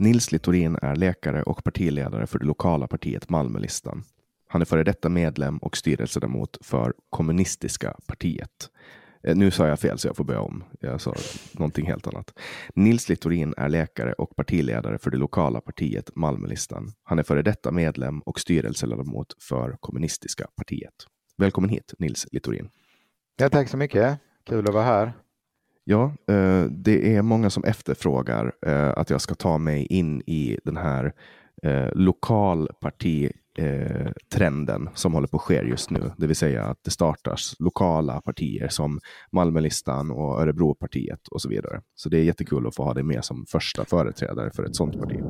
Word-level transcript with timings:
Nils 0.00 0.32
Littorin 0.32 0.78
är 0.82 0.96
läkare 0.96 1.42
och 1.42 1.64
partiledare 1.64 2.26
för 2.26 2.38
det 2.38 2.46
lokala 2.46 2.86
partiet 2.86 3.30
Malmölistan. 3.30 4.04
Han 4.48 4.60
är 4.60 4.64
före 4.64 4.84
detta 4.84 5.08
medlem 5.08 5.58
och 5.58 5.76
styrelseledamot 5.76 6.58
för 6.60 6.94
Kommunistiska 7.10 7.94
partiet. 8.06 8.70
Eh, 9.22 9.36
nu 9.36 9.50
sa 9.50 9.68
jag 9.68 9.80
fel 9.80 9.98
så 9.98 10.08
jag 10.08 10.16
får 10.16 10.24
börja 10.24 10.40
om. 10.40 10.64
Jag 10.80 11.00
sa 11.00 11.14
någonting 11.52 11.86
helt 11.86 12.06
annat. 12.06 12.38
Nils 12.74 13.08
Littorin 13.08 13.54
är 13.56 13.68
läkare 13.68 14.12
och 14.12 14.36
partiledare 14.36 14.98
för 14.98 15.10
det 15.10 15.16
lokala 15.16 15.60
partiet 15.60 16.16
Malmölistan. 16.16 16.92
Han 17.02 17.18
är 17.18 17.22
före 17.22 17.42
detta 17.42 17.70
medlem 17.70 18.20
och 18.20 18.40
styrelseledamot 18.40 19.34
för 19.48 19.76
Kommunistiska 19.80 20.46
partiet. 20.56 20.94
Välkommen 21.36 21.70
hit 21.70 21.94
Nils 21.98 22.26
Littorin. 22.32 22.68
Ja, 23.36 23.48
tack 23.48 23.68
så 23.68 23.76
mycket. 23.76 24.18
Kul 24.46 24.68
att 24.68 24.74
vara 24.74 24.84
här. 24.84 25.12
Ja, 25.90 26.12
eh, 26.28 26.64
det 26.64 27.16
är 27.16 27.22
många 27.22 27.50
som 27.50 27.64
efterfrågar 27.64 28.52
eh, 28.66 28.92
att 28.96 29.10
jag 29.10 29.20
ska 29.20 29.34
ta 29.34 29.58
mig 29.58 29.86
in 29.86 30.20
i 30.20 30.58
den 30.64 30.76
här 30.76 31.12
eh, 31.62 31.88
lokalpartitrenden 31.94 34.88
som 34.94 35.14
håller 35.14 35.28
på 35.28 35.36
att 35.36 35.42
ske 35.42 35.62
just 35.62 35.90
nu. 35.90 36.12
Det 36.16 36.26
vill 36.26 36.36
säga 36.36 36.64
att 36.64 36.78
det 36.84 36.90
startas 36.90 37.54
lokala 37.58 38.20
partier 38.20 38.68
som 38.68 39.00
Malmölistan 39.32 40.10
och 40.10 40.42
Örebropartiet 40.42 41.28
och 41.28 41.42
så 41.42 41.48
vidare. 41.48 41.80
Så 41.94 42.08
det 42.08 42.18
är 42.18 42.24
jättekul 42.24 42.66
att 42.66 42.74
få 42.74 42.84
ha 42.84 42.94
dig 42.94 43.02
med 43.02 43.24
som 43.24 43.46
första 43.48 43.84
företrädare 43.84 44.50
för 44.50 44.64
ett 44.64 44.76
sådant 44.76 45.00
parti. 45.00 45.20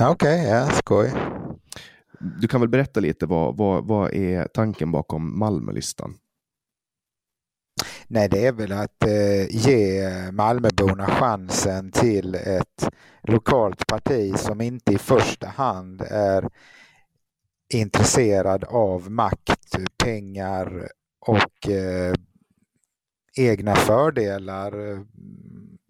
Okej, 0.00 0.48
ja, 0.48 0.66
skoj. 0.66 1.12
Du 2.40 2.48
kan 2.48 2.60
väl 2.60 2.70
berätta 2.70 3.00
lite, 3.00 3.26
vad, 3.26 3.56
vad, 3.56 3.86
vad 3.86 4.14
är 4.14 4.48
tanken 4.54 4.92
bakom 4.92 5.38
Malmölistan? 5.38 6.14
Nej, 8.14 8.28
det 8.28 8.46
är 8.46 8.52
väl 8.52 8.72
att 8.72 9.04
eh, 9.04 9.46
ge 9.50 10.04
eh, 10.04 10.32
Malmöborna 10.32 11.06
chansen 11.06 11.90
till 11.90 12.34
ett 12.34 12.88
lokalt 13.22 13.86
parti 13.86 14.38
som 14.38 14.60
inte 14.60 14.92
i 14.92 14.98
första 14.98 15.46
hand 15.46 16.02
är 16.10 16.48
intresserad 17.74 18.64
av 18.64 19.10
makt, 19.10 19.76
pengar 20.04 20.88
och 21.26 21.68
eh, 21.68 22.14
egna 23.36 23.74
fördelar 23.74 24.90
eh, 24.90 25.00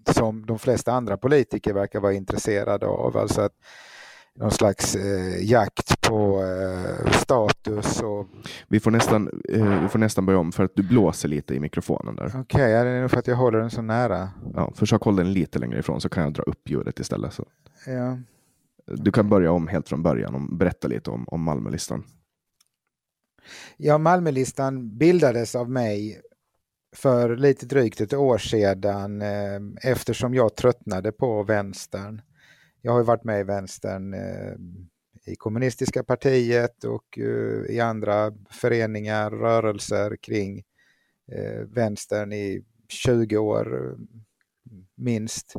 som 0.07 0.47
de 0.47 0.59
flesta 0.59 0.93
andra 0.93 1.17
politiker 1.17 1.75
verkar 1.75 2.01
vara 2.01 2.13
intresserade 2.13 2.87
av. 2.87 3.17
Alltså 3.17 3.41
att 3.41 3.55
någon 4.35 4.51
slags 4.51 4.97
eh, 4.97 5.51
jakt 5.51 6.02
på 6.13 6.43
eh, 6.43 7.11
status 7.11 8.01
och 8.01 8.27
Vi 8.69 8.81
får, 8.81 8.91
nästan, 8.91 9.43
eh, 9.49 9.83
vi 9.83 9.89
får 9.89 9.99
nästan 9.99 10.27
börja 10.27 10.39
om 10.39 10.53
för 10.53 10.65
att 10.65 10.77
du 10.77 10.83
blåser 10.83 11.29
lite 11.29 11.55
i 11.55 11.61
mikrofonen 11.61 12.17
där. 12.17 12.33
Okej, 12.41 12.71
ja, 12.71 12.85
det 12.85 12.91
är 12.91 13.01
nog 13.01 13.11
för 13.11 13.19
att 13.19 13.27
jag 13.27 13.37
håller 13.37 13.59
den 13.59 13.71
så 13.71 13.83
nära. 13.83 14.31
Ja, 14.55 14.73
försök 14.75 15.03
hålla 15.03 15.23
den 15.23 15.33
lite 15.33 15.59
längre 15.59 15.79
ifrån 15.79 16.01
så 16.01 16.09
kan 16.09 16.23
jag 16.23 16.33
dra 16.33 16.43
upp 16.43 16.71
ljudet 16.71 17.01
istället. 17.01 17.33
Så. 17.33 17.45
Ja. 17.87 18.19
Du 18.87 19.13
kan 19.13 19.29
börja 19.29 19.53
om 19.53 19.69
helt 19.69 19.89
från 19.89 20.03
början 20.03 20.35
och 20.35 20.57
berätta 20.57 20.89
lite 20.89 21.11
om, 21.11 21.25
om 21.29 21.43
Malmölistan. 21.43 22.05
Ja, 23.77 23.99
Malmölistan 23.99 24.99
bildades 24.99 25.55
av 25.55 25.71
mig 25.71 26.21
för 26.97 27.37
lite 27.37 27.67
drygt 27.67 28.01
ett 28.01 28.15
år 28.15 28.39
sedan 28.39 29.23
eh, 29.23 29.91
eftersom 29.91 30.35
jag 30.35 30.57
tröttnade 30.57 31.13
på 31.13 31.43
vänstern. 31.43 32.23
Jag 32.81 32.93
har 32.93 32.99
ju 32.99 33.05
varit 33.05 33.25
med 33.25 33.41
i 33.41 33.45
vänstern 33.45 34.15
eh, 34.15 34.55
i 35.27 35.37
kommunistiska 35.37 36.05
partiet 36.05 36.85
och 36.85 37.19
eh, 37.19 37.75
i 37.75 37.81
andra 37.81 38.33
föreningar, 38.51 39.31
rörelser 39.31 40.17
kring 40.17 40.63
eh, 41.33 41.61
vänstern 41.61 42.33
i 42.33 42.65
20 42.89 43.37
år 43.37 43.91
eh, 43.91 43.97
minst. 44.95 45.55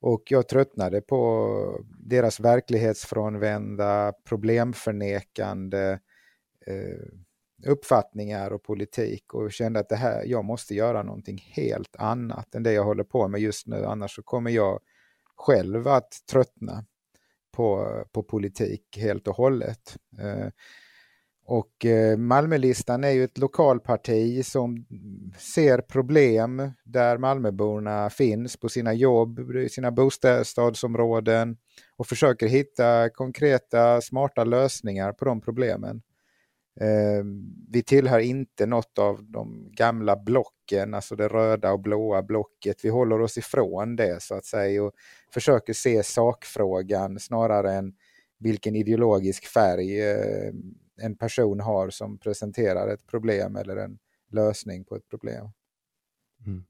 Och 0.00 0.22
jag 0.30 0.48
tröttnade 0.48 1.00
på 1.00 1.84
deras 1.98 2.40
verklighetsfrånvända, 2.40 4.12
problemförnekande 4.24 5.98
uppfattningar 7.66 8.50
och 8.50 8.62
politik 8.62 9.34
och 9.34 9.52
kände 9.52 9.80
att 9.80 9.88
det 9.88 9.96
här, 9.96 10.24
jag 10.26 10.44
måste 10.44 10.74
göra 10.74 11.02
någonting 11.02 11.38
helt 11.52 11.96
annat 11.96 12.54
än 12.54 12.62
det 12.62 12.72
jag 12.72 12.84
håller 12.84 13.04
på 13.04 13.28
med 13.28 13.40
just 13.40 13.66
nu, 13.66 13.84
annars 13.84 14.14
så 14.14 14.22
kommer 14.22 14.50
jag 14.50 14.80
själv 15.36 15.88
att 15.88 16.12
tröttna 16.30 16.84
på, 17.58 18.04
på 18.12 18.22
politik 18.22 18.82
helt 18.96 19.28
och 19.28 19.36
hållet. 19.36 19.96
Eh, 20.20 20.48
och 21.44 21.84
eh, 21.84 22.16
Malmölistan 22.16 23.04
är 23.04 23.10
ju 23.10 23.24
ett 23.24 23.38
lokalparti 23.38 24.46
som 24.46 24.86
ser 25.54 25.80
problem 25.80 26.72
där 26.84 27.18
Malmöborna 27.18 28.10
finns 28.10 28.56
på 28.56 28.68
sina 28.68 28.92
jobb, 28.92 29.40
sina 29.70 29.90
bostadsområden 29.90 31.56
och 31.96 32.06
försöker 32.06 32.46
hitta 32.46 33.10
konkreta, 33.10 34.00
smarta 34.00 34.44
lösningar 34.44 35.12
på 35.12 35.24
de 35.24 35.40
problemen. 35.40 36.02
Eh, 36.80 37.24
vi 37.70 37.82
tillhör 37.82 38.18
inte 38.18 38.66
något 38.66 38.98
av 38.98 39.24
de 39.30 39.70
gamla 39.72 40.16
blocken, 40.16 40.94
alltså 40.94 41.16
det 41.16 41.28
röda 41.28 41.72
och 41.72 41.80
blåa 41.80 42.22
blocket. 42.22 42.84
Vi 42.84 42.88
håller 42.88 43.20
oss 43.20 43.38
ifrån 43.38 43.96
det 43.96 44.22
så 44.22 44.34
att 44.34 44.44
säga 44.44 44.84
och 44.84 44.92
försöker 45.32 45.72
se 45.72 46.02
sakfrågan 46.02 47.18
snarare 47.18 47.72
än 47.72 47.94
vilken 48.38 48.76
ideologisk 48.76 49.46
färg 49.46 50.10
eh, 50.10 50.52
en 51.00 51.16
person 51.16 51.60
har 51.60 51.90
som 51.90 52.18
presenterar 52.18 52.88
ett 52.88 53.06
problem 53.06 53.56
eller 53.56 53.76
en 53.76 53.98
lösning 54.30 54.84
på 54.84 54.96
ett 54.96 55.08
problem. 55.08 55.48
Mm. 56.46 56.64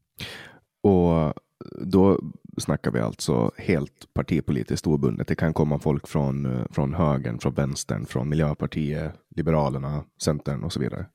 Och 0.81 1.35
då 1.81 2.19
snackar 2.61 2.91
vi 2.91 3.01
alltså 3.01 3.53
helt 3.57 4.15
partipolitiskt 4.15 4.87
obundet. 4.87 5.29
Det 5.29 5.35
kan 5.35 5.55
komma 5.55 5.79
folk 5.79 6.09
från, 6.09 6.47
eh, 6.47 6.67
från 6.71 6.95
högern, 6.95 7.39
från 7.39 7.55
vänstern, 7.55 8.07
från 8.07 8.29
Miljöpartiet, 8.29 9.13
Liberalerna, 9.37 10.05
Centern 10.23 10.65
och 10.65 10.73
så 10.73 10.81
vidare. 10.81 11.07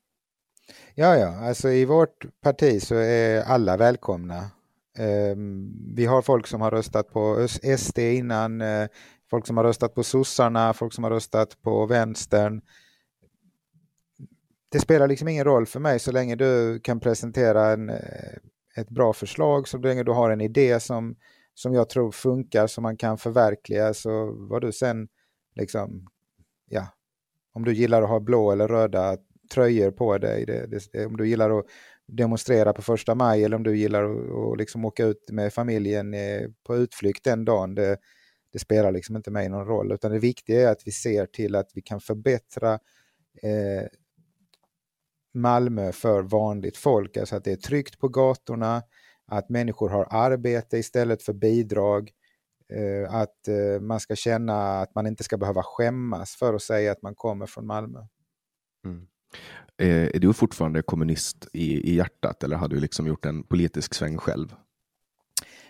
Ja, 0.96 1.16
ja, 1.16 1.48
alltså 1.48 1.70
i 1.70 1.86
vårt 1.86 2.26
parti 2.42 2.82
så 2.82 2.96
är 2.96 3.42
alla 3.42 3.78
välkomna. 3.78 4.52
Ehm, 4.98 5.72
vi 5.96 6.06
har 6.06 6.22
folk 6.22 6.48
som 6.48 6.62
har 6.62 6.72
röstat 6.72 7.10
på 7.14 7.48
SD 7.78 8.00
innan, 8.00 8.62
eh, 8.62 8.88
folk 9.30 9.48
som 9.48 9.58
har 9.58 9.64
röstat 9.64 9.96
på 9.96 10.04
sossarna, 10.04 10.74
folk 10.74 10.94
som 10.94 11.04
har 11.04 11.12
röstat 11.12 11.62
på 11.62 11.86
vänstern. 11.86 12.62
Det 14.72 14.80
spelar 14.80 15.08
liksom 15.08 15.28
ingen 15.28 15.46
roll 15.46 15.66
för 15.66 15.80
mig 15.80 16.00
så 16.00 16.12
länge 16.12 16.36
du 16.36 16.80
kan 16.80 17.00
presentera 17.00 17.72
en, 17.72 17.90
eh, 17.90 17.98
ett 18.78 18.90
bra 18.90 19.14
förslag, 19.14 19.68
så 19.68 19.78
länge 19.78 20.04
du 20.04 20.12
har 20.12 20.30
en 20.30 20.42
idé 20.42 20.80
som, 20.80 21.16
som 21.54 21.74
jag 21.74 21.90
tror 21.90 22.12
funkar, 22.12 22.68
som 22.68 22.82
man 22.82 22.98
kan 22.98 23.18
förverkliga, 23.18 23.94
så 23.94 24.32
vad 24.50 24.62
du 24.62 24.72
sen 24.72 25.08
liksom, 25.56 26.08
ja, 26.70 26.88
om 27.54 27.66
du 27.66 27.74
gillar 27.74 28.02
att 28.02 28.10
ha 28.10 28.20
blå 28.20 28.52
eller 28.52 28.68
röda 28.68 29.18
tröjor 29.54 29.92
på 29.92 30.18
dig, 30.18 30.46
det, 30.46 30.68
det, 30.94 31.06
om 31.06 31.18
du 31.18 31.28
gillar 31.28 31.60
att 31.60 31.66
demonstrera 32.08 32.74
på 32.74 32.82
första 32.82 33.16
maj 33.16 33.44
eller 33.44 33.58
om 33.58 33.64
du 33.64 33.78
gillar 33.78 34.04
att, 34.04 34.52
att 34.52 34.58
liksom 34.58 34.86
åka 34.86 35.06
ut 35.06 35.30
med 35.32 35.54
familjen 35.54 36.14
eh, 36.14 36.50
på 36.64 36.76
utflykt 36.76 37.24
den 37.24 37.46
dagen, 37.46 37.76
det, 37.76 37.98
det, 38.54 38.60
spelar 38.60 38.92
liksom 38.92 39.16
inte 39.16 39.32
mig 39.32 39.50
någon 39.50 39.68
roll. 39.68 39.92
Utan 39.92 40.12
det 40.12 40.20
viktiga 40.20 40.62
är 40.62 40.72
att 40.72 40.88
vi 40.88 40.92
ser 40.92 41.26
till 41.26 41.56
att 41.56 41.70
vi 41.74 41.82
kan 41.82 42.00
förbättra 42.00 42.74
eh, 43.44 43.88
Malmö 45.34 45.92
för 45.92 46.22
vanligt 46.22 46.78
folk, 46.78 47.18
alltså 47.18 47.36
att 47.36 47.44
det 47.44 47.52
är 47.52 47.56
tryggt 47.56 48.00
på 48.00 48.08
gatorna, 48.08 48.84
att 49.26 49.50
människor 49.50 49.90
har 49.90 50.08
arbete 50.10 50.78
istället 50.78 51.24
för 51.24 51.34
bidrag, 51.34 52.12
eh, 52.74 53.14
att 53.16 53.48
eh, 53.48 53.82
man 53.82 54.00
ska 54.00 54.16
känna 54.16 54.82
att 54.82 54.96
man 54.96 55.08
inte 55.08 55.24
ska 55.24 55.38
behöva 55.38 55.64
skämmas 55.64 56.36
för 56.36 56.54
att 56.54 56.62
säga 56.62 56.92
att 56.92 57.02
man 57.02 57.16
kommer 57.16 57.46
från 57.46 57.66
Malmö. 57.66 58.00
Mm. 58.86 59.08
Eh, 59.78 60.16
är 60.16 60.20
du 60.20 60.34
fortfarande 60.34 60.82
kommunist 60.82 61.48
i, 61.54 61.92
i 61.92 61.96
hjärtat 61.96 62.44
eller 62.44 62.56
har 62.56 62.68
du 62.68 62.80
liksom 62.80 63.08
gjort 63.08 63.26
en 63.26 63.44
politisk 63.44 63.94
sväng 63.94 64.18
själv? 64.18 64.56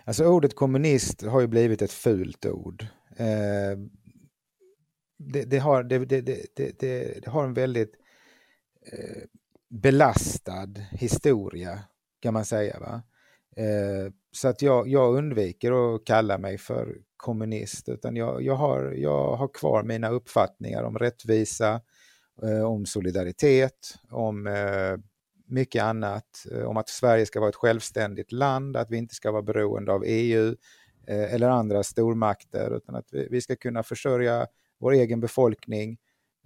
Alltså 0.06 0.26
ordet 0.26 0.56
kommunist 0.56 1.22
har 1.22 1.42
ju 1.42 1.48
blivit 1.48 1.82
ett 1.82 1.92
fult 1.92 2.46
ord. 2.46 2.86
Det, 5.18 5.44
det, 5.44 5.58
har, 5.58 5.84
det, 5.84 6.06
det, 6.80 7.28
har 7.28 7.46
en 7.46 7.54
väldigt 7.54 7.94
belastad 9.74 10.74
historia 10.92 11.80
kan 12.20 12.34
man 12.34 12.46
säga. 12.46 12.80
Va? 12.80 13.02
Eh, 13.56 14.12
så 14.32 14.48
att 14.48 14.62
jag, 14.62 14.88
jag 14.88 15.16
undviker 15.16 15.96
att 15.96 16.06
kalla 16.06 16.38
mig 16.38 16.58
för 16.58 16.98
kommunist 17.18 17.90
utan 17.90 18.16
jag, 18.16 18.42
jag, 18.42 18.56
har, 18.56 18.92
jag 18.92 19.36
har 19.36 19.48
kvar 19.48 19.84
mina 19.84 20.10
uppfattningar 20.10 20.84
om 20.84 20.98
rättvisa, 20.98 21.82
eh, 22.44 22.64
om 22.64 22.86
solidaritet, 22.86 23.96
om 24.10 24.48
eh, 24.48 24.98
mycket 25.48 25.84
annat, 25.84 26.46
eh, 26.52 26.64
om 26.64 26.78
att 26.78 26.90
Sverige 26.90 27.26
ska 27.26 27.40
vara 27.40 27.50
ett 27.50 27.56
självständigt 27.56 28.32
land, 28.32 28.78
att 28.78 28.92
vi 28.92 28.98
inte 28.98 29.16
ska 29.16 29.32
vara 29.32 29.42
beroende 29.42 29.92
av 29.94 30.04
EU 30.06 30.56
eh, 31.08 31.34
eller 31.34 31.50
andra 31.50 31.84
stormakter 31.84 32.78
utan 32.78 32.96
att 32.96 33.08
vi, 33.12 33.28
vi 33.32 33.42
ska 33.42 33.56
kunna 33.56 33.84
försörja 33.84 34.48
vår 34.80 34.92
egen 34.92 35.20
befolkning 35.20 35.98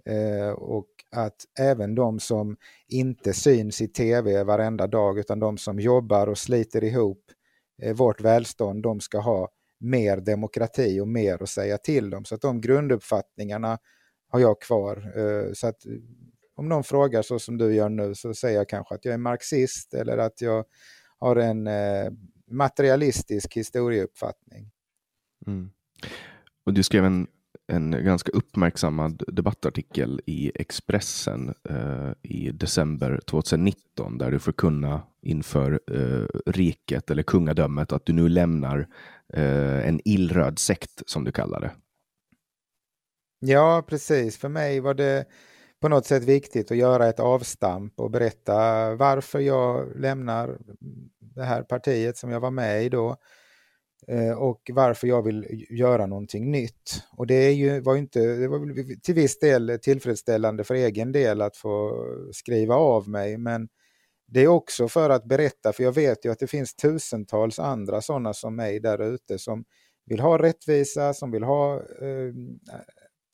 Eh, 0.08 0.50
och 0.50 0.86
att 1.10 1.36
även 1.58 1.94
de 1.94 2.20
som 2.20 2.56
inte 2.88 3.32
syns 3.32 3.80
i 3.80 3.88
tv 3.88 4.44
varenda 4.44 4.86
dag 4.86 5.18
utan 5.18 5.40
de 5.40 5.58
som 5.58 5.80
jobbar 5.80 6.26
och 6.26 6.38
sliter 6.38 6.84
ihop 6.84 7.24
eh, 7.82 7.96
vårt 7.96 8.20
välstånd, 8.20 8.82
de 8.82 9.00
ska 9.00 9.18
ha 9.18 9.48
mer 9.80 10.16
demokrati 10.16 11.00
och 11.00 11.08
mer 11.08 11.42
att 11.42 11.48
säga 11.48 11.78
till 11.78 12.14
om. 12.14 12.24
Så 12.24 12.34
att 12.34 12.40
de 12.40 12.60
grunduppfattningarna 12.60 13.78
har 14.28 14.40
jag 14.40 14.60
kvar. 14.60 15.12
Eh, 15.16 15.52
så 15.52 15.66
att 15.66 15.82
om 16.54 16.68
någon 16.68 16.84
frågar 16.84 17.22
så 17.22 17.38
som 17.38 17.58
du 17.58 17.74
gör 17.74 17.88
nu 17.88 18.14
så 18.14 18.34
säger 18.34 18.56
jag 18.56 18.68
kanske 18.68 18.94
att 18.94 19.04
jag 19.04 19.14
är 19.14 19.18
marxist 19.18 19.94
eller 19.94 20.18
att 20.18 20.40
jag 20.40 20.64
har 21.18 21.36
en 21.36 21.68
materialistisk 22.50 23.56
historieuppfattning. 23.56 24.70
Mm. 25.46 25.70
Och 26.64 26.74
du 26.74 26.82
skrev 26.82 27.04
en 27.04 27.26
en 27.68 28.04
ganska 28.04 28.32
uppmärksammad 28.32 29.22
debattartikel 29.28 30.20
i 30.26 30.52
Expressen 30.54 31.54
eh, 31.68 32.12
i 32.22 32.50
december 32.50 33.20
2019 33.26 34.18
där 34.18 34.30
du 34.30 34.38
förkunna 34.38 35.02
inför 35.22 35.80
eh, 35.92 36.52
riket 36.52 37.10
eller 37.10 37.22
kungadömet 37.22 37.92
att 37.92 38.06
du 38.06 38.12
nu 38.12 38.28
lämnar 38.28 38.88
eh, 39.32 39.88
en 39.88 40.00
illröd 40.04 40.58
sekt 40.58 41.02
som 41.06 41.24
du 41.24 41.32
kallar 41.32 41.60
det. 41.60 41.70
Ja, 43.40 43.84
precis. 43.88 44.38
För 44.38 44.48
mig 44.48 44.80
var 44.80 44.94
det 44.94 45.24
på 45.80 45.88
något 45.88 46.06
sätt 46.06 46.24
viktigt 46.24 46.70
att 46.70 46.76
göra 46.76 47.08
ett 47.08 47.20
avstamp 47.20 48.00
och 48.00 48.10
berätta 48.10 48.54
varför 48.94 49.38
jag 49.38 49.96
lämnar 49.96 50.58
det 51.18 51.44
här 51.44 51.62
partiet 51.62 52.16
som 52.16 52.30
jag 52.30 52.40
var 52.40 52.50
med 52.50 52.84
i 52.84 52.88
då 52.88 53.10
Eh, 53.10 53.16
Eh, 54.06 54.32
och 54.32 54.70
varför 54.72 55.08
jag 55.08 55.22
vill 55.22 55.66
göra 55.70 56.06
någonting 56.06 56.50
nytt. 56.50 57.02
Och 57.16 57.26
det 57.26 57.34
är 57.34 57.52
ju, 57.52 57.80
var 57.80 57.96
inte, 57.96 58.20
det 58.20 58.48
var 58.48 59.00
till 59.00 59.14
viss 59.14 59.38
del 59.38 59.78
tillfredsställande 59.82 60.64
för 60.64 60.74
egen 60.74 61.12
del 61.12 61.42
att 61.42 61.56
få 61.56 62.04
skriva 62.32 62.74
av 62.74 63.08
mig, 63.08 63.38
men 63.38 63.68
det 64.26 64.40
är 64.40 64.48
också 64.48 64.88
för 64.88 65.10
att 65.10 65.24
berätta, 65.24 65.72
för 65.72 65.82
jag 65.82 65.92
vet 65.92 66.24
ju 66.24 66.32
att 66.32 66.38
det 66.38 66.46
finns 66.46 66.74
tusentals 66.74 67.58
andra 67.58 68.00
sådana 68.00 68.34
som 68.34 68.56
mig 68.56 68.80
där 68.80 69.02
ute 69.14 69.38
som 69.38 69.64
vill 70.06 70.20
ha 70.20 70.38
rättvisa, 70.38 71.14
som 71.14 71.30
vill 71.30 71.42
ha 71.42 71.74
eh, 71.76 72.32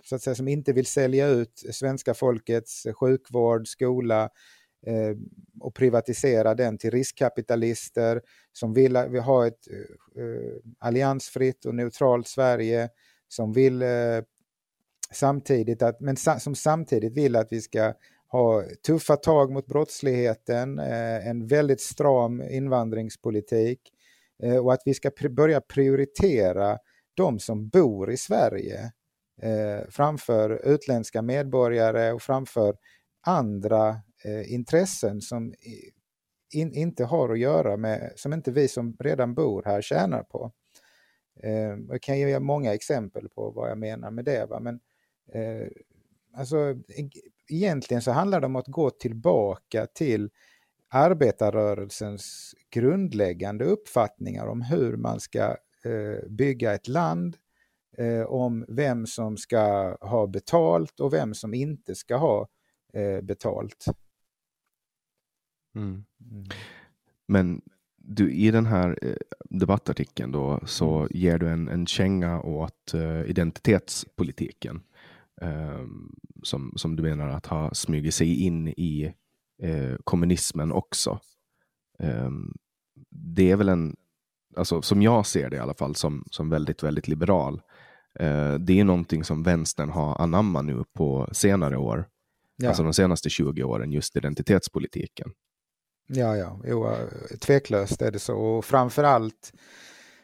så 0.05 0.15
att 0.15 0.23
säga, 0.23 0.35
som 0.35 0.49
inte 0.49 0.73
vill 0.73 0.87
sälja 0.87 1.29
ut 1.29 1.63
svenska 1.73 2.15
folkets 2.15 2.87
sjukvård, 3.01 3.69
skola, 3.69 4.23
eh, 4.23 4.29
Eh, 4.87 5.17
och 5.61 5.75
privatisera 5.75 6.55
den 6.55 6.79
till 6.79 6.91
riskkapitalister 6.91 8.23
som 8.53 8.75
vill, 8.75 8.97
eh, 8.97 9.07
vill 9.07 9.21
ha 9.21 9.47
ett 9.47 9.69
eh, 9.71 10.23
eh, 10.23 10.53
alliansfritt 10.79 11.65
och 11.65 11.75
neutralt 11.75 12.29
Sverige 12.29 12.89
som 13.29 13.53
vill 13.53 13.83
eh, 13.83 13.89
samtidigt 15.13 15.83
att, 15.83 16.01
men 16.01 16.17
sa, 16.17 16.39
som 16.39 16.55
samtidigt 16.55 17.17
vill 17.17 17.37
att 17.37 17.49
vi 17.51 17.61
ska 17.61 17.95
ha 18.29 18.63
tuffa 18.87 19.17
tag 19.17 19.53
mot 19.53 19.67
brottsligheten, 19.67 20.79
eh, 20.79 21.29
en 21.29 21.47
väldigt 21.47 21.81
stram 21.81 22.43
invandringspolitik 22.43 23.81
eh, 24.43 24.57
och 24.57 24.73
att 24.73 24.83
vi 24.85 24.95
ska 24.95 25.11
pr 25.11 25.29
börja 25.29 25.61
prioritera 25.61 26.79
de 27.15 27.39
som 27.39 27.69
bor 27.69 28.11
i 28.11 28.17
Sverige 28.17 28.93
eh, 29.43 29.89
framför 29.91 30.61
utländska 30.65 31.23
medborgare 31.23 32.13
och 32.13 32.23
framför 32.23 32.77
andra 33.27 33.97
Eh, 34.25 34.53
intressen 34.53 35.21
som 35.21 35.55
in, 36.55 36.73
inte 36.73 37.05
har 37.05 37.29
att 37.29 37.39
göra 37.39 37.77
med, 37.77 38.13
som 38.17 38.33
inte 38.33 38.53
vi 38.53 38.69
som 38.69 38.97
redan 39.01 39.35
bor 39.35 39.63
här 39.67 39.83
tjänar 39.83 40.23
på. 40.23 40.53
Eh, 41.43 41.77
jag 41.89 42.03
kan 42.03 42.19
ge 42.19 42.41
många 42.41 42.75
exempel 42.75 43.29
på 43.29 43.51
vad 43.51 43.71
jag 43.71 43.79
menar 43.79 44.11
med 44.11 44.25
det. 44.25 44.47
Va? 44.47 44.61
Men, 44.61 44.81
eh, 45.33 45.69
alltså, 46.35 46.75
egentligen 47.49 48.03
så 48.03 48.11
handlar 48.11 48.41
det 48.41 48.47
om 48.47 48.57
att 48.57 48.69
gå 48.69 48.91
tillbaka 48.91 49.87
till 49.87 50.31
arbetarrörelsens 50.89 52.55
grundläggande 52.71 53.65
uppfattningar 53.65 54.47
om 54.47 54.63
hur 54.63 54.97
man 54.97 55.21
ska 55.21 55.57
eh, 55.85 56.29
bygga 56.29 56.75
ett 56.75 56.89
land, 56.89 57.37
eh, 57.99 58.23
om 58.23 58.65
vem 58.69 59.07
som 59.07 59.37
ska 59.37 59.97
ha 60.01 60.27
betalt 60.27 61.01
och 61.01 61.13
vem 61.13 61.35
som 61.35 61.55
inte 61.55 61.95
ska 61.95 62.17
ha 62.17 62.49
eh, 62.93 63.21
betalt. 63.21 63.85
Mm. 65.75 66.05
Men 67.27 67.61
du, 67.97 68.33
i 68.33 68.51
den 68.51 68.67
här 68.67 68.99
eh, 69.03 69.17
debattartikeln 69.51 70.33
då 70.33 70.61
så 70.67 70.99
mm. 70.99 71.09
ger 71.11 71.39
du 71.39 71.49
en, 71.49 71.69
en 71.69 71.87
känga 71.87 72.41
åt 72.41 72.95
uh, 72.95 73.31
identitetspolitiken. 73.31 74.83
Um, 75.41 76.17
som, 76.43 76.73
som 76.77 76.97
du 76.97 77.03
menar 77.03 77.29
att 77.29 77.47
ha 77.47 77.75
smugit 77.75 78.15
sig 78.15 78.43
in 78.43 78.69
i 78.69 79.15
uh, 79.65 79.97
kommunismen 80.05 80.73
också. 80.73 81.21
Um, 81.99 82.55
det 83.11 83.51
är 83.51 83.57
väl 83.57 83.69
en, 83.69 83.97
alltså 84.57 84.83
som 84.83 85.03
jag 85.03 85.27
ser 85.27 85.51
det 85.51 85.57
i 85.57 85.61
alla 85.61 85.75
fall, 85.75 85.95
som, 85.95 86.25
som 86.31 86.51
väldigt, 86.51 86.83
väldigt 86.83 87.09
liberal. 87.09 87.55
Uh, 88.21 88.55
det 88.55 88.81
är 88.81 88.85
någonting 88.85 89.25
som 89.25 89.43
vänstern 89.43 89.91
har 89.91 90.23
anammat 90.23 90.65
nu 90.65 90.85
på 90.93 91.29
senare 91.33 91.77
år. 91.77 92.09
Ja. 92.57 92.69
Alltså 92.69 92.83
de 92.83 92.95
senaste 92.95 93.31
20 93.31 93.63
åren, 93.63 93.93
just 93.93 94.17
identitetspolitiken. 94.17 95.33
Ja, 96.07 96.37
ja, 96.37 96.61
jo, 96.65 96.97
tveklöst 97.41 98.03
är 98.03 98.11
det 98.11 98.19
så. 98.19 98.37
Och 98.37 98.65
framförallt 98.65 99.53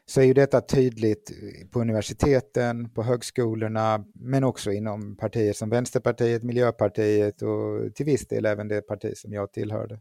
så 0.06 0.20
är 0.20 0.24
ju 0.24 0.34
detta 0.34 0.60
tydligt 0.60 1.32
på 1.70 1.80
universiteten, 1.80 2.90
på 2.90 3.02
högskolorna, 3.02 4.04
men 4.14 4.44
också 4.44 4.72
inom 4.72 5.16
partier 5.16 5.52
som 5.52 5.70
Vänsterpartiet, 5.70 6.42
Miljöpartiet 6.42 7.42
och 7.42 7.94
till 7.94 8.06
viss 8.06 8.28
del 8.28 8.46
även 8.46 8.68
det 8.68 8.82
parti 8.82 9.16
som 9.16 9.32
jag 9.32 9.52
tillhörde. 9.52 10.00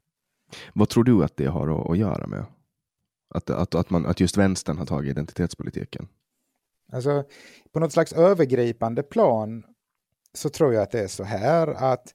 Vad 0.74 0.90
tror 0.90 1.04
du 1.04 1.24
att 1.24 1.38
det 1.38 1.46
har 1.46 1.82
att, 1.82 1.90
att 1.90 1.98
göra 1.98 2.28
med? 2.28 2.46
Att, 3.36 3.50
att, 3.50 3.76
att, 3.76 3.90
man, 3.90 4.06
att 4.06 4.20
just 4.20 4.38
vänstern 4.38 4.78
har 4.78 4.86
tagit 4.86 5.12
identitetspolitiken? 5.12 6.08
Alltså, 6.92 7.24
på 7.74 7.80
något 7.80 7.94
slags 7.94 8.14
övergripande 8.14 9.04
plan 9.04 9.64
så 10.34 10.50
tror 10.50 10.74
jag 10.74 10.84
att 10.84 10.92
det 10.92 11.00
är 11.00 11.08
så 11.08 11.24
här 11.24 11.68
att 11.68 12.14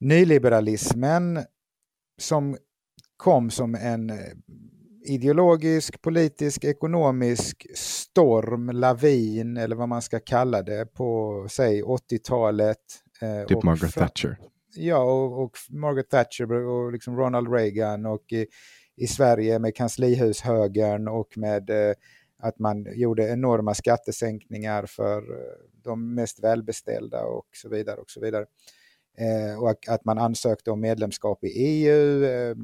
nyliberalismen 0.00 1.44
som 2.18 2.56
kom 3.16 3.50
som 3.50 3.74
en 3.74 4.10
eh, 4.10 4.16
ideologisk, 5.04 6.02
politisk, 6.02 6.64
ekonomisk 6.64 7.66
storm, 7.76 8.70
lavin 8.70 9.56
eller 9.56 9.76
vad 9.76 9.88
man 9.88 10.02
ska 10.02 10.20
kalla 10.20 10.62
det 10.62 10.94
på, 10.94 11.46
säg 11.50 11.82
80-talet. 11.82 12.78
Eh, 13.22 13.46
typ 13.46 13.62
Margaret 13.62 13.94
Thatcher. 13.94 14.38
Ja, 14.76 14.98
och, 14.98 15.42
och, 15.42 15.56
Margaret 15.70 16.10
Thatcher 16.10 16.52
och 16.52 16.92
liksom 16.92 17.16
Ronald 17.16 17.52
Reagan 17.52 18.06
och 18.06 18.32
i, 18.32 18.46
i 18.96 19.06
Sverige 19.06 19.58
med 19.58 19.74
kanslihushögern 19.76 21.08
och 21.08 21.38
med 21.38 21.70
eh, 21.70 21.94
att 22.42 22.58
man 22.58 22.86
gjorde 22.94 23.28
enorma 23.28 23.74
skattesänkningar 23.74 24.86
för 24.86 25.18
eh, 25.18 25.54
de 25.84 26.14
mest 26.14 26.44
välbeställda 26.44 27.24
och 27.24 27.48
så 27.52 27.68
vidare. 27.68 27.96
och 27.96 28.10
så 28.10 28.20
vidare. 28.20 28.46
Eh, 29.18 29.62
och 29.62 29.88
att 29.88 30.04
man 30.04 30.18
ansökte 30.18 30.70
om 30.70 30.80
medlemskap 30.80 31.44
i 31.44 31.48
EU. 31.48 32.24
Eh, 32.24 32.56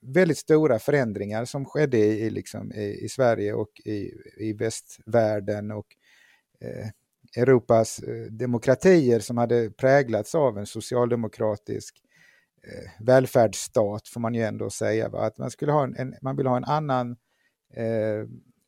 väldigt 0.00 0.38
stora 0.38 0.78
förändringar 0.78 1.44
som 1.44 1.64
skedde 1.64 1.98
i, 1.98 2.30
liksom, 2.30 2.72
i, 2.72 3.04
i 3.04 3.08
Sverige 3.08 3.54
och 3.54 3.80
i, 3.84 4.12
i 4.36 4.52
västvärlden 4.52 5.70
och 5.70 5.86
eh, 6.60 6.88
Europas 7.36 7.98
eh, 7.98 8.24
demokratier 8.24 9.20
som 9.20 9.38
hade 9.38 9.70
präglats 9.70 10.34
av 10.34 10.58
en 10.58 10.66
socialdemokratisk 10.66 12.02
eh, 12.62 13.04
välfärdsstat 13.04 14.08
får 14.08 14.20
man 14.20 14.34
ju 14.34 14.42
ändå 14.42 14.70
säga. 14.70 15.08
Va? 15.08 15.20
Att 15.20 15.38
man, 15.38 15.50
skulle 15.50 15.72
ha 15.72 15.84
en, 15.84 15.96
en, 15.96 16.14
man 16.22 16.36
vill 16.36 16.46
ha 16.46 16.56
en 16.56 16.64
annan 16.64 17.16
eh, 17.74 18.26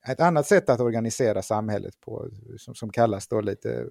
ett 0.09 0.21
annat 0.21 0.47
sätt 0.47 0.71
att 0.71 0.81
organisera 0.81 1.43
samhället 1.43 2.01
på 2.01 2.29
som, 2.59 2.75
som 2.75 2.91
kallas 2.91 3.29
då 3.29 3.41
lite 3.41 3.87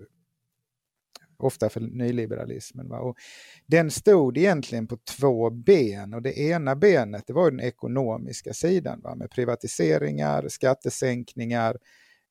ofta 1.44 1.70
för 1.70 1.80
nyliberalismen. 1.80 2.90
Va? 2.90 3.00
Och 3.00 3.18
den 3.66 3.92
stod 3.92 4.38
egentligen 4.38 4.88
på 4.88 4.98
två 4.98 5.50
ben 5.50 6.14
och 6.14 6.22
det 6.22 6.40
ena 6.40 6.76
benet 6.76 7.24
det 7.28 7.34
var 7.34 7.52
den 7.52 7.60
ekonomiska 7.60 8.54
sidan 8.54 9.02
va? 9.02 9.16
med 9.16 9.32
privatiseringar, 9.32 10.48
skattesänkningar, 10.48 11.78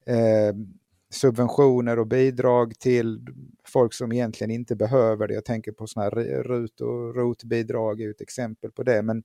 eh, 0.07 0.55
subventioner 1.11 1.99
och 1.99 2.07
bidrag 2.07 2.79
till 2.79 3.27
folk 3.65 3.95
som 3.95 4.13
egentligen 4.13 4.51
inte 4.51 4.77
behöver 4.77 5.29
det. 5.29 5.35
Jag 5.35 5.45
tänker 5.45 5.73
på 5.73 5.87
sådana 5.87 6.11
här 6.11 6.43
RUT 6.43 6.81
och 6.81 7.15
ROT-bidrag 7.15 8.01
är 8.01 8.11
ett 8.11 8.21
exempel 8.21 8.71
på 8.71 8.83
det. 8.83 9.03
Men, 9.03 9.23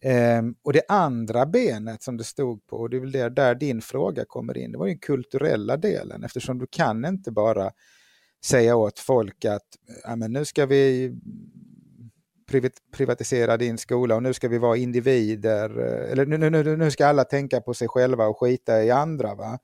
eh, 0.00 0.42
och 0.62 0.72
det 0.72 0.82
andra 0.88 1.46
benet 1.46 2.02
som 2.02 2.16
det 2.16 2.24
stod 2.24 2.66
på, 2.66 2.76
och 2.76 2.90
det 2.90 2.96
är 2.96 3.00
väl 3.00 3.12
där, 3.12 3.30
där 3.30 3.54
din 3.54 3.82
fråga 3.82 4.24
kommer 4.24 4.58
in, 4.58 4.72
det 4.72 4.78
var 4.78 4.86
den 4.86 4.98
kulturella 4.98 5.76
delen 5.76 6.24
eftersom 6.24 6.58
du 6.58 6.66
kan 6.70 7.04
inte 7.04 7.30
bara 7.30 7.72
säga 8.44 8.76
åt 8.76 8.98
folk 8.98 9.44
att 9.44 9.66
ja, 10.04 10.16
men 10.16 10.32
nu 10.32 10.44
ska 10.44 10.66
vi 10.66 11.12
privatisera 12.92 13.56
din 13.56 13.78
skola 13.78 14.16
och 14.16 14.22
nu 14.22 14.34
ska 14.34 14.48
vi 14.48 14.58
vara 14.58 14.76
individer. 14.76 15.78
Eh, 15.78 16.12
eller 16.12 16.26
nu, 16.26 16.50
nu, 16.50 16.76
nu 16.76 16.90
ska 16.90 17.06
alla 17.06 17.24
tänka 17.24 17.60
på 17.60 17.74
sig 17.74 17.88
själva 17.88 18.26
och 18.26 18.40
skita 18.40 18.84
i 18.84 18.90
andra. 18.90 19.34
Va? 19.34 19.58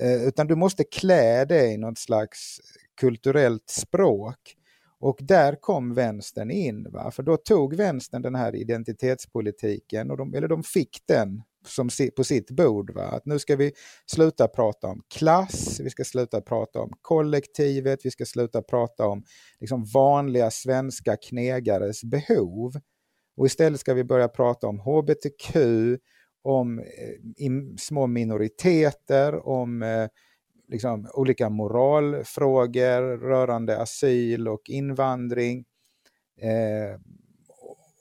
Eh, 0.00 0.22
utan 0.22 0.46
du 0.46 0.54
måste 0.54 0.84
klä 0.84 1.44
det 1.44 1.66
i 1.66 1.76
något 1.76 1.98
slags 1.98 2.60
kulturellt 3.00 3.70
språk. 3.70 4.54
Och 5.00 5.18
där 5.20 5.56
kom 5.60 5.94
vänstern 5.94 6.50
in. 6.50 6.86
Va? 6.90 7.10
För 7.10 7.22
då 7.22 7.36
tog 7.36 7.74
vänstern 7.74 8.22
den 8.22 8.34
här 8.34 8.56
identitetspolitiken, 8.56 10.10
och 10.10 10.16
de, 10.16 10.34
eller 10.34 10.48
de 10.48 10.62
fick 10.62 10.98
den 11.06 11.42
som 11.68 11.88
på 12.16 12.24
sitt 12.24 12.50
bord. 12.50 12.94
Va? 12.94 13.02
Att 13.02 13.26
nu 13.26 13.38
ska 13.38 13.56
vi 13.56 13.72
sluta 14.06 14.48
prata 14.48 14.86
om 14.86 15.02
klass, 15.14 15.80
vi 15.80 15.90
ska 15.90 16.04
sluta 16.04 16.40
prata 16.40 16.80
om 16.80 16.90
kollektivet, 17.02 18.00
vi 18.04 18.10
ska 18.10 18.24
sluta 18.24 18.62
prata 18.62 19.06
om 19.06 19.24
liksom 19.60 19.84
vanliga 19.84 20.50
svenska 20.50 21.16
knegares 21.16 22.04
behov. 22.04 22.72
Och 23.36 23.46
istället 23.46 23.80
ska 23.80 23.94
vi 23.94 24.04
börja 24.04 24.28
prata 24.28 24.66
om 24.66 24.78
hbtq, 24.80 25.56
om 26.42 26.78
eh, 26.78 26.84
små 27.78 28.06
minoriteter, 28.06 29.48
om 29.48 29.82
eh, 29.82 30.08
liksom, 30.68 31.08
olika 31.14 31.50
moralfrågor 31.50 33.18
rörande 33.18 33.78
asyl 33.78 34.48
och 34.48 34.62
invandring. 34.68 35.64
Eh, 36.40 37.00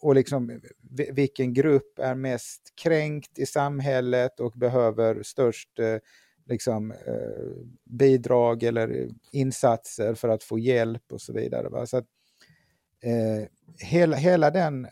och 0.01 0.15
liksom 0.15 0.49
eh, 0.49 1.13
vilken 1.13 1.53
grupp 1.53 1.99
är 1.99 2.15
mest 2.15 2.73
kränkt 2.83 3.39
i 3.39 3.45
samhället 3.45 4.39
och 4.39 4.51
behöver 4.51 5.23
störst 5.23 5.79
eh, 5.79 5.97
liksom, 6.45 6.91
eh, 6.91 7.67
bidrag 7.83 8.63
eller 8.63 9.09
insatser 9.31 10.13
för 10.13 10.29
att 10.29 10.43
få 10.43 10.59
hjälp 10.59 11.11
och 11.11 11.21
så 11.21 11.33
vidare. 11.33 11.69
Va? 11.69 11.85
Så 11.85 11.97
att, 11.97 12.05
eh, 13.03 13.47
hela, 13.87 14.15
hela 14.15 14.51
den 14.51 14.87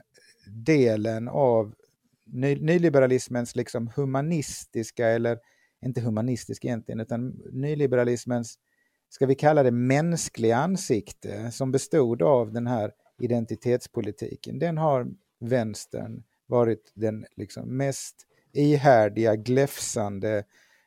delen 0.47 1.27
av 1.27 1.74
ny, 2.25 2.55
nyliberalismens 2.55 3.55
liksom 3.55 3.91
humanistiska, 3.95 5.07
eller 5.07 5.39
inte 5.85 6.01
humanistisk 6.01 6.65
egentligen, 6.65 7.00
utan 7.00 7.29
nyliberalismens, 7.51 8.59
ska 9.09 9.25
vi 9.25 9.35
kalla 9.35 9.63
det 9.63 9.71
mänskliga 9.71 10.57
ansikte 10.57 11.51
som 11.51 11.71
bestod 11.71 12.21
av 12.21 12.51
den 12.51 12.67
här 12.67 12.91
identitetspolitiken, 13.19 14.60
den 14.60 14.77
har 14.77 15.07
vänstern 15.39 16.24
varit 16.48 16.91
den 16.95 17.25
liksom 17.36 17.77
mest 17.77 18.15
ihärdiga, 18.53 19.36
gläfsande 19.36 20.43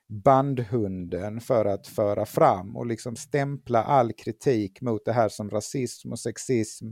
bandhunden 0.08 1.40
för 1.40 1.64
att 1.64 1.87
föra 1.87 2.26
fram 2.26 2.76
och 2.76 2.87
liksom 2.87 3.16
stämpla 3.16 3.82
all 3.82 4.12
kritik 4.12 4.80
mot 4.80 5.04
det 5.04 5.12
här 5.12 5.28
som 5.28 5.50
rasism 5.50 6.12
och 6.12 6.18
sexism. 6.18 6.87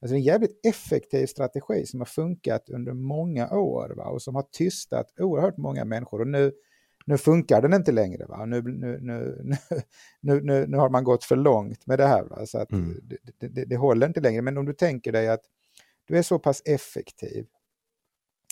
Alltså 0.00 0.14
en 0.14 0.22
jävligt 0.22 0.66
effektiv 0.66 1.26
strategi 1.26 1.86
som 1.86 2.00
har 2.00 2.06
funkat 2.06 2.68
under 2.68 2.92
många 2.92 3.50
år 3.50 3.94
va? 3.96 4.04
och 4.04 4.22
som 4.22 4.34
har 4.34 4.42
tystat 4.42 5.20
oerhört 5.20 5.56
många 5.56 5.84
människor. 5.84 6.20
Och 6.20 6.28
nu, 6.28 6.52
nu 7.08 7.18
funkar 7.18 7.62
den 7.62 7.74
inte 7.74 7.92
längre. 7.92 8.26
Va? 8.26 8.44
Nu, 8.44 8.62
nu, 8.62 8.98
nu, 9.02 9.46
nu, 10.20 10.40
nu, 10.40 10.66
nu 10.66 10.76
har 10.76 10.90
man 10.90 11.04
gått 11.04 11.24
för 11.24 11.36
långt 11.36 11.86
med 11.86 11.98
det 11.98 12.06
här. 12.06 12.24
Va? 12.24 12.46
Så 12.46 12.58
att 12.58 12.72
mm. 12.72 13.00
det, 13.02 13.48
det, 13.48 13.64
det, 13.64 13.76
håller 13.76 14.06
inte 14.06 14.20
längre. 14.20 14.42
Men 14.42 14.58
om 14.58 14.66
du 14.66 14.72
tänker 14.72 15.12
dig 15.12 15.28
att 15.28 15.40
du 16.04 16.18
är 16.18 16.22
så 16.22 16.38
pass 16.38 16.62
effektiv 16.64 17.46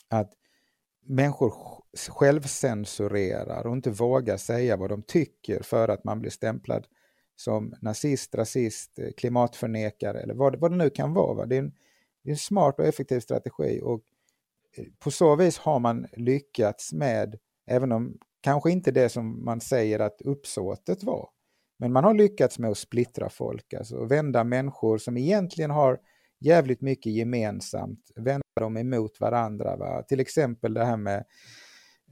att 0.08 0.32
människor 1.04 1.52
självcensurerar 2.08 3.66
och 3.66 3.72
inte 3.72 3.90
vågar 3.90 4.36
säga 4.36 4.76
vad 4.76 4.90
de 4.90 5.02
tycker 5.02 5.62
för 5.62 5.88
att 5.88 6.04
man 6.04 6.20
blir 6.20 6.30
stämplad 6.30 6.86
som 7.36 7.74
nazist, 7.80 8.34
rasist, 8.34 8.98
klimatförnekare 9.16 10.20
eller 10.20 10.34
vad, 10.34 10.60
vad 10.60 10.70
det 10.70 10.76
nu 10.76 10.90
kan 10.90 11.14
vara. 11.14 11.34
Va? 11.34 11.46
Det, 11.46 11.56
är 11.56 11.60
en, 11.60 11.72
det 12.22 12.30
är 12.30 12.32
en 12.32 12.38
smart 12.38 12.78
och 12.78 12.86
effektiv 12.86 13.20
strategi 13.20 13.80
och 13.82 14.02
eh, 14.76 14.84
på 14.98 15.10
så 15.10 15.36
vis 15.36 15.58
har 15.58 15.78
man 15.78 16.06
lyckats 16.12 16.92
med, 16.92 17.38
även 17.66 17.92
om 17.92 18.18
kanske 18.46 18.70
inte 18.70 18.90
det 18.90 19.08
som 19.08 19.44
man 19.44 19.60
säger 19.60 19.98
att 19.98 20.22
uppsåtet 20.22 21.02
var, 21.02 21.28
men 21.78 21.92
man 21.92 22.04
har 22.04 22.14
lyckats 22.14 22.58
med 22.58 22.70
att 22.70 22.78
splittra 22.78 23.28
folk, 23.28 23.74
alltså 23.74 24.04
vända 24.04 24.44
människor 24.44 24.98
som 24.98 25.16
egentligen 25.16 25.70
har 25.70 25.98
jävligt 26.40 26.80
mycket 26.80 27.12
gemensamt, 27.12 28.10
vända 28.16 28.46
dem 28.60 28.76
emot 28.76 29.20
varandra. 29.20 29.76
Va? 29.76 30.02
Till 30.02 30.20
exempel 30.20 30.74
det 30.74 30.84
här 30.84 30.96
med 30.96 31.24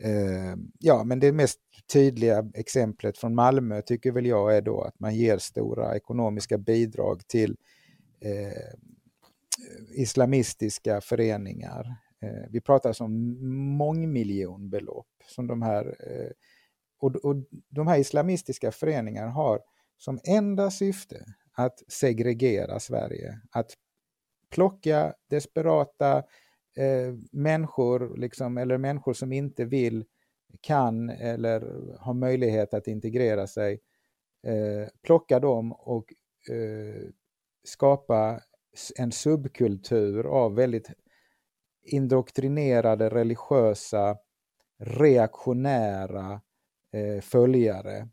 eh, 0.00 0.56
ja, 0.78 1.04
men 1.04 1.20
det 1.20 1.32
mest 1.32 1.60
tydliga 1.92 2.50
exemplet 2.54 3.18
från 3.18 3.34
Malmö 3.34 3.82
tycker 3.82 4.12
väl 4.12 4.26
jag 4.26 4.56
är 4.56 4.62
då 4.62 4.82
att 4.82 5.00
man 5.00 5.14
ger 5.14 5.38
stora 5.38 5.96
ekonomiska 5.96 6.58
bidrag 6.58 7.28
till 7.28 7.56
eh, 8.20 8.74
islamistiska 9.96 11.00
föreningar. 11.00 11.96
Eh, 12.24 12.46
vi 12.50 12.60
pratar 12.60 12.90
alltså 12.90 13.04
om 13.04 13.36
mångmiljonbelopp 13.76 15.06
som 15.26 15.46
de 15.46 15.62
här 15.62 15.96
eh, 16.00 16.30
och, 17.00 17.16
och 17.16 17.36
de 17.68 17.86
här 17.86 17.98
islamistiska 17.98 18.72
föreningarna 18.72 19.30
har 19.30 19.60
som 19.96 20.18
enda 20.24 20.70
syfte 20.70 21.24
att 21.52 21.82
segregera 21.88 22.80
Sverige, 22.80 23.40
att 23.50 23.72
plocka 24.50 25.14
desperata 25.30 26.18
eh, 26.76 27.14
människor, 27.32 28.16
liksom, 28.16 28.58
eller 28.58 28.78
människor 28.78 29.12
som 29.12 29.32
inte 29.32 29.64
vill, 29.64 30.04
kan 30.60 31.10
eller 31.10 31.60
har 31.98 32.14
möjlighet 32.14 32.74
att 32.74 32.88
integrera 32.88 33.46
sig, 33.46 33.80
eh, 34.46 34.88
plocka 35.02 35.40
dem 35.40 35.72
och 35.72 36.04
eh, 36.50 37.08
skapa 37.64 38.40
en 38.96 39.12
subkultur 39.12 40.26
av 40.26 40.54
väldigt 40.54 40.90
indoktrinerade 41.84 43.08
religiösa, 43.08 44.16
reaktionära 44.78 46.40
eh, 46.92 47.20
följare 47.20 48.08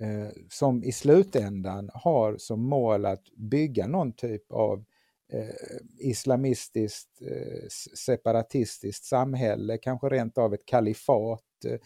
eh, 0.00 0.28
som 0.48 0.84
i 0.84 0.92
slutändan 0.92 1.90
har 1.94 2.36
som 2.38 2.62
mål 2.62 3.06
att 3.06 3.24
bygga 3.36 3.86
någon 3.86 4.12
typ 4.12 4.52
av 4.52 4.84
eh, 5.32 5.54
islamistiskt, 5.98 7.22
eh, 7.22 7.68
separatistiskt 7.96 9.04
samhälle, 9.04 9.78
kanske 9.78 10.08
rent 10.08 10.38
av 10.38 10.54
ett 10.54 10.66
kalifat 10.66 11.64
eh, 11.66 11.78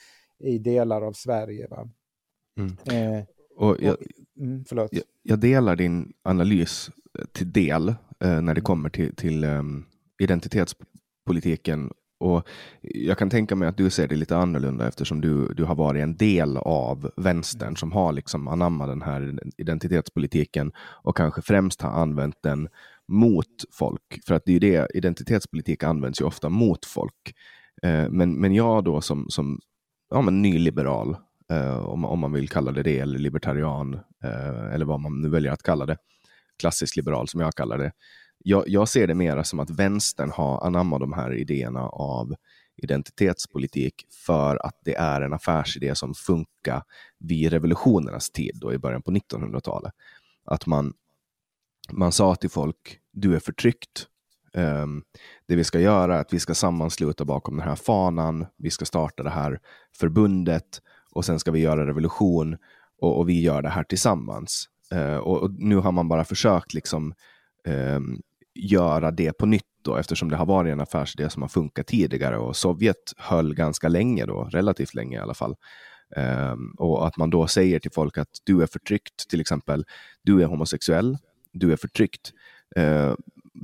i 0.48 0.58
delar 0.58 1.02
av 1.02 1.12
Sverige. 1.12 1.66
Va? 1.68 1.88
Mm. 2.58 2.76
Eh, 3.16 3.24
och 3.56 3.76
jag, 3.80 3.94
och, 3.94 4.02
mm, 4.40 4.64
jag, 4.70 4.88
jag, 5.22 5.38
delar 5.38 5.76
din 5.76 6.12
analys 6.22 6.90
till 7.32 7.52
del 7.52 7.94
när 8.18 8.54
det 8.54 8.60
kommer 8.60 8.90
till, 8.90 9.16
till 9.16 9.44
um, 9.44 9.86
politiken 11.26 11.90
och 12.24 12.48
jag 12.80 13.18
kan 13.18 13.30
tänka 13.30 13.56
mig 13.56 13.68
att 13.68 13.76
du 13.76 13.90
ser 13.90 14.08
det 14.08 14.16
lite 14.16 14.36
annorlunda 14.36 14.88
eftersom 14.88 15.20
du, 15.20 15.54
du 15.54 15.64
har 15.64 15.74
varit 15.74 16.02
en 16.02 16.16
del 16.16 16.56
av 16.56 17.10
vänstern 17.16 17.76
som 17.76 17.92
har 17.92 18.12
liksom 18.12 18.48
anammat 18.48 18.88
den 18.88 19.02
här 19.02 19.38
identitetspolitiken 19.56 20.72
och 20.78 21.16
kanske 21.16 21.42
främst 21.42 21.82
har 21.82 21.90
använt 21.90 22.42
den 22.42 22.68
mot 23.08 23.64
folk. 23.72 24.20
För 24.26 24.34
att 24.34 24.42
det 24.46 24.56
är 24.56 24.60
det, 24.60 24.88
identitetspolitik 24.94 25.82
används 25.82 26.20
ju 26.20 26.24
ofta 26.24 26.48
mot 26.48 26.84
folk. 26.84 27.34
Eh, 27.82 28.10
men, 28.10 28.40
men 28.40 28.54
jag 28.54 28.84
då 28.84 29.00
som, 29.00 29.26
som 29.28 29.60
ja, 30.10 30.20
men 30.20 30.42
nyliberal, 30.42 31.16
eh, 31.50 31.78
om, 31.78 32.04
om 32.04 32.18
man 32.18 32.32
vill 32.32 32.48
kalla 32.48 32.72
det 32.72 32.82
det, 32.82 32.98
eller 32.98 33.18
libertarian, 33.18 33.94
eh, 34.24 34.74
eller 34.74 34.84
vad 34.84 35.00
man 35.00 35.20
nu 35.20 35.28
väljer 35.28 35.52
att 35.52 35.62
kalla 35.62 35.86
det, 35.86 35.96
klassisk 36.58 36.96
liberal 36.96 37.28
som 37.28 37.40
jag 37.40 37.54
kallar 37.54 37.78
det, 37.78 37.92
jag, 38.46 38.68
jag 38.68 38.88
ser 38.88 39.06
det 39.06 39.14
mera 39.14 39.44
som 39.44 39.60
att 39.60 39.70
vänstern 39.70 40.30
har 40.30 40.66
anammat 40.66 41.00
de 41.00 41.12
här 41.12 41.34
idéerna 41.34 41.80
av 41.88 42.34
identitetspolitik 42.76 44.06
för 44.26 44.66
att 44.66 44.78
det 44.84 44.94
är 44.94 45.20
en 45.20 45.32
affärsidé 45.32 45.94
som 45.94 46.14
funkar 46.14 46.82
vid 47.18 47.52
revolutionernas 47.52 48.30
tid 48.30 48.58
då 48.60 48.72
i 48.72 48.78
början 48.78 49.02
på 49.02 49.10
1900-talet. 49.10 49.92
Att 50.44 50.66
man, 50.66 50.92
man 51.92 52.12
sa 52.12 52.34
till 52.34 52.50
folk, 52.50 52.98
du 53.12 53.34
är 53.34 53.40
förtryckt. 53.40 54.06
Um, 54.52 55.04
det 55.46 55.56
vi 55.56 55.64
ska 55.64 55.80
göra 55.80 56.16
är 56.16 56.20
att 56.20 56.32
vi 56.32 56.38
ska 56.38 56.54
sammansluta 56.54 57.24
bakom 57.24 57.56
den 57.56 57.68
här 57.68 57.76
fanan, 57.76 58.46
vi 58.56 58.70
ska 58.70 58.84
starta 58.84 59.22
det 59.22 59.30
här 59.30 59.60
förbundet 59.96 60.82
och 61.10 61.24
sen 61.24 61.38
ska 61.38 61.50
vi 61.50 61.60
göra 61.60 61.86
revolution 61.86 62.56
och, 63.00 63.18
och 63.18 63.28
vi 63.28 63.40
gör 63.40 63.62
det 63.62 63.68
här 63.68 63.84
tillsammans. 63.84 64.68
Uh, 64.94 65.16
och, 65.16 65.42
och, 65.42 65.50
nu 65.50 65.76
har 65.76 65.92
man 65.92 66.08
bara 66.08 66.24
försökt 66.24 66.74
liksom 66.74 67.14
um, 67.68 68.22
göra 68.54 69.10
det 69.10 69.32
på 69.32 69.46
nytt 69.46 69.64
då, 69.84 69.96
eftersom 69.96 70.28
det 70.28 70.36
har 70.36 70.46
varit 70.46 70.72
en 70.72 70.80
affärsidé 70.80 71.30
som 71.30 71.42
har 71.42 71.48
funkat 71.48 71.86
tidigare 71.86 72.38
och 72.38 72.56
Sovjet 72.56 73.12
höll 73.16 73.54
ganska 73.54 73.88
länge 73.88 74.26
då, 74.26 74.44
relativt 74.44 74.94
länge 74.94 75.16
i 75.16 75.20
alla 75.20 75.34
fall. 75.34 75.54
Um, 76.16 76.74
och 76.78 77.06
att 77.06 77.16
man 77.16 77.30
då 77.30 77.46
säger 77.46 77.78
till 77.78 77.90
folk 77.90 78.18
att 78.18 78.28
du 78.44 78.62
är 78.62 78.66
förtryckt, 78.66 79.28
till 79.28 79.40
exempel, 79.40 79.84
du 80.22 80.42
är 80.42 80.46
homosexuell, 80.46 81.18
du 81.52 81.72
är 81.72 81.76
förtryckt, 81.76 82.32
uh, 82.78 83.14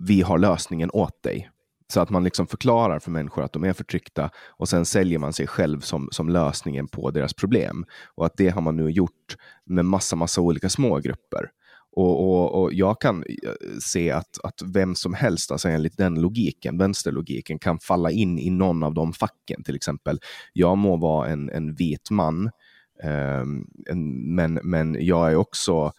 vi 0.07 0.23
har 0.23 0.39
lösningen 0.39 0.91
åt 0.93 1.23
dig. 1.23 1.51
Så 1.93 2.01
att 2.01 2.11
man 2.11 2.25
liksom 2.25 2.47
förklarar 2.47 2.99
för 2.99 3.11
människor 3.11 3.45
att 3.45 3.53
de 3.53 3.65
är 3.65 3.73
förtryckta 3.73 4.31
och 4.49 4.69
sen 4.69 4.85
säljer 4.85 5.19
man 5.19 5.33
sig 5.33 5.47
själv 5.47 5.81
som, 5.81 6.09
som 6.13 6.29
lösningen 6.29 6.89
på 6.89 7.11
deras 7.11 7.35
problem. 7.35 7.85
Och 8.15 8.27
att 8.27 8.37
det 8.37 8.49
har 8.49 8.61
man 8.61 8.77
nu 8.77 8.91
gjort 8.91 9.37
med 9.65 9.85
massa, 9.85 10.17
massa 10.17 10.41
olika 10.41 10.69
små 10.69 10.99
grupper. 10.99 11.51
Och, 11.93 12.31
och, 12.31 12.63
och, 12.63 12.73
jag 12.73 13.01
kan 13.01 13.23
eh, 13.23 13.53
se 13.81 14.11
att, 14.11 14.39
att 14.45 14.63
vem 14.75 14.95
som 14.95 15.15
helst, 15.15 15.51
alltså 15.51 15.69
enligt 15.69 15.97
den 15.97 16.21
logiken, 16.21 16.79
vänsterlogiken, 16.79 17.59
kan 17.59 17.79
falla 17.79 18.11
in 18.11 18.39
i 18.39 18.51
någon 18.51 18.83
av 18.83 18.95
de 18.95 19.13
facken. 19.13 19.63
Till 19.65 19.77
exempel, 19.77 20.21
jag 20.53 20.79
må 20.79 20.97
vara 20.97 21.29
en, 21.29 21.51
en 21.51 21.75
vit 21.75 22.11
man, 22.11 22.51
eh, 23.03 23.45
en, 23.91 24.35
men, 24.35 24.55
men 24.55 24.97
jag 25.01 25.33
är 25.33 25.37
också 25.37 25.93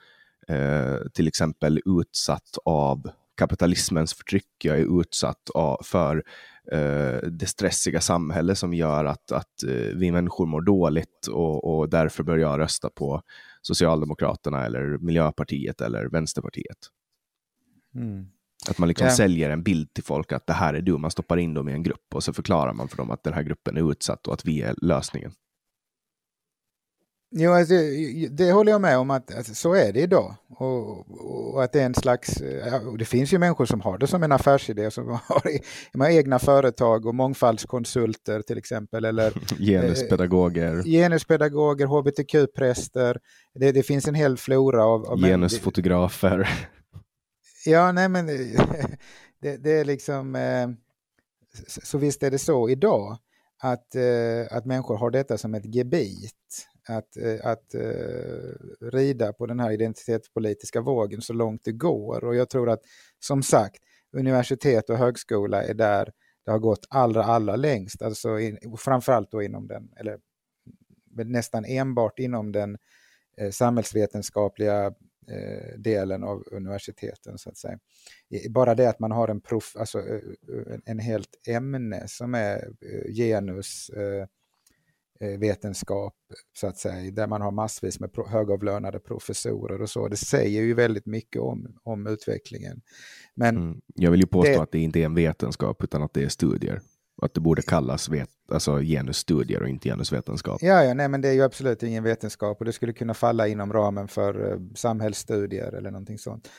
eh, 0.47 0.97
till 1.13 1.27
exempel 1.27 1.81
utsatt 1.85 2.57
av 2.65 3.11
kapitalismens 3.37 4.13
förtryck. 4.13 4.47
Jag 4.63 4.79
är 4.79 5.01
utsatt 5.01 5.49
av, 5.53 5.77
för 5.83 6.23
eh, 6.71 7.29
det 7.29 7.45
stressiga 7.45 8.01
samhälle 8.01 8.55
som 8.55 8.73
gör 8.73 9.05
att, 9.05 9.31
att 9.31 9.63
eh, 9.63 9.95
vi 9.95 10.11
människor 10.11 10.45
mår 10.45 10.61
dåligt 10.61 11.27
och, 11.27 11.79
och 11.79 11.89
därför 11.89 12.23
bör 12.23 12.37
jag 12.37 12.59
rösta 12.59 12.89
på 12.89 13.21
Socialdemokraterna 13.61 14.65
eller 14.65 14.97
Miljöpartiet 14.97 15.81
eller 15.81 16.05
Vänsterpartiet. 16.05 16.77
Mm. 17.95 18.27
Att 18.69 18.77
man 18.77 18.87
liksom 18.87 19.07
ja. 19.07 19.13
säljer 19.13 19.49
en 19.49 19.63
bild 19.63 19.93
till 19.93 20.03
folk 20.03 20.31
att 20.31 20.47
det 20.47 20.53
här 20.53 20.73
är 20.73 20.81
du, 20.81 20.97
man 20.97 21.11
stoppar 21.11 21.37
in 21.37 21.53
dem 21.53 21.69
i 21.69 21.71
en 21.71 21.83
grupp 21.83 22.15
och 22.15 22.23
så 22.23 22.33
förklarar 22.33 22.73
man 22.73 22.87
för 22.87 22.97
dem 22.97 23.11
att 23.11 23.23
den 23.23 23.33
här 23.33 23.43
gruppen 23.43 23.77
är 23.77 23.91
utsatt 23.91 24.27
och 24.27 24.33
att 24.33 24.45
vi 24.45 24.61
är 24.61 24.75
lösningen. 24.81 25.31
Jo, 27.33 27.51
alltså, 27.51 27.73
det 28.29 28.51
håller 28.51 28.71
jag 28.71 28.81
med 28.81 28.97
om 28.97 29.11
att 29.11 29.35
alltså, 29.35 29.55
så 29.55 29.73
är 29.73 29.93
det 29.93 29.99
idag. 29.99 30.35
Och, 30.49 31.53
och, 31.53 31.63
att 31.63 31.71
det 31.71 31.81
är 31.81 31.85
en 31.85 31.95
slags, 31.95 32.41
ja, 32.41 32.79
det 32.99 33.05
finns 33.05 33.33
ju 33.33 33.37
människor 33.37 33.65
som 33.65 33.81
har 33.81 33.97
det 33.97 34.07
som 34.07 34.23
en 34.23 34.31
affärsidé, 34.31 34.91
som 34.91 35.07
har, 35.27 35.99
har 35.99 36.09
egna 36.09 36.39
företag 36.39 37.05
och 37.05 37.15
mångfaldskonsulter 37.15 38.41
till 38.41 38.57
exempel. 38.57 39.05
Eller, 39.05 39.33
genuspedagoger. 39.57 40.77
Eh, 40.77 40.83
genuspedagoger, 40.83 41.85
hbtq-präster. 41.85 43.19
Det, 43.53 43.71
det, 43.71 43.83
finns 43.83 44.07
en 44.07 44.15
hel 44.15 44.37
flora 44.37 44.85
av... 44.85 45.05
av 45.05 45.17
Genusfotografer. 45.19 46.49
Ja, 47.65 47.91
nej 47.91 48.09
men 48.09 48.25
det, 49.41 49.57
det 49.57 49.71
är 49.71 49.85
liksom... 49.85 50.35
Eh, 50.35 50.69
så 51.67 51.97
visst 51.97 52.23
är 52.23 52.31
det 52.31 52.39
så 52.39 52.69
idag 52.69 53.17
att, 53.61 53.95
eh, 53.95 54.57
att 54.57 54.65
människor 54.65 54.97
har 54.97 55.11
detta 55.11 55.37
som 55.37 55.53
ett 55.53 55.75
gebit 55.75 56.67
att, 56.97 57.17
eh, 57.17 57.39
att 57.43 57.75
uh, 57.75 58.89
rida 58.91 59.33
på 59.33 59.45
den 59.45 59.59
här 59.59 59.71
identitetspolitiska 59.71 60.81
vågen 60.81 61.21
så 61.21 61.33
långt 61.33 61.61
det 61.63 61.71
går. 61.71 62.23
Och 62.23 62.35
jag 62.35 62.49
tror 62.49 62.69
att 62.69 62.81
som 63.19 63.43
sagt, 63.43 63.83
universitet 64.13 64.89
och 64.89 64.97
högskola 64.97 65.63
är 65.63 65.73
där 65.73 66.11
det 66.45 66.51
har 66.51 66.59
gått 66.59 66.85
allra, 66.89 67.23
allra 67.23 67.55
längst. 67.55 68.01
Alltså 68.01 68.39
in, 68.39 68.57
framförallt 68.77 69.31
då 69.31 69.43
inom 69.43 69.67
den, 69.67 69.89
eller 69.97 70.19
nästan 71.11 71.65
enbart 71.65 72.19
inom 72.19 72.51
den 72.51 72.77
eh, 73.37 73.51
samhällsvetenskapliga 73.51 74.85
eh, 75.27 75.77
delen 75.77 76.23
av 76.23 76.43
universiteten. 76.51 77.37
så 77.37 77.49
att 77.49 77.57
säga. 77.57 77.79
Bara 78.49 78.75
det 78.75 78.89
att 78.89 78.99
man 78.99 79.11
har 79.11 79.27
en, 79.27 79.41
prof, 79.41 79.75
alltså, 79.79 79.99
eh, 79.99 80.19
en, 80.73 80.81
en 80.85 80.99
helt 80.99 81.47
ämne 81.47 82.07
som 82.07 82.35
är 82.35 82.69
genus, 83.13 83.89
Eh, 83.89 84.27
vetenskap, 85.21 86.13
så 86.53 86.67
att 86.67 86.77
säga, 86.77 87.11
där 87.11 87.27
man 87.27 87.41
har 87.41 87.51
massvis 87.51 87.99
med 87.99 88.09
högavlönade 88.27 88.99
professorer 88.99 89.81
och 89.81 89.89
så. 89.89 90.07
Det 90.07 90.17
säger 90.17 90.61
ju 90.61 90.73
väldigt 90.73 91.05
mycket 91.05 91.41
om, 91.41 91.77
om 91.83 92.07
utvecklingen. 92.07 92.81
Men 93.35 93.57
mm. 93.57 93.81
Jag 93.95 94.11
vill 94.11 94.19
ju 94.19 94.27
påstå 94.27 94.51
det... 94.51 94.61
att 94.61 94.71
det 94.71 94.79
inte 94.79 94.99
är 94.99 95.05
en 95.05 95.15
vetenskap 95.15 95.83
utan 95.83 96.03
att 96.03 96.13
det 96.13 96.23
är 96.23 96.29
studier. 96.29 96.81
Att 97.21 97.33
det 97.33 97.41
borde 97.41 97.61
kallas 97.61 98.09
vet, 98.09 98.29
alltså 98.51 98.79
genusstudier 98.79 99.61
och 99.61 99.69
inte 99.69 99.89
genusvetenskap. 99.89 100.61
Ja, 100.61 100.83
ja 100.83 100.93
nej, 100.93 101.09
men 101.09 101.21
det 101.21 101.29
är 101.29 101.33
ju 101.33 101.41
absolut 101.41 101.83
ingen 101.83 102.03
vetenskap 102.03 102.59
och 102.59 102.65
det 102.65 102.73
skulle 102.73 102.93
kunna 102.93 103.13
falla 103.13 103.47
inom 103.47 103.73
ramen 103.73 104.07
för 104.07 104.53
uh, 104.53 104.73
samhällsstudier 104.75 105.71
eller 105.71 105.91
någonting 105.91 106.17
sånt. 106.17 106.49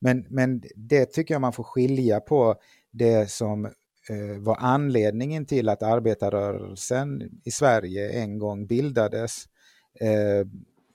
Men, 0.00 0.26
men 0.28 0.62
det 0.76 1.06
tycker 1.06 1.34
jag 1.34 1.40
man 1.40 1.52
får 1.52 1.64
skilja 1.64 2.20
på 2.20 2.54
det 2.92 3.30
som 3.30 3.64
eh, 3.64 3.70
var 4.38 4.56
anledningen 4.60 5.46
till 5.46 5.68
att 5.68 5.82
arbetarrörelsen 5.82 7.22
i 7.44 7.50
Sverige 7.50 8.10
en 8.10 8.38
gång 8.38 8.66
bildades. 8.66 9.48
Eh, 10.00 10.46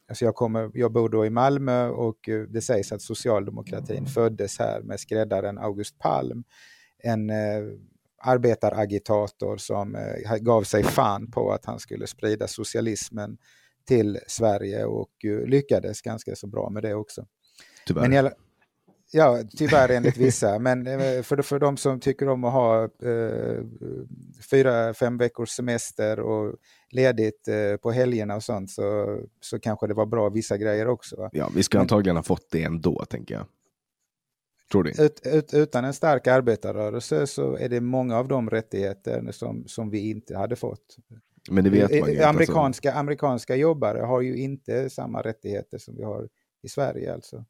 alltså 0.10 0.26
jag, 0.26 0.36
kommer, 0.36 0.72
jag 0.74 0.92
bor 0.92 1.10
då 1.10 1.26
i 1.26 1.30
Malmö 1.30 1.88
och 1.88 2.30
eh, 2.30 2.42
det 2.42 2.62
sägs 2.62 2.92
att 2.92 3.02
socialdemokratin 3.02 4.06
föddes 4.06 4.60
här 4.60 4.82
med 4.82 5.00
skräddaren 5.00 5.58
August 5.58 6.00
Palm. 6.00 6.44
En 7.04 7.30
eh, 7.30 7.64
arbetaragitator 8.22 9.58
som 9.58 9.96
eh, 9.96 10.36
gav 10.36 10.64
sig 10.64 10.84
fan 10.84 11.32
på 11.32 11.52
att 11.52 11.66
han 11.66 11.80
skulle 11.80 12.08
sprida 12.08 12.48
socialismen 12.48 13.38
till 13.88 14.20
Sverige 14.28 14.86
och 14.86 15.26
eh, 15.26 15.48
lyckades 15.48 16.02
ganska 16.02 16.36
så 16.36 16.48
bra 16.48 16.70
med 16.70 16.84
det 16.84 16.94
också. 16.94 17.26
Tyvärr. 17.88 18.02
Men 18.02 18.12
Ja, 19.18 19.40
tyvärr 19.58 19.90
enligt 19.90 20.18
vissa. 20.18 20.60
Men 20.60 20.88
eh, 20.88 21.22
för, 21.22 21.42
för 21.42 21.60
de 21.60 21.78
som 21.78 22.00
tycker 22.00 22.30
om 22.30 22.44
att 22.44 22.54
ha 22.54 22.84
eh, 22.84 23.64
fyra, 24.52 24.94
fem 24.94 25.18
veckors 25.18 25.50
semester 25.50 26.20
och 26.20 26.56
ledigt 26.92 27.48
eh, 27.48 27.78
på 27.78 27.92
helgerna 27.92 28.36
och 28.36 28.44
sånt 28.44 28.72
så, 28.72 29.20
så 29.42 29.60
kanske 29.60 29.88
det 29.88 29.94
var 29.94 30.06
bra 30.06 30.30
vissa 30.30 30.58
grejer 30.58 30.88
också. 30.88 31.30
Ja, 31.32 31.50
vi 31.56 31.64
ska 31.64 31.80
antagligen 31.80 32.16
ha 32.16 32.24
fått 32.24 32.52
det 32.52 32.64
ändå, 32.64 33.06
tänker 33.06 33.36
jag. 33.36 33.46
Tror 34.72 34.84
du? 34.84 34.90
Ut, 34.90 35.22
ut, 35.26 35.54
utan 35.54 35.86
en 35.86 35.94
stark 35.94 36.28
arbetarrörelse 36.28 37.28
så 37.28 37.58
är 37.58 37.70
det 37.70 37.82
många 37.82 38.18
av 38.18 38.28
de 38.28 38.50
rättigheter 38.50 39.32
som, 39.32 39.64
som 39.68 39.90
vi 39.90 40.10
inte 40.10 40.38
hade 40.38 40.56
fått. 40.56 40.98
Men 41.50 41.64
det 41.64 41.70
vet 41.70 42.00
man 42.00 42.12
ju 42.12 42.24
amerikanska, 42.24 42.90
alltså. 42.90 43.00
amerikanska 43.00 43.56
jobbare 43.56 44.00
har 44.00 44.22
ju 44.22 44.38
inte 44.38 44.90
samma 44.90 45.22
rättigheter 45.22 45.78
som 45.78 45.96
vi 45.96 46.04
har 46.04 46.28
i 46.64 46.70
Sverige. 46.70 47.14
Alltså. 47.14 47.46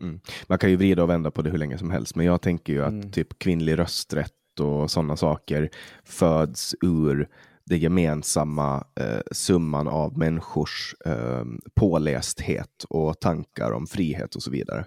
Mm. 0.00 0.20
Man 0.46 0.58
kan 0.58 0.70
ju 0.70 0.76
vrida 0.76 1.02
och 1.02 1.10
vända 1.10 1.30
på 1.30 1.42
det 1.42 1.50
hur 1.50 1.58
länge 1.58 1.78
som 1.78 1.90
helst, 1.90 2.16
men 2.16 2.26
jag 2.26 2.42
tänker 2.42 2.72
ju 2.72 2.82
att 2.82 2.88
mm. 2.88 3.10
typ 3.10 3.38
kvinnlig 3.38 3.78
rösträtt 3.78 4.60
och 4.60 4.90
sådana 4.90 5.16
saker 5.16 5.70
föds 6.04 6.74
ur 6.82 7.28
det 7.66 7.76
gemensamma 7.76 8.84
eh, 9.00 9.20
summan 9.32 9.88
av 9.88 10.18
människors 10.18 10.94
eh, 11.04 11.44
pålästhet 11.74 12.84
och 12.88 13.20
tankar 13.20 13.72
om 13.72 13.86
frihet 13.86 14.34
och 14.34 14.42
så 14.42 14.50
vidare. 14.50 14.86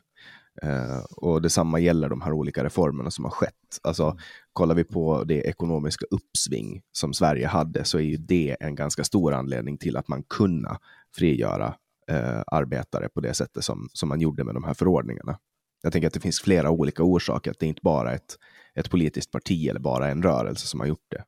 Eh, 0.61 1.03
och 1.11 1.41
detsamma 1.41 1.79
gäller 1.79 2.09
de 2.09 2.21
här 2.21 2.33
olika 2.33 2.63
reformerna 2.63 3.11
som 3.11 3.25
har 3.25 3.31
skett. 3.31 3.79
Alltså, 3.83 4.17
kollar 4.53 4.75
vi 4.75 4.83
på 4.83 5.23
det 5.23 5.41
ekonomiska 5.41 6.05
uppsving 6.11 6.81
som 6.91 7.13
Sverige 7.13 7.47
hade 7.47 7.83
så 7.83 7.97
är 7.97 8.01
ju 8.01 8.17
det 8.17 8.57
en 8.59 8.75
ganska 8.75 9.03
stor 9.03 9.33
anledning 9.33 9.77
till 9.77 9.97
att 9.97 10.07
man 10.07 10.23
kunna 10.23 10.79
frigöra 11.15 11.75
eh, 12.07 12.41
arbetare 12.47 13.09
på 13.09 13.21
det 13.21 13.33
sättet 13.33 13.63
som, 13.63 13.89
som 13.93 14.09
man 14.09 14.21
gjorde 14.21 14.43
med 14.43 14.55
de 14.55 14.63
här 14.63 14.73
förordningarna. 14.73 15.39
Jag 15.83 15.93
tänker 15.93 16.07
att 16.07 16.13
det 16.13 16.19
finns 16.19 16.41
flera 16.41 16.69
olika 16.69 17.03
orsaker, 17.03 17.51
att 17.51 17.59
det 17.59 17.65
är 17.65 17.67
inte 17.67 17.81
bara 17.83 18.13
ett, 18.13 18.37
ett 18.75 18.89
politiskt 18.89 19.31
parti 19.31 19.67
eller 19.67 19.79
bara 19.79 20.09
en 20.09 20.23
rörelse 20.23 20.67
som 20.67 20.79
har 20.79 20.87
gjort 20.87 21.05
det. 21.11 21.23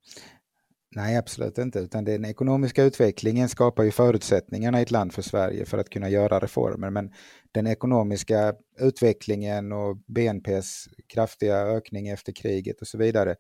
Nej, 0.96 1.18
absolut 1.18 1.58
inte, 1.58 1.80
utan 1.80 2.06
den 2.06 2.26
ekonomiska 2.26 2.84
utvecklingen 2.84 3.50
skapar 3.50 3.84
ju 3.84 3.92
förutsättningarna 3.92 4.80
i 4.80 4.82
ett 4.82 4.92
land 4.92 5.14
för 5.14 5.22
Sverige 5.22 5.66
för 5.66 5.78
att 5.78 5.90
kunna 5.90 6.10
göra 6.10 6.40
reformer, 6.40 6.90
men 6.90 7.12
den 7.52 7.68
ekonomiska 7.68 8.54
utvecklingen 8.80 9.72
och 9.72 9.98
BNPs 10.08 10.88
kraftiga 11.14 11.58
ökning 11.58 12.08
efter 12.08 12.32
kriget 12.32 12.82
och 12.82 12.88
så 12.88 12.98
vidare, 12.98 13.36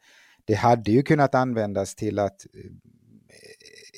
det 0.45 0.54
hade 0.54 0.91
ju 0.91 1.04
kunnat 1.04 1.36
användas 1.36 1.95
till 1.95 2.19
att 2.19 2.45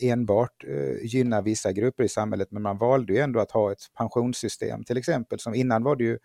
enbart 0.02 0.64
eh, 0.64 1.06
gynna 1.06 1.42
vissa 1.42 1.72
grupper 1.72 2.04
i 2.04 2.10
samhället, 2.10 2.52
men 2.52 2.62
man 2.62 2.78
valde 2.78 3.14
ju 3.14 3.20
ändå 3.20 3.40
att 3.40 3.52
ha 3.52 3.72
ett 3.72 3.94
pensionssystem 3.98 4.84
till 4.84 4.98
exempel. 4.98 5.40
Som 5.40 5.56
innan 5.56 5.84
var 5.84 5.96
det 5.96 6.04
ju 6.04 6.18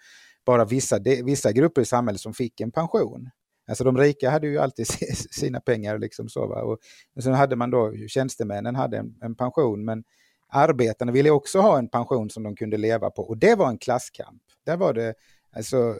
bara 0.46 0.64
vissa, 0.64 0.98
de, 0.98 1.22
vissa 1.22 1.52
grupper 1.52 1.82
i 1.82 1.84
samhället 1.84 2.20
som 2.20 2.34
fick 2.34 2.60
en 2.60 2.72
pension. 2.72 3.30
Alltså 3.68 3.84
de 3.84 3.98
rika 3.98 4.30
hade 4.30 4.46
ju 4.46 4.58
alltid 4.58 4.86
sina 5.30 5.60
pengar. 5.60 5.98
Liksom 5.98 6.28
så, 6.28 6.46
va? 6.46 6.62
Och, 6.62 6.78
och 7.16 7.22
sen 7.22 7.34
hade 7.34 7.56
man 7.56 7.70
då, 7.70 7.94
tjänstemännen 8.08 8.74
hade 8.74 8.98
en, 8.98 9.14
en 9.20 9.34
pension, 9.34 9.84
men 9.84 10.04
arbetarna 10.48 11.12
ville 11.12 11.30
också 11.30 11.60
ha 11.60 11.78
en 11.78 11.88
pension 11.88 12.30
som 12.30 12.42
de 12.42 12.56
kunde 12.56 12.76
leva 12.76 13.10
på 13.10 13.22
och 13.22 13.38
det 13.38 13.54
var 13.54 13.68
en 13.68 13.78
klasskamp. 13.78 14.42
Där 14.66 14.76
var 14.76 14.92
det, 14.92 15.14
alltså, 15.56 15.98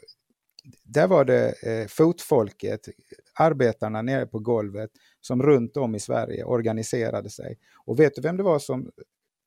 där 0.85 1.07
var 1.07 1.25
det 1.25 1.55
eh, 1.63 1.87
fotfolket, 1.87 2.89
arbetarna 3.35 4.03
nere 4.03 4.27
på 4.27 4.39
golvet 4.39 4.91
som 5.23 5.43
runt 5.43 5.77
om 5.77 5.95
i 5.95 6.01
Sverige 6.01 6.45
organiserade 6.45 7.31
sig. 7.31 7.59
Och 7.85 8.01
vet 8.01 8.15
du 8.15 8.21
vem 8.23 8.37
det 8.37 8.43
var 8.43 8.59
som 8.59 8.91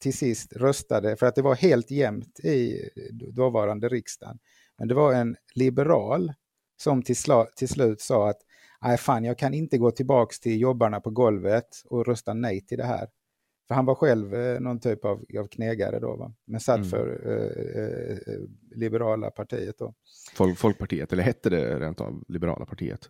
till 0.02 0.18
sist 0.18 0.54
röstade, 0.54 1.16
för 1.16 1.26
att 1.26 1.36
det 1.36 1.42
var 1.42 1.56
helt 1.56 1.92
jämnt 1.92 2.40
i 2.40 2.90
dåvarande 3.34 3.90
riksdagen. 3.90 4.40
Men 4.78 4.88
det 4.88 4.94
var 4.94 5.14
en 5.14 5.36
liberal 5.56 6.34
som 6.78 7.04
till, 7.04 7.16
till 7.56 7.70
slut 7.70 8.02
sa 8.02 8.30
att 8.30 8.42
nej 8.82 8.98
fan, 8.98 9.24
jag 9.24 9.38
kan 9.38 9.54
inte 9.54 9.78
gå 9.78 9.92
tillbaks 9.92 10.40
till 10.40 10.62
jobbarna 10.62 11.00
på 11.00 11.10
golvet 11.10 11.68
och 11.86 12.06
rösta 12.06 12.34
nej 12.34 12.66
till 12.66 12.78
det 12.78 12.86
här. 12.86 13.08
För 13.68 13.76
han 13.76 13.86
var 13.86 13.96
själv 13.96 14.36
eh, 14.36 14.60
någon 14.60 14.80
typ 14.80 15.06
av, 15.06 15.26
av 15.40 15.48
knegare 15.48 16.00
då, 16.00 16.16
va? 16.16 16.34
men 16.46 16.60
satt 16.60 16.78
mm. 16.78 16.90
för 16.90 17.08
eh, 17.26 17.84
eh, 17.84 18.34
eh, 18.34 18.42
liberala 18.76 19.32
partiet 19.32 19.78
då. 19.78 19.94
Folk, 20.36 20.58
Folkpartiet, 20.58 21.14
eller 21.14 21.24
hette 21.24 21.50
det 21.50 21.80
rent 21.80 22.02
av 22.02 22.24
liberala 22.28 22.66
partiet? 22.66 23.10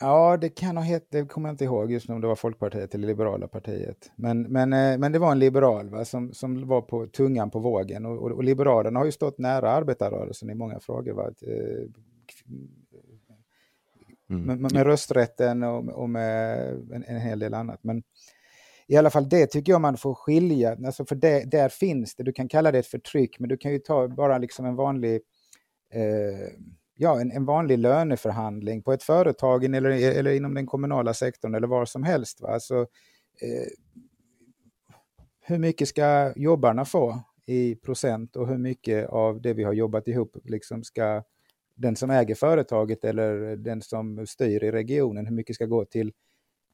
Ja, 0.00 0.36
det 0.36 0.48
kan 0.48 0.76
ha 0.76 0.84
hett, 0.84 1.06
det 1.10 1.24
kommer 1.24 1.48
jag 1.48 1.52
inte 1.52 1.64
ihåg 1.64 1.92
just 1.92 2.08
nu 2.08 2.14
om 2.14 2.20
det 2.20 2.26
var 2.26 2.36
Folkpartiet 2.36 2.94
eller 2.94 3.06
Liberala 3.06 3.48
partiet. 3.48 4.10
Men, 4.16 4.42
men, 4.42 4.72
eh, 4.72 4.98
men 4.98 5.12
det 5.12 5.18
var 5.18 5.32
en 5.32 5.38
liberal 5.38 5.90
va, 5.90 6.04
som, 6.04 6.32
som 6.32 6.68
var 6.68 6.80
på 6.80 7.06
tungan 7.06 7.50
på 7.50 7.58
vågen 7.58 8.06
och, 8.06 8.18
och, 8.18 8.30
och 8.30 8.44
Liberalerna 8.44 9.00
har 9.00 9.06
ju 9.06 9.12
stått 9.12 9.38
nära 9.38 9.70
arbetarrörelsen 9.70 10.50
i 10.50 10.54
många 10.54 10.80
frågor. 10.80 11.12
Va? 11.12 11.30
Eh, 11.46 11.86
mm. 14.30 14.42
Med, 14.42 14.72
med, 14.72 14.86
rösträtten 14.86 15.62
och, 15.62 15.88
och 15.88 16.10
med 16.10 16.68
en, 16.92 17.04
en, 17.06 17.20
hel 17.20 17.38
del 17.38 17.54
annat. 17.54 17.84
Men 17.84 18.02
i 18.86 18.96
alla 18.96 19.10
fall 19.10 19.28
det 19.28 19.46
tycker 19.46 19.72
jag 19.72 19.80
man 19.80 19.96
får 19.96 20.14
skilja, 20.14 20.76
alltså 20.86 21.04
för 21.04 21.14
det, 21.14 21.50
där 21.50 21.68
finns 21.68 22.14
det, 22.14 22.22
du 22.22 22.32
kan 22.32 22.48
kalla 22.48 22.72
det 22.72 22.78
ett 22.78 22.86
förtryck, 22.86 23.38
men 23.38 23.48
du 23.48 23.56
kan 23.56 23.72
ju 23.72 23.78
ta 23.78 24.08
bara 24.08 24.38
liksom 24.38 24.66
en 24.66 24.76
vanlig 24.76 25.20
eh, 25.92 26.48
ja, 27.00 27.20
en, 27.20 27.32
en, 27.32 27.44
vanlig 27.44 27.78
löneförhandling 27.78 28.82
på 28.82 28.92
ett 28.92 29.02
företag 29.02 29.64
eller, 29.64 29.84
eller 29.90 30.30
inom 30.30 30.54
den 30.54 30.66
kommunala 30.66 31.14
sektorn 31.14 31.54
eller 31.54 31.66
var 31.66 31.84
som 31.84 32.02
helst. 32.02 32.40
Va? 32.40 32.48
Alltså, 32.48 32.80
eh, 33.40 33.68
hur 35.40 35.58
mycket 35.58 35.88
ska 35.88 36.32
jobbarna 36.36 36.84
få 36.84 37.22
i 37.46 37.74
procent 37.74 38.36
och 38.36 38.48
hur 38.48 38.58
mycket 38.58 39.08
av 39.08 39.40
det 39.40 39.54
vi 39.54 39.64
har 39.64 39.72
jobbat 39.72 40.08
ihop 40.08 40.36
liksom 40.44 40.84
ska 40.84 41.22
den 41.74 41.96
som 41.96 42.10
äger 42.10 42.34
företaget 42.34 43.04
eller 43.04 43.56
den 43.56 43.82
som 43.82 44.26
styr 44.26 44.64
i 44.64 44.70
regionen, 44.70 45.26
hur 45.26 45.34
mycket 45.34 45.56
ska 45.56 45.66
gå 45.66 45.84
till, 45.84 46.12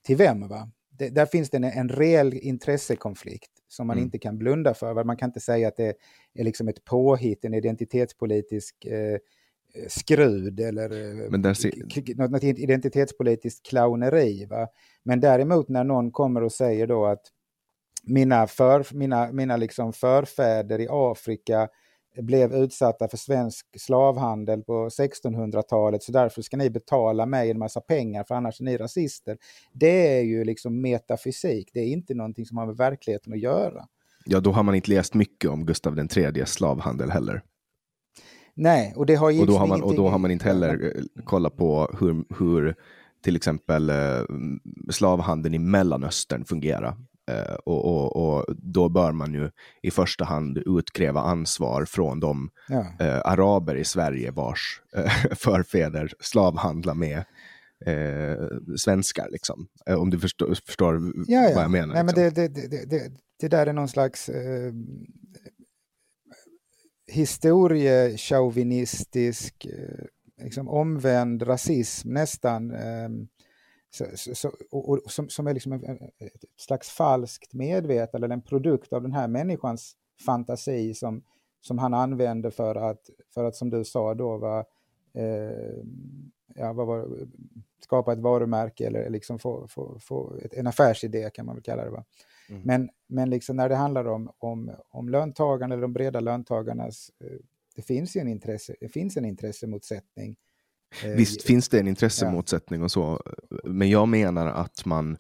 till 0.03 0.17
vem? 0.17 0.49
Va? 0.49 0.71
Det, 0.91 1.09
där 1.09 1.27
finns 1.27 1.51
det 1.51 1.57
en, 1.57 1.65
en 1.65 1.89
reell 1.89 2.35
intressekonflikt 2.35 3.51
som 3.69 3.87
man 3.87 3.97
mm. 3.97 4.05
inte 4.05 4.19
kan 4.19 4.39
blunda 4.39 4.75
för. 4.75 5.05
Man 5.05 5.17
kan 5.17 5.29
inte 5.29 5.41
säga 5.41 5.69
att 5.69 5.77
det 5.77 5.97
är 6.35 6.45
liksom 6.45 6.69
ett 6.69 6.85
påhitt, 6.85 7.45
en 7.45 7.55
identitetspolitisk 7.55 8.85
eh, 8.85 9.19
skrud 9.89 10.61
eller 10.61 11.55
ser... 11.55 12.17
något, 12.17 12.31
något 12.31 12.43
identitetspolitiskt 12.45 13.67
clowneri. 13.67 14.47
Va? 14.47 14.69
Men 15.03 15.21
däremot 15.21 15.69
när 15.69 15.85
någon 15.85 16.11
kommer 16.11 16.43
och 16.43 16.53
säger 16.53 16.87
då 16.87 17.07
att 17.07 17.23
mina, 18.03 18.47
för, 18.47 18.87
mina, 18.95 19.33
mina 19.33 19.57
liksom 19.57 19.93
förfäder 19.93 20.81
i 20.81 20.87
Afrika 20.91 21.69
blev 22.23 22.55
utsatta 22.55 23.09
för 23.09 23.17
svensk 23.17 23.67
slavhandel 23.81 24.63
på 24.63 24.89
1600-talet 24.89 26.03
så 26.03 26.13
därför 26.13 26.43
ska 26.43 26.57
ni 26.57 26.71
betala 26.71 27.27
mig 27.27 27.51
en 27.51 27.59
massa 27.59 27.81
pengar 27.81 28.25
för 28.25 28.35
annars 28.35 28.61
är 28.61 28.65
ni 28.65 28.77
rasister. 28.77 29.39
Det 29.73 30.19
är 30.19 30.23
ju 30.23 30.45
liksom 30.45 30.81
metafysik, 30.81 31.71
det 31.73 31.81
är 31.81 31.87
inte 31.87 32.15
någonting 32.15 32.47
som 32.47 32.57
har 32.57 32.67
med 32.67 32.77
verkligheten 32.77 33.33
att 33.33 33.41
göra. 33.41 33.87
Ja, 34.25 34.41
då 34.41 34.53
har 34.53 34.63
man 34.63 34.75
inte 34.75 34.91
läst 34.91 35.15
mycket 35.15 35.51
om 35.51 35.67
Gustav 35.67 35.99
IIIs 35.99 36.49
slavhandel 36.49 37.11
heller. 37.11 37.43
Nej, 38.55 38.93
och 38.97 39.07
det 39.07 39.14
har 39.14 39.31
ju 39.31 39.40
och 39.40 39.47
då 39.47 39.57
har 39.57 39.67
man, 39.67 39.83
Och 39.83 39.95
då 39.95 40.09
har 40.09 40.19
man 40.19 40.31
inte 40.31 40.45
heller 40.45 40.93
eh, 40.97 41.25
kollat 41.25 41.57
på 41.57 41.97
hur, 42.01 42.25
hur 42.38 42.75
till 43.25 43.37
exempel 43.37 43.90
eh, 43.90 44.23
slavhandeln 44.90 45.55
i 45.55 45.59
Mellanöstern 45.59 46.45
fungerar. 46.45 46.97
Eh, 47.31 47.55
och, 47.55 47.85
och, 47.85 48.17
och, 48.17 48.45
då 48.59 48.88
bör 48.88 49.12
man 49.12 49.35
ju 49.35 49.51
i 49.83 49.90
första 49.90 50.25
hand 50.25 50.59
utkräva 50.59 51.21
ansvar 51.21 51.85
från 51.85 52.21
de 52.21 52.51
ja. 52.69 52.87
eh, 53.01 53.21
araber 53.25 53.75
i 53.75 53.85
Sverige 53.85 54.31
vars 54.31 54.83
eh, 54.97 55.11
förfäder 55.37 56.12
slavhandlar 56.21 56.95
med 56.95 57.25
eh, 57.87 58.47
svenskar. 58.77 59.29
Liksom. 59.31 59.67
Om 59.87 60.11
du 60.11 60.19
förstår, 60.19 60.55
förstår 60.67 61.12
ja, 61.27 61.40
ja. 61.43 61.53
vad 61.55 61.64
jag 61.64 61.71
menar. 61.71 61.95
Nej, 61.95 62.05
liksom. 62.05 62.23
men 62.23 62.35
det, 62.35 62.49
det, 62.49 62.69
det, 62.69 62.90
det, 62.90 63.12
det 63.40 63.49
där 63.49 63.67
är 63.67 63.73
någon 63.73 63.88
slags 63.88 64.29
eh, 64.29 64.73
historiechauvinistisk, 67.07 69.67
eh, 69.67 70.05
liksom 70.45 70.69
omvänd 70.69 71.49
rasism 71.49 72.12
nästan. 72.12 72.71
Ehm, 72.71 73.29
så, 73.90 74.05
så, 74.35 74.53
och, 74.71 74.88
och, 74.88 75.01
som, 75.07 75.29
som 75.29 75.47
är 75.47 75.55
liksom 75.55 75.73
ett 75.73 76.45
slags 76.57 76.90
falskt 76.90 77.55
medvetande, 77.55 78.27
eller 78.27 78.35
en 78.35 78.43
produkt 78.43 78.93
av 78.93 79.03
den 79.03 79.12
här 79.12 79.29
människans 79.29 79.97
fantasi 80.27 80.95
som, 80.95 81.25
som 81.61 81.79
han 81.79 81.95
använder 81.95 82.51
för 82.51 82.75
att, 82.75 83.11
för 83.35 83.45
att 83.45 83.57
som 83.57 83.71
du 83.71 83.85
sa 83.85 84.14
då, 84.14 84.38
va, 84.38 84.64
eh, 85.14 85.85
ja, 86.55 86.73
var, 86.73 87.09
skapa 87.85 88.12
ett 88.12 88.19
varumärke 88.19 88.87
eller 88.87 89.11
liksom 89.11 89.38
få, 89.38 89.69
få, 89.69 89.99
få 90.01 90.37
ett, 90.43 90.55
en 90.55 90.67
affärsidé 90.67 91.31
kan 91.31 91.47
man 91.47 91.55
väl 91.55 91.62
kalla 91.62 91.85
det. 91.85 91.90
Va? 91.90 92.05
Mm. 92.48 92.62
Men, 92.64 92.90
men 93.07 93.30
liksom 93.30 93.57
när 93.57 93.68
det 93.68 93.74
handlar 93.74 94.04
om, 94.04 94.30
om, 94.38 94.70
om 94.88 95.09
löntagarna 95.09 95.74
eller 95.74 95.83
de 95.83 95.92
breda 95.92 96.20
löntagarnas, 96.20 97.11
eh, 97.24 97.37
det 97.76 97.83
finns 97.83 98.16
ju 98.16 98.20
en, 98.20 98.28
intresse, 98.28 98.74
det 98.80 98.88
finns 98.88 99.16
en 99.16 99.24
intressemotsättning. 99.24 100.37
Eh, 101.04 101.11
Visst 101.11 101.42
finns 101.42 101.68
det 101.68 101.80
en 101.80 101.88
intressemotsättning 101.88 102.83
och 102.83 102.90
så, 102.90 103.20
men 103.64 103.90
jag 103.90 104.09
menar 104.09 104.46
att 104.46 104.85
man 104.85 105.16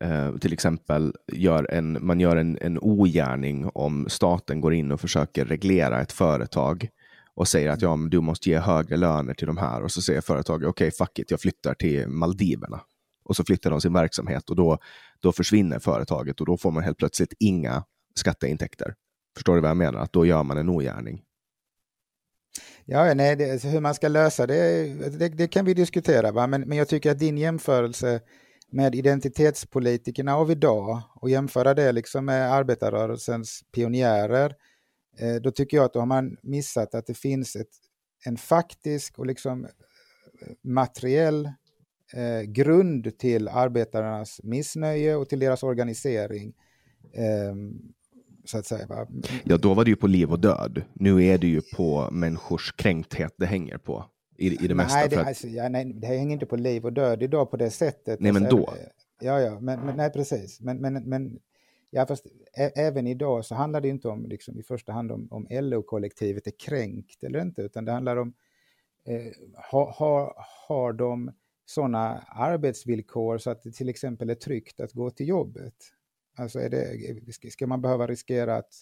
eh, 0.00 0.36
till 0.36 0.52
exempel 0.52 1.14
gör 1.32 1.70
en, 1.70 1.98
man 2.06 2.20
gör 2.20 2.36
en, 2.36 2.58
en 2.60 2.78
ogärning 2.78 3.70
om 3.74 4.06
staten 4.08 4.60
går 4.60 4.74
in 4.74 4.92
och 4.92 5.00
försöker 5.00 5.44
reglera 5.44 6.00
ett 6.00 6.12
företag 6.12 6.88
och 7.34 7.48
säger 7.48 7.70
att 7.70 7.82
ja, 7.82 7.88
mm. 7.88 8.00
men 8.00 8.10
du 8.10 8.20
måste 8.20 8.50
ge 8.50 8.58
högre 8.58 8.96
löner 8.96 9.34
till 9.34 9.46
de 9.46 9.56
här 9.56 9.82
och 9.82 9.90
så 9.90 10.02
säger 10.02 10.20
företaget 10.20 10.68
okej, 10.68 10.88
okay, 10.88 10.96
fuck 11.06 11.18
it, 11.18 11.30
jag 11.30 11.40
flyttar 11.40 11.74
till 11.74 12.08
Maldiverna. 12.08 12.80
Och 13.28 13.36
så 13.36 13.44
flyttar 13.44 13.70
de 13.70 13.80
sin 13.80 13.92
verksamhet 13.92 14.50
och 14.50 14.56
då, 14.56 14.78
då 15.20 15.32
försvinner 15.32 15.78
företaget 15.78 16.40
och 16.40 16.46
då 16.46 16.56
får 16.56 16.70
man 16.70 16.82
helt 16.82 16.98
plötsligt 16.98 17.34
inga 17.38 17.84
skatteintäkter. 18.14 18.94
Förstår 19.36 19.54
du 19.54 19.60
vad 19.60 19.70
jag 19.70 19.76
menar? 19.76 20.00
Att 20.00 20.12
då 20.12 20.26
gör 20.26 20.42
man 20.42 20.58
en 20.58 20.68
ogärning. 20.68 21.22
Ja, 22.84 23.14
nej, 23.14 23.36
det, 23.36 23.52
alltså, 23.52 23.68
hur 23.68 23.80
man 23.80 23.94
ska 23.94 24.08
lösa 24.08 24.46
det, 24.46 24.88
det, 25.18 25.28
det 25.28 25.48
kan 25.48 25.64
vi 25.64 25.74
diskutera, 25.74 26.32
va? 26.32 26.46
Men, 26.46 26.60
men 26.60 26.78
jag 26.78 26.88
tycker 26.88 27.10
att 27.10 27.18
din 27.18 27.38
jämförelse 27.38 28.20
med 28.70 28.94
identitetspolitikerna 28.94 30.36
av 30.36 30.50
idag 30.50 31.02
och 31.14 31.30
jämföra 31.30 31.74
det 31.74 31.92
liksom 31.92 32.24
med 32.24 32.52
arbetarrörelsens 32.52 33.64
pionjärer, 33.74 34.54
eh, 35.18 35.34
då 35.34 35.50
tycker 35.50 35.76
jag 35.76 35.84
att 35.84 35.92
då 35.92 35.98
har 35.98 36.06
man 36.06 36.36
missat 36.42 36.94
att 36.94 37.06
det 37.06 37.14
finns 37.14 37.56
ett, 37.56 37.70
en 38.24 38.36
faktisk 38.36 39.18
och 39.18 39.26
liksom 39.26 39.64
eh, 39.64 39.70
materiell 40.62 41.50
eh, 42.16 42.42
grund 42.42 43.18
till 43.18 43.48
arbetarnas 43.48 44.40
missnöje 44.42 45.16
och 45.16 45.28
till 45.28 45.38
deras 45.38 45.62
organisering. 45.62 46.54
Eh, 47.12 47.54
så 48.44 48.58
att 48.58 48.66
säga. 48.66 48.86
Va? 48.86 49.06
Ja, 49.44 49.56
då 49.56 49.74
var 49.74 49.84
det 49.84 49.90
ju 49.90 49.96
på 49.96 50.06
liv 50.06 50.32
och 50.32 50.40
död. 50.40 50.82
Nu 50.92 51.24
är 51.24 51.38
det 51.38 51.46
ju 51.46 51.60
på 51.76 52.08
människors 52.12 52.72
kränkthet 52.72 53.34
det 53.36 53.46
hänger 53.46 53.78
på. 53.78 54.04
I, 54.38 54.64
i 54.64 54.68
det 54.68 54.74
mesta. 54.74 54.98
Nej 54.98 55.08
det, 55.08 55.20
att... 55.20 55.26
alltså, 55.26 55.48
ja, 55.48 55.68
nej, 55.68 55.92
det 55.94 56.06
hänger 56.06 56.32
inte 56.32 56.46
på 56.46 56.56
liv 56.56 56.84
och 56.84 56.92
död 56.92 57.22
idag 57.22 57.50
på 57.50 57.56
det 57.56 57.70
sättet. 57.70 58.20
Nej, 58.20 58.32
men 58.32 58.42
alltså, 58.42 58.56
då? 58.56 58.74
Ja, 59.20 59.40
ja, 59.40 59.60
men, 59.60 59.80
men 59.80 59.96
nej, 59.96 60.12
precis. 60.12 60.60
Men, 60.60 60.76
men, 60.80 60.94
men 60.94 61.38
ja, 61.90 62.06
fast 62.06 62.26
ä, 62.56 62.70
även 62.76 63.06
idag 63.06 63.44
så 63.44 63.54
handlar 63.54 63.80
det 63.80 63.88
inte 63.88 64.08
om, 64.08 64.26
liksom, 64.26 64.58
i 64.58 64.62
första 64.62 64.92
hand 64.92 65.12
om, 65.12 65.28
om 65.30 65.46
LO-kollektivet 65.50 66.46
är 66.46 66.52
kränkt 66.58 67.24
eller 67.24 67.42
inte, 67.42 67.62
utan 67.62 67.84
det 67.84 67.92
handlar 67.92 68.16
om, 68.16 68.34
eh, 69.04 69.32
har, 69.54 69.92
har, 69.92 70.34
har 70.68 70.92
de 70.92 71.30
sådana 71.66 72.24
arbetsvillkor 72.28 73.38
så 73.38 73.50
att 73.50 73.62
det 73.62 73.72
till 73.72 73.88
exempel 73.88 74.30
är 74.30 74.34
tryggt 74.34 74.80
att 74.80 74.92
gå 74.92 75.10
till 75.10 75.28
jobbet? 75.28 75.74
Alltså 76.38 76.60
är 76.60 76.68
det, 76.68 77.50
ska 77.52 77.66
man 77.66 77.80
behöva 77.80 78.06
riskera 78.06 78.56
att, 78.56 78.72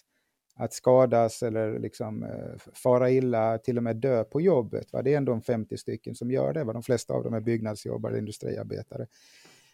att 0.55 0.73
skadas 0.73 1.43
eller 1.43 1.79
liksom 1.79 2.23
eh, 2.23 2.71
fara 2.73 3.11
illa, 3.11 3.57
till 3.57 3.77
och 3.77 3.83
med 3.83 3.95
dö 3.95 4.23
på 4.23 4.41
jobbet? 4.41 4.93
Va? 4.93 5.01
Det 5.01 5.13
är 5.13 5.17
ändå 5.17 5.41
50 5.41 5.77
stycken 5.77 6.15
som 6.15 6.31
gör 6.31 6.53
det. 6.53 6.63
Va? 6.63 6.73
De 6.73 6.83
flesta 6.83 7.13
av 7.13 7.23
dem 7.23 7.33
är 7.33 7.41
byggnadsjobbare, 7.41 8.17
industriarbetare. 8.17 9.07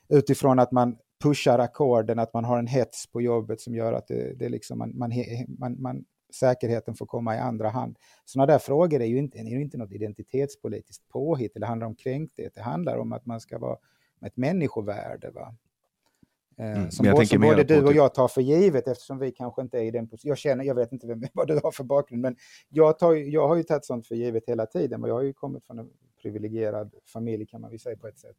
Utifrån 0.10 0.60
att 0.60 0.72
man 0.72 0.98
pushar 1.24 1.60
ackorden, 1.60 2.20
att 2.20 2.34
man 2.34 2.46
har 2.46 2.60
en 2.60 2.68
hets 2.68 3.12
på 3.12 3.22
jobbet 3.22 3.62
som 3.62 3.76
gör 3.76 3.94
att 3.94 4.08
det, 4.08 4.34
det 4.40 4.50
liksom 4.50 4.78
man, 4.78 4.98
man, 4.98 5.12
man, 5.60 5.82
man, 5.82 6.06
säkerheten 6.36 6.96
får 6.96 7.06
komma 7.06 7.36
i 7.36 7.40
andra 7.40 7.70
hand. 7.70 7.98
Sådana 8.26 8.52
där 8.52 8.60
frågor 8.60 9.02
är 9.02 9.06
ju 9.06 9.18
inte, 9.18 9.38
är 9.38 9.44
ju 9.44 9.62
inte 9.62 9.78
något 9.78 9.92
identitetspolitiskt 9.92 11.10
påhitt, 11.10 11.52
det 11.56 11.66
handlar 11.66 11.88
om 11.88 11.96
kränkthet, 11.96 12.52
det 12.56 12.62
handlar 12.62 12.98
om 12.98 13.14
att 13.14 13.26
man 13.26 13.40
ska 13.40 13.60
vara 13.60 13.78
med 14.20 14.28
ett 14.28 14.38
människovärde. 14.38 15.32
Va? 15.32 15.56
Eh, 16.58 16.72
mm, 16.72 16.92
som, 16.92 17.12
både, 17.12 17.26
som 17.26 17.42
både 17.42 17.64
du 17.64 17.84
och 17.86 17.94
jag 17.94 18.14
tar 18.14 18.28
för 18.28 18.42
givet 18.42 18.88
eftersom 18.88 19.20
vi 19.20 19.32
kanske 19.32 19.62
inte 19.62 19.80
är 19.80 19.84
i 19.84 19.92
den 19.92 20.08
positionen. 20.08 20.30
Jag 20.30 20.38
känner, 20.38 20.64
jag 20.64 20.76
vet 20.76 20.92
inte 20.92 21.08
vem, 21.08 21.22
vad 21.34 21.48
du 21.48 21.60
har 21.64 21.72
för 21.72 21.84
bakgrund, 21.84 22.22
men 22.22 22.36
jag, 22.70 23.00
tar, 23.00 23.14
jag 23.14 23.48
har 23.48 23.56
ju 23.56 23.64
tagit 23.64 23.86
sånt 23.86 24.08
för 24.08 24.16
givet 24.16 24.44
hela 24.48 24.66
tiden 24.66 25.04
och 25.04 25.10
jag 25.10 25.14
har 25.14 25.22
ju 25.22 25.34
kommit 25.34 25.66
från 25.66 25.80
en 25.80 25.90
privilegierad 26.22 26.96
familj 27.14 27.46
kan 27.46 27.62
man 27.62 27.70
väl 27.70 27.80
säga 27.80 27.98
på 27.98 28.08
ett 28.08 28.20
sätt. 28.20 28.38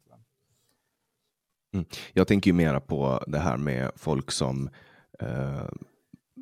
Mm. 1.73 1.85
Jag 2.13 2.27
tänker 2.27 2.51
ju 2.51 2.53
mera 2.53 2.79
på 2.79 3.23
det 3.27 3.39
här 3.39 3.57
med 3.57 3.91
folk 3.95 4.31
som 4.31 4.69
eh, 5.19 5.69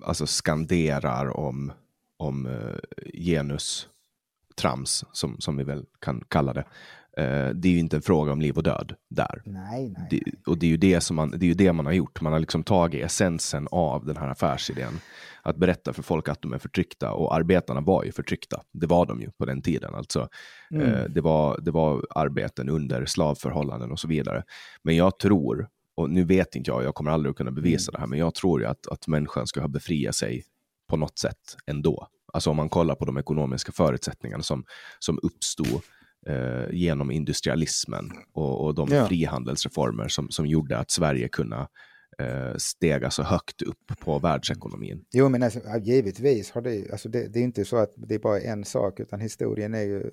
alltså 0.03 0.27
skanderar 0.27 1.37
om, 1.37 1.71
om 2.17 2.45
eh, 2.45 2.75
genustrams, 3.13 5.05
som, 5.11 5.35
som 5.39 5.57
vi 5.57 5.63
väl 5.63 5.85
kan 5.99 6.23
kalla 6.27 6.53
det. 6.53 6.65
Eh, 7.17 7.49
det 7.49 7.67
är 7.67 7.71
ju 7.71 7.79
inte 7.79 7.95
en 7.95 8.01
fråga 8.01 8.31
om 8.31 8.41
liv 8.41 8.57
och 8.57 8.63
död 8.63 8.95
där. 9.09 9.41
Nej, 9.45 9.93
nej. 9.97 10.07
Det, 10.09 10.21
och 10.45 10.57
det 10.57 10.65
är, 10.65 10.69
ju 10.69 10.77
det, 10.77 11.01
som 11.01 11.15
man, 11.15 11.31
det 11.31 11.45
är 11.45 11.47
ju 11.47 11.53
det 11.53 11.73
man 11.73 11.85
har 11.85 11.93
gjort. 11.93 12.21
Man 12.21 12.33
har 12.33 12.39
liksom 12.39 12.63
tagit 12.63 13.05
essensen 13.05 13.67
av 13.71 14.05
den 14.05 14.17
här 14.17 14.27
affärsidén. 14.27 14.99
Att 15.43 15.57
berätta 15.57 15.93
för 15.93 16.03
folk 16.03 16.29
att 16.29 16.41
de 16.41 16.53
är 16.53 16.57
förtryckta. 16.57 17.11
Och 17.11 17.35
arbetarna 17.35 17.81
var 17.81 18.03
ju 18.03 18.11
förtryckta. 18.11 18.61
Det 18.73 18.87
var 18.87 19.05
de 19.05 19.21
ju 19.21 19.31
på 19.31 19.45
den 19.45 19.61
tiden. 19.61 19.95
Alltså, 19.95 20.27
mm. 20.71 20.93
eh, 20.93 21.03
det, 21.03 21.21
var, 21.21 21.59
det 21.61 21.71
var 21.71 22.05
arbeten 22.09 22.69
under 22.69 23.05
slavförhållanden 23.05 23.91
och 23.91 23.99
så 23.99 24.07
vidare. 24.07 24.43
Men 24.83 24.95
jag 24.95 25.19
tror, 25.19 25.67
och 26.01 26.09
nu 26.09 26.23
vet 26.23 26.55
inte 26.55 26.71
jag, 26.71 26.83
jag 26.83 26.95
kommer 26.95 27.11
aldrig 27.11 27.31
att 27.31 27.37
kunna 27.37 27.51
bevisa 27.51 27.91
mm. 27.91 27.93
det 27.93 27.99
här, 27.99 28.07
men 28.07 28.19
jag 28.19 28.35
tror 28.35 28.61
ju 28.61 28.67
att, 28.67 28.87
att 28.87 29.07
människan 29.07 29.47
ska 29.47 29.61
ha 29.61 29.67
befriat 29.67 30.15
sig 30.15 30.43
på 30.89 30.97
något 30.97 31.19
sätt 31.19 31.57
ändå. 31.65 32.07
Alltså 32.33 32.49
om 32.49 32.57
man 32.57 32.69
kollar 32.69 32.95
på 32.95 33.05
de 33.05 33.17
ekonomiska 33.17 33.71
förutsättningarna 33.71 34.43
som, 34.43 34.63
som 34.99 35.19
uppstod 35.23 35.81
eh, 36.27 36.71
genom 36.71 37.11
industrialismen 37.11 38.11
och, 38.33 38.65
och 38.65 38.75
de 38.75 38.89
ja. 38.91 39.07
frihandelsreformer 39.07 40.07
som, 40.07 40.29
som 40.29 40.45
gjorde 40.45 40.77
att 40.77 40.91
Sverige 40.91 41.27
kunde 41.27 41.67
eh, 42.19 42.55
stega 42.57 43.09
så 43.09 43.23
högt 43.23 43.61
upp 43.61 43.91
på 43.99 44.19
världsekonomin. 44.19 45.05
Jo, 45.11 45.29
men 45.29 45.43
alltså, 45.43 45.59
givetvis 45.83 46.51
har 46.51 46.61
det, 46.61 46.91
alltså 46.91 47.09
det, 47.09 47.33
det 47.33 47.39
är 47.39 47.43
inte 47.43 47.65
så 47.65 47.77
att 47.77 47.93
det 47.95 48.15
är 48.15 48.19
bara 48.19 48.39
en 48.39 48.65
sak, 48.65 48.99
utan 48.99 49.19
historien 49.19 49.73
är 49.73 49.83
ju 49.83 50.11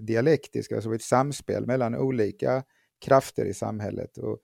dialektisk, 0.00 0.72
alltså 0.72 0.94
ett 0.94 1.02
samspel 1.02 1.66
mellan 1.66 1.94
olika 1.94 2.62
krafter 3.04 3.44
i 3.44 3.54
samhället. 3.54 4.18
Och 4.18 4.32
eh, 4.32 4.38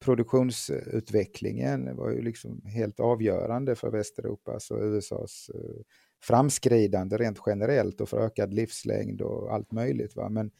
produktionsutvecklingen 0.00 1.96
var 1.96 2.10
ju 2.10 2.22
liksom 2.22 2.62
helt 2.66 3.00
avgörande 3.00 3.74
för 3.74 3.90
Västeuropas 3.90 4.70
och 4.70 4.80
USAs 4.80 5.50
eh, 5.54 5.82
framskridande 6.22 7.16
rent 7.16 7.38
generellt 7.46 8.00
och 8.00 8.08
för 8.08 8.26
ökad 8.26 8.54
livslängd 8.54 9.20
och 9.20 9.54
allt 9.54 9.72
möjligt. 9.72 10.16
Va? 10.16 10.28
Men 10.28 10.50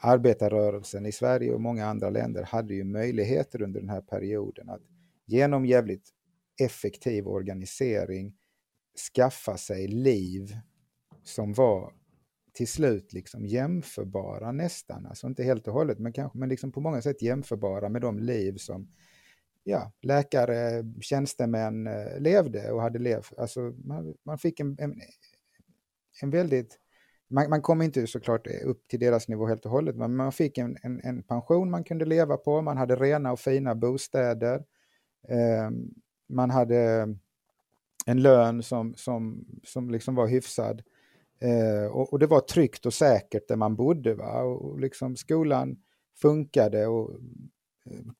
arbetarrörelsen 0.00 1.06
i 1.06 1.12
Sverige 1.12 1.52
och 1.52 1.60
många 1.60 1.86
andra 1.86 2.10
länder 2.10 2.42
hade 2.42 2.74
ju 2.74 2.84
möjligheter 2.84 3.62
under 3.62 3.80
den 3.80 3.88
här 3.88 4.00
perioden 4.00 4.68
att 4.68 4.82
genom 5.26 5.66
jävligt 5.66 6.08
effektiv 6.60 7.28
organisering 7.28 8.36
skaffa 9.14 9.56
sig 9.56 9.88
liv 9.88 10.56
som 11.22 11.52
var 11.52 11.92
till 12.58 12.68
slut 12.68 13.12
liksom 13.12 13.46
jämförbara 13.46 14.52
nästan, 14.52 15.06
alltså 15.06 15.26
inte 15.26 15.42
helt 15.42 15.68
och 15.68 15.74
hållet, 15.74 15.98
men, 15.98 16.12
kanske, 16.12 16.38
men 16.38 16.48
liksom 16.48 16.72
på 16.72 16.80
många 16.80 17.02
sätt 17.02 17.22
jämförbara 17.22 17.88
med 17.88 18.02
de 18.02 18.18
liv 18.18 18.56
som 18.56 18.88
ja, 19.64 19.92
läkare, 20.02 20.84
tjänstemän 21.00 21.86
eh, 21.86 22.20
levde 22.20 22.70
och 22.72 22.82
hade 22.82 22.98
levt. 22.98 23.38
Alltså 23.38 23.60
man, 23.84 24.14
man 24.22 24.38
fick 24.38 24.60
en, 24.60 24.76
en, 24.78 25.00
en 26.22 26.30
väldigt 26.30 26.78
man, 27.28 27.50
man 27.50 27.62
kom 27.62 27.82
inte 27.82 28.06
såklart 28.06 28.46
eh, 28.46 28.68
upp 28.68 28.88
till 28.88 29.00
deras 29.00 29.28
nivå 29.28 29.46
helt 29.46 29.64
och 29.64 29.70
hållet, 29.70 29.96
men 29.96 30.16
man 30.16 30.32
fick 30.32 30.58
en, 30.58 30.76
en, 30.82 31.00
en 31.04 31.22
pension 31.22 31.70
man 31.70 31.84
kunde 31.84 32.04
leva 32.04 32.36
på, 32.36 32.62
man 32.62 32.76
hade 32.76 32.96
rena 32.96 33.32
och 33.32 33.40
fina 33.40 33.74
bostäder, 33.74 34.64
eh, 35.28 35.70
man 36.28 36.50
hade 36.50 37.08
en 38.06 38.22
lön 38.22 38.62
som, 38.62 38.94
som, 38.94 39.46
som 39.64 39.90
liksom 39.90 40.14
var 40.14 40.26
hyfsad. 40.26 40.82
Eh, 41.40 41.86
och, 41.92 42.12
och, 42.12 42.18
det 42.18 42.26
var 42.26 42.40
tryggt 42.40 42.86
och 42.86 42.94
säkert 42.94 43.48
där 43.48 43.56
man 43.56 43.76
bodde. 43.76 44.14
Va? 44.14 44.42
Och 44.42 44.80
liksom 44.80 45.16
skolan 45.16 45.76
funkade 46.20 46.86
och 46.86 47.10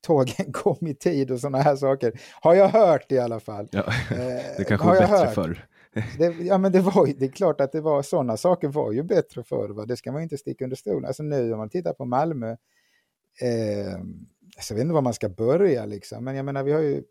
tågen 0.01 0.53
kom 0.53 0.87
i 0.87 0.95
tid 0.95 1.31
och 1.31 1.41
sådana 1.41 1.59
här 1.59 1.77
saker. 1.77 2.21
Har 2.41 2.55
jag 2.55 2.69
hört 2.69 3.13
i 3.13 3.19
alla 3.19 3.41
fall. 3.41 3.69
Ja, 3.73 3.85
det 4.57 4.65
kanske 4.69 4.87
var 4.87 5.01
bättre 5.01 5.31
förr. 5.31 5.67
Det, 6.19 6.27
ja, 6.41 6.59
men 6.59 6.73
det, 6.73 6.81
var, 6.81 7.19
det 7.19 7.25
är 7.25 7.31
klart 7.31 7.61
att 7.61 7.73
det 7.73 7.81
var 7.81 8.03
sådana 8.03 8.37
saker 8.37 8.69
var 8.69 8.93
ju 8.93 9.03
bättre 9.03 9.43
förr. 9.43 9.69
Va? 9.69 9.85
Det 9.85 9.97
ska 9.97 10.13
man 10.13 10.23
inte 10.23 10.39
sticka 10.39 10.65
under 10.65 10.77
stolen. 10.77 11.05
Alltså 11.05 11.23
nu 11.23 11.53
om 11.53 11.59
man 11.59 11.71
tittar 11.71 11.93
på 11.93 12.05
Malmö, 12.05 12.51
eh, 13.41 13.95
alltså 14.57 14.73
jag 14.73 14.75
vet 14.75 14.83
inte 14.83 14.95
var 14.95 15.03
man 15.03 15.15
ska 15.15 15.29
börja 15.29 15.85
liksom, 15.85 16.25
men 16.25 16.37
jag 16.37 16.45
menar 16.45 16.63
vi 16.63 16.73
har 16.73 16.81
ju 16.81 17.03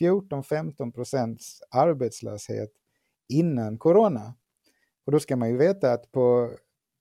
14-15 0.00 0.92
procents 0.92 1.62
arbetslöshet 1.70 2.70
innan 3.28 3.78
corona. 3.78 4.34
Och 5.10 5.12
då 5.12 5.20
ska 5.20 5.36
man 5.36 5.50
ju 5.50 5.56
veta 5.56 5.92
att 5.92 6.12
på 6.12 6.50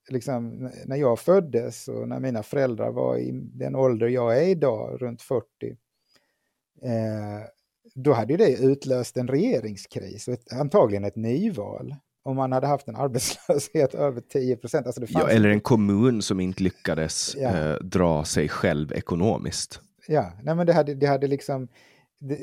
liksom, 0.10 0.72
när 0.86 0.95
jag 0.95 1.19
föddes 1.19 1.88
och 1.88 2.08
när 2.08 2.19
mina 2.19 2.43
föräldrar 2.43 2.91
var 2.91 3.17
i 3.17 3.32
den 3.34 3.76
ålder 3.76 4.08
jag 4.08 4.38
är 4.38 4.48
idag, 4.48 5.02
runt 5.02 5.22
40, 5.22 5.45
eh, 6.82 6.89
då 7.95 8.13
hade 8.13 8.38
det 8.38 8.58
utlöst 8.58 9.17
en 9.17 9.28
regeringskris 9.28 10.28
och 10.28 10.34
ett, 10.34 10.54
antagligen 10.54 11.06
ett 11.06 11.15
nyval. 11.15 11.95
om 12.24 12.36
man 12.36 12.52
hade 12.52 12.67
haft 12.67 12.88
en 12.88 12.95
arbetslöshet 12.95 13.93
över 13.95 14.22
10 14.22 14.56
procent. 14.56 14.88
Alltså 14.88 15.06
ja, 15.08 15.30
eller 15.30 15.50
en 15.50 15.62
kommun 15.62 16.22
som 16.22 16.39
inte 16.39 16.63
lyckades 16.63 17.36
ja. 17.36 17.58
eh, 17.58 17.76
dra 17.76 18.26
sig 18.26 18.50
själv 18.50 18.93
ekonomiskt. 18.93 19.82
Ja, 20.08 20.32
nej 20.43 20.56
men 20.56 20.67
det 20.67 20.74
hade, 20.74 20.95
det 20.95 21.08
hade 21.08 21.28
liksom... 21.28 21.67
Det, 22.19 22.38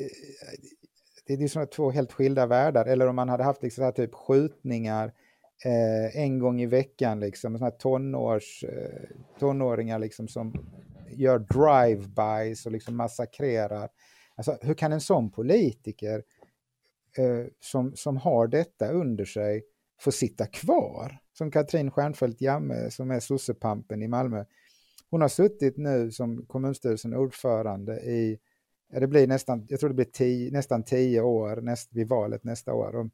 det 1.27 1.33
är 1.33 1.47
sådana 1.47 1.67
två 1.67 1.91
helt 1.91 2.11
skilda 2.11 2.45
världar. 2.45 2.85
Eller 2.85 3.07
om 3.07 3.15
man 3.15 3.29
hade 3.29 3.43
haft 3.43 3.63
liksom 3.63 3.93
typ 3.93 4.13
skjutningar 4.13 5.13
eh, 5.65 6.17
en 6.17 6.39
gång 6.39 6.61
i 6.61 6.65
veckan, 6.65 7.19
liksom, 7.19 7.57
såna 7.57 7.65
här 7.65 7.77
tonårs, 7.77 8.63
eh, 8.63 9.09
tonåringar 9.39 9.99
liksom, 9.99 10.27
som 10.27 10.53
gör 11.09 11.39
drive-bys 11.39 12.65
och 12.65 12.71
liksom 12.71 12.95
massakrerar. 12.95 13.89
Alltså, 14.35 14.57
hur 14.61 14.73
kan 14.73 14.91
en 14.91 15.01
sån 15.01 15.31
politiker 15.31 16.23
eh, 17.17 17.45
som, 17.59 17.95
som 17.95 18.17
har 18.17 18.47
detta 18.47 18.89
under 18.89 19.25
sig 19.25 19.63
få 19.99 20.11
sitta 20.11 20.45
kvar? 20.45 21.19
Som 21.33 21.51
Katrin 21.51 21.91
Stjernfeldt 21.91 22.41
Jamme 22.41 22.91
som 22.91 23.11
är 23.11 23.19
sossepampen 23.19 24.01
i 24.01 24.07
Malmö. 24.07 24.45
Hon 25.09 25.21
har 25.21 25.27
suttit 25.27 25.77
nu 25.77 26.11
som 26.11 26.45
kommunstyrelsen 26.45 27.13
ordförande 27.13 27.99
i, 27.99 28.39
det 28.89 29.07
blir 29.07 29.27
nästan, 29.27 29.65
jag 29.69 29.79
tror 29.79 29.89
det 29.89 29.95
blir 29.95 30.05
tio, 30.05 30.51
nästan 30.51 30.83
tio 30.83 31.21
år 31.21 31.61
näst, 31.61 31.93
vid 31.93 32.07
valet 32.07 32.43
nästa 32.43 32.73
år. 32.73 32.95
Och 32.95 33.07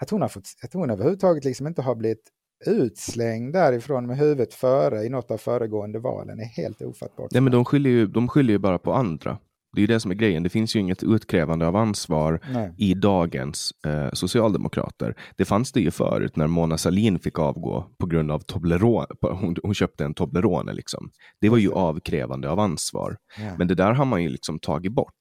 att 0.00 0.10
hon, 0.10 0.20
har 0.20 0.28
fått, 0.28 0.48
att 0.62 0.72
hon 0.72 0.90
överhuvudtaget 0.90 1.44
liksom 1.44 1.66
inte 1.66 1.82
har 1.82 1.94
blivit 1.94 2.32
utslängd 2.66 3.52
därifrån 3.52 4.06
med 4.06 4.18
huvudet 4.18 4.54
före 4.54 5.04
i 5.04 5.08
något 5.08 5.30
av 5.30 5.38
föregående 5.38 5.98
valen 5.98 6.40
är 6.40 6.44
helt 6.44 6.82
ofattbart. 6.82 7.30
Nej, 7.30 7.40
men 7.40 7.52
de 7.52 7.64
skyller, 7.64 7.90
ju, 7.90 8.06
de 8.06 8.28
skyller 8.28 8.52
ju 8.52 8.58
bara 8.58 8.78
på 8.78 8.92
andra. 8.92 9.38
Det 9.72 9.78
är 9.78 9.80
ju 9.80 9.86
det 9.86 10.00
som 10.00 10.10
är 10.10 10.14
grejen. 10.14 10.42
Det 10.42 10.48
finns 10.48 10.76
ju 10.76 10.80
inget 10.80 11.02
utkrävande 11.02 11.66
av 11.66 11.76
ansvar 11.76 12.40
Nej. 12.52 12.74
i 12.78 12.94
dagens 12.94 13.72
eh, 13.86 14.08
socialdemokrater. 14.12 15.14
Det 15.36 15.44
fanns 15.44 15.72
det 15.72 15.80
ju 15.80 15.90
förut 15.90 16.36
när 16.36 16.46
Mona 16.46 16.78
Salin 16.78 17.18
fick 17.18 17.38
avgå 17.38 17.86
på 17.98 18.06
grund 18.06 18.30
av 18.30 18.40
Toblerone. 18.40 19.06
Hon, 19.20 19.56
hon 19.62 19.74
köpte 19.74 20.04
en 20.04 20.14
Toblerone. 20.14 20.72
Liksom. 20.72 21.10
Det 21.40 21.48
var 21.48 21.58
ju 21.58 21.72
avkrävande 21.72 22.50
av 22.50 22.60
ansvar. 22.60 23.16
Ja. 23.38 23.54
Men 23.58 23.68
det 23.68 23.74
där 23.74 23.92
har 23.92 24.04
man 24.04 24.22
ju 24.22 24.28
liksom 24.28 24.58
tagit 24.58 24.92
bort. 24.92 25.14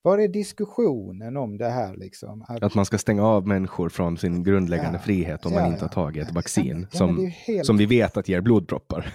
Var 0.04 0.18
är 0.18 0.28
diskussionen 0.28 1.36
om 1.36 1.58
det 1.58 1.68
här? 1.68 1.96
Liksom? 1.96 2.44
Att, 2.48 2.62
att 2.62 2.74
man 2.74 2.84
ska 2.84 2.98
stänga 2.98 3.26
av 3.26 3.46
människor 3.46 3.88
från 3.88 4.18
sin 4.18 4.42
grundläggande 4.42 4.98
ja, 4.98 5.02
frihet 5.02 5.46
om 5.46 5.52
ja, 5.52 5.60
man 5.60 5.72
inte 5.72 5.84
har 5.84 5.88
tagit 5.88 6.28
ett 6.28 6.34
vaccin 6.34 6.86
ja, 6.92 6.98
som, 6.98 7.32
helt... 7.34 7.66
som 7.66 7.76
vi 7.76 7.86
vet 7.86 8.16
att 8.16 8.28
ger 8.28 8.40
blodproppar. 8.40 9.12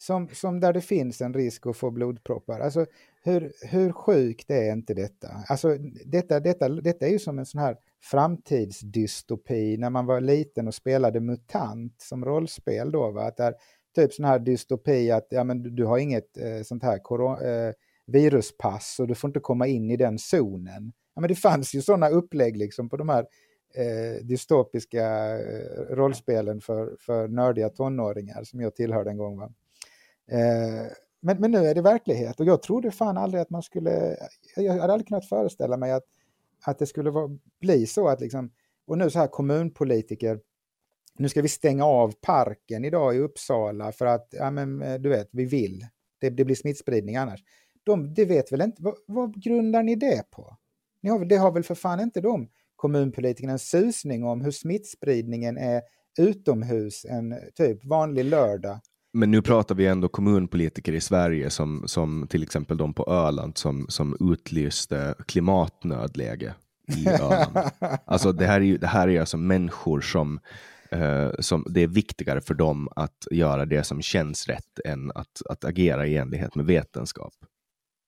Som, 0.00 0.28
som 0.28 0.60
där 0.60 0.72
det 0.72 0.80
finns 0.80 1.20
en 1.20 1.34
risk 1.34 1.66
att 1.66 1.76
få 1.76 1.90
blodproppar. 1.90 2.60
Alltså, 2.60 2.86
hur, 3.22 3.52
hur 3.62 3.92
sjukt 3.92 4.50
är 4.50 4.72
inte 4.72 4.94
detta? 4.94 5.28
Alltså, 5.48 5.76
detta, 6.04 6.40
detta? 6.40 6.68
Detta 6.68 7.06
är 7.06 7.10
ju 7.10 7.18
som 7.18 7.38
en 7.38 7.46
sån 7.46 7.60
här 7.60 7.76
framtidsdystopi 8.02 9.76
när 9.76 9.90
man 9.90 10.06
var 10.06 10.20
liten 10.20 10.68
och 10.68 10.74
spelade 10.74 11.20
MUTANT 11.20 11.94
som 11.98 12.24
rollspel 12.24 12.90
då. 12.90 13.10
Va? 13.10 13.22
Att 13.22 13.36
där, 13.36 13.54
typ 13.94 14.12
sån 14.12 14.24
här 14.24 14.38
dystopi 14.38 15.10
att 15.10 15.26
ja, 15.30 15.44
men 15.44 15.62
du, 15.62 15.70
du 15.70 15.84
har 15.84 15.98
inget 15.98 16.36
eh, 16.36 16.62
sånt 16.62 16.82
här 16.82 16.96
eh, 16.96 17.72
viruspass 18.06 18.96
och 19.00 19.06
du 19.06 19.14
får 19.14 19.28
inte 19.28 19.40
komma 19.40 19.66
in 19.66 19.90
i 19.90 19.96
den 19.96 20.18
zonen. 20.18 20.92
Ja, 21.14 21.20
men 21.20 21.28
det 21.28 21.34
fanns 21.34 21.74
ju 21.74 21.82
sådana 21.82 22.08
upplägg 22.08 22.56
liksom 22.56 22.88
på 22.88 22.96
de 22.96 23.08
här 23.08 23.26
eh, 23.74 24.24
dystopiska 24.24 25.38
eh, 25.38 25.94
rollspelen 25.94 26.60
för, 26.60 26.96
för 27.00 27.28
nördiga 27.28 27.68
tonåringar 27.68 28.44
som 28.44 28.60
jag 28.60 28.74
tillhörde 28.74 29.10
en 29.10 29.18
gång. 29.18 29.38
Va? 29.38 29.52
Eh, 30.30 30.86
men, 31.20 31.40
men 31.40 31.50
nu 31.50 31.58
är 31.58 31.74
det 31.74 31.82
verklighet 31.82 32.40
och 32.40 32.46
jag 32.46 32.62
trodde 32.62 32.90
fan 32.90 33.16
aldrig 33.16 33.40
att 33.40 33.50
man 33.50 33.62
skulle, 33.62 34.16
jag 34.56 34.72
hade 34.72 34.92
aldrig 34.92 35.08
kunnat 35.08 35.28
föreställa 35.28 35.76
mig 35.76 35.92
att, 35.92 36.04
att 36.64 36.78
det 36.78 36.86
skulle 36.86 37.10
vara, 37.10 37.38
bli 37.60 37.86
så 37.86 38.08
att 38.08 38.20
liksom, 38.20 38.50
och 38.86 38.98
nu 38.98 39.10
så 39.10 39.18
här 39.18 39.26
kommunpolitiker, 39.26 40.40
nu 41.18 41.28
ska 41.28 41.42
vi 41.42 41.48
stänga 41.48 41.84
av 41.84 42.14
parken 42.20 42.84
idag 42.84 43.16
i 43.16 43.18
Uppsala 43.18 43.92
för 43.92 44.06
att, 44.06 44.28
ja 44.30 44.50
men 44.50 44.82
eh, 44.82 44.94
du 44.94 45.08
vet, 45.08 45.28
vi 45.32 45.44
vill. 45.44 45.86
Det, 46.20 46.30
det 46.30 46.44
blir 46.44 46.56
smittspridning 46.56 47.16
annars. 47.16 47.44
De, 47.82 48.14
det 48.14 48.24
vet 48.24 48.52
väl 48.52 48.60
inte, 48.60 48.82
vad, 48.82 48.94
vad 49.06 49.42
grundar 49.42 49.82
ni 49.82 49.94
det 49.94 50.30
på? 50.30 50.56
Ni 51.00 51.10
har, 51.10 51.24
det 51.24 51.36
har 51.36 51.52
väl 51.52 51.62
för 51.62 51.74
fan 51.74 52.00
inte 52.00 52.20
de 52.20 52.48
kommunpolitikerna 52.76 53.52
en 53.52 53.58
susning 53.58 54.24
om 54.24 54.40
hur 54.40 54.50
smittspridningen 54.50 55.56
är 55.56 55.82
utomhus 56.18 57.04
en 57.04 57.34
typ 57.54 57.84
vanlig 57.84 58.24
lördag 58.24 58.80
men 59.18 59.30
nu 59.30 59.42
pratar 59.42 59.74
vi 59.74 59.86
ändå 59.86 60.08
kommunpolitiker 60.08 60.92
i 60.92 61.00
Sverige 61.00 61.50
som, 61.50 61.82
som 61.86 62.26
till 62.30 62.42
exempel 62.42 62.76
de 62.76 62.94
på 62.94 63.10
Öland 63.10 63.58
som, 63.58 63.86
som 63.88 64.32
utlyste 64.32 65.14
klimatnödläge 65.26 66.54
i 66.96 67.08
Öland. 67.20 67.58
alltså 68.04 68.32
det 68.32 68.46
här 68.46 68.60
är 68.60 68.64
ju 68.64 68.78
det 68.78 68.86
här 68.86 69.08
är 69.08 69.20
alltså 69.20 69.36
människor 69.36 70.00
som, 70.00 70.40
eh, 70.90 71.30
som 71.38 71.66
det 71.70 71.80
är 71.80 71.86
viktigare 71.86 72.40
för 72.40 72.54
dem 72.54 72.88
att 72.96 73.26
göra 73.30 73.64
det 73.64 73.84
som 73.84 74.02
känns 74.02 74.46
rätt 74.46 74.80
än 74.84 75.10
att, 75.14 75.42
att 75.50 75.64
agera 75.64 76.06
i 76.06 76.16
enlighet 76.16 76.54
med 76.54 76.66
vetenskap. 76.66 77.34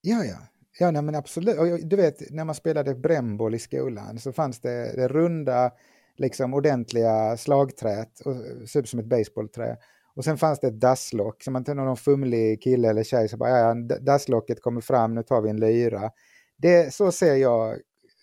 Ja, 0.00 0.24
ja. 0.24 0.36
Ja, 0.78 0.90
nej, 0.90 1.02
men 1.02 1.14
absolut. 1.14 1.58
Och 1.58 1.88
du 1.88 1.96
vet, 1.96 2.30
när 2.30 2.44
man 2.44 2.54
spelade 2.54 2.94
brännboll 2.94 3.54
i 3.54 3.58
skolan 3.58 4.18
så 4.18 4.32
fanns 4.32 4.60
det, 4.60 4.96
det 4.96 5.08
runda, 5.08 5.70
liksom 6.16 6.54
ordentliga 6.54 7.36
slagträt, 7.36 8.20
och, 8.20 8.36
typ 8.72 8.88
som 8.88 9.00
ett 9.00 9.06
baseballträ. 9.06 9.76
Och 10.14 10.24
sen 10.24 10.38
fanns 10.38 10.60
det 10.60 10.66
ett 10.66 10.80
dasslock, 10.80 11.42
så 11.42 11.50
man 11.50 11.60
inte 11.60 11.74
någon 11.74 11.96
fumlig 11.96 12.62
kille 12.62 12.88
eller 12.88 13.02
tjej 13.02 13.28
så 13.28 13.36
bara, 13.36 13.58
ja, 13.58 13.74
dasslocket 14.00 14.62
kommer 14.62 14.80
fram, 14.80 15.14
nu 15.14 15.22
tar 15.22 15.40
vi 15.40 15.50
en 15.50 15.60
lyra. 15.60 16.10
Det, 16.56 16.94
så 16.94 17.12
ser 17.12 17.34
jag 17.34 17.72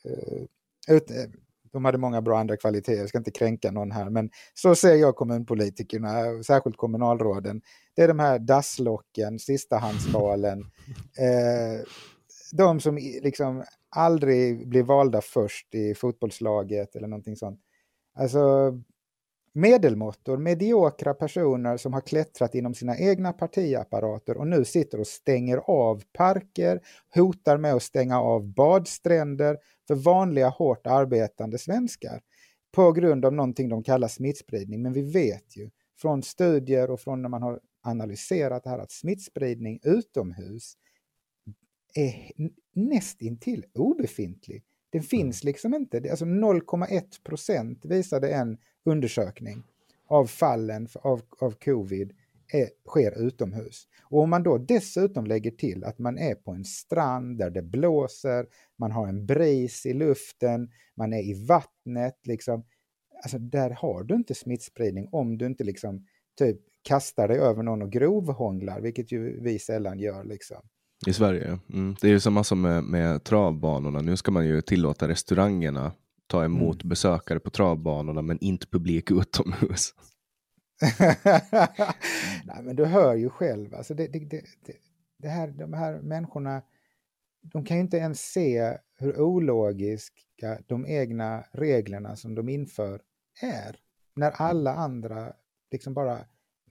uh, 0.06 0.46
ut. 0.96 1.12
Eh, 1.12 1.16
de 1.72 1.86
hade 1.86 1.98
många 1.98 2.22
bra 2.22 2.40
andra 2.40 2.58
kvaliteter, 2.58 3.00
jag 3.00 3.10
ska 3.10 3.18
inte 3.18 3.32
kränka 3.32 3.72
någon 3.72 3.92
här, 3.92 4.10
men 4.10 4.30
så 4.54 4.76
ser 4.76 4.96
jag 4.96 5.16
kommunpolitikerna, 5.16 6.44
särskilt 6.44 6.78
kommunalråden. 6.78 7.62
Det 7.96 8.02
är 8.02 8.08
de 8.08 8.20
här 8.20 8.40
dasslocken, 8.40 9.40
sistahandsvalen, 9.40 10.60
eh, 11.20 11.86
de 12.52 12.80
som 12.80 12.96
liksom 12.98 13.64
aldrig 13.90 14.68
blir 14.70 14.84
valda 14.84 15.22
först 15.22 15.76
i 15.76 15.96
fotbollslaget 15.96 16.96
eller 16.96 17.08
någonting 17.08 17.36
sånt. 17.36 17.60
Alltså, 18.16 18.74
medelmåttor, 19.58 20.38
mediokra 20.38 21.14
personer 21.14 21.78
som 21.78 21.94
har 21.94 22.02
klättrat 22.02 22.56
inom 22.56 22.74
sina 22.74 22.98
egna 22.98 23.34
partiapparater 23.34 24.38
och 24.38 24.48
nu 24.48 24.66
sitter 24.66 25.00
och 25.00 25.08
stänger 25.08 25.58
av 25.58 26.04
parker, 26.14 26.82
hotar 27.16 27.58
med 27.58 27.74
att 27.74 27.84
stänga 27.84 28.22
av 28.22 28.54
badstränder 28.54 29.58
för 29.88 29.96
vanliga 29.96 30.50
hårt 30.50 30.88
arbetande 30.88 31.58
svenskar 31.58 32.22
på 32.72 32.92
grund 32.92 33.26
av 33.26 33.34
någonting 33.34 33.70
de 33.70 33.84
kallar 33.84 34.08
smittspridning. 34.08 34.82
Men 34.82 34.94
vi 34.94 35.02
vet 35.02 35.58
ju 35.58 35.70
från 36.02 36.24
studier 36.24 36.92
och 36.92 37.00
från 37.00 37.22
när 37.22 37.30
man 37.30 37.42
har 37.42 37.60
analyserat 37.84 38.64
det 38.64 38.70
här 38.70 38.80
att 38.80 38.92
smittspridning 38.92 39.80
utomhus 39.84 40.74
är 41.96 42.32
nästintill 42.74 43.66
obefintlig 43.74 44.64
Den 44.90 45.04
finns 45.04 45.44
liksom 45.44 45.74
inte. 45.74 45.98
Alltså 46.10 46.26
0,1 46.26 47.24
procent 47.24 47.86
visade 47.86 48.30
en 48.30 48.58
undersökning 48.88 49.64
av 50.08 50.26
fallen 50.26 50.88
av, 51.02 51.22
av 51.40 51.52
covid 51.52 52.14
är, 52.54 52.70
sker 52.88 53.28
utomhus. 53.28 53.88
Och 54.02 54.22
om 54.22 54.30
man 54.30 54.44
då 54.44 54.58
dessutom 54.58 55.26
lägger 55.26 55.52
till 55.52 55.84
att 55.84 56.00
man 56.00 56.18
är 56.18 56.36
på 56.36 56.52
en 56.52 56.66
strand 56.66 57.38
där 57.38 57.50
det 57.50 57.62
blåser, 57.62 58.46
man 58.80 58.92
har 58.92 59.08
en 59.08 59.26
bris 59.26 59.86
i 59.86 59.94
luften, 59.94 60.72
man 60.96 61.14
är 61.14 61.24
i 61.24 61.46
vattnet, 61.46 62.20
liksom. 62.24 62.66
Alltså 63.24 63.40
där 63.40 63.70
har 63.70 64.04
du 64.04 64.16
inte 64.16 64.36
smittspridning 64.36 65.10
om 65.12 65.38
du 65.38 65.46
inte 65.46 65.64
liksom 65.64 66.06
typ 66.38 66.58
kastar 66.82 67.28
dig 67.28 67.38
över 67.38 67.64
någon 67.64 67.82
och 67.82 67.92
grovhånglar, 67.92 68.82
vilket 68.82 69.12
ju 69.12 69.40
vi 69.42 69.60
sällan 69.60 70.00
gör. 70.00 70.24
Liksom. 70.24 70.58
I 71.08 71.14
Sverige, 71.14 71.60
mm. 71.74 71.96
det 72.02 72.08
är 72.08 72.12
ju 72.12 72.20
samma 72.20 72.44
som 72.44 72.62
med, 72.62 72.84
med 72.84 73.24
travbanorna. 73.24 74.02
Nu 74.02 74.18
ska 74.18 74.32
man 74.32 74.48
ju 74.48 74.62
tillåta 74.62 75.08
restaurangerna 75.08 75.92
ta 76.28 76.46
emot 76.46 76.84
mm. 76.84 76.90
besökare 76.90 77.40
på 77.40 77.50
travbanorna 77.50 78.22
men 78.22 78.40
inte 78.40 78.68
publik 78.68 79.12
utomhus. 79.12 79.94
Nej, 82.46 82.64
men 82.64 82.76
du 82.76 82.86
hör 82.86 83.16
ju 83.16 83.30
själv, 83.30 83.76
alltså 83.76 83.94
det, 83.94 84.08
det, 84.08 84.20
det, 84.20 84.44
det, 85.18 85.28
här, 85.28 85.48
de 85.48 85.74
här 85.74 86.02
människorna, 86.02 86.62
de 87.42 87.66
kan 87.66 87.78
ju 87.78 87.82
inte 87.82 87.98
ens 87.98 88.20
se 88.32 88.78
hur 88.96 89.20
ologiska 89.20 90.60
de 90.68 90.86
egna 90.88 91.44
reglerna 91.52 92.16
som 92.16 92.36
de 92.36 92.50
inför 92.50 93.02
är. 93.42 93.76
När 94.16 94.32
alla 94.32 94.74
andra 94.74 95.34
liksom 95.72 95.94
bara, 95.94 96.20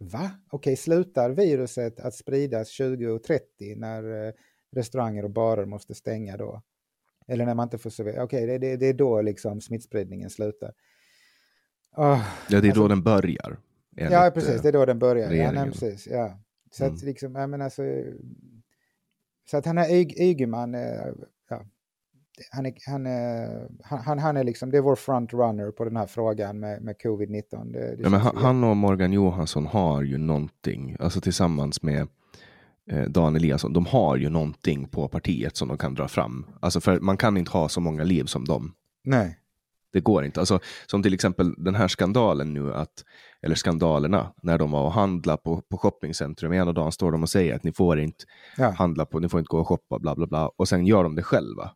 va? 0.01 0.31
Okej, 0.51 0.77
slutar 0.77 1.31
viruset 1.31 2.01
att 2.01 2.15
spridas 2.15 2.77
2030 2.77 3.77
när 3.77 4.27
eh, 4.27 4.33
restauranger 4.73 5.25
och 5.25 5.31
barer 5.31 5.65
måste 5.65 5.95
stänga 5.95 6.37
då? 6.37 6.63
Eller 7.29 7.47
när 7.47 7.55
man 7.55 7.67
inte 7.67 7.79
får 7.79 7.91
servera, 7.91 8.25
okej, 8.25 8.47
det, 8.47 8.59
det, 8.59 8.77
det 8.77 8.87
är 8.87 8.95
då 8.95 9.21
liksom 9.21 9.61
smittspridningen 9.61 10.31
slutar. 10.31 10.73
Oh, 11.97 12.23
ja, 12.49 12.61
det 12.61 12.67
är 12.67 12.71
alltså, 12.71 12.83
då 12.83 12.89
den 12.89 13.03
börjar. 13.03 13.59
Ja, 13.97 14.31
precis. 14.35 14.63
Det 14.63 14.69
är 14.69 14.73
då 14.73 14.85
den 14.85 14.99
börjar. 14.99 15.31
Ja, 15.31 15.53
nej, 15.53 15.71
precis, 15.71 16.07
ja. 16.07 16.39
Så 16.71 16.85
mm. 16.85 16.95
att 16.95 17.03
liksom, 17.03 17.35
jag 17.35 17.51
menar 17.51 17.69
så... 17.69 18.05
Så 19.51 19.57
att 19.57 19.67
han 19.67 19.79
är 19.79 20.21
Ygeman, 20.21 20.75
ja, 21.49 21.65
han 22.51 22.67
är, 22.67 22.75
han, 22.87 23.07
är, 23.07 23.69
han, 23.83 24.19
han 24.19 24.37
är 24.37 24.45
liksom, 24.45 24.71
det 24.71 24.77
är 24.77 24.83
vår 24.83 24.97
frontrunner 24.97 25.71
på 25.71 25.85
den 25.85 25.97
här 25.97 26.07
frågan 26.07 26.61
med, 26.61 26.83
med 26.83 26.97
covid-19. 26.97 27.73
Det, 27.73 27.97
det 27.97 28.03
ja, 28.03 28.11
men 28.11 28.21
han, 28.21 28.37
han, 28.37 28.65
och 28.65 28.77
Morgan 28.77 29.13
Johansson 29.13 29.67
har 29.67 30.03
ju 30.03 30.19
någonting, 30.19 30.97
alltså 31.01 31.21
tillsammans 31.21 31.83
med 31.83 32.01
eh, 32.01 32.07
Dan 33.09 33.37
Eliasson, 33.37 33.73
de 33.73 33.87
har 33.87 34.17
ju 34.17 34.29
någonting 34.29 34.89
på 34.89 35.09
partiet 35.09 35.57
som 35.57 35.69
de 35.69 35.79
kan 35.79 35.95
dra 35.95 36.09
fram. 36.09 36.47
Alltså 36.61 36.81
för 36.81 37.01
man 37.01 37.17
kan 37.17 37.37
inte 37.37 37.51
ha 37.51 37.69
så 37.69 37.81
många 37.81 38.05
liv 38.05 38.25
som 38.25 38.45
dem. 38.45 38.75
Nej. 39.05 39.39
Det 39.93 40.01
går 40.01 40.25
inte. 40.25 40.41
Alltså, 40.41 40.61
som 40.87 41.03
till 41.03 41.15
exempel 41.15 41.55
den 41.59 41.75
här 41.75 41.89
skandalen 41.89 42.55
nu, 42.55 42.75
att, 42.75 43.05
eller 43.43 43.55
skandalerna, 43.55 44.33
när 44.43 44.59
de 44.59 44.71
var 44.71 44.83
och 44.83 44.93
handlade 44.93 45.43
på, 45.43 45.61
på 45.61 45.79
shoppingcentrum. 45.79 46.53
Ena 46.53 46.73
dagen 46.73 46.93
står 46.93 47.13
de 47.13 47.23
och 47.23 47.29
säger 47.29 47.55
att 47.55 47.65
ni 47.65 47.73
får 47.73 48.01
inte 48.01 48.25
ja. 48.57 48.71
handla 48.71 49.07
på, 49.07 49.19
ni 49.19 49.29
får 49.29 49.41
inte 49.41 49.49
gå 49.49 49.59
och 49.59 49.69
shoppa, 49.69 49.99
bla 49.99 50.15
bla 50.15 50.27
bla. 50.27 50.49
Och 50.57 50.69
sen 50.69 50.87
gör 50.87 51.03
de 51.03 51.15
det 51.15 51.23
själva. 51.23 51.71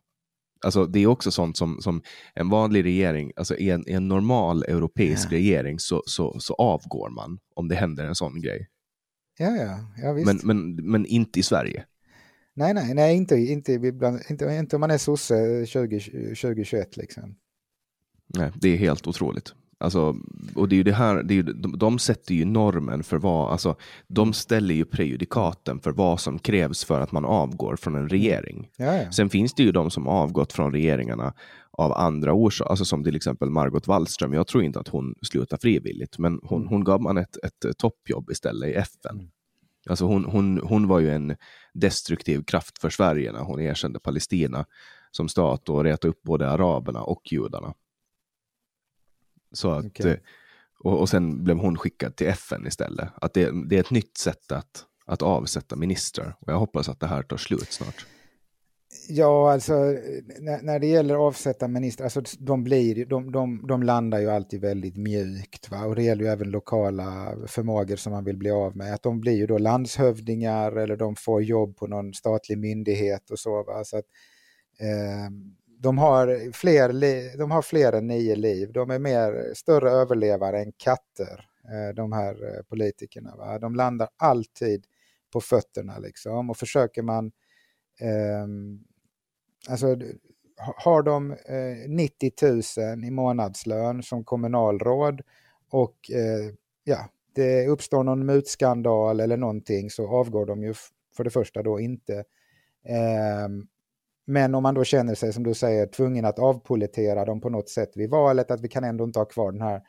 Alltså, 0.65 0.85
det 0.85 0.99
är 0.99 1.07
också 1.07 1.31
sånt 1.31 1.57
som, 1.57 1.81
som 1.81 2.01
en 2.33 2.49
vanlig 2.49 2.83
regering, 2.83 3.31
alltså 3.35 3.55
i 3.55 3.69
en, 3.69 3.83
en 3.87 4.07
normal 4.07 4.63
europeisk 4.63 5.27
ja. 5.31 5.37
regering 5.37 5.79
så, 5.79 6.03
så, 6.05 6.39
så 6.39 6.53
avgår 6.53 7.09
man 7.09 7.39
om 7.55 7.67
det 7.67 7.75
händer 7.75 8.05
en 8.05 8.15
sån 8.15 8.41
grej. 8.41 8.67
Ja, 9.41 9.55
ja, 9.55 9.79
ja 10.03 10.13
visst. 10.13 10.43
Men, 10.43 10.57
men, 10.75 10.91
men 10.91 11.05
inte 11.05 11.39
i 11.39 11.43
Sverige. 11.43 11.85
Nej, 12.53 12.73
nej, 12.73 12.93
nej 12.93 13.15
inte, 13.15 13.35
inte, 13.35 13.73
inte, 14.29 14.57
inte 14.59 14.75
om 14.75 14.79
man 14.79 14.91
är 14.91 14.97
sosse 14.97 15.65
2021 15.65 16.97
liksom. 16.97 17.35
Nej, 18.37 18.51
det 18.55 18.69
är 18.69 18.77
helt 18.77 19.07
otroligt. 19.07 19.53
Alltså, 19.81 20.15
och 20.55 20.69
det 20.69 20.75
är 20.75 20.77
ju 20.77 20.83
det 20.83 20.93
här, 20.93 21.23
det 21.23 21.33
är 21.33 21.35
ju, 21.35 21.43
de, 21.43 21.77
de 21.77 21.99
sätter 21.99 22.35
ju 22.35 22.45
normen 22.45 23.03
för 23.03 23.17
vad, 23.17 23.51
alltså, 23.51 23.75
de 24.07 24.33
ställer 24.33 24.75
ju 24.75 24.85
prejudikaten 24.85 25.79
för 25.79 25.91
vad 25.91 26.19
som 26.19 26.39
krävs 26.39 26.85
för 26.85 27.01
att 27.01 27.11
man 27.11 27.25
avgår 27.25 27.75
från 27.75 27.95
en 27.95 28.09
regering. 28.09 28.69
Ja, 28.77 28.95
ja. 28.95 29.11
Sen 29.11 29.29
finns 29.29 29.53
det 29.53 29.63
ju 29.63 29.71
de 29.71 29.91
som 29.91 30.07
avgått 30.07 30.53
från 30.53 30.71
regeringarna 30.71 31.33
av 31.71 31.93
andra 31.93 32.33
orsaker, 32.33 32.69
alltså 32.69 32.85
som 32.85 33.03
till 33.03 33.15
exempel 33.15 33.49
Margot 33.49 33.87
Wallström. 33.87 34.33
Jag 34.33 34.47
tror 34.47 34.63
inte 34.63 34.79
att 34.79 34.87
hon 34.87 35.15
slutar 35.21 35.57
frivilligt, 35.57 36.17
men 36.17 36.39
hon, 36.43 36.61
mm. 36.61 36.69
hon 36.69 36.83
gav 36.83 37.01
man 37.01 37.17
ett, 37.17 37.37
ett 37.43 37.77
toppjobb 37.77 38.31
istället 38.31 38.69
i 38.69 38.73
FN. 38.73 39.15
Mm. 39.15 39.31
Alltså 39.89 40.05
hon, 40.05 40.25
hon, 40.25 40.61
hon 40.63 40.87
var 40.87 40.99
ju 40.99 41.09
en 41.09 41.35
destruktiv 41.73 42.43
kraft 42.43 42.79
för 42.79 42.89
Sverige 42.89 43.31
när 43.31 43.39
hon 43.39 43.59
erkände 43.59 43.99
Palestina 43.99 44.65
som 45.11 45.29
stat 45.29 45.69
och 45.69 45.83
retade 45.83 46.11
upp 46.11 46.21
både 46.23 46.49
araberna 46.49 47.01
och 47.01 47.31
judarna. 47.31 47.73
Så 49.51 49.71
att, 49.71 49.85
okay. 49.85 50.11
Eh, 50.11 50.17
och, 50.79 50.99
och 50.99 51.09
sen 51.09 51.43
blev 51.43 51.57
hon 51.57 51.77
skickad 51.77 52.15
till 52.15 52.27
FN 52.27 52.67
istället. 52.67 53.09
Att 53.15 53.33
det, 53.33 53.67
det 53.69 53.75
är 53.75 53.79
ett 53.79 53.91
nytt 53.91 54.17
sätt 54.17 54.51
att, 54.51 54.85
att 55.05 55.21
avsätta 55.21 55.75
ministrar. 55.75 56.35
Och 56.39 56.51
jag 56.51 56.59
hoppas 56.59 56.89
att 56.89 56.99
det 56.99 57.07
här 57.07 57.23
tar 57.23 57.37
slut 57.37 57.71
snart. 57.71 58.05
Ja, 59.07 59.51
alltså 59.51 59.73
när, 60.39 60.61
när 60.61 60.79
det 60.79 60.87
gäller 60.87 61.15
avsätta 61.15 61.67
ministrar, 61.67 62.05
alltså 62.05 62.21
de, 62.39 62.63
blir, 62.63 63.05
de, 63.05 63.31
de, 63.31 63.67
de 63.67 63.83
landar 63.83 64.19
ju 64.19 64.29
alltid 64.29 64.61
väldigt 64.61 64.97
mjukt. 64.97 65.71
Va? 65.71 65.85
Och 65.85 65.95
det 65.95 66.03
gäller 66.03 66.23
ju 66.23 66.29
även 66.29 66.51
lokala 66.51 67.35
förmågor 67.47 67.95
som 67.95 68.13
man 68.13 68.23
vill 68.23 68.37
bli 68.37 68.51
av 68.51 68.77
med. 68.77 68.93
Att 68.93 69.03
de 69.03 69.21
blir 69.21 69.33
ju 69.33 69.47
då 69.47 69.57
landshövdingar 69.57 70.71
eller 70.71 70.95
de 70.97 71.15
får 71.15 71.43
jobb 71.43 71.77
på 71.77 71.87
någon 71.87 72.13
statlig 72.13 72.57
myndighet 72.57 73.31
och 73.31 73.39
så. 73.39 73.63
Va? 73.63 73.83
så 73.83 73.97
att, 73.97 74.05
eh, 74.79 75.31
de 75.79 75.97
har, 75.97 76.51
fler, 76.53 77.37
de 77.37 77.51
har 77.51 77.61
fler 77.61 77.93
än 77.93 78.07
nio 78.07 78.35
liv. 78.35 78.71
De 78.73 78.91
är 78.91 78.99
mer, 78.99 79.53
större 79.55 79.91
överlevare 79.91 80.59
än 80.61 80.71
katter, 80.77 81.45
eh, 81.71 81.95
de 81.95 82.11
här 82.11 82.33
eh, 82.33 82.63
politikerna. 82.63 83.35
Va? 83.35 83.59
De 83.59 83.75
landar 83.75 84.09
alltid 84.17 84.85
på 85.33 85.41
fötterna 85.41 85.97
liksom 85.97 86.49
och 86.49 86.57
försöker 86.57 87.01
man... 87.01 87.31
Eh, 88.01 88.47
alltså, 89.69 89.97
har 90.57 91.03
de 91.03 91.31
eh, 91.31 91.89
90 91.89 92.31
000 92.95 93.03
i 93.03 93.11
månadslön 93.11 94.03
som 94.03 94.23
kommunalråd 94.23 95.21
och 95.71 96.11
eh, 96.11 96.53
ja, 96.83 97.09
det 97.35 97.67
uppstår 97.67 98.03
någon 98.03 98.25
mutskandal 98.25 99.19
eller 99.19 99.37
någonting 99.37 99.89
så 99.89 100.07
avgår 100.07 100.45
de 100.45 100.63
ju 100.63 100.73
för 101.17 101.23
det 101.23 101.29
första 101.29 101.63
då 101.63 101.79
inte. 101.79 102.23
Eh, 102.85 103.47
men 104.25 104.55
om 104.55 104.63
man 104.63 104.75
då 104.75 104.83
känner 104.83 105.15
sig, 105.15 105.33
som 105.33 105.43
du 105.43 105.53
säger, 105.53 105.85
tvungen 105.85 106.25
att 106.25 106.39
avpolitera 106.39 107.25
dem 107.25 107.41
på 107.41 107.49
något 107.49 107.69
sätt 107.69 107.91
vid 107.95 108.09
valet, 108.09 108.51
att 108.51 108.61
vi 108.61 108.67
kan 108.67 108.83
ändå 108.83 109.03
inte 109.03 109.19
ha 109.19 109.25
kvar 109.25 109.51
den 109.51 109.61
här 109.61 109.81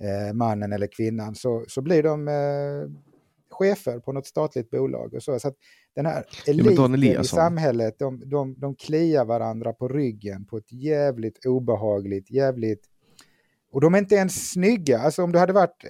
eh, 0.00 0.32
mannen 0.34 0.72
eller 0.72 0.86
kvinnan, 0.86 1.34
så, 1.34 1.64
så 1.68 1.82
blir 1.82 2.02
de 2.02 2.28
eh, 2.28 3.09
chefer 3.50 3.98
på 3.98 4.12
något 4.12 4.26
statligt 4.26 4.70
bolag. 4.70 5.14
Och 5.14 5.22
så. 5.22 5.38
så 5.40 5.48
att 5.48 5.56
den 5.94 6.06
här 6.06 6.24
eliten 6.46 7.02
ja, 7.02 7.20
i 7.20 7.24
samhället, 7.24 7.98
de, 7.98 8.28
de, 8.30 8.54
de 8.58 8.74
kliar 8.74 9.24
varandra 9.24 9.72
på 9.72 9.88
ryggen 9.88 10.46
på 10.46 10.56
ett 10.56 10.72
jävligt 10.72 11.46
obehagligt, 11.46 12.30
jävligt 12.30 12.86
och 13.72 13.80
de 13.80 13.94
är 13.94 13.98
inte 13.98 14.14
ens 14.14 14.50
snygga. 14.50 14.98
Alltså 14.98 15.22
om 15.22 15.32
du 15.32 15.38
hade 15.38 15.52
varit 15.52 15.84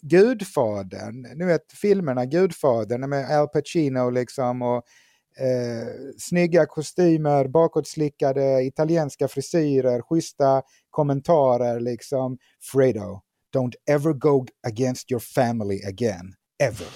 Gudfadern, 0.00 1.26
nu 1.34 1.44
vet 1.44 1.72
filmerna 1.72 2.24
Gudfadern 2.24 3.08
med 3.10 3.38
Al 3.38 3.48
Pacino 3.48 4.10
liksom 4.10 4.62
och 4.62 4.84
Eh, 5.38 5.88
snygga 6.18 6.66
kostymer, 6.66 7.48
bakåtslickade 7.48 8.64
italienska 8.64 9.28
frisyrer, 9.28 10.02
schyssta 10.02 10.62
kommentarer 10.90 11.80
liksom. 11.80 12.38
Fredo, 12.72 13.20
don't 13.56 13.74
ever 13.86 14.12
go 14.12 14.46
against 14.66 15.10
your 15.10 15.20
family 15.20 15.80
again, 15.88 16.34
ever. 16.62 16.88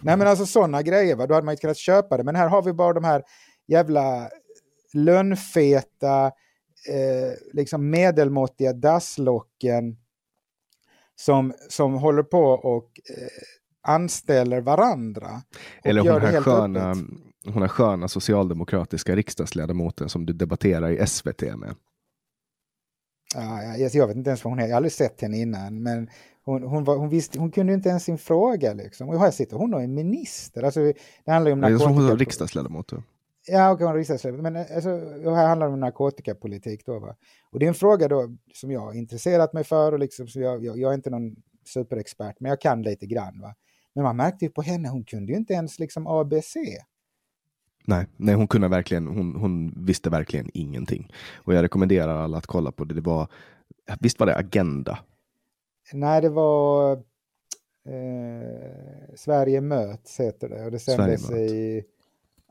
Nej 0.00 0.16
men 0.16 0.26
alltså 0.26 0.46
sådana 0.46 0.82
grejer, 0.82 1.16
va? 1.16 1.26
då 1.26 1.34
hade 1.34 1.44
man 1.44 1.52
inte 1.52 1.60
kunnat 1.60 1.76
köpa 1.76 2.16
det. 2.16 2.24
Men 2.24 2.36
här 2.36 2.48
har 2.48 2.62
vi 2.62 2.72
bara 2.72 2.92
de 2.92 3.04
här 3.04 3.22
jävla 3.66 4.30
lönnfeta, 4.92 6.26
eh, 6.88 7.32
liksom 7.52 7.90
medelmåttiga 7.90 8.72
dasslocken 8.72 9.96
som, 11.16 11.54
som 11.68 11.94
håller 11.94 12.22
på 12.22 12.44
och 12.44 12.90
eh, 13.10 13.28
anställer 13.82 14.60
varandra. 14.60 15.42
Och 15.80 15.86
Eller 15.86 16.00
hon 16.00 16.20
här 16.20 16.40
sköna, 16.40 16.90
öppet 16.90 17.04
hon 17.46 17.62
har 17.62 17.68
sköna 17.68 18.08
socialdemokratiska 18.08 19.16
riksdagsledamoten 19.16 20.08
som 20.08 20.26
du 20.26 20.32
debatterar 20.32 20.90
i 20.90 21.06
SVT 21.06 21.42
med. 21.42 21.74
Ja, 23.34 23.62
jag, 23.62 23.90
jag 23.94 24.06
vet 24.06 24.16
inte 24.16 24.30
ens 24.30 24.44
vad 24.44 24.52
hon 24.52 24.58
är, 24.58 24.62
jag 24.62 24.70
har 24.70 24.76
aldrig 24.76 24.92
sett 24.92 25.20
henne 25.20 25.38
innan, 25.38 25.82
men 25.82 26.08
hon, 26.44 26.62
hon, 26.62 26.84
var, 26.84 26.96
hon, 26.96 27.08
visste, 27.08 27.38
hon 27.38 27.50
kunde 27.50 27.72
inte 27.72 27.88
ens 27.88 28.04
sin 28.04 28.18
fråga. 28.18 28.72
Liksom. 28.72 29.08
Och 29.08 29.18
här 29.18 29.30
sitter 29.30 29.56
hon 29.56 29.74
och 29.74 29.82
är 29.82 29.86
minister. 29.86 30.62
Alltså, 30.62 30.80
det 31.24 31.30
handlar 31.30 31.52
om 31.52 31.60
narkotika... 31.60 31.84
Jag 31.84 31.94
tror 31.94 32.02
hon 32.02 32.12
är 32.12 32.16
riksdagsledamot. 32.16 32.92
Ja, 33.46 33.72
okej, 33.72 33.86
hon 33.86 33.94
är 33.94 33.98
riksdagsledamot. 33.98 34.42
Men 34.42 34.56
alltså, 34.56 34.88
här 35.34 35.48
handlar 35.48 35.66
det 35.66 35.72
om 35.72 35.80
narkotikapolitik. 35.80 36.86
Då, 36.86 36.98
va? 36.98 37.16
Och 37.50 37.58
det 37.58 37.66
är 37.66 37.68
en 37.68 37.74
fråga 37.74 38.08
då 38.08 38.36
som 38.54 38.70
jag 38.70 38.80
har 38.80 38.92
intresserat 38.92 39.52
mig 39.52 39.64
för. 39.64 39.92
Och 39.92 39.98
liksom, 39.98 40.28
så 40.28 40.40
jag, 40.40 40.64
jag, 40.64 40.78
jag 40.78 40.90
är 40.90 40.94
inte 40.94 41.10
någon 41.10 41.36
superexpert, 41.66 42.36
men 42.40 42.48
jag 42.48 42.60
kan 42.60 42.82
lite 42.82 43.06
grann. 43.06 43.40
Va? 43.40 43.54
Men 43.94 44.04
man 44.04 44.16
märkte 44.16 44.44
ju 44.44 44.50
på 44.50 44.62
henne, 44.62 44.88
hon 44.88 45.04
kunde 45.04 45.32
ju 45.32 45.38
inte 45.38 45.52
ens 45.52 45.78
liksom 45.78 46.06
ABC. 46.06 46.56
Nej, 47.86 48.06
nej 48.16 48.34
hon 48.34 48.48
kunde 48.48 48.68
verkligen, 48.68 49.06
hon, 49.06 49.34
hon 49.34 49.84
visste 49.84 50.10
verkligen 50.10 50.50
ingenting. 50.54 51.12
Och 51.34 51.54
jag 51.54 51.62
rekommenderar 51.62 52.16
alla 52.16 52.38
att 52.38 52.46
kolla 52.46 52.72
på 52.72 52.84
det. 52.84 52.94
Det 52.94 53.00
var, 53.00 53.28
visst 54.00 54.20
var 54.20 54.26
det 54.26 54.36
Agenda? 54.36 54.98
Nej, 55.92 56.22
det 56.22 56.28
var 56.28 56.92
eh, 57.86 59.14
Sverige 59.16 59.60
möts 59.60 60.20
heter 60.20 60.48
det. 60.48 60.64
Och 60.64 60.70
det 60.70 60.78
sändes 60.78 61.30
i, 61.30 61.84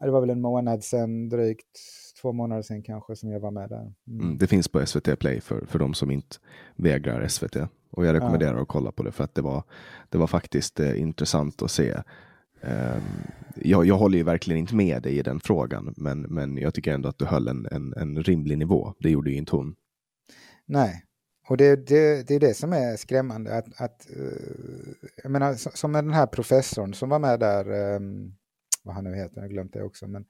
det 0.01 0.11
var 0.11 0.21
väl 0.21 0.29
en 0.29 0.41
månad 0.41 0.83
sedan 0.83 1.29
drygt, 1.29 1.79
två 2.21 2.31
månader 2.31 2.61
sedan 2.61 2.83
kanske 2.83 3.15
som 3.15 3.31
jag 3.31 3.39
var 3.39 3.51
med 3.51 3.69
där. 3.69 3.93
Mm. 4.07 4.21
Mm, 4.21 4.37
det 4.37 4.47
finns 4.47 4.67
på 4.67 4.85
SVT 4.85 5.19
Play 5.19 5.41
för, 5.41 5.65
för 5.65 5.79
de 5.79 5.93
som 5.93 6.11
inte 6.11 6.35
vägrar 6.75 7.27
SVT. 7.27 7.55
Och 7.91 8.05
jag 8.05 8.13
rekommenderar 8.13 8.55
ja. 8.55 8.61
att 8.61 8.67
kolla 8.67 8.91
på 8.91 9.03
det 9.03 9.11
för 9.11 9.23
att 9.23 9.35
det 9.35 9.41
var, 9.41 9.63
det 10.09 10.17
var 10.17 10.27
faktiskt 10.27 10.79
eh, 10.79 11.01
intressant 11.01 11.61
att 11.61 11.71
se 11.71 11.93
Ehm, 12.63 13.01
jag, 13.55 13.85
jag 13.85 13.97
håller 13.97 14.17
ju 14.17 14.23
verkligen 14.23 14.59
inte 14.59 14.75
med 14.75 15.01
dig 15.01 15.17
i 15.17 15.21
den 15.21 15.39
frågan, 15.39 15.93
men, 15.97 16.21
men 16.21 16.57
jag 16.57 16.73
tycker 16.73 16.93
ändå 16.93 17.09
att 17.09 17.17
du 17.17 17.25
höll 17.25 17.47
en, 17.47 17.67
en, 17.71 17.93
en 17.93 18.23
rimlig 18.23 18.57
nivå. 18.57 18.93
Det 18.99 19.09
gjorde 19.09 19.31
ju 19.31 19.37
inte 19.37 19.55
hon. 19.55 19.75
Nej, 20.65 21.03
och 21.47 21.57
det, 21.57 21.87
det, 21.87 22.27
det 22.27 22.35
är 22.35 22.39
det 22.39 22.53
som 22.53 22.73
är 22.73 22.95
skrämmande. 22.97 23.57
Att, 23.57 23.81
att, 23.81 24.09
eh, 24.09 25.11
jag 25.23 25.31
menar, 25.31 25.53
som 25.77 25.91
med 25.91 26.03
den 26.03 26.13
här 26.13 26.27
professorn 26.27 26.93
som 26.93 27.09
var 27.09 27.19
med 27.19 27.39
där, 27.39 27.71
ehm, 27.71 28.33
vad 28.83 28.95
han 28.95 29.03
nu 29.03 29.15
heter, 29.15 29.35
jag 29.35 29.43
har 29.43 29.49
glömt 29.49 29.73
det 29.73 29.83
också, 29.83 30.07
men 30.07 30.25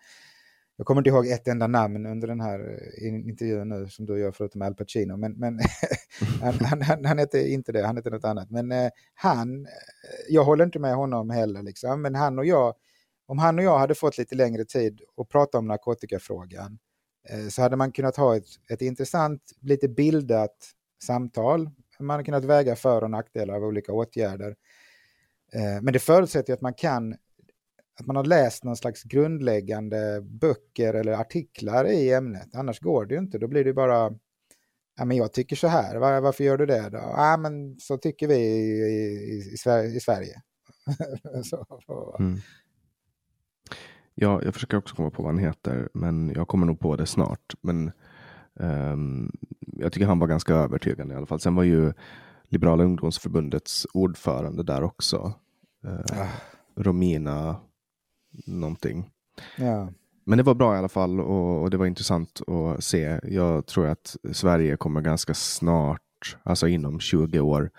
jag 0.76 0.88
kommer 0.88 1.02
inte 1.02 1.10
ihåg 1.10 1.28
ett 1.28 1.48
enda 1.48 1.68
namn 1.68 2.06
under 2.06 2.28
den 2.28 2.40
här 2.40 2.80
eh, 3.02 3.30
intervjun 3.30 3.70
nu 3.70 3.88
som 3.90 4.06
du 4.06 4.20
gör 4.20 4.32
förutom 4.32 4.62
Al 4.62 4.76
Pacino. 4.76 5.18
Men, 5.18 5.40
men 5.40 5.60
han, 6.42 6.54
han, 6.54 6.82
han, 6.82 7.06
han 7.06 7.20
heter 7.20 7.48
inte 7.48 7.72
det, 7.72 7.86
han 7.86 7.98
heter 7.98 8.12
något 8.12 8.26
annat. 8.26 8.52
Men 8.52 8.72
eh, 8.72 8.90
han, 9.14 9.68
jag 10.30 10.44
håller 10.44 10.66
inte 10.66 10.80
med 10.80 10.96
honom 10.96 11.30
heller. 11.30 11.62
Liksom. 11.62 12.02
Men 12.02 12.16
han 12.16 12.40
och 12.40 12.46
jag, 12.46 12.74
om 13.28 13.40
han 13.40 13.60
och 13.60 13.66
jag 13.66 13.80
hade 13.80 13.96
fått 13.96 14.18
lite 14.18 14.36
längre 14.36 14.66
tid 14.66 15.02
att 15.18 15.30
prata 15.30 15.58
om 15.58 15.68
narkotikafrågan 15.68 16.80
så 17.50 17.62
hade 17.62 17.76
man 17.76 17.92
kunnat 17.92 18.18
ha 18.18 18.36
ett, 18.36 18.46
ett 18.70 18.82
intressant, 18.82 19.42
lite 19.62 19.88
bildat 19.88 20.56
samtal. 21.04 21.70
Man 22.00 22.16
har 22.16 22.24
kunnat 22.24 22.46
väga 22.46 22.76
för 22.76 23.04
och 23.04 23.12
nackdelar 23.12 23.54
av 23.54 23.64
olika 23.64 23.94
åtgärder. 23.94 24.56
Eh, 25.54 25.82
men 25.82 25.94
det 25.94 26.00
förutsätter 26.00 26.54
att 26.54 26.62
man 26.62 26.74
kan 26.74 27.16
att 28.00 28.06
man 28.06 28.16
har 28.16 28.24
läst 28.24 28.64
någon 28.64 28.76
slags 28.76 29.04
grundläggande 29.04 30.22
böcker 30.22 30.94
eller 30.94 31.12
artiklar 31.12 31.86
i 31.86 32.14
ämnet. 32.14 32.56
Annars 32.56 32.80
går 32.80 33.06
det 33.06 33.14
ju 33.14 33.20
inte. 33.20 33.38
Då 33.38 33.48
blir 33.48 33.64
det 33.64 33.74
bara, 33.74 34.14
ja 34.98 35.06
men 35.06 35.18
jag 35.18 35.34
tycker 35.34 35.56
så 35.56 35.68
här, 35.68 35.98
Var, 35.98 36.22
varför 36.22 36.44
gör 36.44 36.58
du 36.58 36.66
det 36.66 36.90
då? 36.90 36.98
Ja 36.98 37.38
men 37.38 37.80
så 37.80 37.98
tycker 37.98 38.28
vi 38.28 38.36
i, 38.36 38.82
i, 38.82 39.52
i 39.54 39.58
Sverige. 39.58 39.90
I 39.90 40.00
Sverige. 40.00 40.42
så, 41.44 42.16
mm. 42.20 42.40
Ja, 44.16 44.42
jag 44.44 44.54
försöker 44.54 44.78
också 44.78 44.96
komma 44.96 45.10
på 45.10 45.24
vad 45.24 45.32
han 45.32 45.44
heter, 45.44 45.90
men 45.94 46.30
jag 46.30 46.48
kommer 46.48 46.66
nog 46.66 46.80
på 46.80 46.96
det 46.96 47.06
snart. 47.06 47.54
Men 47.62 47.92
um, 48.60 49.32
jag 49.62 49.94
tycker 49.94 50.08
han 50.08 50.20
var 50.20 50.28
ganska 50.28 50.54
övertygande 50.54 51.14
i 51.14 51.18
alla 51.18 51.26
fall. 51.26 51.40
Sen 51.40 51.56
var 51.56 51.64
ju 51.64 51.94
Liberala 52.50 52.84
ungdomsförbundets 52.84 53.88
ordförande 53.94 54.64
där 54.64 54.84
också. 54.84 55.34
Uh, 55.86 56.22
ah. 56.22 56.28
Romina 56.76 57.56
någonting. 58.46 59.10
Ja. 59.58 59.90
Men 60.26 60.38
det 60.38 60.44
var 60.44 60.56
bra 60.56 60.76
i 60.76 60.78
alla 60.78 60.90
fall 60.90 61.20
och, 61.20 61.62
och, 61.62 61.70
det 61.70 61.78
var 61.78 61.86
intressant 61.86 62.42
att 62.48 62.84
se. 62.84 63.20
Jag 63.24 63.66
tror 63.66 63.88
att 63.88 64.16
Sverige 64.32 64.78
kommer 64.78 65.02
ganska 65.02 65.34
snart, 65.34 66.38
alltså 66.44 66.68
inom 66.68 67.00
20 67.00 67.40
år, 67.40 67.72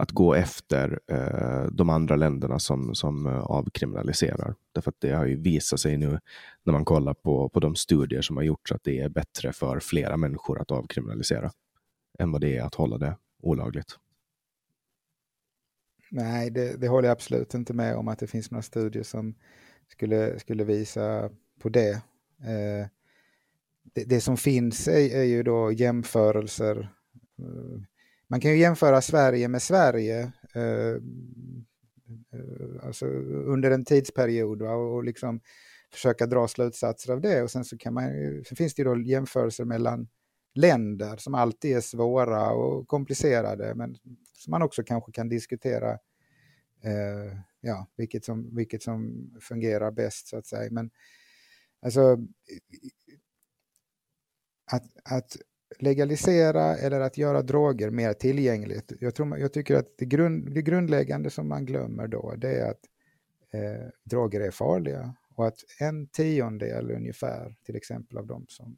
att 0.00 0.10
gå 0.10 0.34
efter 0.34 1.00
eh, 1.06 1.64
de 1.72 1.90
andra 1.90 2.16
länderna 2.16 2.58
som, 2.58 2.94
som 2.94 3.26
eh, 3.26 3.40
avkriminaliserar. 3.40 4.54
Därför 4.72 4.90
att 4.90 5.00
det 5.00 5.12
har 5.12 5.26
ju 5.26 5.36
visat 5.36 5.80
sig 5.80 5.96
nu 5.96 6.18
när 6.64 6.72
man 6.72 6.84
kollar 6.84 7.14
på, 7.14 7.48
på 7.48 7.60
de 7.60 7.76
studier 7.76 8.22
som 8.22 8.36
har 8.36 8.44
gjorts 8.44 8.72
att 8.72 8.84
det 8.84 9.00
är 9.00 9.08
bättre 9.08 9.52
för 9.52 9.80
flera 9.80 10.16
människor 10.16 10.60
att 10.60 10.70
avkriminalisera 10.70 11.50
än 12.18 12.32
vad 12.32 12.40
det 12.40 12.56
är 12.56 12.62
att 12.62 12.74
hålla 12.74 12.98
det 12.98 13.16
olagligt. 13.42 13.96
Nej, 16.10 16.50
det, 16.50 16.80
det 16.80 16.88
håller 16.88 17.08
jag 17.08 17.12
absolut 17.12 17.54
inte 17.54 17.72
med 17.72 17.96
om 17.96 18.08
att 18.08 18.18
det 18.18 18.26
finns 18.26 18.50
några 18.50 18.62
studier 18.62 19.02
som 19.02 19.34
skulle, 19.88 20.38
skulle 20.38 20.64
visa 20.64 21.30
på 21.60 21.68
det. 21.68 21.90
Eh, 22.40 22.86
det, 23.94 24.04
det, 24.04 24.20
som 24.20 24.36
finns 24.36 24.88
är, 24.88 25.16
är, 25.16 25.24
ju 25.24 25.42
då 25.42 25.72
jämförelser. 25.72 26.88
Eh, 27.38 27.82
man 28.30 28.40
kan 28.40 28.50
ju 28.50 28.58
jämföra 28.58 29.00
Sverige 29.00 29.48
med 29.48 29.62
Sverige 29.62 30.32
eh, 30.54 30.94
eh 32.32 32.86
alltså 32.86 33.06
under 33.06 33.70
en 33.70 33.84
tidsperiod 33.84 34.62
va, 34.62 34.72
och 34.72 35.04
liksom 35.04 35.40
försöka 35.92 36.26
dra 36.26 36.48
slutsatser 36.48 37.12
av 37.12 37.20
det. 37.20 37.42
Och 37.42 37.50
sen 37.50 37.64
så 37.64 37.78
kan 37.78 37.94
man 37.94 38.04
sen 38.46 38.56
finns 38.56 38.74
det 38.74 38.82
ju 38.82 38.88
då 38.88 39.00
jämförelser 39.00 39.64
mellan 39.64 40.08
länder 40.54 41.16
som 41.16 41.34
alltid 41.34 41.76
är 41.76 41.80
svåra 41.80 42.50
och 42.50 42.88
komplicerade 42.88 43.74
men 43.74 43.96
som 44.32 44.50
man 44.50 44.62
också 44.62 44.82
kanske 44.82 45.12
kan 45.12 45.28
diskutera 45.28 45.90
eh, 46.82 47.38
ja, 47.60 47.86
vilket, 47.96 48.24
som, 48.24 48.56
vilket 48.56 48.82
som 48.82 49.30
fungerar 49.40 49.90
bäst 49.90 50.28
så 50.28 50.36
att 50.36 50.46
säga. 50.46 50.70
Men 50.70 50.90
alltså 51.82 52.18
att, 54.72 54.84
att 55.04 55.36
legalisera 55.78 56.76
eller 56.76 57.00
att 57.00 57.18
göra 57.18 57.42
droger 57.42 57.90
mer 57.90 58.12
tillgängligt. 58.12 58.92
Jag, 59.00 59.14
tror, 59.14 59.38
jag 59.38 59.52
tycker 59.52 59.76
att 59.76 59.98
det, 59.98 60.04
grund, 60.04 60.54
det 60.54 60.62
grundläggande 60.62 61.30
som 61.30 61.48
man 61.48 61.64
glömmer 61.64 62.06
då 62.08 62.34
det 62.36 62.58
är 62.58 62.70
att 62.70 62.80
eh, 63.50 63.88
droger 64.04 64.40
är 64.40 64.50
farliga 64.50 65.14
och 65.34 65.46
att 65.46 65.58
en 65.78 66.06
tiondel 66.06 66.90
ungefär 66.90 67.56
till 67.66 67.76
exempel 67.76 68.18
av 68.18 68.26
de 68.26 68.46
som 68.48 68.76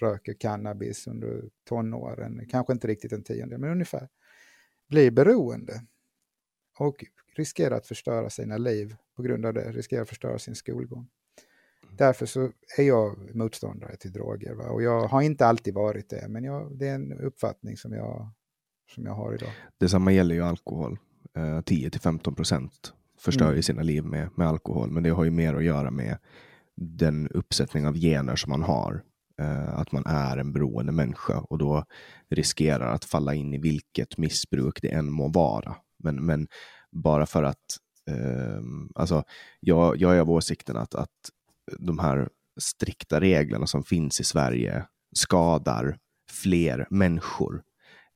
röker 0.00 0.34
cannabis 0.34 1.06
under 1.06 1.50
tonåren, 1.64 2.46
kanske 2.50 2.72
inte 2.72 2.88
riktigt 2.88 3.12
en 3.12 3.22
tiondel 3.22 3.58
men 3.58 3.70
ungefär, 3.70 4.08
blir 4.88 5.10
beroende. 5.10 5.84
Och 6.78 7.04
riskerar 7.36 7.76
att 7.76 7.86
förstöra 7.86 8.30
sina 8.30 8.58
liv 8.58 8.96
på 9.16 9.22
grund 9.22 9.46
av 9.46 9.54
det, 9.54 9.72
riskerar 9.72 10.02
att 10.02 10.08
förstöra 10.08 10.38
sin 10.38 10.54
skolgång. 10.54 11.08
Därför 11.98 12.26
så 12.26 12.50
är 12.78 12.82
jag 12.82 13.34
motståndare 13.34 13.96
till 13.96 14.12
droger. 14.12 14.54
Va? 14.54 14.64
Och 14.64 14.82
jag 14.82 15.08
har 15.08 15.22
inte 15.22 15.46
alltid 15.46 15.74
varit 15.74 16.10
det, 16.10 16.28
men 16.28 16.44
jag, 16.44 16.78
det 16.78 16.88
är 16.88 16.94
en 16.94 17.12
uppfattning 17.12 17.76
som 17.76 17.92
jag, 17.92 18.30
som 18.94 19.04
jag 19.04 19.14
har 19.14 19.34
idag. 19.34 19.50
Detsamma 19.80 20.12
gäller 20.12 20.34
ju 20.34 20.42
alkohol. 20.42 20.98
Eh, 21.36 21.60
10 21.60 21.90
15 21.90 22.34
procent 22.34 22.92
förstör 23.18 23.44
mm. 23.44 23.56
ju 23.56 23.62
sina 23.62 23.82
liv 23.82 24.04
med, 24.04 24.28
med 24.34 24.48
alkohol, 24.48 24.90
men 24.90 25.02
det 25.02 25.10
har 25.10 25.24
ju 25.24 25.30
mer 25.30 25.54
att 25.54 25.64
göra 25.64 25.90
med 25.90 26.18
den 26.76 27.28
uppsättning 27.28 27.86
av 27.86 27.94
gener 27.94 28.36
som 28.36 28.50
man 28.50 28.62
har. 28.62 29.02
Eh, 29.40 29.78
att 29.78 29.92
man 29.92 30.06
är 30.06 30.36
en 30.36 30.52
beroende 30.52 30.92
människa 30.92 31.38
och 31.38 31.58
då 31.58 31.84
riskerar 32.30 32.92
att 32.92 33.04
falla 33.04 33.34
in 33.34 33.54
i 33.54 33.58
vilket 33.58 34.18
missbruk 34.18 34.82
det 34.82 34.88
än 34.88 35.12
må 35.12 35.28
vara. 35.28 35.76
Men, 35.98 36.26
men 36.26 36.48
bara 36.92 37.26
för 37.26 37.42
att 37.42 37.64
eh, 38.10 38.62
alltså, 38.94 39.24
jag, 39.60 39.96
jag 39.96 40.16
är 40.16 40.20
av 40.20 40.30
åsikten 40.30 40.76
att, 40.76 40.94
att 40.94 41.10
de 41.78 41.98
här 41.98 42.28
strikta 42.60 43.20
reglerna 43.20 43.66
som 43.66 43.84
finns 43.84 44.20
i 44.20 44.24
Sverige 44.24 44.86
skadar 45.16 45.98
fler 46.30 46.86
människor 46.90 47.62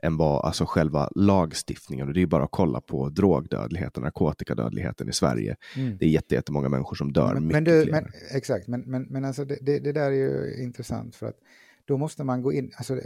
än 0.02 0.16
vad 0.16 0.44
alltså 0.44 0.64
själva 0.66 1.10
lagstiftningen. 1.14 2.08
Och 2.08 2.14
det 2.14 2.22
är 2.22 2.26
bara 2.26 2.44
att 2.44 2.50
kolla 2.50 2.80
på 2.80 3.08
drogdödligheten, 3.08 4.02
narkotikadödligheten 4.02 5.08
i 5.08 5.12
Sverige. 5.12 5.56
Mm. 5.76 5.98
Det 5.98 6.06
är 6.06 6.32
jättemånga 6.32 6.68
människor 6.68 6.96
som 6.96 7.12
dör. 7.12 7.34
Men, 7.34 7.46
mycket 7.46 7.62
men, 7.62 7.64
du, 7.64 7.90
men 7.90 8.06
Exakt, 8.30 8.68
men, 8.68 8.80
men, 8.80 9.02
men 9.02 9.24
alltså 9.24 9.44
det, 9.44 9.58
det, 9.60 9.78
det, 9.78 9.92
där 9.92 10.10
är 10.10 10.10
ju 10.10 10.62
intressant 10.62 11.16
för 11.16 11.26
att 11.26 11.36
då 11.84 11.96
måste 11.96 12.24
man 12.24 12.42
gå 12.42 12.52
in, 12.52 12.72
alltså, 12.76 13.00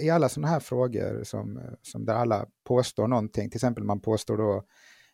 i 0.00 0.10
alla 0.10 0.28
sådana 0.28 0.48
här 0.48 0.60
frågor 0.60 1.24
som, 1.24 1.60
som 1.82 2.04
där 2.04 2.14
alla 2.14 2.46
påstår 2.64 3.08
någonting, 3.08 3.50
till 3.50 3.56
exempel 3.56 3.84
man 3.84 4.00
påstår 4.00 4.36
då 4.36 4.64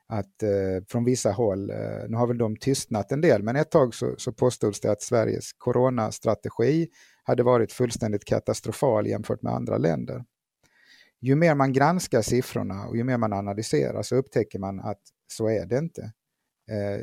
att 0.09 0.43
eh, 0.43 0.85
från 0.89 1.05
vissa 1.05 1.31
håll, 1.33 1.71
eh, 1.71 1.77
nu 2.09 2.17
har 2.17 2.27
väl 2.27 2.39
de 2.39 2.57
tystnat 2.57 3.13
en 3.13 3.21
del, 3.21 3.43
men 3.43 3.57
ett 3.57 3.71
tag 3.71 3.95
så, 3.95 4.15
så 4.19 4.33
påstods 4.33 4.81
det 4.81 4.91
att 4.91 5.03
Sveriges 5.03 5.53
coronastrategi 5.53 6.89
hade 7.23 7.43
varit 7.43 7.73
fullständigt 7.73 8.25
katastrofal 8.25 9.07
jämfört 9.07 9.43
med 9.43 9.53
andra 9.53 9.79
länder. 9.79 10.25
Ju 11.21 11.35
mer 11.35 11.55
man 11.55 11.73
granskar 11.73 12.23
siffrorna 12.23 12.87
och 12.87 12.97
ju 12.97 13.05
mer 13.05 13.17
man 13.17 13.33
analyserar 13.33 14.03
så 14.03 14.17
upptäcker 14.17 14.59
man 14.59 14.81
att 14.81 15.01
så 15.27 15.49
är 15.49 15.67
det 15.67 15.79
inte. 15.79 16.13
Eh, 16.71 17.01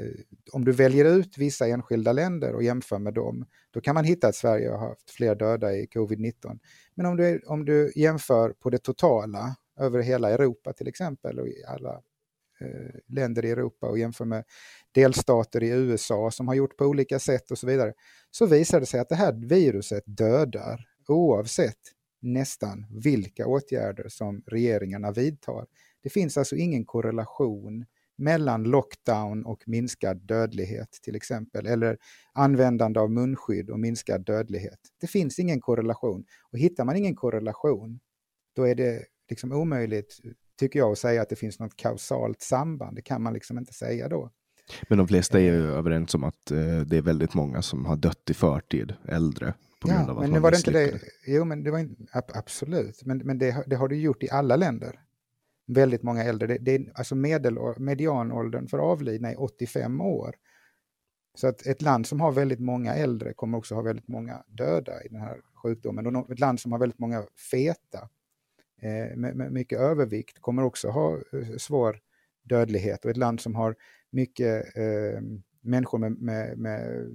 om 0.52 0.66
du 0.66 0.72
väljer 0.72 1.06
ut 1.06 1.38
vissa 1.38 1.68
enskilda 1.68 2.14
länder 2.14 2.54
och 2.54 2.64
jämför 2.64 3.00
med 3.00 3.14
dem, 3.14 3.46
då 3.72 3.82
kan 3.82 3.96
man 3.96 4.04
hitta 4.04 4.28
att 4.28 4.36
Sverige 4.36 4.70
har 4.70 4.90
haft 4.90 5.12
fler 5.12 5.36
döda 5.36 5.74
i 5.74 5.86
covid-19. 5.86 6.60
Men 6.96 7.06
om 7.06 7.18
du, 7.18 7.40
om 7.40 7.66
du 7.66 7.92
jämför 7.96 8.50
på 8.50 8.70
det 8.70 8.78
totala 8.78 9.56
över 9.80 10.00
hela 10.00 10.30
Europa 10.30 10.74
till 10.74 10.88
exempel 10.88 11.40
och 11.40 11.48
i 11.48 11.64
alla 11.68 12.02
Eh, 12.62 13.00
länder 13.08 13.46
i 13.46 13.52
Europa 13.52 13.88
och 13.88 14.00
jämför 14.00 14.26
med 14.26 14.44
delstater 14.92 15.64
i 15.64 15.70
USA 15.70 16.32
som 16.32 16.48
har 16.48 16.56
gjort 16.56 16.78
på 16.78 16.86
olika 16.86 17.20
sätt 17.20 17.52
och 17.52 17.58
så 17.58 17.68
vidare, 17.68 17.94
så 18.32 18.46
visar 18.46 18.80
det 18.80 18.86
sig 18.86 19.00
att 19.00 19.10
det 19.10 19.16
här 19.16 19.34
viruset 19.34 20.04
dödar 20.06 20.86
oavsett 21.08 21.80
nästan 22.22 22.86
vilka 23.04 23.48
åtgärder 23.48 24.10
som 24.10 24.44
regeringarna 24.48 25.12
vidtar. 25.12 25.66
Det 26.04 26.10
finns 26.10 26.38
alltså 26.38 26.56
ingen 26.56 26.86
korrelation 26.86 27.86
mellan 28.18 28.64
lockdown 28.64 29.46
och 29.46 29.64
minskad 29.66 30.18
dödlighet 30.18 31.00
till 31.02 31.16
exempel, 31.16 31.68
eller 31.68 31.98
användande 32.34 33.00
av 33.00 33.12
munskydd 33.12 33.70
och 33.70 33.80
minskad 33.80 34.26
dödlighet. 34.26 34.80
Det 35.02 35.08
finns 35.08 35.40
ingen 35.40 35.62
korrelation. 35.62 36.26
Och 36.52 36.60
hittar 36.60 36.86
man 36.86 36.96
ingen 36.96 37.16
korrelation, 37.16 38.00
då 38.56 38.64
är 38.64 38.76
det 38.76 39.06
liksom 39.30 39.52
omöjligt, 39.52 40.20
tycker 40.60 40.80
jag, 40.80 40.92
att 40.92 40.98
säga 40.98 41.22
att 41.22 41.30
det 41.30 41.36
finns 41.36 41.60
något 41.60 41.76
kausalt 41.78 42.42
samband. 42.42 42.96
Det 42.96 43.02
kan 43.02 43.22
man 43.24 43.34
liksom 43.34 43.58
inte 43.58 43.74
säga 43.74 44.10
då. 44.10 44.32
Men 44.90 44.98
de 44.98 45.08
flesta 45.08 45.40
är 45.40 45.44
ju 45.44 45.72
överens 45.72 46.16
om 46.16 46.24
att 46.24 46.52
eh, 46.52 46.80
det 46.86 46.98
är 46.98 47.02
väldigt 47.02 47.34
många 47.34 47.62
som 47.62 47.86
har 47.86 47.96
dött 47.96 48.30
i 48.30 48.34
förtid, 48.34 48.94
äldre, 49.08 49.54
på 49.82 49.88
grund 49.88 50.00
ja, 50.08 50.12
av 50.12 50.18
att 50.18 50.22
men 50.24 50.32
man 50.32 50.42
var 50.42 50.52
det 50.52 50.58
inte 50.58 50.72
det. 50.72 51.00
Jo, 51.28 51.46
men 51.46 51.64
det 51.64 51.72
var 51.72 51.80
in, 51.80 52.08
ab- 52.14 52.32
absolut. 52.34 53.06
Men, 53.06 53.18
men 53.18 53.38
det, 53.38 53.52
har- 53.52 53.64
det 53.68 53.76
har 53.76 53.88
du 53.88 53.96
gjort 53.96 54.24
i 54.24 54.30
alla 54.30 54.56
länder. 54.56 55.00
Väldigt 55.68 56.04
många 56.04 56.24
äldre. 56.24 56.48
Det, 56.48 56.58
det, 56.58 56.88
alltså 56.94 57.16
medel, 57.16 57.58
medianåldern 57.78 58.68
för 58.68 58.78
avlidna 58.78 59.32
är 59.32 59.42
85 59.42 60.02
år. 60.02 60.36
Så 61.36 61.48
att 61.48 61.66
ett 61.68 61.82
land 61.82 62.08
som 62.08 62.22
har 62.22 62.32
väldigt 62.32 62.60
många 62.60 62.94
äldre 62.96 63.34
kommer 63.34 63.58
också 63.58 63.76
ha 63.76 63.82
väldigt 63.82 64.08
många 64.08 64.44
döda 64.48 65.04
i 65.04 65.08
den 65.08 65.22
här 65.22 65.38
sjukdomen. 65.64 66.16
Och 66.16 66.32
ett 66.32 66.40
land 66.40 66.60
som 66.60 66.72
har 66.72 66.80
väldigt 66.80 67.00
många 67.00 67.24
feta 67.52 67.98
eh, 67.98 68.08
med, 69.16 69.36
med 69.36 69.52
mycket 69.52 69.80
övervikt 69.80 70.42
kommer 70.42 70.64
också 70.64 70.90
ha 70.90 71.14
eh, 71.14 71.58
svår 71.58 72.00
dödlighet. 72.44 73.06
Och 73.06 73.12
ett 73.12 73.18
land 73.18 73.42
som 73.42 73.56
har 73.56 73.76
mycket 74.12 74.78
eh, 74.78 75.22
människor 75.62 75.98
med, 75.98 76.12
med, 76.12 76.58
med 76.58 77.08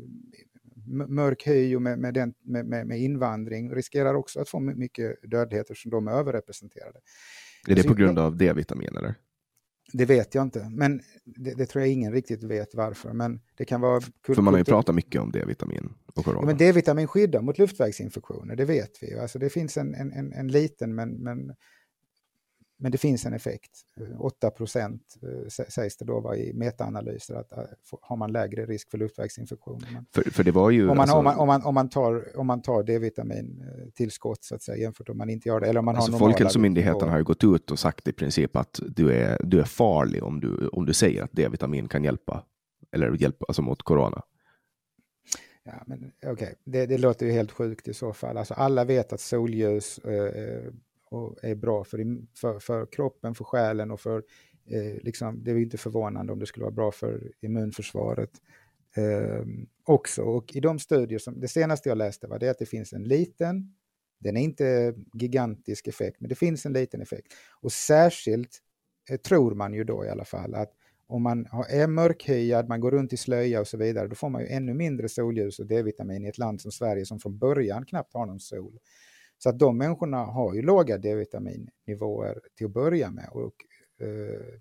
mörk 1.09 1.47
hy 1.47 1.77
och 1.77 1.83
med, 1.83 1.99
med, 1.99 2.15
den, 2.15 2.35
med, 2.43 2.87
med, 2.87 3.01
invandring 3.01 3.75
riskerar 3.75 4.15
också 4.15 4.41
att 4.41 4.49
få 4.49 4.61
my- 4.61 4.75
mycket 4.75 5.31
dödlighet 5.31 5.71
eftersom 5.71 5.91
de 5.91 6.09
är 6.09 6.13
överrepresenterade. 6.13 6.99
Är 7.69 7.75
det 7.75 7.83
på 7.83 7.95
grund 7.95 8.19
av 8.19 8.37
D-vitamin 8.37 8.97
eller? 8.97 9.15
Det 9.93 10.05
vet 10.05 10.35
jag 10.35 10.43
inte, 10.43 10.69
men 10.71 11.01
det, 11.25 11.55
det 11.55 11.67
tror 11.67 11.83
jag 11.85 11.93
ingen 11.93 12.13
riktigt 12.13 12.43
vet 12.43 12.75
varför. 12.75 13.13
Men 13.13 13.41
det 13.57 13.65
kan 13.65 13.81
vara... 13.81 14.01
kul- 14.01 14.35
För 14.35 14.43
man 14.43 14.55
har 14.55 14.59
ju 14.59 14.65
pratat 14.65 14.95
mycket 14.95 15.21
om 15.21 15.33
D-vitamin 15.33 15.93
och 16.15 16.25
corona. 16.25 16.41
Ja, 16.43 16.47
men 16.47 16.57
D-vitamin 16.57 17.07
skyddar 17.07 17.43
mot 17.43 17.59
luftvägsinfektioner, 17.59 18.57
det 18.57 18.65
vet 18.65 19.03
vi. 19.03 19.19
Alltså 19.19 19.39
det 19.39 19.51
finns 19.51 19.77
en, 19.77 19.95
en, 19.95 20.13
en, 20.13 20.33
en 20.33 20.49
liten, 20.49 20.95
men, 20.95 21.11
men, 21.11 21.39
men 22.81 22.93
det 22.93 22.99
finns 22.99 23.27
en 23.27 23.33
effekt. 23.33 23.71
Eh, 24.01 24.21
8 24.21 24.51
procent 24.51 25.03
eh, 25.23 25.29
sä- 25.29 25.71
sägs 25.71 25.97
det 25.97 26.05
då 26.05 26.21
vara 26.21 26.37
i 26.37 26.53
metaanalyser, 26.53 27.35
att 27.35 27.53
eh, 27.53 27.59
har 28.01 28.17
man 28.17 28.33
lägre 28.33 28.67
risk 28.67 28.91
för 28.91 28.99
luftvägsinfektioner. 28.99 29.89
Men 29.93 30.07
för, 30.15 30.23
för 30.23 30.45
det 30.45 30.51
var 30.51 30.71
ju... 30.71 30.83
om, 30.83 30.97
man, 30.97 31.01
alltså, 31.01 31.17
om, 31.17 31.25
man, 31.25 31.39
om, 31.39 31.47
man, 31.47 31.63
om, 31.63 31.75
man 31.75 31.89
tar, 31.89 32.39
om 32.39 32.47
man 32.47 32.63
tar 32.63 32.83
D-vitamin 32.83 33.63
eh, 33.63 33.91
tillskott 33.91 34.45
så 34.45 34.55
att 34.55 34.63
säga, 34.63 34.79
jämfört 34.79 35.09
om 35.09 35.19
man 35.19 35.31
inte 35.31 35.49
gör 35.49 35.61
det. 35.61 35.67
Eller 35.67 35.79
om 35.79 35.85
man 35.85 35.97
Alltså 35.97 36.13
har 36.13 36.19
Folkhälsomyndigheten 36.19 37.09
har 37.09 37.19
ju 37.19 37.25
gått 37.25 37.45
ut 37.45 37.71
och 37.71 37.79
sagt 37.79 38.09
i 38.09 38.13
princip 38.13 38.57
att 38.57 38.81
du 38.89 39.13
är, 39.13 39.39
du 39.45 39.61
är 39.61 39.65
farlig 39.65 40.23
om 40.23 40.41
du, 40.41 40.69
om 40.69 40.87
du 40.87 40.95
säger 40.95 41.23
att 41.23 41.33
D-vitamin 41.33 41.89
kan 41.89 42.05
hjälpa. 42.05 42.45
Eller 42.93 43.23
hjälpa 43.23 43.45
alltså 43.49 43.63
mot 43.63 43.83
corona. 43.83 44.23
Ja, 45.63 45.83
men 45.87 46.13
okej, 46.27 46.55
det, 46.65 46.87
det 46.87 46.99
låter 46.99 47.27
ju 47.27 47.33
helt 47.33 47.53
sjukt 47.53 47.89
i 47.89 47.95
så 47.95 48.13
fall. 48.13 48.37
Alltså, 48.39 48.55
alla 48.55 48.85
vet 48.85 49.13
att 49.13 49.21
solljus 49.21 49.99
eh, 49.99 50.73
och 51.11 51.45
är 51.45 51.55
bra 51.55 51.85
för, 51.85 52.27
för, 52.37 52.59
för 52.59 52.87
kroppen, 52.87 53.35
för 53.35 53.45
själen 53.45 53.91
och 53.91 54.01
för... 54.01 54.23
Eh, 54.67 55.03
liksom, 55.03 55.45
det 55.45 55.51
är 55.51 55.57
inte 55.57 55.79
förvånande 55.79 56.33
om 56.33 56.39
det 56.39 56.47
skulle 56.47 56.65
vara 56.65 56.75
bra 56.75 56.93
för 56.93 57.33
immunförsvaret 57.41 58.31
eh, 58.97 59.45
också. 59.85 60.23
Och 60.23 60.57
i 60.57 60.61
de 60.61 60.79
studier 60.79 61.19
som... 61.19 61.41
Det 61.41 61.49
senaste 61.49 61.89
jag 61.89 61.99
läste 61.99 62.27
var 62.27 62.39
det 62.39 62.49
att 62.51 62.59
det 62.59 62.67
finns 62.67 62.93
en 62.93 63.05
liten, 63.05 63.75
den 64.19 64.37
är 64.37 64.41
inte 64.41 64.95
gigantisk 65.15 65.87
effekt, 65.89 66.21
men 66.21 66.29
det 66.29 66.35
finns 66.35 66.67
en 66.67 66.73
liten 66.73 67.03
effekt. 67.03 67.33
Och 67.61 67.73
särskilt 67.73 68.59
eh, 69.11 69.17
tror 69.17 69.55
man 69.55 69.75
ju 69.75 69.85
då 69.85 70.05
i 70.05 70.09
alla 70.09 70.25
fall 70.25 70.55
att 70.55 70.73
om 71.07 71.23
man 71.23 71.47
har- 71.47 71.67
är 71.71 71.87
mörkhyad, 71.87 72.69
man 72.69 72.81
går 72.81 72.91
runt 72.91 73.13
i 73.13 73.17
slöja 73.17 73.61
och 73.61 73.69
så 73.69 73.77
vidare, 73.77 74.09
då 74.09 74.15
får 74.15 74.29
man 74.29 74.43
ju 74.43 74.49
ännu 74.49 74.75
mindre 74.75 75.09
solljus 75.09 75.59
och 75.59 75.67
D-vitamin 75.67 76.25
i 76.25 76.29
ett 76.29 76.39
land 76.39 76.61
som 76.61 76.73
Sverige 76.73 77.07
som 77.07 77.21
från 77.21 77.39
början 77.39 77.87
knappt 77.87 78.15
har 78.15 78.27
någon 78.27 78.41
sol. 78.41 78.79
Så 79.43 79.49
att 79.49 79.59
de 79.59 79.79
människorna 79.79 80.17
har 80.17 80.55
ju 80.55 80.63
låga 80.63 80.99
D-vitaminnivåer 80.99 82.41
till 82.57 82.67
att 82.67 82.73
börja 82.73 83.11
med. 83.11 83.29
Och, 83.33 83.55
eh, 84.01 84.61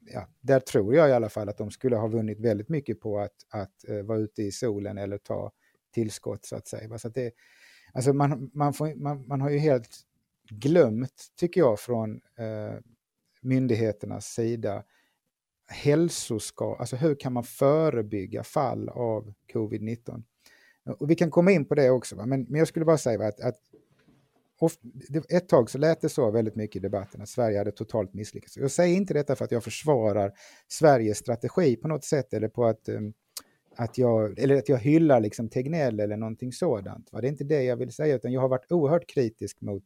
ja, 0.00 0.28
där 0.40 0.60
tror 0.60 0.94
jag 0.94 1.08
i 1.08 1.12
alla 1.12 1.28
fall 1.28 1.48
att 1.48 1.58
de 1.58 1.70
skulle 1.70 1.96
ha 1.96 2.08
vunnit 2.08 2.40
väldigt 2.40 2.68
mycket 2.68 3.00
på 3.00 3.18
att, 3.18 3.34
att 3.50 3.88
eh, 3.88 4.02
vara 4.02 4.18
ute 4.18 4.42
i 4.42 4.52
solen 4.52 4.98
eller 4.98 5.18
ta 5.18 5.52
tillskott 5.94 6.44
så 6.44 6.56
att 6.56 6.68
säga. 6.68 6.98
Så 6.98 7.08
att 7.08 7.14
det, 7.14 7.32
alltså 7.92 8.12
man, 8.12 8.50
man, 8.54 8.72
får, 8.72 8.94
man, 8.94 9.26
man 9.26 9.40
har 9.40 9.50
ju 9.50 9.58
helt 9.58 9.96
glömt, 10.50 11.26
tycker 11.36 11.60
jag, 11.60 11.80
från 11.80 12.14
eh, 12.14 12.80
myndigheternas 13.42 14.26
sida 14.26 14.84
hälsoska, 15.70 16.64
alltså 16.64 16.96
hur 16.96 17.14
kan 17.14 17.32
man 17.32 17.44
förebygga 17.44 18.44
fall 18.44 18.88
av 18.88 19.34
covid-19? 19.52 20.22
Och 20.98 21.10
vi 21.10 21.14
kan 21.14 21.30
komma 21.30 21.50
in 21.50 21.64
på 21.64 21.74
det 21.74 21.90
också, 21.90 22.16
va? 22.16 22.26
Men, 22.26 22.42
men 22.42 22.58
jag 22.58 22.68
skulle 22.68 22.84
bara 22.84 22.98
säga 22.98 23.18
va, 23.18 23.26
att, 23.26 23.40
att 23.40 23.60
oft, 24.58 24.80
ett 25.28 25.48
tag 25.48 25.70
så 25.70 25.78
lät 25.78 26.00
det 26.00 26.08
så 26.08 26.30
väldigt 26.30 26.56
mycket 26.56 26.76
i 26.76 26.78
debatten 26.78 27.22
att 27.22 27.28
Sverige 27.28 27.58
hade 27.58 27.72
totalt 27.72 28.14
misslyckats. 28.14 28.56
Jag 28.56 28.70
säger 28.70 28.96
inte 28.96 29.14
detta 29.14 29.36
för 29.36 29.44
att 29.44 29.52
jag 29.52 29.64
försvarar 29.64 30.32
Sveriges 30.68 31.18
strategi 31.18 31.76
på 31.76 31.88
något 31.88 32.04
sätt 32.04 32.32
eller 32.32 32.48
på 32.48 32.66
att, 32.66 32.88
ehm, 32.88 33.12
att, 33.76 33.98
jag, 33.98 34.38
eller 34.38 34.56
att 34.56 34.68
jag 34.68 34.78
hyllar 34.78 35.20
liksom 35.20 35.48
Tegnell 35.48 36.00
eller 36.00 36.16
någonting 36.16 36.52
sådant. 36.52 37.12
Va? 37.12 37.20
Det 37.20 37.26
är 37.26 37.30
inte 37.30 37.44
det 37.44 37.62
jag 37.62 37.76
vill 37.76 37.92
säga, 37.92 38.14
utan 38.14 38.32
jag 38.32 38.40
har 38.40 38.48
varit 38.48 38.72
oerhört 38.72 39.08
kritisk 39.08 39.60
mot 39.60 39.82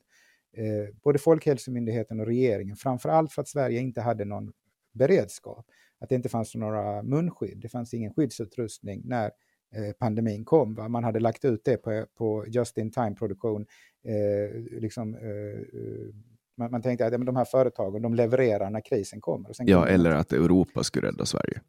eh, 0.57 0.95
både 1.03 1.19
Folkhälsomyndigheten 1.19 2.21
och 2.21 2.27
regeringen, 2.27 2.77
framför 2.77 3.09
allt 3.09 3.33
för 3.33 3.43
att 3.43 3.49
Sverige 3.49 3.81
inte 3.81 4.01
hade 4.01 4.25
någon 4.25 4.53
beredskap. 4.93 5.67
Att 5.99 6.09
det 6.09 6.15
inte 6.15 6.29
fanns 6.29 6.55
några 6.55 7.03
munskydd, 7.03 7.59
det 7.61 7.69
fanns 7.69 7.95
ingen 7.95 8.15
skyddsutrustning 8.15 9.03
när 9.05 9.31
pandemin 9.99 10.45
kom. 10.45 10.75
Va? 10.75 10.89
Man 10.89 11.05
hade 11.05 11.21
lagt 11.21 11.45
ut 11.45 11.65
det 11.65 11.77
på, 11.77 12.07
på 12.19 12.45
just-in-time-produktion. 12.49 13.67
Eh, 14.05 14.81
liksom, 14.81 15.15
eh, 15.15 15.81
eh, 15.81 16.15
man, 16.57 16.71
man 16.71 16.83
tänkte 16.83 17.07
att 17.07 17.13
ja, 17.13 17.19
de 17.19 17.37
här 17.37 17.45
företagen 17.45 18.03
de 18.03 18.15
levererar 18.15 18.71
när 18.71 18.81
krisen 18.81 19.21
kommer. 19.21 19.51
Ja, 19.59 19.87
eller 19.87 20.11
att 20.11 20.33
Europa 20.33 20.85
skulle 20.85 21.09
rädda 21.09 21.27
Sverige. 21.27 21.61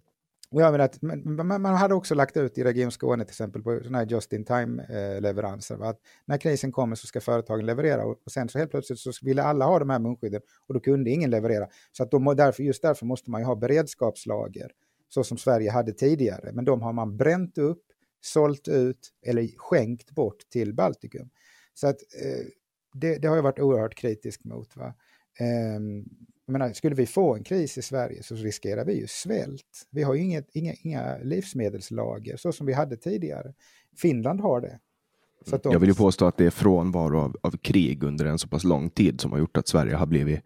Ja, 0.56 0.72
men 0.72 0.82
att, 0.82 1.02
man, 1.02 1.62
man 1.62 1.76
hade 1.76 1.94
också 1.94 2.16
lagt 2.16 2.38
ut 2.38 2.58
i 2.58 2.64
Region 2.64 2.92
Skåne 2.92 3.24
till 3.24 3.32
exempel 3.32 3.64
på 3.64 3.80
sådana 3.80 3.98
här 3.98 4.06
just-in-time-leveranser. 4.06 5.90
Att 5.90 6.00
när 6.26 6.38
krisen 6.38 6.72
kommer 6.72 6.96
så 6.96 7.08
ska 7.08 7.22
företagen 7.22 7.66
leverera 7.66 8.06
och, 8.06 8.18
och 8.26 8.32
sen 8.32 8.50
så 8.50 8.60
helt 8.60 8.72
plötsligt 8.72 9.00
så 9.00 9.12
ville 9.22 9.44
alla 9.44 9.66
ha 9.66 9.80
de 9.80 9.90
här 9.90 10.00
munskydden 10.00 10.42
och 10.68 10.74
då 10.74 10.80
kunde 10.80 11.10
ingen 11.10 11.30
leverera. 11.30 11.68
Så 11.92 12.04
att 12.04 12.12
de, 12.12 12.36
därför, 12.38 12.64
just 12.64 12.82
därför 12.82 13.06
måste 13.06 13.32
man 13.32 13.42
ju 13.42 13.46
ha 13.46 13.56
beredskapslager 13.56 14.72
så 15.10 15.24
som 15.24 15.38
Sverige 15.38 15.72
hade 15.72 15.94
tidigare. 15.94 16.52
Men 16.54 16.66
de 16.66 16.82
har 16.82 16.94
man 16.94 17.18
bränt 17.18 17.58
upp, 17.58 17.84
sålt 18.26 18.68
ut 18.68 19.14
eller 19.26 19.48
skänkt 19.58 20.12
bort 20.12 20.50
till 20.50 20.74
Baltikum. 20.74 21.30
Så 21.74 21.88
att 21.88 21.98
eh, 22.22 22.46
det, 22.94 23.18
det 23.18 23.28
har 23.28 23.36
jag 23.36 23.44
varit 23.44 23.60
oerhört 23.60 23.96
kritisk 23.96 24.44
mot. 24.44 24.78
Va? 24.78 24.94
Jag 26.46 26.52
menar, 26.52 26.74
skulle 26.74 26.96
vi 26.96 27.06
få 27.06 27.36
en 27.36 27.44
kris 27.44 27.78
i 27.78 27.82
Sverige 27.82 28.24
så 28.24 28.36
riskerar 28.36 28.86
vi 28.86 28.94
ju 28.94 29.08
svält. 29.08 29.88
Vi 29.90 30.04
har 30.04 30.14
ju 30.14 30.22
inget, 30.22 30.50
inga, 30.54 30.74
inga 30.74 31.18
livsmedelslager 31.18 32.38
så 32.38 32.52
som 32.52 32.68
vi 32.68 32.74
hade 32.74 32.98
tidigare. 32.98 33.54
Finland 33.98 34.42
har 34.42 34.62
det. 34.62 34.80
Så 35.46 35.56
att 35.56 35.64
de, 35.64 35.74
Jag 35.74 35.80
vill 35.80 35.90
ju 35.90 35.96
påstå 35.96 36.26
att 36.26 36.38
det 36.38 36.46
är 36.46 36.50
frånvaro 36.50 37.20
av, 37.20 37.38
av 37.42 37.52
krig 37.52 38.04
under 38.04 38.26
en 38.26 38.40
så 38.40 38.48
pass 38.48 38.64
lång 38.64 38.90
tid 38.90 39.22
som 39.22 39.32
har 39.32 39.40
gjort 39.40 39.58
att 39.58 39.68
Sverige 39.68 39.96
har 39.96 40.06
blivit 40.06 40.38
eh, 40.38 40.44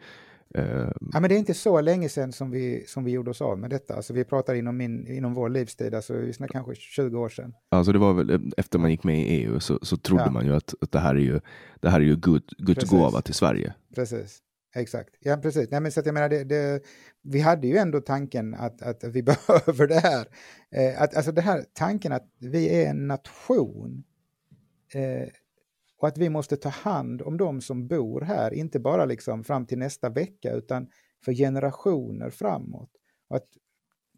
Ja, 0.53 1.19
men 1.19 1.23
det 1.29 1.35
är 1.35 1.39
inte 1.39 1.53
så 1.53 1.81
länge 1.81 2.09
sedan 2.09 2.31
som 2.31 2.51
vi, 2.51 2.83
som 2.87 3.03
vi 3.03 3.11
gjorde 3.11 3.29
oss 3.31 3.41
av 3.41 3.59
med 3.59 3.69
detta. 3.69 3.95
Alltså 3.95 4.13
vi 4.13 4.23
pratar 4.23 4.55
inom, 4.55 4.77
min, 4.77 5.07
inom 5.07 5.33
vår 5.33 5.49
livstid, 5.49 5.93
alltså 5.95 6.13
vi 6.13 6.33
snackar 6.33 6.53
kanske 6.53 6.75
20 6.75 7.19
år 7.19 7.29
sedan. 7.29 7.53
Alltså 7.71 7.91
det 7.91 7.99
var 7.99 8.13
väl 8.13 8.29
eh, 8.29 8.39
efter 8.57 8.79
man 8.79 8.91
gick 8.91 9.03
med 9.03 9.19
i 9.19 9.23
EU 9.23 9.59
så, 9.59 9.79
så 9.81 9.97
trodde 9.97 10.23
Ja. 10.23 10.31
man 10.31 10.45
ju 10.45 10.55
att, 10.55 10.73
att 10.81 10.91
det 10.91 10.99
här 10.99 11.15
är 11.15 11.19
ju, 11.19 11.39
det 11.81 11.89
här 11.89 11.99
är 11.99 12.05
ju 12.05 12.15
Gud, 12.15 12.43
Guds 12.57 12.79
Precis. 12.79 12.89
gåva 12.89 13.21
till 13.21 13.33
Sverige. 13.33 13.73
Precis. 13.95 14.39
Exakt. 14.75 15.09
Ja, 15.19 15.37
precis. 15.37 15.67
Nej, 15.71 15.79
men 15.81 15.91
så 15.91 15.99
att 15.99 16.05
jag 16.05 16.13
menar, 16.13 16.29
det, 16.29 16.43
det, 16.43 16.81
vi 17.21 17.39
hade 17.39 17.67
ju 17.67 17.77
ändå 17.77 18.01
tanken 18.01 18.53
att, 18.53 18.81
att 18.81 19.03
vi 19.03 19.23
behöver 19.47 19.87
det 19.87 19.99
här. 19.99 20.27
Eh, 20.71 21.01
att, 21.01 21.15
alltså 21.15 21.31
det 21.31 21.41
här 21.41 21.63
tanken 21.73 22.11
att 22.11 22.27
vi 22.39 22.83
är 22.83 22.89
en 22.89 23.07
nation 23.07 24.03
eh, 24.93 25.27
och 25.97 26.07
att 26.07 26.17
vi 26.17 26.29
måste 26.29 26.57
ta 26.57 26.69
hand 26.69 27.21
om 27.21 27.37
de 27.37 27.61
som 27.61 27.87
bor 27.87 28.21
här, 28.21 28.53
inte 28.53 28.79
bara 28.79 29.05
liksom 29.05 29.43
fram 29.43 29.65
till 29.65 29.77
nästa 29.77 30.09
vecka 30.09 30.51
utan 30.51 30.89
för 31.25 31.33
generationer 31.33 32.29
framåt. 32.29 32.91
Och 33.27 33.35
att 33.35 33.47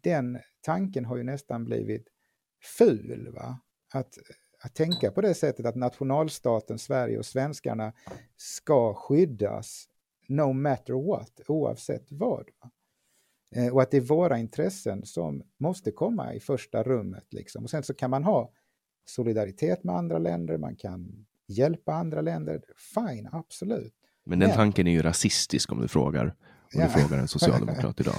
den 0.02 0.38
tanken 0.60 1.04
har 1.04 1.16
ju 1.16 1.22
nästan 1.22 1.64
blivit 1.64 2.08
ful. 2.78 3.28
Va? 3.34 3.60
Att, 3.94 4.18
att 4.62 4.74
tänka 4.74 5.10
på 5.10 5.20
det 5.20 5.34
sättet 5.34 5.66
att 5.66 5.74
nationalstaten 5.74 6.78
Sverige 6.78 7.18
och 7.18 7.26
svenskarna 7.26 7.92
ska 8.36 8.94
skyddas 8.94 9.88
no 10.28 10.52
matter 10.52 10.94
what, 10.94 11.40
oavsett 11.48 12.12
vad. 12.12 12.48
Va? 12.60 12.70
Eh, 13.54 13.74
och 13.74 13.82
att 13.82 13.90
det 13.90 13.96
är 13.96 14.00
våra 14.00 14.38
intressen 14.38 15.06
som 15.06 15.42
måste 15.58 15.90
komma 15.90 16.34
i 16.34 16.40
första 16.40 16.82
rummet. 16.82 17.26
Liksom. 17.30 17.64
Och 17.64 17.70
sen 17.70 17.82
så 17.82 17.94
kan 17.94 18.10
man 18.10 18.24
ha 18.24 18.52
solidaritet 19.04 19.84
med 19.84 19.94
andra 19.94 20.18
länder, 20.18 20.58
man 20.58 20.76
kan 20.76 21.26
hjälpa 21.50 21.92
andra 21.94 22.20
länder. 22.20 22.62
Fine, 22.94 23.28
absolut. 23.32 23.92
Men 24.26 24.38
den 24.38 24.48
Men- 24.48 24.56
tanken 24.56 24.86
är 24.86 24.92
ju 24.92 25.02
rasistisk 25.02 25.72
om 25.72 25.80
du 25.80 25.88
frågar, 25.88 26.24
om 26.26 26.32
Ja. 26.80 26.84
du 26.84 27.00
frågar 27.00 27.18
en 27.18 27.28
socialdemokrat 27.38 28.00
idag. 28.00 28.14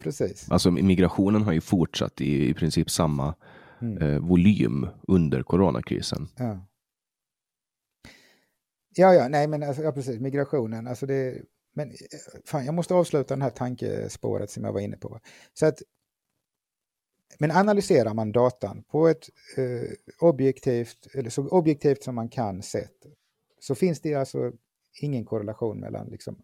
precis. 0.00 0.50
Alltså 0.50 0.70
migrationen 0.70 1.42
har 1.42 1.52
ju 1.52 1.60
fortsatt 1.60 2.20
i, 2.20 2.48
i 2.48 2.54
princip 2.54 2.90
samma 2.90 3.34
Mm. 3.80 3.98
eh, 4.02 4.18
volym 4.18 4.86
under 5.08 5.42
coronakrisen. 5.42 6.28
Ja. 6.36 6.66
Ja, 8.96 9.14
ja, 9.14 9.28
nej 9.28 9.46
men 9.48 9.62
alltså, 9.62 9.82
ja, 9.82 9.92
precis, 9.92 10.20
migrationen, 10.20 10.86
alltså 10.86 11.06
det, 11.06 11.42
men 11.74 11.88
eh, 11.90 11.94
fan, 12.44 12.64
jag 12.64 12.74
måste 12.74 12.94
avsluta 12.94 13.36
det 13.36 13.42
här 13.42 13.50
tankespåret 13.50 14.50
som 14.50 14.64
jag 14.64 14.72
var 14.72 14.80
inne 14.80 14.96
på. 14.96 15.20
Så 15.54 15.66
att, 15.66 15.82
men 17.38 17.50
analyserar 17.50 18.14
man 18.14 18.32
datan 18.32 18.82
på 18.82 19.08
ett 19.08 19.28
eh, 19.56 19.90
objektivt, 20.20 21.06
eller 21.14 21.30
så 21.30 21.48
objektivt 21.48 22.02
som 22.02 22.14
man 22.14 22.28
kan 22.28 22.62
sätt, 22.62 23.06
så 23.60 23.74
finns 23.74 24.00
det 24.00 24.14
alltså 24.14 24.52
ingen 25.00 25.24
korrelation 25.24 25.80
mellan 25.80 26.06
liksom, 26.06 26.36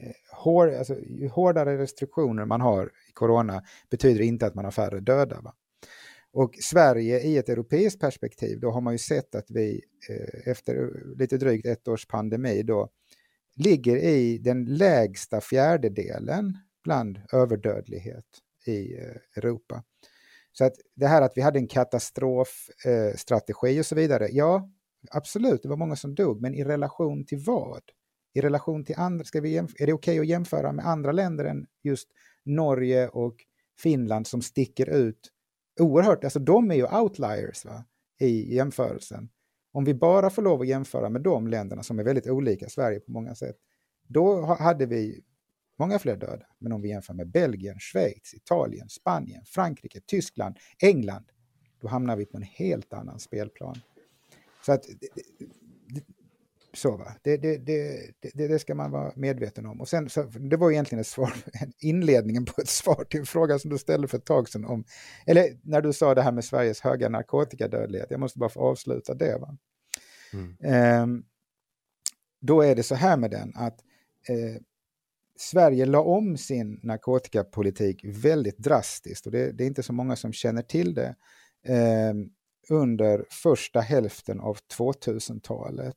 eh, 0.00 0.12
hår, 0.32 0.74
alltså, 0.74 1.00
ju 1.00 1.28
hårdare 1.28 1.78
restriktioner 1.78 2.44
man 2.44 2.60
har 2.60 2.86
i 2.86 3.12
corona 3.12 3.62
betyder 3.90 4.20
inte 4.20 4.46
att 4.46 4.54
man 4.54 4.64
har 4.64 4.72
färre 4.72 5.00
döda. 5.00 5.40
Va? 5.40 5.54
Och 6.32 6.54
Sverige 6.60 7.20
i 7.20 7.36
ett 7.36 7.48
europeiskt 7.48 8.00
perspektiv, 8.00 8.60
då 8.60 8.70
har 8.70 8.80
man 8.80 8.94
ju 8.94 8.98
sett 8.98 9.34
att 9.34 9.50
vi 9.50 9.82
eh, 10.08 10.50
efter 10.50 10.92
lite 11.18 11.38
drygt 11.38 11.66
ett 11.66 11.88
års 11.88 12.06
pandemi 12.06 12.62
då 12.62 12.88
ligger 13.56 13.96
i 13.96 14.38
den 14.38 14.64
lägsta 14.64 15.40
fjärdedelen 15.40 16.58
bland 16.84 17.20
överdödlighet 17.32 18.24
i 18.66 18.98
eh, 18.98 19.16
Europa. 19.36 19.82
Så 20.58 20.64
att 20.64 20.74
det 20.94 21.06
här 21.06 21.22
att 21.22 21.32
vi 21.34 21.42
hade 21.42 21.58
en 21.58 21.68
katastrofstrategi 21.68 23.76
eh, 23.76 23.78
och 23.78 23.86
så 23.86 23.94
vidare, 23.94 24.28
ja 24.30 24.70
absolut, 25.10 25.62
det 25.62 25.68
var 25.68 25.76
många 25.76 25.96
som 25.96 26.14
dog, 26.14 26.40
men 26.40 26.54
i 26.54 26.64
relation 26.64 27.26
till 27.26 27.38
vad? 27.38 27.82
I 28.34 28.40
relation 28.40 28.84
till 28.84 28.94
andra, 28.98 29.24
ska 29.24 29.40
vi 29.40 29.56
är 29.56 29.62
det 29.62 29.68
okej 29.78 29.92
okay 29.92 30.18
att 30.18 30.26
jämföra 30.26 30.72
med 30.72 30.86
andra 30.86 31.12
länder 31.12 31.44
än 31.44 31.66
just 31.82 32.08
Norge 32.44 33.08
och 33.08 33.36
Finland 33.78 34.26
som 34.26 34.42
sticker 34.42 34.90
ut 34.90 35.32
oerhört, 35.80 36.24
alltså 36.24 36.38
de 36.38 36.70
är 36.70 36.74
ju 36.74 36.86
outliers 36.86 37.64
va, 37.64 37.84
i 38.20 38.54
jämförelsen. 38.54 39.28
Om 39.72 39.84
vi 39.84 39.94
bara 39.94 40.30
får 40.30 40.42
lov 40.42 40.60
att 40.60 40.68
jämföra 40.68 41.10
med 41.10 41.22
de 41.22 41.48
länderna 41.48 41.82
som 41.82 41.98
är 41.98 42.04
väldigt 42.04 42.26
olika 42.26 42.68
Sverige 42.68 43.00
på 43.00 43.12
många 43.12 43.34
sätt, 43.34 43.56
då 44.08 44.44
hade 44.44 44.86
vi 44.86 45.24
många 45.78 45.98
fler 45.98 46.16
döda. 46.16 46.46
Men 46.58 46.72
om 46.72 46.82
vi 46.82 46.88
jämför 46.88 47.14
med 47.14 47.30
Belgien, 47.30 47.78
Schweiz, 47.78 48.34
Italien, 48.34 48.88
Spanien, 48.88 49.44
Frankrike, 49.44 50.00
Tyskland, 50.00 50.56
England, 50.78 51.24
då 51.80 51.88
hamnar 51.88 52.16
vi 52.16 52.26
på 52.26 52.36
en 52.36 52.42
helt 52.42 52.92
annan 52.92 53.20
spelplan. 53.20 53.76
Så 54.66 54.72
att 54.72 54.84
så 56.76 56.96
va, 56.96 57.12
det, 57.22 57.36
det, 57.36 57.56
det, 57.56 58.48
det, 58.48 58.58
ska 58.58 58.74
man 58.74 58.90
vara 58.90 59.12
medveten 59.16 59.66
om. 59.66 59.80
Och 59.80 59.88
sen, 59.88 60.08
så, 60.08 60.22
det 60.22 60.56
var 60.56 60.70
egentligen 60.70 61.00
ett 61.00 61.06
svar, 61.06 61.32
inledningen 61.78 62.44
på 62.44 62.60
ett 62.60 62.68
svar 62.68 63.04
till 63.04 63.20
en 63.20 63.26
fråga 63.26 63.58
som 63.58 63.70
du 63.70 63.78
ställde 63.78 64.08
för 64.08 64.18
ett 64.18 64.24
tag 64.24 64.48
sedan 64.48 64.64
om, 64.64 64.84
eller 65.26 65.58
när 65.62 65.82
du 65.82 65.92
sa 65.92 66.14
det 66.14 66.22
här 66.22 66.32
med 66.32 66.44
Sveriges 66.44 66.80
höga 66.80 67.08
narkotikadödlighet, 67.08 68.10
jag 68.10 68.20
måste 68.20 68.38
bara 68.38 68.50
få 68.50 68.60
avsluta 68.60 69.14
det. 69.14 69.38
Va? 69.38 69.56
Mm. 70.32 70.56
Eh, 70.60 71.22
då 72.40 72.62
är 72.62 72.74
det 72.74 72.82
så 72.82 72.94
här 72.94 73.16
med 73.16 73.30
den 73.30 73.52
att 73.56 73.80
eh, 74.28 74.62
Sverige 75.36 75.86
la 75.86 76.00
om 76.00 76.36
sin 76.36 76.80
narkotikapolitik 76.82 78.04
väldigt 78.04 78.58
drastiskt 78.58 79.26
och 79.26 79.32
det, 79.32 79.52
det, 79.52 79.64
är 79.64 79.68
inte 79.68 79.82
så 79.82 79.92
många 79.92 80.16
som 80.16 80.32
känner 80.32 80.62
till 80.62 80.94
det. 80.94 81.14
Eh, 81.66 82.14
under 82.68 83.24
första 83.30 83.80
hälften 83.80 84.40
av 84.40 84.58
2000-talet 84.78 85.96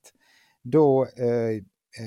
då 0.64 1.06
eh, 1.06 1.64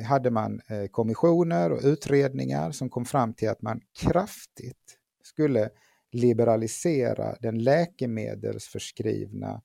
hade 0.07 0.30
man 0.30 0.61
eh, 0.68 0.87
kommissioner 0.91 1.72
och 1.72 1.80
utredningar 1.85 2.70
som 2.70 2.91
kom 2.91 3.05
fram 3.05 3.35
till 3.35 3.49
att 3.49 3.62
man 3.62 3.80
kraftigt 4.01 4.99
skulle 5.22 5.70
liberalisera 6.12 7.37
den 7.41 7.59
läkemedelsförskrivna 7.59 9.62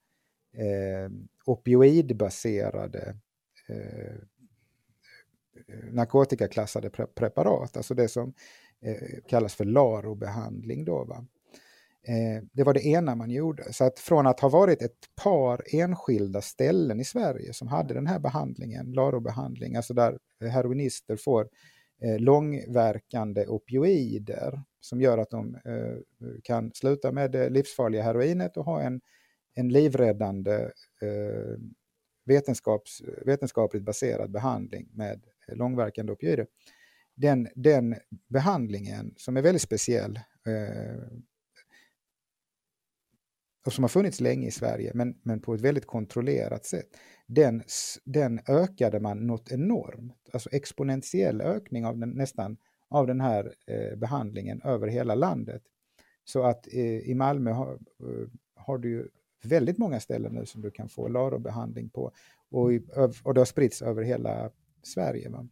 eh, 0.56 1.10
opioidbaserade 1.44 3.16
eh, 3.68 4.14
narkotikaklassade 5.92 6.90
pre 6.90 7.06
preparat, 7.06 7.76
alltså 7.76 7.94
det 7.94 8.08
som 8.08 8.34
eh, 8.82 9.22
kallas 9.28 9.54
för 9.54 9.64
LARO-behandling. 9.64 10.84
Då, 10.84 11.04
va? 11.04 11.26
Eh, 12.08 12.44
det 12.52 12.64
var 12.64 12.74
det 12.74 12.86
ena 12.86 13.14
man 13.14 13.30
gjorde. 13.30 13.72
Så 13.72 13.84
att 13.84 13.98
från 13.98 14.26
att 14.26 14.40
ha 14.40 14.48
varit 14.48 14.82
ett 14.82 15.16
par 15.24 15.62
enskilda 15.72 16.40
ställen 16.40 17.00
i 17.00 17.04
Sverige 17.04 17.52
som 17.52 17.68
hade 17.68 17.94
den 17.94 18.06
här 18.06 18.18
behandlingen, 18.18 18.92
LARO-behandling, 18.94 19.76
alltså 19.76 19.94
där 19.94 20.18
heroinister 20.40 21.16
får 21.16 21.48
eh, 22.02 22.18
långverkande 22.18 23.46
opioider 23.46 24.62
som 24.80 25.00
gör 25.00 25.18
att 25.18 25.30
de 25.30 25.54
eh, 25.54 26.28
kan 26.42 26.70
sluta 26.74 27.12
med 27.12 27.30
det 27.30 27.48
livsfarliga 27.48 28.02
heroinet 28.02 28.56
och 28.56 28.64
ha 28.64 28.82
en, 28.82 29.00
en 29.54 29.68
livräddande 29.68 30.54
eh, 31.02 31.58
vetenskaps, 32.24 33.02
vetenskapligt 33.26 33.84
baserad 33.84 34.30
behandling 34.30 34.88
med 34.92 35.20
långverkande 35.54 36.12
opioider. 36.12 36.46
Den, 37.14 37.48
den 37.54 37.96
behandlingen 38.28 39.14
som 39.16 39.36
är 39.36 39.42
väldigt 39.42 39.62
speciell 39.62 40.16
eh, 40.46 41.18
och 43.66 43.72
som 43.72 43.84
har 43.84 43.88
funnits 43.88 44.20
länge 44.20 44.46
i 44.46 44.50
Sverige, 44.50 44.92
men, 44.94 45.18
men 45.22 45.40
på 45.40 45.54
ett 45.54 45.60
väldigt 45.60 45.86
kontrollerat 45.86 46.64
sätt, 46.64 46.88
den, 47.26 47.62
den 48.04 48.40
ökade 48.48 49.00
man 49.00 49.26
något 49.26 49.52
enormt, 49.52 50.28
alltså 50.32 50.48
exponentiell 50.52 51.40
ökning 51.40 51.86
av 51.86 51.98
den, 51.98 52.10
nästan 52.10 52.56
av 52.90 53.06
den 53.06 53.20
här 53.20 53.54
eh, 53.66 53.98
behandlingen 53.98 54.62
över 54.62 54.86
hela 54.86 55.14
landet. 55.14 55.62
Så 56.24 56.42
att 56.42 56.66
eh, 56.72 56.98
i 56.98 57.14
Malmö 57.14 57.50
har, 57.50 57.72
eh, 57.72 58.28
har 58.54 58.78
du 58.78 58.90
ju 58.90 59.08
väldigt 59.44 59.78
många 59.78 60.00
ställen 60.00 60.34
nu 60.34 60.46
som 60.46 60.62
du 60.62 60.70
kan 60.70 60.88
få 60.88 61.08
LARO-behandling 61.08 61.90
på 61.90 62.12
och, 62.50 62.72
i, 62.72 62.86
och 63.22 63.34
det 63.34 63.40
har 63.40 63.44
spritts 63.44 63.82
över 63.82 64.02
hela 64.02 64.50
Sverige. 64.88 65.28
Va? 65.28 65.48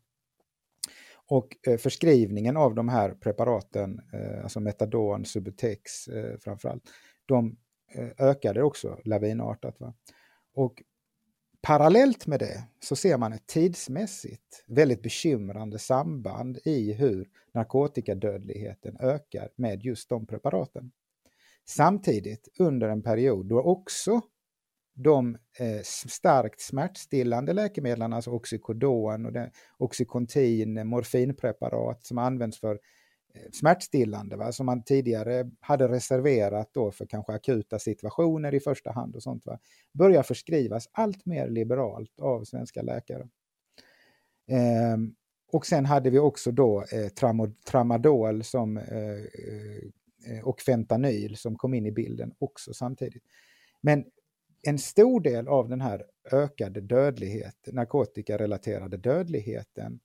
Och 1.28 1.56
eh, 1.66 1.76
förskrivningen 1.76 2.56
av 2.56 2.74
de 2.74 2.88
här 2.88 3.10
preparaten, 3.10 4.00
eh, 4.12 4.42
alltså 4.42 4.60
Metadon, 4.60 5.24
Subutex 5.24 6.08
eh, 6.08 6.38
framförallt, 6.38 6.82
de 7.26 7.56
ökade 8.18 8.62
också 8.62 8.98
lavinartat. 9.04 9.80
Va? 9.80 9.94
Och 10.54 10.82
parallellt 11.62 12.26
med 12.26 12.40
det 12.40 12.64
så 12.80 12.96
ser 12.96 13.18
man 13.18 13.32
ett 13.32 13.46
tidsmässigt 13.46 14.64
väldigt 14.66 15.02
bekymrande 15.02 15.78
samband 15.78 16.58
i 16.64 16.92
hur 16.92 17.28
narkotikadödligheten 17.52 18.96
ökar 19.00 19.48
med 19.56 19.82
just 19.82 20.08
de 20.08 20.26
preparaten. 20.26 20.92
Samtidigt 21.64 22.48
under 22.58 22.88
en 22.88 23.02
period 23.02 23.46
då 23.46 23.60
också 23.60 24.20
de 24.96 25.38
eh, 25.58 25.82
starkt 25.82 26.60
smärtstillande 26.60 27.52
läkemedlen, 27.52 28.12
alltså 28.12 28.30
Oxycodon 28.30 29.26
och 29.26 29.32
det, 29.32 29.50
Oxycontin, 29.78 30.88
morfinpreparat 30.88 32.04
som 32.04 32.18
används 32.18 32.60
för 32.60 32.78
eh, 33.34 33.50
smärtstillande 33.52 34.36
va? 34.36 34.52
som 34.52 34.66
man 34.66 34.82
tidigare 34.82 35.50
hade 35.60 35.88
reserverat 35.88 36.70
då 36.72 36.90
för 36.90 37.06
kanske 37.06 37.32
akuta 37.32 37.78
situationer 37.78 38.54
i 38.54 38.60
första 38.60 38.92
hand 38.92 39.16
och 39.16 39.22
sånt 39.22 39.46
va? 39.46 39.58
börjar 39.92 40.22
förskrivas 40.22 40.88
allt 40.92 41.26
mer 41.26 41.48
liberalt 41.48 42.20
av 42.20 42.44
svenska 42.44 42.82
läkare. 42.82 43.28
Ehm, 44.48 45.14
och 45.52 45.66
sen 45.66 45.86
hade 45.86 46.10
vi 46.10 46.18
också 46.18 46.50
då 46.52 46.84
eh, 46.92 47.08
tramadol 47.64 48.44
som, 48.44 48.76
eh, 48.76 49.20
eh, 50.32 50.44
och 50.44 50.60
fentanyl 50.60 51.36
som 51.36 51.56
kom 51.56 51.74
in 51.74 51.86
i 51.86 51.92
bilden 51.92 52.32
också 52.38 52.74
samtidigt. 52.74 53.22
Men 53.80 54.04
en 54.62 54.78
stor 54.78 55.20
del 55.20 55.48
av 55.48 55.68
den 55.68 55.80
här 55.80 56.04
ökade 56.32 56.80
dödlighet, 56.80 57.56
narkotikarelaterade 57.72 58.96
dödligheten 58.96 60.00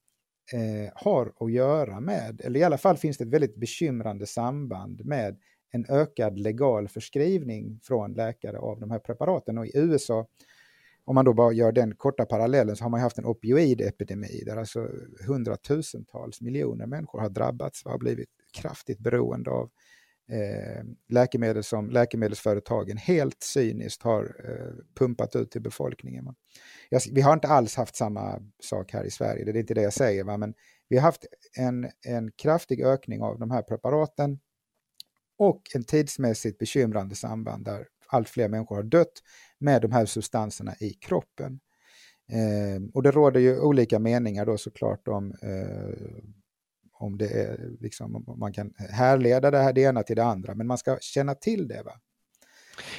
eh, 0.54 0.91
har 0.95 1.34
att 1.39 1.52
göra 1.52 1.99
med, 1.99 2.41
eller 2.43 2.60
i 2.60 2.64
alla 2.64 2.78
fall 2.78 2.97
finns 2.97 3.18
det 3.18 3.24
ett 3.24 3.30
väldigt 3.30 3.56
bekymrande 3.56 4.26
samband 4.28 5.06
med 5.06 5.38
en 5.72 5.86
ökad 5.89 6.39
legal 6.39 6.88
förskrivning 6.88 7.80
från 7.84 8.14
läkare 8.14 8.58
av 8.58 8.80
de 8.80 8.91
här 8.91 8.99
preparaten. 8.99 9.58
Och 9.58 9.66
i 9.66 9.72
USA, 9.74 10.28
om 11.06 11.16
man 11.16 11.26
då 11.26 11.34
bara 11.34 11.54
gör 11.54 11.72
den 11.72 11.95
korta 11.95 12.26
parallellen, 12.26 12.76
så 12.76 12.84
har 12.84 12.89
man 12.89 12.99
haft 12.99 13.18
en 13.18 13.26
opioidepidemi 13.26 14.43
där 14.45 14.58
alltså 14.58 14.88
hundratusentals 15.28 16.41
miljoner 16.41 16.86
människor 16.86 17.20
har 17.20 17.30
drabbats 17.30 17.86
och 17.86 17.91
har 17.91 17.99
blivit 17.99 18.30
kraftigt 18.54 18.99
beroende 18.99 19.52
av 19.52 19.70
eh, 20.32 20.84
läkemedel 21.09 21.63
som 21.63 21.89
läkemedelsföretagen 21.89 22.97
helt 22.97 23.43
cyniskt 23.43 24.03
har 24.03 24.23
eh, 24.23 24.84
pumpat 24.99 25.36
ut 25.36 25.51
till 25.51 25.61
befolkningen. 25.61 26.36
Jag, 26.89 27.01
vi 27.11 27.21
har 27.21 27.34
inte 27.34 27.47
alls 27.47 27.75
haft 27.75 27.95
samma 27.95 28.41
sak 28.63 28.93
här 28.93 29.03
i 29.03 29.11
Sverige, 29.11 29.45
det 29.45 29.51
är 29.51 29.57
inte 29.57 29.73
det 29.73 29.82
jag 29.82 29.93
säger, 29.93 30.23
va? 30.23 30.38
men 30.38 30.53
vi 30.89 30.97
har 30.97 31.03
haft 31.03 31.25
en, 31.57 31.89
en 32.07 32.32
kraftig 32.32 32.82
ökning 32.82 33.21
av 33.21 33.39
de 33.39 33.51
här 33.51 33.61
preparaten 33.61 34.39
och 35.38 35.61
en 35.75 35.84
tidsmässigt 35.84 36.57
bekymrande 36.57 37.15
samband 37.15 37.65
där 37.65 37.88
allt 38.07 38.29
fler 38.29 38.47
människor 38.47 38.75
har 38.75 38.84
dött 38.84 39.13
med 39.59 39.82
de 39.82 39.91
här 39.91 40.05
substanserna 40.05 40.75
i 40.79 40.89
kroppen. 40.89 41.59
Eh, 42.32 42.82
och 42.93 43.03
det 43.03 43.11
råder 43.11 43.39
ju 43.39 43.59
olika 43.59 43.99
meningar 43.99 44.45
då 44.45 44.57
såklart 44.57 45.07
om, 45.07 45.32
eh, 45.41 46.23
om, 47.02 47.18
det 47.18 47.28
är, 47.28 47.70
liksom, 47.80 48.16
om 48.16 48.39
man 48.39 48.54
kan 48.54 48.74
härleda 48.78 49.52
det, 49.52 49.58
här, 49.58 49.74
det 49.74 49.82
ena 49.82 50.04
till 50.04 50.16
det 50.16 50.24
andra, 50.24 50.56
men 50.56 50.68
man 50.68 50.78
ska 50.78 50.97
känna 51.02 51.36
till 51.36 51.68
det. 51.68 51.84
Va? 51.84 51.91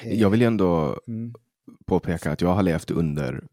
Jag 0.05 0.31
vill 0.31 0.43
ändå 0.43 1.01
mm. 1.07 1.35
påpeka 1.87 2.33
att 2.33 2.41
jag 2.41 2.55
har 2.55 2.63
levt 2.63 2.91
under 2.91 3.45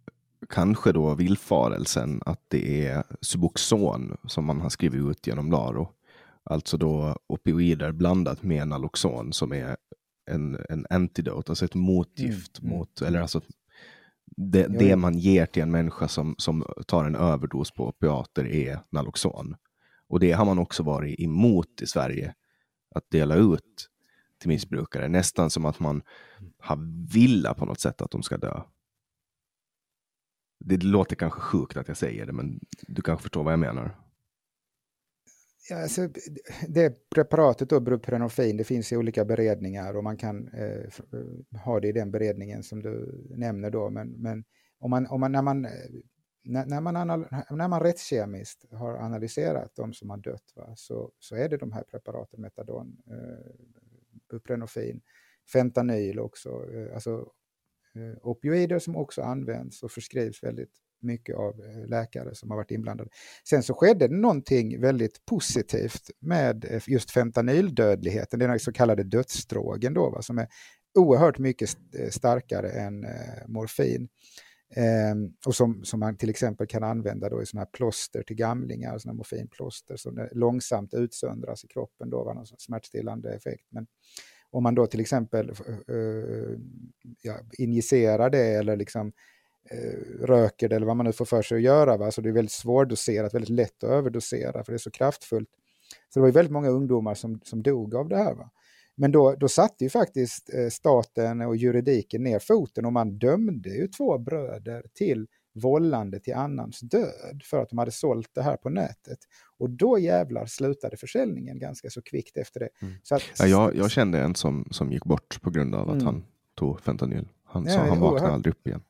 kanske 0.49 0.91
då 0.91 1.15
villfarelsen 1.15 2.21
att 2.25 2.41
det 2.47 2.87
är 2.87 3.03
Suboxon 3.21 4.17
som 4.27 4.45
man 4.45 4.61
har 4.61 4.69
skrivit 4.69 5.01
ut 5.01 5.27
genom 5.27 5.51
Laro. 5.51 5.89
Alltså 6.43 6.77
då 6.77 7.15
opioider 7.27 7.91
blandat 7.91 8.43
med 8.43 8.67
Naloxon 8.67 9.33
som 9.33 9.53
är 9.53 9.77
en, 10.31 10.57
en 10.69 10.85
antidote, 10.89 11.51
alltså 11.51 11.65
ett 11.65 11.75
motgift 11.75 12.59
mm. 12.59 12.77
mot, 12.77 13.01
eller 13.01 13.21
alltså 13.21 13.41
det, 14.37 14.67
det, 14.67 14.95
man 14.95 15.17
ger 15.17 15.45
till 15.45 15.63
en 15.63 15.71
människa 15.71 16.07
som, 16.07 16.35
som 16.37 16.65
tar 16.87 17.05
en 17.05 17.15
överdos 17.15 17.71
på 17.71 17.87
opiater 17.87 18.47
är 18.47 18.79
Naloxon. 18.89 19.55
Och 20.09 20.19
det 20.19 20.31
har 20.31 20.45
man 20.45 20.59
också 20.59 20.83
varit 20.83 21.19
emot 21.19 21.81
i 21.81 21.87
Sverige, 21.87 22.35
att 22.95 23.11
dela 23.11 23.35
ut 23.35 23.89
till 24.39 24.49
missbrukare. 24.49 25.07
Nästan 25.07 25.49
som 25.49 25.65
att 25.65 25.79
man 25.79 26.01
har 26.57 27.07
villa 27.13 27.53
på 27.53 27.65
något 27.65 27.79
sätt 27.79 28.01
att 28.01 28.11
de 28.11 28.23
ska 28.23 28.37
dö. 28.37 28.61
Det 30.59 30.83
låter 30.83 31.15
kanske 31.15 31.39
sjukt 31.39 31.77
att 31.77 31.87
jag 31.87 31.97
säger 31.97 32.25
det, 32.25 32.33
men 32.33 32.59
du 32.87 33.01
kanske 33.01 33.21
förstår 33.21 33.43
vad 33.43 33.53
jag 33.53 33.59
menar. 33.59 33.95
Ja, 35.69 35.81
alltså, 35.81 36.09
det 36.67 37.09
preparatet 37.09 37.69
då, 37.69 37.79
det 37.79 38.63
finns 38.63 38.91
i 38.91 38.97
olika 38.97 39.25
beredningar 39.25 39.97
och 39.97 40.03
man 40.03 40.17
kan 40.17 40.47
eh, 40.47 40.91
ha 41.59 41.79
det 41.79 41.87
i 41.87 41.91
den 41.91 42.11
beredningen 42.11 42.63
som 42.63 42.81
du 42.81 43.25
nämner 43.29 43.71
då. 43.71 43.89
Men, 43.89 44.09
men 44.09 44.43
om 44.79 44.89
man, 44.89 45.07
om 45.07 45.19
man, 45.19 45.31
när, 45.31 45.41
man, 45.41 45.65
eh, 45.65 45.71
när, 46.49 46.65
när, 46.65 46.81
man 46.81 46.95
anal, 46.95 47.25
när 47.49 47.67
man 47.67 47.79
rättskemiskt 47.79 48.65
har 48.71 48.97
analyserat 48.97 49.75
de 49.75 49.93
som 49.93 50.09
har 50.09 50.17
dött 50.17 50.53
va, 50.55 50.73
så, 50.75 51.11
så 51.19 51.35
är 51.35 51.49
det 51.49 51.57
de 51.57 51.71
här 51.71 51.83
preparaten, 51.83 52.41
metadon, 52.41 52.97
eh, 53.07 53.51
buprenorfin, 54.29 55.01
fentanyl 55.53 56.19
också, 56.19 56.49
eh, 56.49 56.93
alltså 56.93 57.31
eh, 57.95 58.17
opioider 58.21 58.79
som 58.79 58.95
också 58.95 59.21
används 59.21 59.83
och 59.83 59.91
förskrivs 59.91 60.43
väldigt 60.43 60.73
mycket 61.01 61.35
av 61.35 61.61
eh, 61.61 61.87
läkare 61.87 62.35
som 62.35 62.49
har 62.49 62.57
varit 62.57 62.71
inblandade. 62.71 63.09
Sen 63.49 63.63
så 63.63 63.73
skedde 63.73 64.07
det 64.07 64.15
någonting 64.15 64.81
väldigt 64.81 65.25
positivt 65.25 66.11
med 66.19 66.65
eh, 66.65 66.81
just 66.87 67.11
fentanyldödligheten, 67.11 68.39
den 68.39 68.59
så 68.59 68.71
kallade 68.71 69.03
dödsdrogen 69.03 69.93
då, 69.93 70.09
va, 70.09 70.21
som 70.21 70.37
är 70.37 70.47
oerhört 70.95 71.37
mycket 71.37 71.69
starkare 72.11 72.69
än 72.69 73.03
eh, 73.03 73.47
morfin. 73.47 74.09
Eh, 74.75 75.15
och 75.45 75.55
som, 75.55 75.83
som 75.83 75.99
man 75.99 76.17
till 76.17 76.29
exempel 76.29 76.67
kan 76.67 76.83
använda 76.83 77.29
då 77.29 77.41
i 77.41 77.45
sådana 77.45 77.65
här 77.65 77.71
plåster 77.71 78.23
till 78.23 78.35
gamlingar, 78.35 78.97
sådana 78.97 79.17
morfinplåster 79.17 79.95
som 79.95 80.27
långsamt 80.31 80.93
utsöndras 80.93 81.65
i 81.65 81.67
kroppen, 81.67 82.09
då, 82.09 82.23
var 82.23 82.33
någon 82.33 82.45
smärtstillande 82.45 83.33
effekt. 83.33 83.67
Men 83.69 83.87
om 84.51 84.63
man 84.63 84.75
då 84.75 84.87
till 84.87 84.99
exempel 84.99 85.51
uh, 85.89 86.57
ja, 87.21 87.37
injicerar 87.57 88.29
det 88.29 88.45
eller 88.45 88.75
liksom 88.75 89.11
eh, 89.71 90.25
röker 90.25 90.69
det 90.69 90.75
eller 90.75 90.87
vad 90.87 90.97
man 90.97 91.05
nu 91.05 91.11
får 91.11 91.25
för 91.25 91.41
sig 91.41 91.55
att 91.55 91.61
göra. 91.61 91.97
Va? 91.97 92.11
Så 92.11 92.21
det 92.21 92.29
är 92.29 92.33
väldigt 92.33 92.51
svårdoserat, 92.51 93.33
väldigt 93.33 93.49
lätt 93.49 93.83
att 93.83 93.89
överdosera 93.89 94.63
för 94.63 94.71
det 94.71 94.75
är 94.75 94.77
så 94.77 94.91
kraftfullt. 94.91 95.49
Så 96.09 96.19
det 96.19 96.21
var 96.21 96.27
ju 96.27 96.33
väldigt 96.33 96.51
många 96.51 96.69
ungdomar 96.69 97.13
som, 97.13 97.39
som 97.43 97.63
dog 97.63 97.95
av 97.95 98.09
det 98.09 98.17
här. 98.17 98.33
Va? 98.33 98.51
Men 98.99 99.11
då, 99.11 99.35
då 99.35 99.47
satte 99.47 99.83
ju 99.83 99.89
faktiskt 99.89 100.53
eh, 100.53 100.69
staten 100.69 101.41
och 101.41 101.55
juridiken 101.55 102.23
ner 102.23 102.39
foten 102.39 102.85
och 102.85 102.93
man 102.93 103.19
dömde 103.19 103.69
ju 103.69 103.87
två 103.87 104.17
bröder 104.17 104.83
till 104.93 105.27
vållande 105.53 106.19
till 106.19 106.33
annans 106.33 106.79
död 106.79 107.41
för 107.43 107.61
att 107.61 107.69
de 107.69 107.77
hade 107.77 107.91
sålt 107.91 108.29
det 108.33 108.41
här 108.41 108.57
på 108.57 108.69
nätet. 108.69 109.19
Och 109.57 109.69
då 109.69 109.99
jävlar 109.99 110.45
slutade 110.45 110.97
försäljningen 110.97 111.59
ganska 111.59 111.89
så 111.89 112.01
kvickt 112.01 112.37
efter 112.37 112.59
det. 112.59 112.69
Mm. 112.81 112.93
Så 113.03 113.15
att, 113.15 113.21
ja, 113.39 113.47
jag, 113.47 113.75
jag, 113.75 113.91
kände 113.91 114.19
en 114.19 114.35
som, 114.35 114.67
som 114.71 114.91
gick 114.91 115.05
bort 115.05 115.41
på 115.41 115.49
grund 115.49 115.75
av 115.75 115.89
att 115.89 115.93
mm. 115.93 116.05
han 116.05 116.23
tog 116.55 116.81
fentanyl. 116.81 117.27
Han, 117.43 117.65
ja, 117.65 117.77
han 117.77 117.99
vaknade 117.99 118.33
aldrig 118.33 118.53
upp 118.53 118.67
igen 118.67 118.81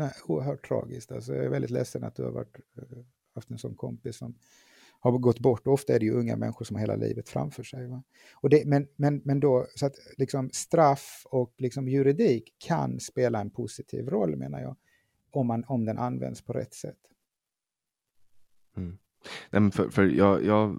nej, 0.00 0.12
oerhört 0.26 0.68
tragiskt. 0.68 1.12
Alltså, 1.12 1.34
jag 1.34 1.44
är 1.44 1.48
väldigt 1.48 1.70
ledsen 1.70 2.04
att 2.04 2.14
du 2.14 2.24
har 2.24 2.30
varit, 2.30 2.56
eh, 2.76 2.98
haft 3.34 3.50
en 3.50 3.58
sån 3.58 3.74
kompis 3.74 4.16
som 4.16 4.34
har 5.00 5.18
gått 5.18 5.40
bort. 5.40 5.66
Ofta 5.66 5.94
är 5.94 5.98
det 5.98 6.04
ju 6.04 6.12
unga 6.12 6.36
människor 6.36 6.64
som 6.64 6.76
har 6.76 6.80
hela 6.80 6.96
livet 6.96 7.28
framför 7.28 7.62
sig. 7.62 7.86
Va? 7.86 8.02
Och 8.34 8.50
det, 8.50 8.66
men, 8.66 8.86
men, 8.96 9.22
men 9.24 9.40
då, 9.40 9.66
så 9.74 9.86
att 9.86 9.94
liksom 10.16 10.50
straff 10.52 11.26
och 11.30 11.54
liksom 11.58 11.88
juridik 11.88 12.54
kan 12.58 13.00
spela 13.00 13.40
en 13.40 13.50
positiv 13.50 14.08
roll 14.08 14.36
menar 14.36 14.60
jag, 14.60 14.76
om, 15.30 15.46
man, 15.46 15.64
om 15.66 15.84
den 15.84 15.98
används 15.98 16.42
på 16.42 16.52
rätt 16.52 16.74
sätt. 16.74 16.98
Mm. 18.76 18.98
Nej, 19.50 19.70
för, 19.70 19.88
för 19.88 20.04
jag, 20.04 20.44
jag, 20.44 20.78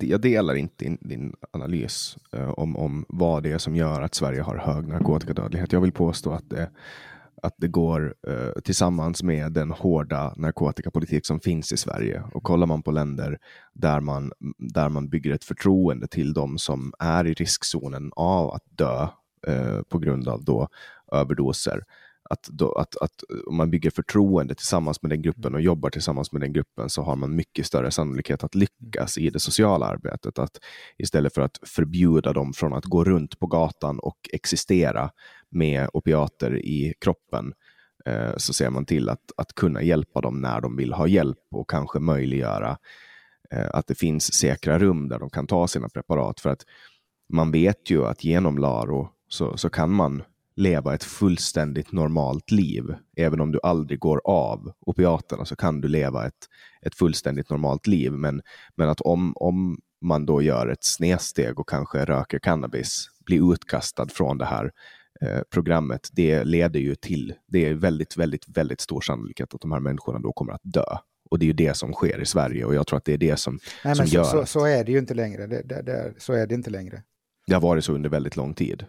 jag 0.00 0.20
delar 0.20 0.54
inte 0.54 0.84
din, 0.84 0.98
din 1.00 1.34
analys 1.50 2.16
eh, 2.32 2.50
om, 2.50 2.76
om 2.76 3.04
vad 3.08 3.42
det 3.42 3.52
är 3.52 3.58
som 3.58 3.76
gör 3.76 4.02
att 4.02 4.14
Sverige 4.14 4.42
har 4.42 4.56
hög 4.56 4.88
narkotikadödlighet. 4.88 5.72
Jag 5.72 5.80
vill 5.80 5.92
påstå 5.92 6.30
att 6.30 6.50
det 6.50 6.70
att 7.42 7.54
det 7.56 7.68
går 7.68 8.14
eh, 8.28 8.60
tillsammans 8.64 9.22
med 9.22 9.52
den 9.52 9.70
hårda 9.70 10.34
narkotikapolitik 10.36 11.26
som 11.26 11.40
finns 11.40 11.72
i 11.72 11.76
Sverige. 11.76 12.22
Och 12.34 12.42
kollar 12.42 12.66
man 12.66 12.82
på 12.82 12.90
länder 12.90 13.38
där 13.72 14.00
man, 14.00 14.32
där 14.58 14.88
man 14.88 15.08
bygger 15.08 15.34
ett 15.34 15.44
förtroende 15.44 16.06
till 16.06 16.32
de 16.32 16.58
som 16.58 16.92
är 16.98 17.26
i 17.26 17.34
riskzonen 17.34 18.12
av 18.16 18.50
att 18.50 18.64
dö 18.70 19.08
eh, 19.46 19.82
på 19.88 19.98
grund 19.98 20.28
av 20.28 20.44
då 20.44 20.68
överdoser, 21.12 21.82
att, 22.30 22.42
då, 22.42 22.72
att, 22.72 22.96
att 22.96 23.24
om 23.46 23.56
man 23.56 23.70
bygger 23.70 23.90
förtroende 23.90 24.54
tillsammans 24.54 25.02
med 25.02 25.10
den 25.10 25.22
gruppen 25.22 25.54
och 25.54 25.60
jobbar 25.60 25.90
tillsammans 25.90 26.32
med 26.32 26.40
den 26.40 26.52
gruppen 26.52 26.90
så 26.90 27.02
har 27.02 27.16
man 27.16 27.36
mycket 27.36 27.66
större 27.66 27.90
sannolikhet 27.90 28.44
att 28.44 28.54
lyckas 28.54 29.18
i 29.18 29.30
det 29.30 29.38
sociala 29.38 29.86
arbetet. 29.86 30.38
Att 30.38 30.58
istället 30.98 31.34
för 31.34 31.42
att 31.42 31.58
förbjuda 31.62 32.32
dem 32.32 32.52
från 32.52 32.72
att 32.72 32.84
gå 32.84 33.04
runt 33.04 33.38
på 33.38 33.46
gatan 33.46 33.98
och 33.98 34.18
existera 34.32 35.10
med 35.50 35.88
opiater 35.92 36.56
i 36.56 36.94
kroppen 37.00 37.52
eh, 38.04 38.36
så 38.36 38.52
ser 38.52 38.70
man 38.70 38.86
till 38.86 39.08
att, 39.08 39.32
att 39.36 39.54
kunna 39.54 39.82
hjälpa 39.82 40.20
dem 40.20 40.40
när 40.40 40.60
de 40.60 40.76
vill 40.76 40.92
ha 40.92 41.06
hjälp 41.06 41.38
och 41.50 41.70
kanske 41.70 41.98
möjliggöra 41.98 42.78
eh, 43.50 43.68
att 43.72 43.86
det 43.86 43.94
finns 43.94 44.34
säkra 44.34 44.78
rum 44.78 45.08
där 45.08 45.18
de 45.18 45.30
kan 45.30 45.46
ta 45.46 45.68
sina 45.68 45.88
preparat. 45.88 46.40
För 46.40 46.50
att 46.50 46.64
man 47.28 47.50
vet 47.50 47.90
ju 47.90 48.06
att 48.06 48.24
genom 48.24 48.58
LARO 48.58 49.08
så, 49.28 49.56
så 49.56 49.70
kan 49.70 49.90
man 49.90 50.22
leva 50.58 50.94
ett 50.94 51.04
fullständigt 51.04 51.92
normalt 51.92 52.50
liv. 52.50 52.94
Även 53.16 53.40
om 53.40 53.52
du 53.52 53.60
aldrig 53.62 53.98
går 53.98 54.20
av 54.24 54.72
opiaterna 54.80 55.44
så 55.44 55.56
kan 55.56 55.80
du 55.80 55.88
leva 55.88 56.26
ett, 56.26 56.48
ett 56.82 56.94
fullständigt 56.94 57.50
normalt 57.50 57.86
liv. 57.86 58.12
Men, 58.12 58.42
men 58.76 58.88
att 58.88 59.00
om, 59.00 59.32
om 59.36 59.78
man 60.00 60.26
då 60.26 60.42
gör 60.42 60.68
ett 60.68 60.84
snedsteg 60.84 61.58
och 61.58 61.68
kanske 61.68 62.04
röker 62.04 62.38
cannabis, 62.38 63.08
blir 63.26 63.52
utkastad 63.52 64.06
från 64.08 64.38
det 64.38 64.44
här 64.44 64.70
programmet, 65.50 66.08
det 66.12 66.44
leder 66.44 66.80
ju 66.80 66.94
till, 66.94 67.34
det 67.46 67.66
är 67.66 67.74
väldigt, 67.74 68.16
väldigt, 68.16 68.48
väldigt 68.48 68.80
stor 68.80 69.00
sannolikhet 69.00 69.54
att 69.54 69.60
de 69.60 69.72
här 69.72 69.80
människorna 69.80 70.18
då 70.18 70.32
kommer 70.32 70.52
att 70.52 70.60
dö. 70.64 70.96
Och 71.30 71.38
det 71.38 71.44
är 71.44 71.46
ju 71.46 71.52
det 71.52 71.76
som 71.76 71.92
sker 71.92 72.20
i 72.20 72.26
Sverige 72.26 72.64
och 72.64 72.74
jag 72.74 72.86
tror 72.86 72.96
att 72.96 73.04
det 73.04 73.12
är 73.12 73.18
det 73.18 73.36
som, 73.36 73.58
Nej, 73.84 73.96
som 73.96 74.06
så, 74.06 74.14
gör... 74.14 74.24
Så, 74.24 74.46
så, 74.46 74.66
är 74.66 74.84
det 74.84 74.92
ju 74.92 74.98
inte 74.98 75.14
längre. 75.14 75.46
Det, 75.46 75.62
det, 75.62 75.82
det, 75.82 76.14
så 76.18 76.32
är 76.32 76.46
det 76.46 76.54
inte 76.54 76.70
längre. 76.70 77.02
Det 77.46 77.54
har 77.54 77.60
varit 77.60 77.84
så 77.84 77.92
under 77.92 78.10
väldigt 78.10 78.36
lång 78.36 78.54
tid. 78.54 78.84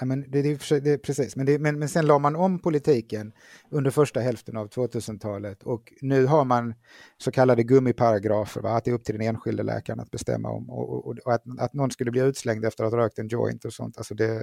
Ja, 0.00 0.06
men 0.06 0.30
det, 0.30 0.42
det, 0.42 0.80
det, 0.80 0.98
precis, 0.98 1.36
men, 1.36 1.46
det, 1.46 1.58
men, 1.58 1.78
men 1.78 1.88
sen 1.88 2.06
la 2.06 2.18
man 2.18 2.36
om 2.36 2.58
politiken 2.58 3.32
under 3.70 3.90
första 3.90 4.20
hälften 4.20 4.56
av 4.56 4.68
2000-talet 4.68 5.62
och 5.62 5.92
nu 6.00 6.26
har 6.26 6.44
man 6.44 6.74
så 7.18 7.30
kallade 7.30 7.62
gummiparagrafer, 7.62 8.60
va? 8.60 8.70
att 8.70 8.84
det 8.84 8.90
är 8.90 8.94
upp 8.94 9.04
till 9.04 9.18
den 9.18 9.28
enskilde 9.28 9.62
läkaren 9.62 10.00
att 10.00 10.10
bestämma 10.10 10.50
om 10.50 10.70
och, 10.70 11.06
och, 11.06 11.18
och 11.18 11.32
att, 11.32 11.42
att 11.58 11.74
någon 11.74 11.90
skulle 11.90 12.10
bli 12.10 12.20
utslängd 12.20 12.64
efter 12.64 12.84
att 12.84 12.92
ha 12.92 12.98
rökt 12.98 13.18
en 13.18 13.28
joint 13.28 13.64
och 13.64 13.72
sånt, 13.72 13.98
alltså 13.98 14.14
det, 14.14 14.40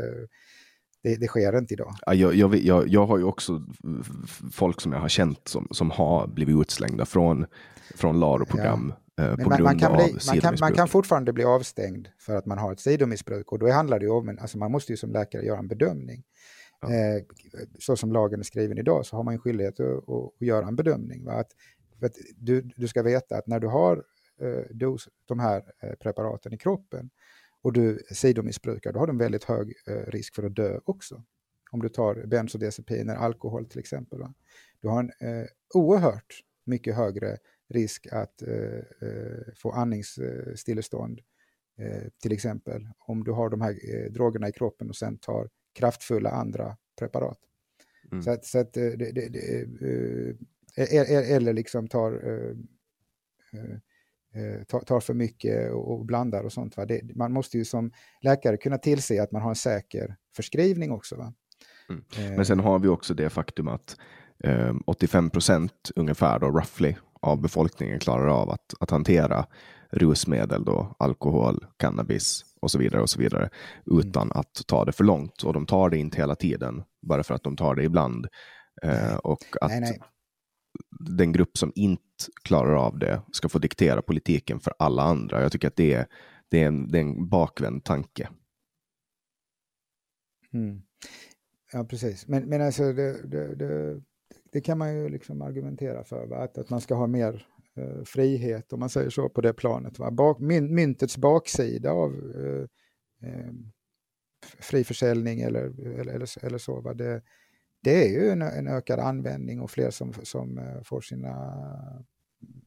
det, 1.06 1.16
det 1.16 1.28
sker 1.28 1.58
inte 1.58 1.74
idag. 1.74 1.96
Ja, 2.06 2.14
jag, 2.14 2.36
jag, 2.36 2.56
jag, 2.56 2.88
jag, 2.88 3.06
har 3.06 3.18
ju 3.18 3.24
också 3.24 3.62
folk 4.52 4.82
som 4.82 4.92
jag 4.92 5.00
har 5.00 5.10
känt 5.10 5.48
som, 5.48 5.68
som 5.72 5.92
har 5.92 6.28
blivit 6.28 6.62
utslängda 6.62 7.06
från, 7.06 7.46
från 7.96 8.20
LARO-program. 8.20 8.94
Ja. 9.16 9.24
Eh, 9.24 9.36
på 9.36 9.50
man, 9.50 9.64
man, 9.64 9.80
kan 9.80 9.94
bli, 9.94 10.18
man, 10.28 10.40
kan, 10.40 10.56
man 10.60 10.74
kan 10.74 10.88
fortfarande 10.88 11.34
bli 11.34 11.44
avstängd 11.44 12.08
för 12.20 12.36
att 12.36 12.46
man 12.46 12.58
har 12.58 12.72
ett 12.72 12.80
sidomissbruk 12.80 13.52
och 13.52 13.60
då 13.60 13.72
handlar 13.72 14.00
det 14.00 14.06
ju 14.06 14.12
om, 14.12 14.38
alltså 14.42 14.58
man 14.58 14.72
måste 14.72 14.94
ju 14.94 14.98
som 14.98 15.12
läkare 15.12 15.46
göra 15.46 15.60
en 15.60 15.68
bedömning. 15.68 16.24
Ja. 16.82 16.94
Eh, 16.94 17.24
så 17.80 17.96
som 17.96 18.12
lagen 18.12 18.40
är 18.40 18.44
skriven 18.44 18.78
idag 18.78 19.06
så 19.06 19.16
har 19.16 19.24
man 19.24 19.34
en 19.34 19.40
skyldighet 19.40 19.80
att, 19.80 19.86
att, 19.86 20.42
att 20.42 20.48
göra 20.48 20.68
en 20.68 20.76
bedömning. 20.76 21.26
Va? 21.26 21.34
Att, 21.34 21.52
att 22.02 22.16
du, 22.36 22.62
du 22.62 22.88
ska 22.88 23.04
veta 23.04 23.38
att 23.38 23.48
när 23.48 23.60
du 23.60 23.68
har 23.68 24.04
eh, 24.42 24.76
dos, 24.76 25.10
de 25.26 25.40
här 25.40 25.64
eh, 25.84 25.94
preparaten 26.00 26.54
i 26.54 26.58
kroppen 26.58 27.10
och 27.66 27.74
du 27.74 28.00
sidomissbrukar, 28.12 28.94
då 28.94 29.00
har 29.00 29.08
du 29.08 29.12
en 29.12 29.18
väldigt 29.18 29.44
hög 29.44 29.74
eh, 29.88 29.94
risk 29.94 30.36
för 30.36 30.44
att 30.44 30.56
dö 30.56 30.80
också. 30.86 31.24
Om 31.72 31.82
du 31.82 31.90
tar 31.90 32.26
bensodiazepiner, 32.26 33.16
alkohol 33.16 33.66
till 33.66 33.80
exempel. 33.80 34.20
Va? 34.20 34.34
Du 34.82 34.88
har 34.88 35.00
en 35.00 35.10
eh, 35.10 35.46
oerhört 35.74 36.44
mycket 36.64 36.96
högre 36.96 37.38
risk 37.70 38.08
att 38.12 38.42
eh, 38.42 38.78
eh, 39.10 39.54
få 39.56 39.72
andningsstillestånd 39.72 41.22
eh, 41.78 42.04
till 42.22 42.32
exempel 42.32 42.88
om 43.00 43.24
du 43.24 43.32
har 43.32 43.50
de 43.50 43.62
här 43.62 44.10
drogerna 44.10 44.50
i 44.50 44.52
kroppen 44.52 44.90
och 44.90 44.96
sen 44.96 45.18
tar 45.18 45.50
kraftfulla 45.74 46.30
andra 46.30 46.78
preparat. 47.00 47.40
Mm. 48.12 48.24
Så 48.24 48.32
att, 48.32 48.46
så 48.46 48.60
att 48.60 48.74
det, 48.74 48.96
det, 48.96 49.30
det, 49.30 50.38
eller 51.36 51.54
liksom 51.54 51.88
tar 51.88 52.12
eh, 52.12 52.56
tar, 54.68 54.80
tar, 54.80 55.00
för 55.00 55.14
mycket 55.14 55.72
och, 55.72 55.94
och 55.94 56.06
blandar 56.06 56.44
och 56.44 56.54
sånt. 56.54 56.78
Va? 56.78 56.86
Det, 56.86 57.16
man 57.16 57.34
måste 57.34 57.58
ju 57.58 57.66
som 57.66 57.92
läkare 58.22 58.58
kunna 58.58 58.78
tillse 58.78 59.24
att 59.24 59.32
man 59.32 59.42
har 59.42 59.50
en 59.50 59.56
säker 59.56 60.16
förskrivning 60.36 60.92
också. 60.92 61.16
Va? 61.16 61.34
Mm. 61.90 62.04
Eh. 62.18 62.36
Men 62.36 62.46
sen 62.46 62.60
har 62.60 62.80
vi 62.80 62.88
också 62.88 63.14
det 63.14 63.30
faktum 63.30 63.68
att 63.68 63.98
eh, 64.44 64.74
85 64.86 65.30
procent 65.30 65.92
ungefär 65.96 66.40
då, 66.40 66.48
roughly, 66.48 66.96
av 67.22 67.42
befolkningen 67.42 68.00
klarar 68.00 68.28
av 68.28 68.50
att, 68.50 68.74
att 68.80 68.92
hantera 68.92 69.46
rusmedel, 69.92 70.66
då, 70.66 70.96
alkohol, 71.00 71.66
cannabis 71.78 72.46
och 72.62 72.72
så 72.72 72.80
vidare 72.80 73.02
och 73.02 73.10
så 73.10 73.20
vidare 73.20 73.50
utan 73.86 74.28
mm. 74.28 74.38
att 74.38 74.62
ta 74.68 74.86
det 74.86 74.92
för 74.92 75.04
långt. 75.04 75.44
Och 75.44 75.54
de 75.54 75.66
tar 75.66 75.90
det 75.90 75.98
inte 75.98 76.18
hela 76.18 76.36
tiden, 76.36 76.84
bara 77.02 77.24
för 77.24 77.34
att 77.34 77.44
de 77.44 77.56
tar 77.56 77.76
det 77.76 77.84
ibland. 77.84 78.28
Eh, 78.84 79.16
och 79.16 79.40
att 79.62 79.72
nej, 79.72 79.82
nej 79.82 80.00
den 81.00 81.32
grupp 81.32 81.58
som 81.58 81.72
inte 81.76 82.02
klarar 82.44 82.74
av 82.74 83.00
det 83.00 83.22
ska 83.32 83.50
få 83.50 83.60
diktera 83.60 84.02
politiken 84.02 84.60
för 84.60 84.74
alla 84.80 85.04
andra. 85.04 85.42
Jag 85.42 85.52
tycker 85.52 85.68
att 85.68 85.76
det 85.76 85.94
är, 85.94 86.06
det 86.50 86.64
är, 86.64 86.68
en, 86.68 86.92
det 86.92 86.98
är 86.98 87.02
en 87.02 87.30
bakvänd 87.30 87.84
tanke. 87.84 88.30
Mm. 90.54 90.82
Ja, 91.72 91.84
precis. 91.84 92.28
Men, 92.28 92.50
men 92.50 92.62
alltså 92.62 92.94
det, 92.94 93.28
det, 93.28 93.56
det, 93.56 94.02
det, 94.52 94.62
kan 94.62 94.78
man 94.78 94.96
ju 94.96 95.10
liksom 95.10 95.42
argumentera 95.42 96.04
för, 96.04 96.28
va? 96.28 96.38
Att, 96.38 96.58
att 96.58 96.70
man 96.70 96.82
ska 96.82 96.96
ha 96.96 97.08
mer 97.08 97.48
eh, 97.76 98.04
frihet, 98.04 98.74
om 98.74 98.80
man 98.80 98.90
säger 98.90 99.10
så, 99.10 99.30
på 99.30 99.42
det 99.42 99.54
planet. 99.54 100.00
Va? 100.00 100.12
Bak, 100.12 100.40
my, 100.40 100.62
myntets 100.62 101.18
baksida 101.18 101.92
av 101.92 102.12
eh, 102.12 103.30
eh, 103.30 103.52
fri 104.60 104.84
försäljning 104.84 105.42
eller, 105.42 105.62
eller, 106.00 106.14
eller, 106.14 106.46
eller 106.46 106.58
så, 106.58 106.82
va? 106.82 106.94
Det, 106.94 107.22
det 107.86 108.04
är 108.06 108.10
ju 108.10 108.30
en, 108.30 108.42
en, 108.42 108.68
ökad 108.68 109.00
användning 109.00 109.62
och 109.62 109.72
fler 109.72 109.90
som, 109.90 110.14
som 110.24 110.58
uh, 110.58 110.84
får 110.84 111.02
sina 111.02 111.54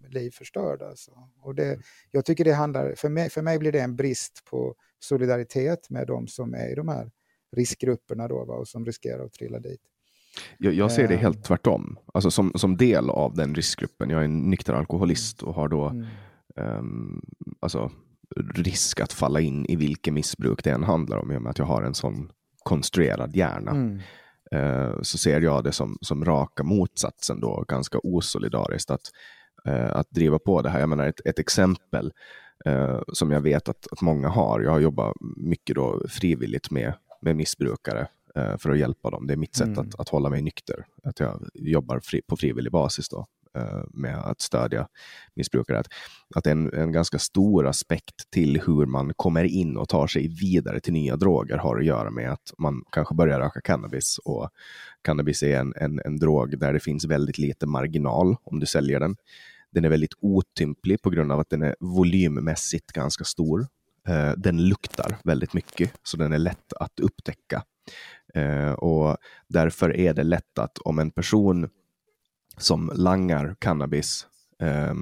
liv 0.08 0.30
förstörda. 0.30 0.88
Alltså. 0.88 1.10
Och 1.40 1.54
det, 1.54 1.68
mm. 1.68 1.80
jag 2.10 2.24
tycker 2.24 2.44
det 2.44 2.52
handlar, 2.52 2.94
för 2.94 3.08
mig, 3.08 3.30
för 3.30 3.42
mig 3.42 3.58
blir 3.58 3.72
det 3.72 3.80
en 3.80 3.96
brist 3.96 4.44
på 4.50 4.74
solidaritet 4.98 5.90
med 5.90 6.06
de 6.06 6.26
som 6.26 6.54
är 6.54 6.72
i 6.72 6.74
de 6.74 6.88
här 6.88 7.10
riskgrupperna 7.56 8.28
då, 8.28 8.44
va, 8.44 8.54
och 8.54 8.68
som 8.68 8.86
riskerar 8.86 9.24
att 9.24 9.32
trilla 9.32 9.58
dit. 9.58 9.80
Jag, 10.58 10.74
jag 10.74 10.92
ser 10.92 11.08
det 11.08 11.14
eh. 11.14 11.20
helt 11.20 11.44
tvärtom. 11.44 11.98
Alltså 12.14 12.30
som, 12.30 12.52
som 12.54 12.76
del 12.76 13.10
av 13.10 13.34
den 13.34 13.54
riskgruppen. 13.54 14.10
Jag 14.10 14.20
är 14.20 14.24
en 14.24 14.50
nykter 14.50 14.72
alkoholist 14.72 15.42
och 15.42 15.54
har 15.54 15.68
då 15.68 15.88
mm. 15.88 16.06
um, 16.56 17.22
alltså, 17.60 17.90
risk 18.54 19.00
att 19.00 19.12
falla 19.12 19.40
in 19.40 19.66
i 19.66 19.76
vilket 19.76 20.14
missbruk 20.14 20.64
det 20.64 20.70
än 20.70 20.82
handlar 20.82 21.18
om 21.18 21.32
i 21.32 21.36
och 21.36 21.42
med 21.42 21.50
att 21.50 21.58
jag 21.58 21.66
har 21.66 21.82
en 21.82 21.94
sån 21.94 22.32
konstruerad 22.64 23.36
hjärna. 23.36 23.70
Mm. 23.70 24.00
Uh, 24.54 25.02
så 25.02 25.18
ser 25.18 25.40
jag 25.40 25.64
det 25.64 25.72
som, 25.72 25.98
som 26.00 26.24
raka 26.24 26.62
motsatsen 26.62 27.40
då, 27.40 27.64
ganska 27.68 27.98
osolidariskt 28.02 28.90
att, 28.90 29.10
uh, 29.68 29.96
att 29.96 30.10
driva 30.10 30.38
på 30.38 30.62
det 30.62 30.70
här. 30.70 30.80
Jag 30.80 30.88
menar 30.88 31.06
ett, 31.06 31.20
ett 31.24 31.38
exempel 31.38 32.12
uh, 32.68 33.00
som 33.12 33.30
jag 33.30 33.40
vet 33.40 33.68
att, 33.68 33.86
att 33.92 34.00
många 34.00 34.28
har. 34.28 34.60
Jag 34.60 34.70
har 34.70 34.80
jobbat 34.80 35.14
mycket 35.36 35.76
då 35.76 36.02
frivilligt 36.08 36.70
med 36.70 36.94
med 37.20 37.36
missbrukare 37.36 38.08
eh, 38.34 38.56
för 38.56 38.70
att 38.70 38.78
hjälpa 38.78 39.10
dem. 39.10 39.26
Det 39.26 39.32
är 39.32 39.36
mitt 39.36 39.54
sätt 39.54 39.66
mm. 39.66 39.78
att, 39.78 40.00
att 40.00 40.08
hålla 40.08 40.30
mig 40.30 40.42
nykter. 40.42 40.86
Att 41.02 41.20
jag 41.20 41.48
jobbar 41.54 42.00
fri, 42.00 42.22
på 42.22 42.36
frivillig 42.36 42.72
basis 42.72 43.08
då, 43.08 43.18
eh, 43.18 43.24
Eh, 43.54 43.82
med 43.90 44.18
att 44.18 44.40
stödja 44.40 44.88
missbrukare. 45.34 45.78
Att, 45.78 45.88
att 46.34 46.46
en, 46.46 46.72
en 46.72 46.92
ganska 46.92 47.18
stor 47.18 47.66
aspekt 47.66 48.30
till 48.30 48.60
hur 48.66 48.86
man 48.86 49.12
kommer 49.16 49.44
in 49.44 49.76
och 49.76 49.88
tar 49.88 50.06
sig 50.06 50.28
vidare 50.28 50.80
till 50.80 50.92
nya 50.92 51.16
droger 51.16 51.56
har 51.56 51.78
att 51.78 51.84
göra 51.84 52.10
med 52.10 52.32
att 52.32 52.52
man 52.58 52.84
kanske 52.92 53.14
börjar 53.14 53.40
röka 53.40 53.60
cannabis. 53.60 54.18
Och 54.24 54.48
cannabis 55.02 55.42
är 55.42 55.60
en, 55.60 55.72
en, 55.76 56.00
en 56.04 56.18
drog 56.18 56.58
där 56.58 56.72
det 56.72 56.80
finns 56.80 57.04
väldigt 57.04 57.38
lite 57.38 57.66
marginal 57.66 58.36
om 58.44 58.60
du 58.60 58.66
säljer 58.66 59.00
den. 59.00 59.16
Den 59.70 59.84
är 59.84 59.88
väldigt 59.88 60.14
otymplig 60.20 61.02
på 61.02 61.10
grund 61.10 61.32
av 61.32 61.40
att 61.40 61.50
den 61.50 61.62
är 61.62 61.76
volymmässigt 61.80 62.92
ganska 62.92 63.24
stor. 63.24 63.66
Eh, 64.08 64.32
den 64.36 64.68
luktar 64.68 65.16
väldigt 65.24 65.54
mycket, 65.54 65.92
så 66.02 66.16
den 66.16 66.32
är 66.32 66.38
lätt 66.38 66.72
att 66.72 67.00
upptäcka. 67.00 67.62
Eh, 68.34 68.72
och 68.72 69.16
därför 69.48 69.96
är 69.96 70.14
det 70.14 70.22
lätt 70.22 70.58
att 70.58 70.78
om 70.78 70.98
en 70.98 71.10
person 71.10 71.68
som 72.58 72.92
langar 72.94 73.56
cannabis 73.58 74.26
eh, 74.62 74.94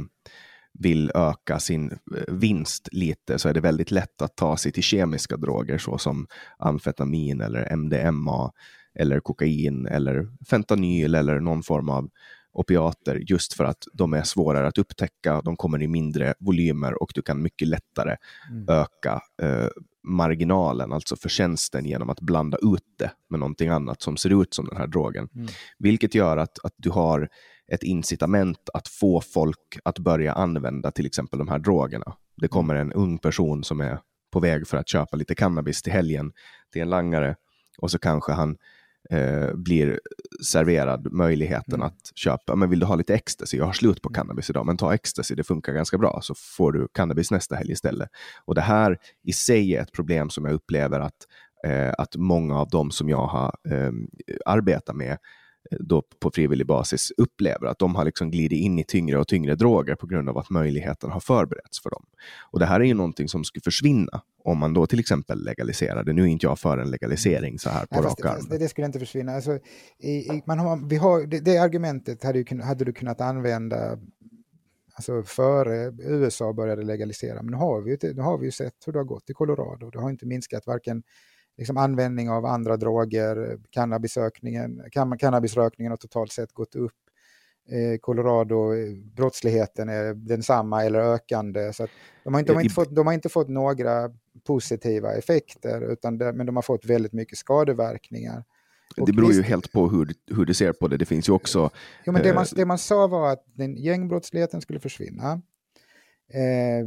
vill 0.79 1.11
öka 1.15 1.59
sin 1.59 1.91
eh, 1.91 2.35
vinst 2.35 2.89
lite 2.93 3.39
så 3.39 3.49
är 3.49 3.55
det 3.55 3.61
väldigt 3.61 3.91
lätt 3.91 4.23
att 4.23 4.37
ta 4.37 4.57
sig 4.57 4.73
till 4.73 4.83
kemiska 4.83 5.37
droger 5.37 5.79
såsom 5.79 6.27
amfetamin 6.59 7.41
eller 7.41 7.77
MDMA 7.77 8.53
eller 8.99 9.21
kokain 9.21 9.87
eller 9.87 10.29
fentanyl 10.51 11.15
eller 11.15 11.41
någon 11.41 11.63
form 11.63 11.89
av 11.89 12.11
opiater 12.53 13.23
just 13.27 13.53
för 13.53 13.65
att 13.65 13.85
de 13.93 14.13
är 14.13 14.23
svårare 14.23 14.67
att 14.67 14.79
upptäcka, 14.79 15.41
de 15.45 15.57
kommer 15.57 15.83
i 15.83 15.89
mindre 15.89 16.35
volymer 16.39 17.03
och 17.03 17.11
du 17.15 17.23
kan 17.23 17.43
mycket 17.43 17.69
lättare 17.69 18.17
mm. 18.51 18.69
öka 18.69 19.21
eh, 19.43 19.69
marginalen, 20.07 20.93
alltså 20.93 21.17
förtjänsten 21.17 21.85
genom 21.85 22.11
att 22.11 22.21
blanda 22.21 22.59
ut 22.63 22.85
det 22.99 23.11
med 23.31 23.41
någonting 23.41 23.69
annat 23.69 24.03
som 24.03 24.17
ser 24.17 24.43
ut 24.43 24.55
som 24.55 24.67
den 24.67 24.77
här 24.77 24.87
drogen. 24.87 25.29
Mm. 25.35 25.47
Vilket 25.79 26.15
gör 26.15 26.37
att, 26.37 26.65
att 26.65 26.75
du 26.77 26.91
har 26.91 27.29
ett 27.73 27.83
incitament 27.83 28.69
att 28.75 28.89
få 28.89 29.21
folk 29.21 29.79
att 29.85 29.99
börja 29.99 30.33
använda 30.33 30.91
till 30.91 31.07
exempel 31.07 31.39
de 31.39 31.49
här 31.49 31.59
drogerna. 31.59 32.17
Det 32.37 32.49
kommer 32.49 32.75
en 32.75 32.93
ung 32.93 33.19
person 33.19 33.65
som 33.65 33.81
är 33.81 33.99
på 34.33 34.41
väg 34.41 34.67
för 34.67 34.77
att 34.77 34.89
köpa 34.89 35.17
lite 35.17 35.35
cannabis 35.35 35.83
till 35.83 35.93
helgen 35.93 36.33
till 36.73 36.83
en 36.83 36.91
langare 36.91 37.37
och 37.79 37.91
så 37.91 37.99
kanske 37.99 38.33
han 38.33 38.57
eh, 39.11 39.55
blir 39.55 40.01
serverad 40.45 41.13
möjligheten 41.13 41.75
mm. 41.75 41.87
att 41.87 42.13
köpa, 42.15 42.57
men 42.57 42.71
vill 42.71 42.79
du 42.79 42.87
ha 42.87 42.95
lite 42.95 43.15
ecstasy, 43.15 43.57
jag 43.57 43.65
har 43.65 43.73
slut 43.73 44.03
på 44.03 44.13
cannabis 44.13 44.51
idag, 44.51 44.67
men 44.67 44.77
ta 44.77 44.95
ecstasy, 44.95 45.35
det 45.35 45.45
funkar 45.45 45.73
ganska 45.73 45.99
bra, 45.99 46.19
så 46.23 46.35
får 46.57 46.73
du 46.73 46.89
cannabis 46.93 47.31
nästa 47.31 47.57
helg 47.57 47.73
istället. 47.73 48.09
Och 48.45 48.55
det 48.55 48.61
här 48.61 48.99
i 49.23 49.33
sig 49.33 49.77
är 49.77 49.83
ett 49.83 49.93
problem 49.93 50.31
som 50.31 50.45
jag 50.45 50.55
upplever 50.55 51.01
att, 51.01 51.27
eh, 51.67 51.93
att 51.99 52.17
många 52.17 52.61
av 52.61 52.69
dem 52.69 52.91
som 52.91 53.09
jag 53.09 53.27
har 53.27 53.55
eh, 53.71 53.93
arbetat 54.47 54.97
med 54.97 55.19
då 55.71 56.03
på 56.21 56.31
frivillig 56.31 56.67
basis 56.67 57.13
upplever 57.17 57.67
att 57.67 57.79
de 57.79 57.95
har 57.95 58.05
liksom 58.05 58.31
glidit 58.31 58.61
in 58.61 58.79
i 58.79 58.85
tyngre 58.85 59.19
och 59.19 59.29
tyngre 59.29 59.55
droger 59.55 59.95
på 59.95 60.07
grund 60.07 60.29
av 60.29 60.39
att 60.39 60.51
möjligheten 60.51 61.11
har 61.11 61.21
förberetts 61.21 61.83
för 61.83 61.91
dem. 61.91 62.05
Och 62.51 62.59
det 62.59 62.67
här 62.67 62.81
är 62.81 62.85
ju 62.85 62.95
någonting 62.95 63.29
som 63.29 63.45
skulle 63.45 63.63
försvinna 63.63 64.23
om 64.45 64.59
man 64.59 64.75
då 64.75 64.87
till 64.87 65.01
exempel 65.01 65.45
legaliserar 65.45 66.05
det. 66.05 66.13
Nu 66.13 66.23
är 66.23 66.27
inte 66.27 66.47
jag 66.47 66.59
för 66.59 66.79
en 66.79 66.91
legalisering 66.91 67.59
så 67.59 67.71
här 67.71 67.87
på 67.87 68.01
rak 68.01 68.25
arm. 68.25 68.47
Det, 68.51 68.59
det, 68.59 68.69
skulle 68.69 68.87
inte 68.87 68.99
försvinna. 68.99 69.33
Alltså, 69.33 69.59
i, 69.99 70.11
i, 70.11 70.43
man 70.47 70.59
har, 70.59 70.89
vi 70.89 70.97
har, 70.97 71.27
det, 71.27 71.41
det 71.41 71.59
argumentet 71.59 72.25
hade, 72.25 72.39
ju, 72.39 72.63
hade 72.63 72.85
du 72.85 72.93
kunnat 72.93 73.21
använda 73.21 73.99
alltså 74.97 75.23
före 75.23 75.93
USA 75.99 76.53
började 76.53 76.83
legalisera. 76.83 77.43
Men 77.43 77.51
nu 77.51 77.57
har, 77.57 77.81
vi, 77.81 77.99
nu 78.15 78.23
har 78.23 78.39
vi 78.39 78.47
ju 78.47 78.53
sett 78.53 78.75
hur 78.87 78.93
det 78.93 78.99
har 78.99 79.05
gått 79.05 79.31
i 79.31 79.33
Colorado. 79.33 79.91
Det 79.91 79.99
har 79.99 80.11
inte 80.11 80.27
minskat 80.27 80.67
varken 80.67 81.03
liksom 81.59 81.77
användning 81.77 82.31
av 82.31 82.47
andra 82.47 82.77
droger, 82.77 83.59
cannabisökningen, 83.71 84.83
cannabisrökningen 85.19 85.93
har 85.93 85.97
totalt 85.97 86.33
sett 86.33 86.53
gått 86.53 86.75
upp. 86.75 86.93
Eh, 87.69 87.99
Colorado, 87.99 88.75
eh, 88.75 88.95
brottsligheten 89.17 89.89
är 89.89 90.15
densamma 90.15 90.85
eller 90.85 90.99
ökande. 90.99 91.73
Så 91.73 91.87
de, 92.25 92.35
har 92.35 92.41
inte, 92.41 92.53
de, 92.53 92.57
har 92.57 92.63
inte 92.63 92.75
fått, 92.75 92.95
de 92.95 93.07
har 93.07 93.15
inte 93.15 93.29
fått 93.29 93.49
några 93.49 94.11
positiva 94.47 95.13
effekter, 95.13 95.93
utan 95.93 96.19
det, 96.19 96.33
men 96.33 96.47
de 96.47 96.57
har 96.57 96.63
fått 96.63 96.85
väldigt 96.85 97.13
mycket 97.13 97.39
skadeverkningar. 97.39 98.45
det 98.97 99.13
beror 99.13 99.33
ju 99.33 99.43
helt 99.43 99.73
på 99.73 99.89
hur, 99.89 100.13
hur 100.37 100.45
du 100.45 100.55
ser 100.55 100.73
på 100.73 100.89
det. 100.89 100.97
Det 100.97 101.05
finns 101.05 101.29
ju 101.29 101.33
också... 101.33 101.71
Jo, 102.05 102.13
men 102.13 102.23
det, 102.23 102.35
man, 102.35 102.47
det 102.57 102.65
man 102.65 102.79
sa 102.79 103.07
var 103.07 103.33
att 103.33 103.45
den 103.55 103.77
gängbrottsligheten 103.77 104.61
skulle 104.61 104.81
försvinna. 104.81 105.43
Eh, 106.33 106.87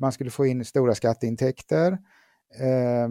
man 0.00 0.12
skulle 0.12 0.30
få 0.30 0.46
in 0.46 0.64
stora 0.64 0.94
skatteintäkter. 0.94 1.92
Eh, 2.58 3.08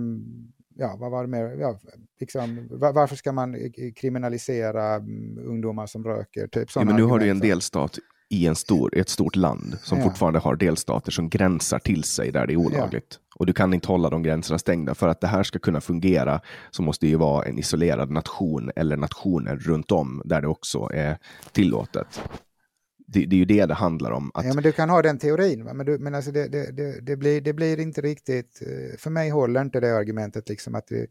ja, 0.80 0.96
vad 1.00 1.12
var 1.12 1.22
det 1.22 1.30
mer? 1.30 1.58
Ja, 1.60 1.80
liksom, 2.20 2.68
varför 2.70 3.16
ska 3.16 3.32
man 3.32 3.56
kriminalisera 3.96 4.96
mm, 4.96 5.40
ungdomar 5.46 5.88
som 5.88 6.04
röker? 6.04 6.48
Typ 6.48 6.70
ja, 6.76 6.84
men 6.84 6.96
nu 6.96 7.04
har 7.04 7.20
du 7.20 7.30
en 7.30 7.40
delstat 7.40 8.00
i 8.30 8.48
en 8.48 8.56
stor, 8.56 8.98
ett 8.98 9.10
stort 9.10 9.36
land 9.36 9.78
som 9.84 9.98
ja. 9.98 10.04
fortfarande 10.04 10.40
har 10.40 10.56
delstater 10.56 11.12
som 11.12 11.30
gränsar 11.30 11.80
till 11.80 12.04
sig 12.04 12.32
där 12.32 12.48
det 12.48 12.54
är 12.54 12.58
olagligt. 12.58 13.20
Ja. 13.20 13.36
Och 13.36 13.46
du 13.46 13.54
kan 13.54 13.74
inte 13.74 13.88
hålla 13.88 14.10
de 14.10 14.24
gränserna 14.24 14.60
stängda. 14.60 14.96
För 14.96 15.08
att 15.08 15.22
det 15.22 15.28
här 15.28 15.44
ska 15.44 15.60
kunna 15.60 15.82
fungera 15.82 16.42
så 16.72 16.82
måste 16.82 17.06
det 17.06 17.10
ju 17.10 17.16
vara 17.16 17.46
en 17.46 17.60
isolerad 17.60 18.12
nation 18.12 18.72
eller 18.76 18.98
nationer 18.98 19.56
runt 19.56 19.92
om 19.92 20.22
där 20.26 20.42
det 20.42 20.48
också 20.48 20.90
är 20.94 21.18
tillåtet 21.52 22.22
det, 23.14 23.26
det, 23.26 23.36
är 23.36 23.38
ju 23.38 23.46
det 23.46 23.66
det 23.66 23.74
handlar 23.74 24.12
om. 24.12 24.32
Att... 24.34 24.46
Ja, 24.46 24.54
men 24.54 24.64
du 24.64 24.72
kan 24.72 24.90
ha 24.90 25.02
den 25.02 25.18
teorin, 25.18 25.66
va? 25.66 25.74
men, 25.74 25.86
du, 25.86 25.98
men 26.00 26.16
alltså 26.16 26.32
det, 26.32 26.48
det, 26.48 27.02
det, 27.02 27.16
blir, 27.18 27.42
det 27.42 27.54
blir 27.54 27.80
inte 27.80 28.02
riktigt... 28.02 28.62
Eh, 28.62 28.98
för 28.98 29.10
mig 29.10 29.30
håller 29.30 29.62
inte 29.62 29.80
det 29.80 29.98
argumentet 29.98 30.50
liksom 30.50 30.76
att 30.76 30.92
vi, 30.92 31.08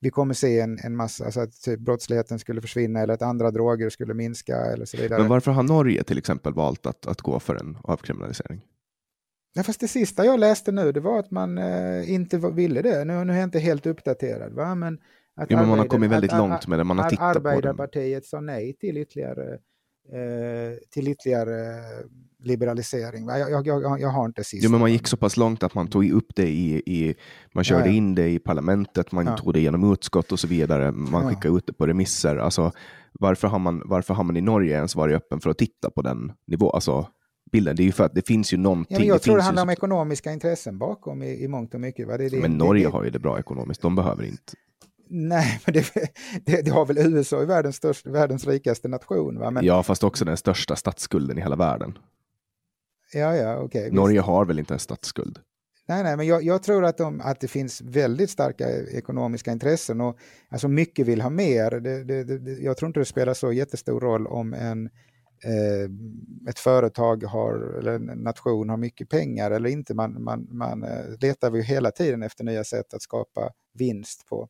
vi 0.00 0.10
kommer 0.10 0.34
se 0.34 0.60
en, 0.60 0.78
en 0.84 0.96
massa, 0.96 1.24
alltså 1.24 1.40
att 1.40 1.62
typ 1.62 1.80
brottsligheten 1.80 2.38
skulle 2.38 2.60
försvinna 2.60 3.00
eller 3.00 3.14
att 3.14 3.22
andra 3.22 3.50
droger 3.50 3.90
skulle 3.90 4.14
minska 4.14 4.56
eller 4.56 4.84
så 4.84 4.96
vidare. 4.96 5.20
Men 5.20 5.28
varför 5.28 5.50
har 5.50 5.62
Norge 5.62 6.02
till 6.02 6.18
exempel 6.18 6.52
valt 6.52 6.86
att, 6.86 7.06
att 7.06 7.20
gå 7.20 7.40
för 7.40 7.54
en 7.54 7.78
avkriminalisering? 7.82 8.60
Ja, 9.52 9.62
fast 9.62 9.80
det 9.80 9.88
sista 9.88 10.24
jag 10.24 10.40
läste 10.40 10.72
nu 10.72 10.92
det 10.92 11.00
var 11.00 11.18
att 11.18 11.30
man 11.30 11.58
eh, 11.58 12.12
inte 12.12 12.38
ville 12.38 12.82
det. 12.82 13.04
Nu, 13.04 13.24
nu 13.24 13.32
är 13.32 13.36
jag 13.36 13.44
inte 13.44 13.58
helt 13.58 13.86
uppdaterad. 13.86 14.52
Va? 14.52 14.74
Men, 14.74 14.98
att 15.36 15.50
ja, 15.50 15.56
men 15.56 15.68
man 15.68 15.78
har 15.78 15.86
kommit 15.86 16.10
väldigt 16.10 16.32
att, 16.32 16.38
långt 16.38 16.66
med 16.66 16.78
det. 16.78 16.84
Man 16.84 16.98
har 16.98 17.10
tittat 17.10 17.36
Arbeiderpartiet 17.36 18.26
sa 18.26 18.40
nej 18.40 18.72
till 18.72 18.96
ytterligare 18.96 19.58
eh, 20.12 20.78
till 20.90 21.08
ytterligare 21.08 21.80
liberalisering. 22.42 23.26
Jag, 23.26 23.66
jag, 23.66 24.00
jag, 24.00 24.08
har 24.08 24.24
inte 24.24 24.44
sist. 24.44 24.64
Jo, 24.64 24.70
men 24.70 24.80
man 24.80 24.92
gick 24.92 25.06
så 25.06 25.16
pass 25.16 25.36
långt 25.36 25.62
att 25.62 25.74
man 25.74 25.88
tog 25.88 26.10
upp 26.10 26.34
det 26.34 26.48
i, 26.48 26.82
i 26.86 27.14
man 27.52 27.64
körde 27.64 27.84
ja, 27.84 27.86
ja. 27.86 27.92
in 27.92 28.14
det 28.14 28.28
i 28.28 28.38
parlamentet, 28.38 29.12
man 29.12 29.26
ja. 29.26 29.36
tog 29.36 29.52
det 29.52 29.60
genom 29.60 29.92
utskott 29.92 30.32
och 30.32 30.40
så 30.40 30.46
vidare. 30.46 30.92
Man 30.92 31.28
skickade 31.28 31.56
ut 31.56 31.66
det 31.66 31.72
på 31.72 31.86
remisser. 31.86 32.36
Alltså, 32.36 32.72
varför, 33.12 33.48
har 33.48 33.58
man, 33.58 33.82
varför 33.84 34.14
har 34.14 34.24
man 34.24 34.36
i 34.36 34.40
Norge 34.40 34.76
ens 34.76 34.96
varit 34.96 35.16
öppen 35.16 35.40
för 35.40 35.50
att 35.50 35.58
titta 35.58 35.90
på 35.90 36.02
den 36.02 36.32
nivån? 36.46 36.70
Alltså, 36.74 37.06
bilden. 37.52 37.76
Det 37.76 37.82
är 37.82 37.84
ju 37.84 37.92
för 37.92 38.04
att 38.04 38.14
det 38.14 38.26
finns 38.26 38.52
ju 38.52 38.56
någonting. 38.56 38.96
Ja, 38.98 39.04
jag 39.04 39.16
det 39.16 39.22
tror 39.22 39.36
det 39.36 39.42
handlar 39.42 39.62
ju... 39.62 39.66
om 39.66 39.70
ekonomiska 39.70 40.32
intressen 40.32 40.78
bakom 40.78 41.22
i, 41.22 41.44
i 41.44 41.48
mångt 41.48 41.74
och 41.74 41.80
mycket. 41.80 42.08
Va? 42.08 42.16
Det, 42.16 42.28
det, 42.28 42.40
men 42.40 42.58
Norge 42.58 42.84
det, 42.84 42.90
har 42.90 43.04
ju 43.04 43.10
det 43.10 43.18
bra 43.18 43.38
ekonomiskt, 43.38 43.82
de 43.82 43.96
behöver 43.96 44.24
inte. 44.24 44.52
Nej, 45.10 45.60
men 45.66 45.74
det, 45.74 45.92
det, 46.44 46.62
det 46.62 46.70
har 46.70 46.86
väl 46.86 46.98
USA 46.98 47.42
i 47.42 47.46
världens, 47.46 47.76
största, 47.76 48.10
världens 48.10 48.46
rikaste 48.46 48.88
nation? 48.88 49.38
Va? 49.38 49.50
Men... 49.50 49.64
Ja, 49.64 49.82
fast 49.82 50.04
också 50.04 50.24
den 50.24 50.36
största 50.36 50.76
statsskulden 50.76 51.38
i 51.38 51.40
hela 51.40 51.56
världen. 51.56 51.98
Ja, 53.12 53.36
ja, 53.36 53.56
okej. 53.56 53.80
Okay, 53.80 53.96
Norge 53.96 54.18
visst. 54.18 54.26
har 54.26 54.44
väl 54.44 54.58
inte 54.58 54.74
en 54.74 54.80
statsskuld? 54.80 55.38
Nej, 55.88 56.02
nej, 56.02 56.16
men 56.16 56.26
jag, 56.26 56.42
jag 56.42 56.62
tror 56.62 56.84
att, 56.84 56.98
de, 56.98 57.20
att 57.20 57.40
det 57.40 57.48
finns 57.48 57.80
väldigt 57.80 58.30
starka 58.30 58.68
ekonomiska 58.70 59.52
intressen 59.52 60.00
och 60.00 60.18
alltså 60.48 60.68
mycket 60.68 61.06
vill 61.06 61.20
ha 61.20 61.30
mer. 61.30 61.70
Det, 61.70 62.04
det, 62.04 62.24
det, 62.24 62.52
jag 62.52 62.76
tror 62.76 62.86
inte 62.86 63.00
det 63.00 63.04
spelar 63.04 63.34
så 63.34 63.52
jättestor 63.52 64.00
roll 64.00 64.26
om 64.26 64.54
en, 64.54 64.86
eh, 65.44 65.90
ett 66.48 66.58
företag 66.58 67.24
har, 67.24 67.78
eller 67.78 67.92
en 67.92 68.04
nation 68.04 68.68
har 68.68 68.76
mycket 68.76 69.08
pengar 69.08 69.50
eller 69.50 69.70
inte. 69.70 69.94
Man, 69.94 70.22
man, 70.22 70.48
man 70.50 70.82
eh, 70.82 71.04
letar 71.20 71.54
ju 71.54 71.62
hela 71.62 71.90
tiden 71.90 72.22
efter 72.22 72.44
nya 72.44 72.64
sätt 72.64 72.94
att 72.94 73.02
skapa 73.02 73.50
vinst 73.74 74.26
på. 74.28 74.48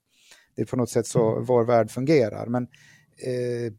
Det 0.54 0.62
är 0.62 0.66
på 0.66 0.76
något 0.76 0.90
sätt 0.90 1.06
så 1.06 1.32
mm. 1.32 1.44
vår 1.44 1.64
värld 1.64 1.90
fungerar. 1.90 2.46
Men 2.46 2.62
eh, 3.16 3.72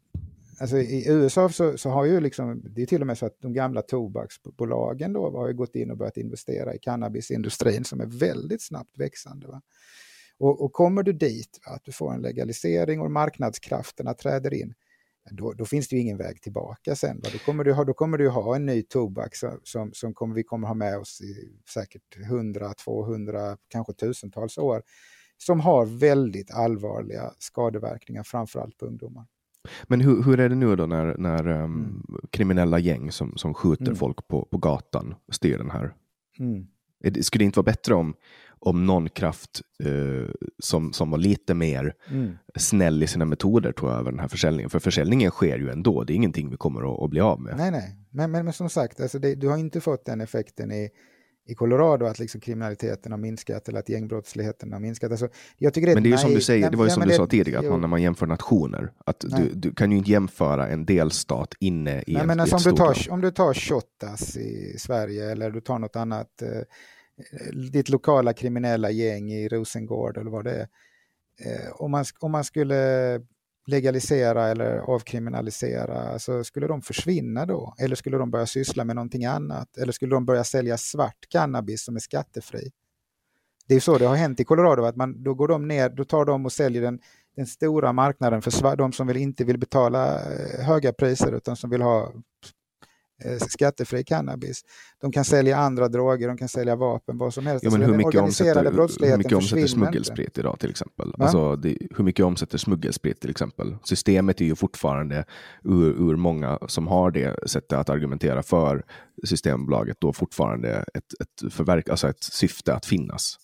Alltså 0.61 0.77
I 0.77 1.09
USA 1.09 1.49
så, 1.49 1.77
så, 1.77 1.89
har 1.89 2.05
ju 2.05 2.19
liksom, 2.19 2.61
det 2.63 2.81
är 2.81 2.85
till 2.85 3.01
och 3.01 3.07
med 3.07 3.17
så 3.17 3.25
att 3.25 3.41
de 3.41 3.53
gamla 3.53 3.81
tobaksbolagen 3.81 5.13
då 5.13 5.31
har 5.37 5.47
ju 5.47 5.53
gått 5.53 5.75
in 5.75 5.91
och 5.91 5.97
börjat 5.97 6.17
investera 6.17 6.75
i 6.75 6.79
cannabisindustrin 6.79 7.85
som 7.85 8.01
är 8.01 8.05
väldigt 8.05 8.61
snabbt 8.61 8.97
växande. 8.97 9.47
Va? 9.47 9.61
Och, 10.37 10.61
och 10.61 10.73
kommer 10.73 11.03
du 11.03 11.13
dit, 11.13 11.59
va, 11.65 11.75
att 11.75 11.83
du 11.83 11.91
får 11.91 12.13
en 12.13 12.21
legalisering 12.21 13.01
och 13.01 13.11
marknadskrafterna 13.11 14.13
träder 14.13 14.53
in, 14.53 14.73
då, 15.31 15.53
då, 15.53 15.65
finns 15.65 15.87
det 15.87 15.95
ju 15.95 16.01
ingen 16.01 16.17
väg 16.17 16.41
tillbaka 16.41 16.95
sen. 16.95 17.19
Va? 17.23 17.29
Då 17.33 17.39
kommer 17.39 17.63
du 17.63 17.73
ha, 17.73 17.83
då 17.83 17.93
kommer 17.93 18.17
du 18.17 18.29
ha 18.29 18.55
en 18.55 18.65
ny 18.65 18.83
tobak 18.83 19.35
som, 19.35 19.59
som, 19.63 19.93
som 19.93 20.13
kommer, 20.13 20.35
vi 20.35 20.43
kommer 20.43 20.67
ha 20.67 20.75
med 20.75 20.97
oss 20.97 21.21
i 21.21 21.59
säkert 21.73 22.17
100, 22.25 22.73
200, 22.73 23.57
kanske 23.67 23.93
tusentals 23.93 24.57
år, 24.57 24.83
som 25.41 25.59
har 25.59 25.85
väldigt 25.85 26.51
allvarliga 26.51 27.31
skadeverkningar, 27.39 28.23
framförallt 28.23 28.77
på 28.77 28.85
ungdomar. 28.85 29.25
Men 29.83 30.01
hur, 30.01 30.23
hur 30.23 30.39
är 30.39 30.49
det 30.49 30.55
nu 30.55 30.75
då 30.75 30.85
när, 30.85 31.17
när 31.17 31.47
um, 31.47 31.55
mm. 31.55 32.03
kriminella 32.29 32.79
gäng 32.79 33.11
som, 33.11 33.37
som 33.37 33.53
skjuter 33.53 33.85
mm. 33.85 33.95
folk 33.95 34.27
på, 34.27 34.45
på 34.45 34.57
gatan 34.57 35.15
styr 35.31 35.57
den 35.57 35.71
här? 35.71 35.93
Mm. 36.39 36.67
Det 37.03 37.23
skulle 37.23 37.43
inte 37.43 37.59
vara 37.59 37.63
bättre 37.63 37.93
om, 37.93 38.13
om 38.59 38.85
någon 38.85 39.09
kraft 39.09 39.61
uh, 39.85 40.29
som, 40.59 40.93
som 40.93 41.11
var 41.11 41.17
lite 41.17 41.53
mer 41.53 41.93
mm. 42.09 42.37
snäll 42.55 43.03
i 43.03 43.07
sina 43.07 43.25
metoder 43.25 43.71
tog 43.71 43.89
över 43.89 44.11
den 44.11 44.19
här 44.19 44.27
försäljningen? 44.27 44.69
För 44.69 44.79
försäljningen 44.79 45.31
sker 45.31 45.57
ju 45.57 45.69
ändå, 45.69 46.03
det 46.03 46.13
är 46.13 46.15
ingenting 46.15 46.49
vi 46.49 46.57
kommer 46.57 46.93
att, 46.93 47.03
att 47.03 47.09
bli 47.09 47.21
av 47.21 47.41
med. 47.41 47.57
Nej, 47.57 47.71
nej, 47.71 47.97
men, 48.09 48.31
men, 48.31 48.45
men 48.45 48.53
som 48.53 48.69
sagt, 48.69 49.01
alltså 49.01 49.19
det, 49.19 49.35
du 49.35 49.47
har 49.47 49.57
inte 49.57 49.81
fått 49.81 50.05
den 50.05 50.21
effekten 50.21 50.71
i, 50.71 50.89
i 51.51 51.55
Colorado 51.55 52.05
att 52.05 52.19
liksom 52.19 52.41
kriminaliteten 52.41 53.11
har 53.11 53.19
minskat 53.19 53.69
eller 53.69 53.79
att 53.79 53.89
gängbrottsligheten 53.89 54.73
har 54.73 54.79
minskat. 54.79 55.11
Alltså, 55.11 55.29
jag 55.57 55.73
tycker 55.73 55.87
det 55.87 55.93
men 55.93 56.03
det 56.03 56.09
är 56.09 56.11
ju 56.11 56.17
som 56.17 56.33
du 56.33 56.41
säger, 56.41 56.69
det 56.69 56.77
var 56.77 56.85
ju 56.85 56.91
som 56.91 57.07
du 57.07 57.13
sa 57.13 57.27
tidigare, 57.27 57.65
att 57.65 57.71
man, 57.71 57.81
när 57.81 57.87
man 57.87 58.01
jämför 58.01 58.25
nationer, 58.25 58.91
att 59.05 59.19
du, 59.19 59.53
du, 59.53 59.73
kan 59.73 59.91
ju 59.91 59.97
inte 59.97 60.11
jämföra 60.11 60.67
en 60.67 60.85
delstat 60.85 61.53
inne 61.59 62.03
i 62.07 62.13
nej, 62.13 62.21
en, 62.21 62.27
men 62.27 62.39
alltså, 62.39 62.55
om, 62.55 62.61
du 62.63 62.71
tar, 62.71 63.11
om 63.11 63.21
du 63.21 63.31
tar 63.31 63.53
Shottaz 63.53 64.37
i 64.37 64.75
Sverige 64.79 65.31
eller 65.31 65.51
du 65.51 65.61
tar 65.61 65.79
något 65.79 65.95
annat, 65.95 66.41
eh, 66.41 66.61
ditt 67.71 67.89
lokala 67.89 68.33
kriminella 68.33 68.91
gäng 68.91 69.31
i 69.31 69.47
Rosengård 69.47 70.17
eller 70.17 70.31
vad 70.31 70.43
det 70.43 70.51
är. 70.51 70.67
Eh, 71.45 71.71
om, 71.71 71.91
man, 71.91 72.05
om 72.19 72.31
man 72.31 72.43
skulle 72.43 73.21
legalisera 73.67 74.47
eller 74.47 74.77
avkriminalisera, 74.77 76.01
alltså 76.01 76.43
skulle 76.43 76.67
de 76.67 76.81
försvinna 76.81 77.45
då? 77.45 77.75
Eller 77.79 77.95
skulle 77.95 78.17
de 78.17 78.31
börja 78.31 78.45
syssla 78.45 78.83
med 78.83 78.95
någonting 78.95 79.25
annat? 79.25 79.77
Eller 79.77 79.91
skulle 79.91 80.15
de 80.15 80.25
börja 80.25 80.43
sälja 80.43 80.77
svart 80.77 81.29
cannabis 81.29 81.83
som 81.83 81.95
är 81.95 81.99
skattefri? 81.99 82.71
Det 83.67 83.75
är 83.75 83.79
så 83.79 83.97
det 83.97 84.05
har 84.05 84.15
hänt 84.15 84.39
i 84.39 84.43
Colorado, 84.43 84.83
att 84.83 84.95
man, 84.95 85.23
då 85.23 85.33
går 85.33 85.47
de 85.47 85.67
ner, 85.67 85.89
då 85.89 86.03
tar 86.03 86.25
de 86.25 86.45
och 86.45 86.51
säljer 86.51 86.81
den, 86.81 86.99
den 87.35 87.47
stora 87.47 87.93
marknaden 87.93 88.41
för 88.41 88.75
de 88.75 88.91
som 88.91 89.07
vill, 89.07 89.17
inte 89.17 89.43
vill 89.43 89.57
betala 89.57 90.19
eh, 90.19 90.65
höga 90.65 90.93
priser 90.93 91.31
utan 91.31 91.55
som 91.55 91.69
vill 91.69 91.81
ha 91.81 92.13
skattefri 93.49 94.03
cannabis. 94.03 94.61
De 95.01 95.11
kan 95.11 95.25
sälja 95.25 95.57
andra 95.57 95.87
droger, 95.87 96.27
de 96.27 96.37
kan 96.37 96.47
sälja 96.47 96.75
vapen, 96.75 97.17
vad 97.17 97.33
som 97.33 97.45
helst. 97.45 97.63
Ja, 97.63 97.71
men 97.71 97.81
hur, 97.81 97.97
mycket 97.97 98.21
omsätter, 98.21 98.63
hur 99.09 99.17
mycket 99.17 99.33
omsätter 99.33 99.67
smuggelsprit 99.67 100.37
idag 100.37 100.59
till 100.59 100.69
exempel? 100.69 101.13
Alltså, 101.17 101.55
det, 101.55 101.77
hur 101.97 102.03
mycket 102.03 102.25
omsätter 102.25 102.57
smuggelsprit 102.57 103.21
till 103.21 103.29
exempel? 103.29 103.75
Systemet 103.83 104.41
är 104.41 104.45
ju 104.45 104.55
fortfarande, 104.55 105.25
ur, 105.63 106.09
ur 106.09 106.15
många 106.15 106.59
som 106.67 106.87
har 106.87 107.11
det 107.11 107.49
sättet 107.49 107.73
att 107.73 107.89
argumentera 107.89 108.43
för 108.43 108.83
Systembolaget, 109.23 109.97
då 109.99 110.13
fortfarande 110.13 110.85
ett, 110.93 111.21
ett, 111.21 111.53
förverk, 111.53 111.89
alltså 111.89 112.09
ett 112.09 112.23
syfte 112.23 112.73
att 112.73 112.85
finnas. 112.85 113.37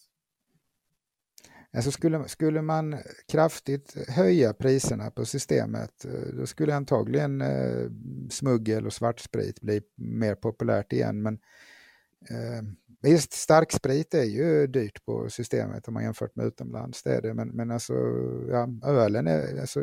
Alltså 1.75 1.91
skulle, 1.91 2.27
skulle 2.27 2.61
man 2.61 2.97
kraftigt 3.31 4.09
höja 4.09 4.53
priserna 4.53 5.11
på 5.11 5.25
systemet 5.25 6.05
eh, 6.05 6.35
då 6.37 6.45
skulle 6.45 6.75
antagligen 6.75 7.41
eh, 7.41 7.89
smuggel 8.29 8.85
och 8.85 8.93
svartsprit 8.93 9.61
bli 9.61 9.81
mer 9.95 10.35
populärt 10.35 10.93
igen. 10.93 11.21
Men 11.21 11.33
eh, 12.29 12.63
visst, 13.01 13.33
starksprit 13.33 14.13
är 14.13 14.23
ju 14.23 14.67
dyrt 14.67 15.05
på 15.05 15.29
systemet 15.29 15.87
om 15.87 15.93
man 15.93 16.03
jämfört 16.03 16.35
med 16.35 16.45
utomlands. 16.45 17.03
Det 17.03 17.15
är 17.15 17.21
det. 17.21 17.33
Men, 17.33 17.47
men 17.47 17.71
alltså, 17.71 17.93
ja, 18.49 18.69
ölen 18.83 19.27
är, 19.27 19.61
alltså, 19.61 19.79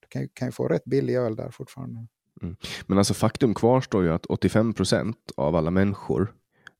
du 0.00 0.06
kan, 0.08 0.28
kan 0.28 0.48
ju 0.48 0.52
få 0.52 0.68
rätt 0.68 0.84
billig 0.84 1.14
öl 1.16 1.36
där 1.36 1.50
fortfarande. 1.50 2.06
Mm. 2.42 2.56
Men 2.86 2.98
alltså 2.98 3.14
faktum 3.14 3.54
kvarstår 3.54 4.04
ju 4.04 4.12
att 4.12 4.26
85 4.26 4.74
procent 4.74 5.16
av 5.36 5.56
alla 5.56 5.70
människor 5.70 6.34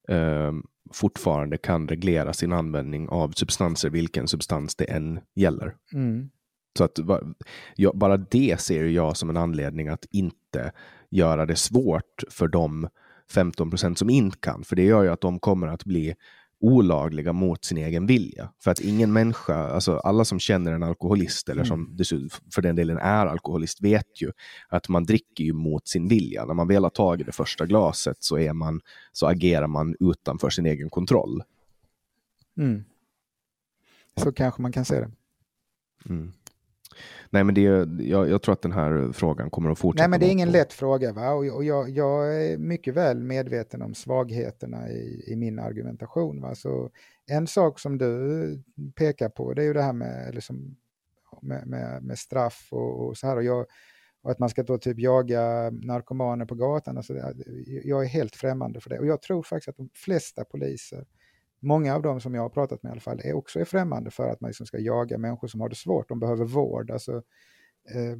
eh, 0.08 0.52
fortfarande 0.92 1.56
kan 1.56 1.88
reglera 1.88 2.32
sin 2.32 2.52
användning 2.52 3.08
av 3.08 3.30
substanser, 3.30 3.90
vilken 3.90 4.28
substans 4.28 4.76
det 4.76 4.84
än 4.84 5.20
gäller. 5.34 5.76
Mm. 5.92 6.30
Så 6.78 6.84
att 6.84 6.98
bara 7.94 8.16
det 8.16 8.60
ser 8.60 8.84
jag 8.84 9.16
som 9.16 9.30
en 9.30 9.36
anledning 9.36 9.88
att 9.88 10.04
inte 10.10 10.72
göra 11.10 11.46
det 11.46 11.56
svårt 11.56 12.24
för 12.30 12.48
de 12.48 12.88
15 13.30 13.70
procent 13.70 13.98
som 13.98 14.10
inte 14.10 14.38
kan, 14.38 14.64
för 14.64 14.76
det 14.76 14.84
gör 14.84 15.02
ju 15.02 15.08
att 15.08 15.20
de 15.20 15.38
kommer 15.38 15.66
att 15.66 15.84
bli 15.84 16.14
olagliga 16.62 17.32
mot 17.32 17.64
sin 17.64 17.78
egen 17.78 18.06
vilja. 18.06 18.52
För 18.58 18.70
att 18.70 18.80
ingen 18.80 19.12
människa, 19.12 19.54
alltså 19.54 19.96
alla 19.96 20.24
som 20.24 20.38
känner 20.38 20.72
en 20.72 20.82
alkoholist 20.82 21.48
eller 21.48 21.64
som 21.64 21.80
mm. 21.80 22.28
för 22.54 22.62
den 22.62 22.76
delen 22.76 22.98
är 22.98 23.26
alkoholist 23.26 23.80
vet 23.80 24.22
ju 24.22 24.32
att 24.68 24.88
man 24.88 25.04
dricker 25.04 25.44
ju 25.44 25.52
mot 25.52 25.88
sin 25.88 26.08
vilja. 26.08 26.44
När 26.44 26.54
man 26.54 26.68
väl 26.68 26.82
har 26.82 26.90
tagit 26.90 27.26
det 27.26 27.32
första 27.32 27.66
glaset 27.66 28.16
så, 28.20 28.38
är 28.38 28.52
man, 28.52 28.80
så 29.12 29.26
agerar 29.26 29.66
man 29.66 29.96
utanför 30.00 30.50
sin 30.50 30.66
egen 30.66 30.90
kontroll. 30.90 31.42
Mm. 32.58 32.84
Så 34.16 34.32
kanske 34.32 34.62
man 34.62 34.72
kan 34.72 34.84
se 34.84 35.00
det. 35.00 35.10
Mm. 36.08 36.32
Nej, 37.30 37.44
men 37.44 37.54
det, 37.54 37.60
jag, 37.60 38.30
jag, 38.30 38.42
tror 38.42 38.52
att 38.52 38.62
den 38.62 38.72
här 38.72 39.12
frågan 39.12 39.50
kommer 39.50 39.70
att 39.70 39.78
fortsätta. 39.78 40.02
Nej, 40.02 40.10
men 40.10 40.20
det 40.20 40.26
är 40.26 40.32
ingen 40.32 40.48
på. 40.48 40.52
lätt 40.52 40.72
fråga. 40.72 41.12
Va? 41.12 41.30
Och, 41.30 41.46
och 41.46 41.64
jag, 41.64 41.90
jag, 41.90 42.44
är 42.44 42.58
mycket 42.58 42.94
väl 42.94 43.22
medveten 43.22 43.82
om 43.82 43.94
svagheterna 43.94 44.90
i, 44.90 45.24
i 45.26 45.36
min 45.36 45.58
argumentation. 45.58 46.40
Va? 46.40 46.54
Så 46.54 46.90
en 47.26 47.46
sak 47.46 47.78
som 47.78 47.98
du 47.98 48.62
pekar 48.94 49.28
på 49.28 49.54
det 49.54 49.62
är 49.62 49.66
ju 49.66 49.72
det 49.72 49.82
här 49.82 49.92
med, 49.92 50.34
liksom, 50.34 50.76
med, 51.42 51.66
med, 51.66 52.02
med 52.02 52.18
straff 52.18 52.68
och, 52.70 53.06
och, 53.06 53.16
så 53.16 53.26
här. 53.26 53.36
Och, 53.36 53.44
jag, 53.44 53.66
och 54.22 54.30
att 54.30 54.38
man 54.38 54.48
ska 54.48 54.62
då 54.62 54.78
typ 54.78 54.98
jaga 54.98 55.70
narkomaner 55.70 56.44
på 56.44 56.54
gatan. 56.54 56.96
Alltså, 56.96 57.14
jag 57.84 58.04
är 58.04 58.08
helt 58.08 58.36
främmande 58.36 58.80
för 58.80 58.90
det. 58.90 58.98
Och 58.98 59.06
jag 59.06 59.22
tror 59.22 59.42
faktiskt 59.42 59.68
att 59.68 59.76
de 59.76 59.88
flesta 59.94 60.44
poliser 60.44 61.04
många 61.62 61.94
av 61.94 62.02
dem 62.02 62.20
som 62.20 62.34
jag 62.34 62.42
har 62.42 62.48
pratat 62.48 62.82
med 62.82 62.90
i 62.90 62.92
alla 62.92 63.00
fall 63.00 63.20
är 63.24 63.32
också 63.32 63.60
är 63.60 63.64
främmande 63.64 64.10
för 64.10 64.28
att 64.28 64.40
man 64.40 64.48
liksom 64.48 64.66
ska 64.66 64.78
jaga 64.78 65.18
människor 65.18 65.48
som 65.48 65.60
har 65.60 65.68
det 65.68 65.74
svårt. 65.74 66.08
De 66.08 66.20
behöver 66.20 66.44
vård. 66.44 66.90
Alltså, 66.90 67.16
eh, 67.94 68.16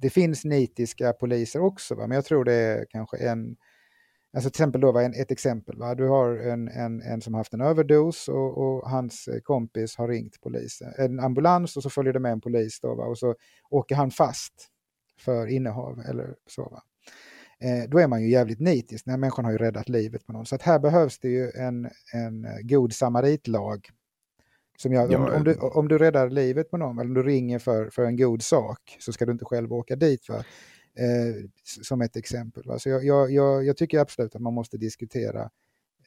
det 0.00 0.10
finns 0.10 0.44
nitiska 0.44 1.12
poliser 1.12 1.60
också, 1.60 1.94
va? 1.94 2.06
men 2.06 2.14
jag 2.14 2.24
tror 2.24 2.44
det 2.44 2.52
är 2.52 2.86
kanske 2.90 3.16
en 3.16 3.56
Alltså 4.32 4.50
till 4.50 4.62
exempel 4.62 4.80
då 4.80 4.98
en, 4.98 5.14
ett 5.14 5.30
exempel. 5.30 5.78
Va? 5.78 5.94
Du 5.94 6.08
har 6.08 6.36
en, 6.36 6.68
en, 6.68 7.02
en 7.02 7.20
som 7.20 7.34
haft 7.34 7.52
en 7.52 7.60
överdos 7.60 8.28
och, 8.28 8.58
och, 8.58 8.90
hans 8.90 9.28
kompis 9.44 9.96
har 9.96 10.08
ringt 10.08 10.40
polisen. 10.40 10.92
En 10.98 11.20
ambulans 11.20 11.76
och 11.76 11.82
så 11.82 11.90
följer 11.90 12.12
det 12.12 12.20
med 12.20 12.32
en 12.32 12.40
polis 12.40 12.80
då, 12.80 12.94
va? 12.94 13.04
och 13.04 13.18
så 13.18 13.34
åker 13.70 13.94
han 13.94 14.10
fast 14.10 14.68
för 15.18 15.46
innehav 15.46 16.00
eller 16.08 16.34
så. 16.46 16.62
Va? 16.62 16.82
Eh, 17.60 17.88
då 17.90 17.98
är 17.98 18.06
man 18.06 18.22
ju 18.22 18.30
jävligt 18.30 18.60
nitisk. 18.60 19.04
Den 19.04 19.12
här 19.12 19.18
människan 19.18 19.44
har 19.44 19.52
ju 19.52 19.58
räddat 19.58 19.88
livet 19.88 20.26
på 20.26 20.32
någon. 20.32 20.46
Så 20.46 20.54
att 20.54 20.62
här 20.62 20.78
behövs 20.78 21.18
det 21.18 21.28
ju 21.28 21.50
en, 21.50 21.90
en 22.12 22.46
god 22.62 22.92
samaritlag. 22.92 23.88
Som 24.78 24.92
jag, 24.92 25.12
om, 25.14 25.24
om, 25.34 25.44
du, 25.44 25.54
om 25.54 25.88
du 25.88 25.98
räddar 25.98 26.30
livet 26.30 26.70
på 26.70 26.76
någon, 26.76 26.98
eller 26.98 27.08
om 27.08 27.14
du 27.14 27.22
ringer 27.22 27.58
för, 27.58 27.90
för 27.90 28.02
en 28.04 28.16
god 28.16 28.42
sak, 28.42 28.96
så 29.00 29.12
ska 29.12 29.26
du 29.26 29.32
inte 29.32 29.44
själv 29.44 29.72
åka 29.72 29.96
dit. 29.96 30.28
Va? 30.28 30.44
eh, 30.94 31.44
som 31.82 32.00
ett 32.00 32.16
exempel. 32.16 32.62
Va? 32.66 32.78
Så 32.78 32.88
jag, 32.88 33.04
jag, 33.04 33.30
jag, 33.30 33.64
jag 33.64 33.76
tycker 33.76 33.98
absolut 33.98 34.34
att 34.34 34.42
man 34.42 34.54
måste 34.54 34.76
diskutera 34.76 35.50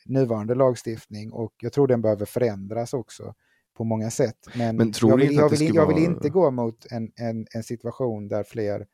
nuvarande 0.06 0.56
lagstiftning 0.56 1.32
och 1.32 1.54
jag 1.62 1.74
tror 1.74 1.88
den 1.88 2.02
behöver 2.02 2.26
förändras 2.26 2.94
också 2.94 3.34
på 3.78 3.84
många 3.84 4.12
sätt. 4.12 4.38
Men, 4.56 4.78
Men 4.78 4.92
tror 4.92 5.12
jag, 5.12 5.18
vill, 5.18 5.26
inte 5.32 5.42
jag, 5.42 5.50
vill, 5.50 5.76
jag 5.76 5.88
vill 5.88 5.96
vara- 5.96 6.06
inte 6.06 6.30
gå 6.30 6.52
mot 6.52 6.86
en, 6.92 7.12
en, 7.16 7.48
en 7.54 7.64
situation 7.64 8.28
där 8.28 8.44
fler 8.44 8.88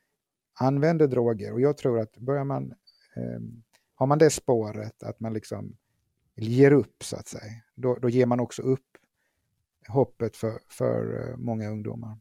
använder 0.60 1.07
droger 1.07 1.53
och 1.53 1.61
jag 1.61 1.77
tror 1.77 1.99
att 1.99 2.18
börjar 2.18 2.44
man, 2.44 2.72
eh, 3.15 3.40
har 3.95 4.07
man 4.07 4.18
det 4.18 4.30
spåret 4.30 5.03
att 5.03 5.19
man 5.19 5.34
liksom 5.34 5.76
ger 6.36 6.72
upp 6.72 7.03
så 7.03 7.15
att 7.15 7.27
säga, 7.27 7.52
då, 7.76 7.95
då 7.95 8.10
ger 8.10 8.26
man 8.26 8.40
också 8.40 8.61
upp 8.61 8.86
hoppet 9.88 10.36
för, 10.36 10.60
för 10.69 11.30
eh, 11.30 11.38
många 11.38 11.69
ungdomar. 11.69 12.19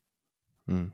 Mm. 0.69 0.93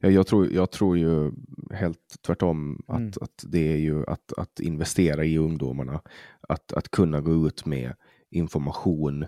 Ja, 0.00 0.08
jag, 0.10 0.26
tror, 0.26 0.52
jag 0.52 0.70
tror 0.70 0.98
ju 0.98 1.32
helt 1.70 2.16
tvärtom 2.26 2.82
att, 2.86 2.98
Mm. 2.98 3.12
att 3.20 3.44
det 3.46 3.72
är 3.72 3.76
ju 3.76 4.06
att, 4.06 4.32
att 4.36 4.60
investera 4.60 5.24
i 5.24 5.38
ungdomarna. 5.38 6.00
Att, 6.40 6.72
att 6.72 6.88
kunna 6.90 7.20
gå 7.20 7.46
ut 7.46 7.66
med 7.66 7.94
information, 8.30 9.26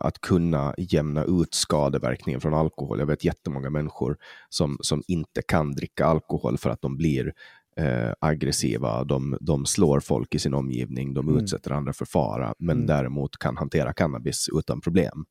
att 0.00 0.20
kunna 0.20 0.74
jämna 0.78 1.24
ut 1.24 1.54
skadeverkningen 1.54 2.40
från 2.40 2.54
alkohol. 2.54 2.98
Jag 2.98 3.06
vet 3.06 3.24
jättemånga 3.24 3.70
människor 3.70 4.16
som, 4.48 4.78
som 4.80 5.02
inte 5.08 5.42
kan 5.42 5.72
dricka 5.72 6.06
alkohol 6.06 6.58
för 6.58 6.70
att 6.70 6.80
de 6.82 6.96
blir 6.96 7.32
eh, 7.76 8.12
aggressiva, 8.20 9.04
de, 9.04 9.38
de 9.40 9.66
slår 9.66 10.00
folk 10.00 10.34
i 10.34 10.38
sin 10.38 10.54
omgivning, 10.54 11.14
de 11.14 11.28
Mm. 11.28 11.42
utsätter 11.42 11.70
andra 11.70 11.92
för 11.92 12.04
fara, 12.04 12.54
men 12.58 12.76
Mm. 12.76 12.86
däremot 12.86 13.36
kan 13.38 13.56
hantera 13.56 13.92
cannabis 13.92 14.46
utan 14.58 14.80
problem. 14.80 15.24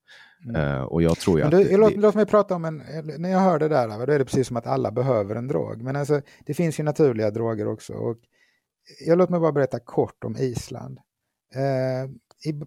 Mm. 0.45 0.55
Eh, 0.61 0.81
och 0.81 1.01
jag 1.03 1.17
tror 1.17 1.39
ju 1.39 1.45
att... 1.45 1.51
det- 1.51 1.77
låt, 1.77 1.95
låt 1.95 2.15
mig 2.15 2.25
prata 2.25 2.55
om 2.55 2.65
en, 2.65 2.77
när 3.17 3.29
jag 3.29 3.39
hör 3.39 3.59
det 3.59 3.67
där, 3.67 3.87
då 4.05 4.13
är 4.13 4.19
det 4.19 4.25
precis 4.25 4.47
som 4.47 4.57
att 4.57 4.67
alla 4.67 4.91
behöver 4.91 5.35
en 5.35 5.47
drog. 5.47 5.81
Men 5.81 5.95
alltså, 5.95 6.21
det 6.45 6.53
finns 6.53 6.79
ju 6.79 6.83
naturliga 6.83 7.31
droger 7.31 7.67
också. 7.67 7.93
Och 7.93 8.17
jag 9.07 9.17
låt 9.17 9.29
mig 9.29 9.39
bara 9.39 9.51
berätta 9.51 9.79
kort 9.79 10.23
om 10.23 10.35
Island. 10.37 10.99
Eh, 11.55 12.09
I 12.51 12.61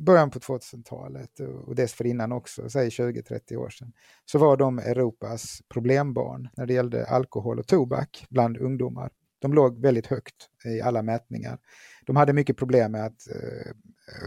början 0.00 0.30
på 0.30 0.38
2000-talet 0.38 1.40
och 1.66 1.74
dessförinnan 1.74 2.32
också, 2.32 2.70
säg 2.70 2.88
20-30 2.88 3.56
år 3.56 3.70
sedan, 3.70 3.92
så 4.24 4.38
var 4.38 4.56
de 4.56 4.78
Europas 4.78 5.62
problembarn 5.68 6.48
när 6.56 6.66
det 6.66 6.72
gällde 6.72 7.06
alkohol 7.06 7.58
och 7.58 7.66
tobak 7.66 8.26
bland 8.30 8.56
ungdomar. 8.56 9.10
De 9.40 9.52
låg 9.52 9.82
väldigt 9.82 10.06
högt 10.06 10.34
i 10.64 10.80
alla 10.80 11.02
mätningar. 11.02 11.58
De 12.06 12.16
hade 12.16 12.32
mycket 12.32 12.56
problem 12.56 12.92
med 12.92 13.04
att 13.04 13.28
eh, 13.28 13.72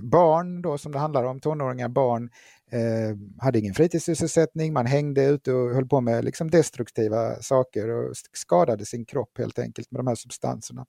barn, 0.02 0.62
då, 0.62 0.78
som 0.78 0.92
det 0.92 1.00
handlar 1.00 1.24
om, 1.24 1.40
tonåringar, 1.40 1.90
barn, 1.90 2.30
eh, 2.72 3.18
hade 3.40 3.60
ingen 3.60 3.74
fritidssysselsättning, 3.74 4.74
man 4.74 4.86
hängde 4.86 5.26
ute 5.26 5.54
och 5.54 5.74
höll 5.74 5.88
på 5.88 6.02
med 6.02 6.26
liksom 6.26 6.52
destruktiva 6.52 7.36
saker 7.42 7.90
och 7.90 8.16
skadade 8.34 8.86
sin 8.86 9.06
kropp 9.06 9.38
helt 9.38 9.60
enkelt 9.60 9.92
med 9.92 10.00
de 10.00 10.08
här 10.08 10.16
substanserna. 10.16 10.86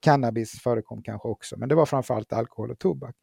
Cannabis 0.00 0.50
förekom 0.50 1.02
kanske 1.02 1.28
också, 1.28 1.56
men 1.58 1.68
det 1.68 1.74
var 1.74 1.86
framförallt 1.86 2.32
alkohol 2.32 2.70
och 2.70 2.78
tobak. 2.78 3.14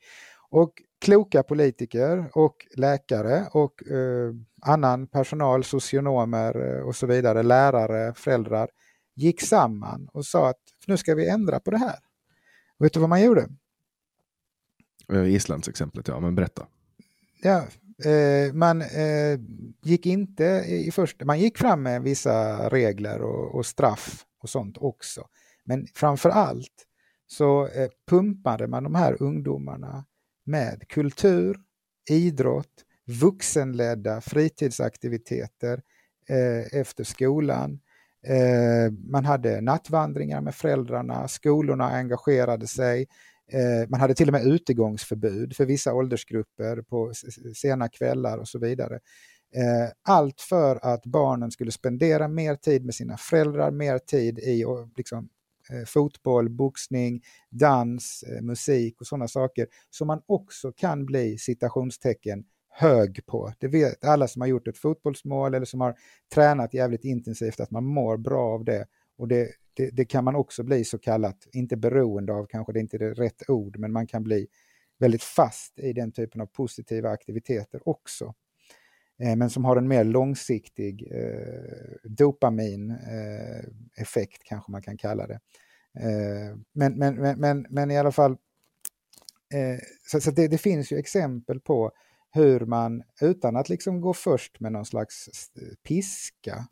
Och 0.49 0.81
kloka 1.01 1.43
politiker 1.43 2.29
och 2.33 2.67
läkare 2.75 3.47
och 3.51 3.87
eh, 3.87 4.33
annan 4.61 5.07
personal, 5.07 5.63
socionomer 5.63 6.77
eh, 6.77 6.81
och 6.81 6.95
så 6.95 7.07
vidare, 7.07 7.43
lärare, 7.43 8.13
föräldrar, 8.13 8.69
gick 9.15 9.41
samman 9.41 10.09
och 10.13 10.25
sa 10.25 10.49
att 10.49 10.61
nu 10.87 10.97
ska 10.97 11.15
vi 11.15 11.29
ändra 11.29 11.59
på 11.59 11.71
det 11.71 11.77
här. 11.77 11.99
Och 12.79 12.85
vet 12.85 12.93
du 12.93 12.99
vad 12.99 13.09
man 13.09 13.23
gjorde? 13.23 13.47
Eh, 15.13 15.33
Islands 15.33 15.67
exemplet, 15.67 16.07
ja, 16.07 16.19
men 16.19 16.35
berätta. 16.35 16.67
Ja, 17.41 17.67
eh, 18.11 18.53
man 18.53 18.81
eh, 18.81 19.39
gick 19.83 20.05
inte 20.05 20.43
i 20.67 20.91
första, 20.91 21.25
man 21.25 21.39
gick 21.39 21.57
fram 21.57 21.83
med 21.83 22.01
vissa 22.01 22.69
regler 22.69 23.21
och, 23.21 23.55
och 23.55 23.65
straff 23.65 24.25
och 24.39 24.49
sånt 24.49 24.77
också. 24.77 25.27
Men 25.63 25.87
framför 25.93 26.29
allt 26.29 26.85
så 27.27 27.67
eh, 27.67 27.89
pumpade 28.09 28.67
man 28.67 28.83
de 28.83 28.95
här 28.95 29.23
ungdomarna 29.23 30.05
med 30.47 30.87
kultur, 30.87 31.57
idrott, 32.09 32.85
vuxenledda 33.21 34.21
fritidsaktiviteter 34.21 35.81
eh, 36.29 36.79
efter 36.79 37.03
skolan. 37.03 37.79
Eh, 38.27 38.93
man 39.11 39.25
hade 39.25 39.61
nattvandringar 39.61 40.41
med 40.41 40.55
föräldrarna, 40.55 41.27
skolorna 41.27 41.89
engagerade 41.89 42.67
sig. 42.67 43.07
Eh, 43.51 43.89
man 43.89 43.99
hade 43.99 44.13
till 44.13 44.29
och 44.29 44.33
med 44.33 44.45
utegångsförbud 44.45 45.55
för 45.55 45.65
vissa 45.65 45.93
åldersgrupper 45.93 46.81
på 46.81 47.13
sena 47.55 47.89
kvällar 47.89 48.37
och 48.37 48.47
så 48.47 48.59
vidare. 48.59 48.99
Eh, 49.55 49.91
allt 50.01 50.41
för 50.41 50.79
att 50.81 51.05
barnen 51.05 51.51
skulle 51.51 51.71
spendera 51.71 52.27
mer 52.27 52.55
tid 52.55 52.85
med 52.85 52.95
sina 52.95 53.17
föräldrar, 53.17 53.71
mer 53.71 53.97
tid 53.97 54.39
i 54.39 54.65
liksom, 54.97 55.29
Eh, 55.69 55.85
fotboll, 55.85 56.49
boxning, 56.49 57.23
dans, 57.49 58.23
eh, 58.23 58.41
musik 58.41 59.01
och 59.01 59.07
sådana 59.07 59.27
saker 59.27 59.67
som 59.89 60.07
man 60.07 60.21
också 60.25 60.71
kan 60.71 61.05
bli 61.05 61.37
citationstecken 61.37 62.45
hög 62.69 63.25
på. 63.25 63.53
Det 63.59 63.67
vet 63.67 64.03
alla 64.05 64.27
som 64.27 64.41
har 64.41 64.47
gjort 64.47 64.67
ett 64.67 64.77
fotbollsmål 64.77 65.53
eller 65.53 65.65
som 65.65 65.81
har 65.81 65.95
tränat 66.33 66.73
jävligt 66.73 67.03
intensivt 67.03 67.59
att 67.59 67.71
man 67.71 67.85
mår 67.85 68.17
bra 68.17 68.53
av 68.53 68.65
det. 68.65 68.87
Och 69.17 69.27
det, 69.27 69.49
det, 69.73 69.89
det 69.89 70.05
kan 70.05 70.23
man 70.23 70.35
också 70.35 70.63
bli 70.63 70.83
så 70.83 70.97
kallat, 70.97 71.47
inte 71.53 71.77
beroende 71.77 72.33
av, 72.33 72.45
kanske 72.45 72.73
det 72.73 72.79
inte 72.79 72.97
är 72.97 73.15
rätt 73.15 73.49
ord, 73.49 73.79
men 73.79 73.91
man 73.91 74.07
kan 74.07 74.23
bli 74.23 74.47
väldigt 74.99 75.23
fast 75.23 75.79
i 75.79 75.93
den 75.93 76.11
typen 76.11 76.41
av 76.41 76.45
positiva 76.45 77.09
aktiviteter 77.09 77.89
också. 77.89 78.33
Eh, 79.19 79.35
men 79.35 79.49
som 79.49 79.65
har 79.65 79.75
en 79.75 79.87
mer 79.87 80.03
långsiktig 80.03 81.11
eh, 81.11 81.95
dopamin-effekt 82.03 84.43
kanske 84.43 84.71
man 84.71 84.81
kan 84.81 84.97
kalla 84.97 85.27
det. 85.27 85.39
Eh, 85.99 86.55
men, 86.73 86.97
men, 86.97 87.39
men, 87.39 87.65
men, 87.69 87.91
i 87.91 87.97
alla 87.97 88.11
fall, 88.11 88.31
eh, 89.53 89.79
så, 90.21 90.31
det, 90.31 90.57
finns 90.57 90.91
ju 90.91 90.97
exempel 90.97 91.59
på 91.59 91.91
hur 92.31 92.59
man 92.59 93.03
utan 93.21 93.55
att 93.55 93.69
liksom 93.69 94.01
gå 94.01 94.13
först 94.13 94.59
med 94.59 94.71
någon 94.71 94.85
slags 94.85 95.29
eh, 95.55 95.61
piska 95.87 96.67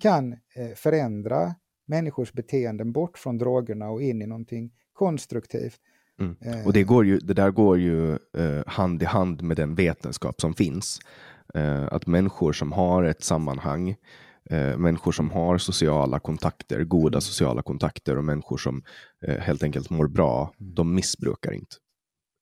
kan 0.00 0.32
eh, 0.32 0.74
förändra 0.76 1.54
människors 1.86 2.32
beteenden 2.32 2.92
bort 2.92 3.18
från 3.18 3.38
drogerna 3.38 3.90
och 3.90 4.02
in 4.02 4.22
i 4.22 4.26
någonting 4.26 4.72
konstruktivt. 4.92 5.80
Mm. 6.20 6.36
Eh, 6.40 6.66
Och 6.66 6.72
det, 6.72 6.82
går 6.82 7.06
ju, 7.06 7.18
det 7.18 7.34
där 7.34 7.50
går 7.50 7.78
ju 7.78 8.12
eh, 8.12 8.62
hand 8.66 9.02
i 9.02 9.04
hand 9.04 9.42
med 9.42 9.56
den 9.56 9.74
vetenskap 9.74 10.40
som 10.40 10.54
finns. 10.54 11.00
Eh, 11.54 11.88
att 11.90 12.06
människor 12.06 12.52
som 12.52 12.72
har 12.72 13.02
ett 13.02 13.24
sammanhang, 13.24 13.96
eh, 14.50 14.76
människor 14.76 15.12
som 15.12 15.30
har 15.30 15.58
sociala 15.58 16.18
kontakter, 16.18 16.84
goda 16.84 17.20
sociala 17.20 17.62
kontakter 17.62 18.16
och 18.16 18.24
människor 18.24 18.56
som 18.56 18.82
eh, 19.26 19.38
helt 19.38 19.62
enkelt 19.62 19.90
mår 19.90 20.08
bra, 20.08 20.52
de 20.58 20.94
missbrukar 20.94 21.52
inte. 21.52 21.76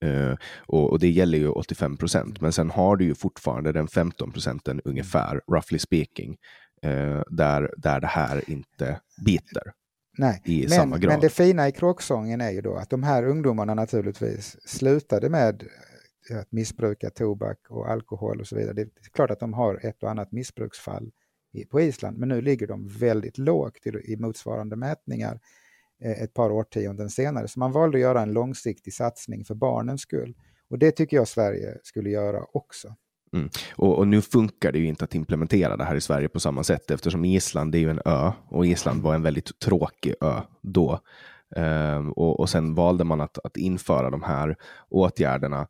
Eh, 0.04 0.36
och, 0.66 0.90
och 0.90 0.98
det 0.98 1.10
gäller 1.10 1.38
ju 1.38 1.48
85 1.48 1.96
procent, 1.96 2.40
men 2.40 2.52
sen 2.52 2.70
har 2.70 2.96
du 2.96 3.04
ju 3.04 3.14
fortfarande 3.14 3.72
den 3.72 3.88
15 3.88 4.32
procenten 4.32 4.80
ungefär, 4.84 5.40
roughly 5.52 5.78
speaking, 5.78 6.36
eh, 6.82 7.22
där, 7.30 7.74
där 7.76 8.00
det 8.00 8.06
här 8.06 8.50
inte 8.50 9.00
biter. 9.26 9.62
Nej, 10.18 10.42
i 10.44 10.60
men, 10.60 10.70
samma 10.70 10.98
grad. 10.98 11.12
men 11.12 11.20
det 11.20 11.28
fina 11.28 11.68
i 11.68 11.72
kråksången 11.72 12.40
är 12.40 12.50
ju 12.50 12.60
då 12.60 12.76
att 12.76 12.90
de 12.90 13.02
här 13.02 13.26
ungdomarna 13.26 13.74
naturligtvis 13.74 14.56
slutade 14.64 15.28
med 15.28 15.62
att 16.30 16.52
missbruka 16.52 17.10
tobak 17.10 17.58
och 17.68 17.88
alkohol 17.88 18.40
och 18.40 18.46
så 18.46 18.56
vidare. 18.56 18.74
Det 18.74 18.82
är 18.82 19.10
klart 19.12 19.30
att 19.30 19.40
de 19.40 19.52
har 19.52 19.86
ett 19.86 20.02
och 20.02 20.10
annat 20.10 20.32
missbruksfall 20.32 21.10
på 21.70 21.80
Island, 21.80 22.18
men 22.18 22.28
nu 22.28 22.40
ligger 22.40 22.66
de 22.66 22.88
väldigt 22.88 23.38
lågt 23.38 23.86
i, 23.86 24.16
motsvarande 24.16 24.76
mätningar 24.76 25.40
eh, 26.02 26.22
ett 26.22 26.34
par 26.34 26.50
årtionden 26.50 27.10
senare. 27.10 27.48
Så 27.48 27.58
man 27.58 27.72
valde 27.72 27.98
att 27.98 28.02
göra 28.02 28.22
en 28.22 28.32
långsiktig 28.32 28.94
satsning 28.94 29.44
för 29.44 29.54
barnens 29.54 30.00
skull. 30.00 30.34
Och 30.70 30.78
det 30.78 30.90
tycker 30.90 31.16
jag 31.16 31.28
Sverige 31.28 31.78
skulle 31.82 32.10
göra 32.10 32.44
också. 32.52 32.94
Mm. 33.32 33.48
Och, 33.76 33.98
och 33.98 34.08
nu 34.08 34.22
funkar 34.22 34.72
det 34.72 34.78
ju 34.78 34.86
inte 34.86 35.04
att 35.04 35.14
implementera 35.14 35.76
det 35.76 35.84
här 35.84 35.96
i 35.96 36.00
Sverige 36.00 36.28
på 36.28 36.40
samma 36.40 36.64
sätt 36.64 36.90
eftersom 36.90 37.24
Island 37.24 37.74
är 37.74 37.78
ju 37.78 37.90
en 37.90 38.00
ö 38.04 38.32
och 38.48 38.66
Island 38.66 39.02
var 39.02 39.14
en 39.14 39.22
väldigt 39.22 39.58
tråkig 39.58 40.14
ö 40.20 40.40
då. 40.62 41.00
Ehm, 41.56 42.12
och, 42.12 42.40
och 42.40 42.50
sen 42.50 42.74
valde 42.74 43.04
man 43.04 43.20
att, 43.20 43.38
att 43.44 43.56
införa 43.56 44.10
de 44.10 44.22
här 44.22 44.56
åtgärderna 44.88 45.66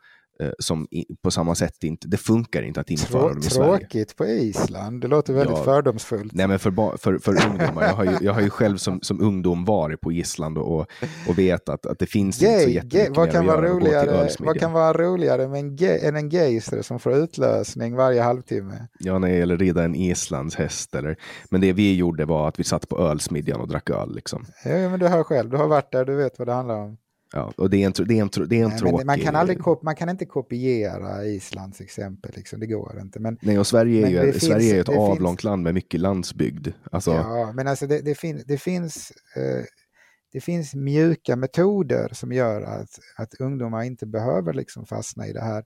som 0.59 0.87
i, 0.91 1.05
på 1.23 1.31
samma 1.31 1.55
sätt 1.55 1.85
inte, 1.85 2.09
det 2.09 2.17
funkar 2.17 2.63
inte 2.63 2.81
att 2.81 2.91
införa 2.91 3.21
Trå 3.21 3.29
dem 3.29 3.39
i 3.39 3.43
Sverige. 3.43 3.79
tråkigt 3.79 4.17
på 4.17 4.27
Island, 4.27 5.01
det 5.01 5.09
låter 5.09 5.33
väldigt 5.33 5.57
Ja. 5.59 5.65
fördomsfullt. 5.65 6.33
Nej, 6.33 6.49
men 6.49 6.59
för, 6.59 6.97
för, 6.97 7.19
för 7.19 7.47
ungdomar. 7.51 7.83
Jag 7.83 7.95
har 7.95 8.05
ju, 8.05 8.11
jag 8.21 8.33
har 8.33 8.41
ju 8.41 8.51
själv 8.51 8.77
som, 8.77 9.01
som 9.03 9.21
ungdom 9.23 9.65
varit 9.65 10.01
på 10.01 10.13
Island 10.13 10.59
och, 10.59 10.87
och 11.29 11.39
vet 11.39 11.69
att, 11.69 11.87
att 11.87 11.99
det 11.99 12.07
finns 12.07 12.43
inte 12.43 12.59
så 12.61 12.65
Gay, 12.67 12.75
jättemycket 12.75 13.07
gay, 13.09 13.17
vad, 13.17 13.33
kan 13.33 13.47
vara 13.47 13.71
roligare, 13.71 14.29
vad 14.39 14.59
kan 14.61 14.73
vara 14.73 14.93
roligare 14.93 15.49
med 15.49 15.59
en 15.61 15.77
gay, 15.77 15.99
än 16.03 16.17
en 16.17 16.29
gayster 16.29 16.83
som 16.83 16.99
får 16.99 17.15
utlösning 17.15 17.95
varje 17.97 18.23
halvtimme? 18.23 18.87
Ja, 18.99 19.19
nej, 19.19 19.41
eller 19.41 19.57
rida 19.57 19.85
en 19.85 19.95
islandshäst. 19.95 20.95
Eller, 20.95 21.17
men 21.51 21.61
det 21.61 21.73
vi 21.73 21.97
gjorde 21.97 22.25
var 22.25 22.49
att 22.49 22.59
vi 22.61 22.65
satt 22.65 22.89
på 22.89 22.99
ölsmedjan 22.99 23.61
och 23.61 23.69
drack 23.69 23.91
öl. 23.91 24.15
Liksom. 24.15 24.45
Ja, 24.65 24.71
men 24.89 25.01
du 25.01 25.09
hör 25.09 25.23
själv, 25.25 25.51
du 25.51 25.57
har 25.57 25.67
varit 25.69 25.93
där, 25.93 26.05
du 26.05 26.17
vet 26.17 26.39
vad 26.39 26.49
det 26.49 26.53
handlar 26.55 26.75
om. 26.77 26.97
Ja, 27.33 27.53
och 27.57 27.71
det 27.71 27.83
är 27.83 27.87
en, 27.87 28.07
det 28.09 28.19
är 28.19 28.23
en, 28.23 28.49
det 28.49 28.57
är 28.61 28.65
en 28.65 28.69
Nej, 28.71 28.79
tråkig... 28.79 29.07
man, 29.07 29.19
kan 29.21 29.37
aldrig 29.37 29.59
kop- 29.59 29.83
man 29.83 29.97
kan 29.97 30.09
inte 30.09 30.27
kopiera 30.27 31.25
Islands 31.25 31.81
exempel, 31.81 32.33
liksom. 32.37 32.61
det 32.61 32.67
går 32.67 32.99
inte. 33.01 33.21
Men, 33.21 33.39
Nej, 33.43 33.59
och 33.59 33.67
Sverige 33.67 34.07
är 34.07 34.11
ju, 34.11 34.33
Sverige 34.33 34.61
finns- 34.61 34.73
är 34.73 34.81
ett 34.81 34.87
det 34.87 34.93
finns- 34.93 34.99
avlångt 35.09 35.45
land 35.45 35.63
med 35.63 35.75
mycket 35.75 36.01
landsbygd. 36.01 36.69
Alltså, 36.93 37.11
Ja, 37.11 37.53
men 37.55 37.67
alltså 37.69 37.87
det, 37.87 38.01
det, 38.01 38.15
fin, 38.15 38.43
det, 38.47 38.59
finns, 38.59 39.13
eh, 39.37 39.65
det 40.33 40.41
finns 40.41 40.75
mjuka 40.75 41.37
metoder 41.37 42.09
som 42.13 42.33
gör 42.33 42.63
att, 42.63 42.99
att 43.17 43.35
ungdomar 43.35 43.83
inte 43.83 44.07
behöver 44.07 44.53
liksom 44.53 44.87
fastna 44.87 45.27
i 45.27 45.33
det 45.33 45.43
här. 45.45 45.65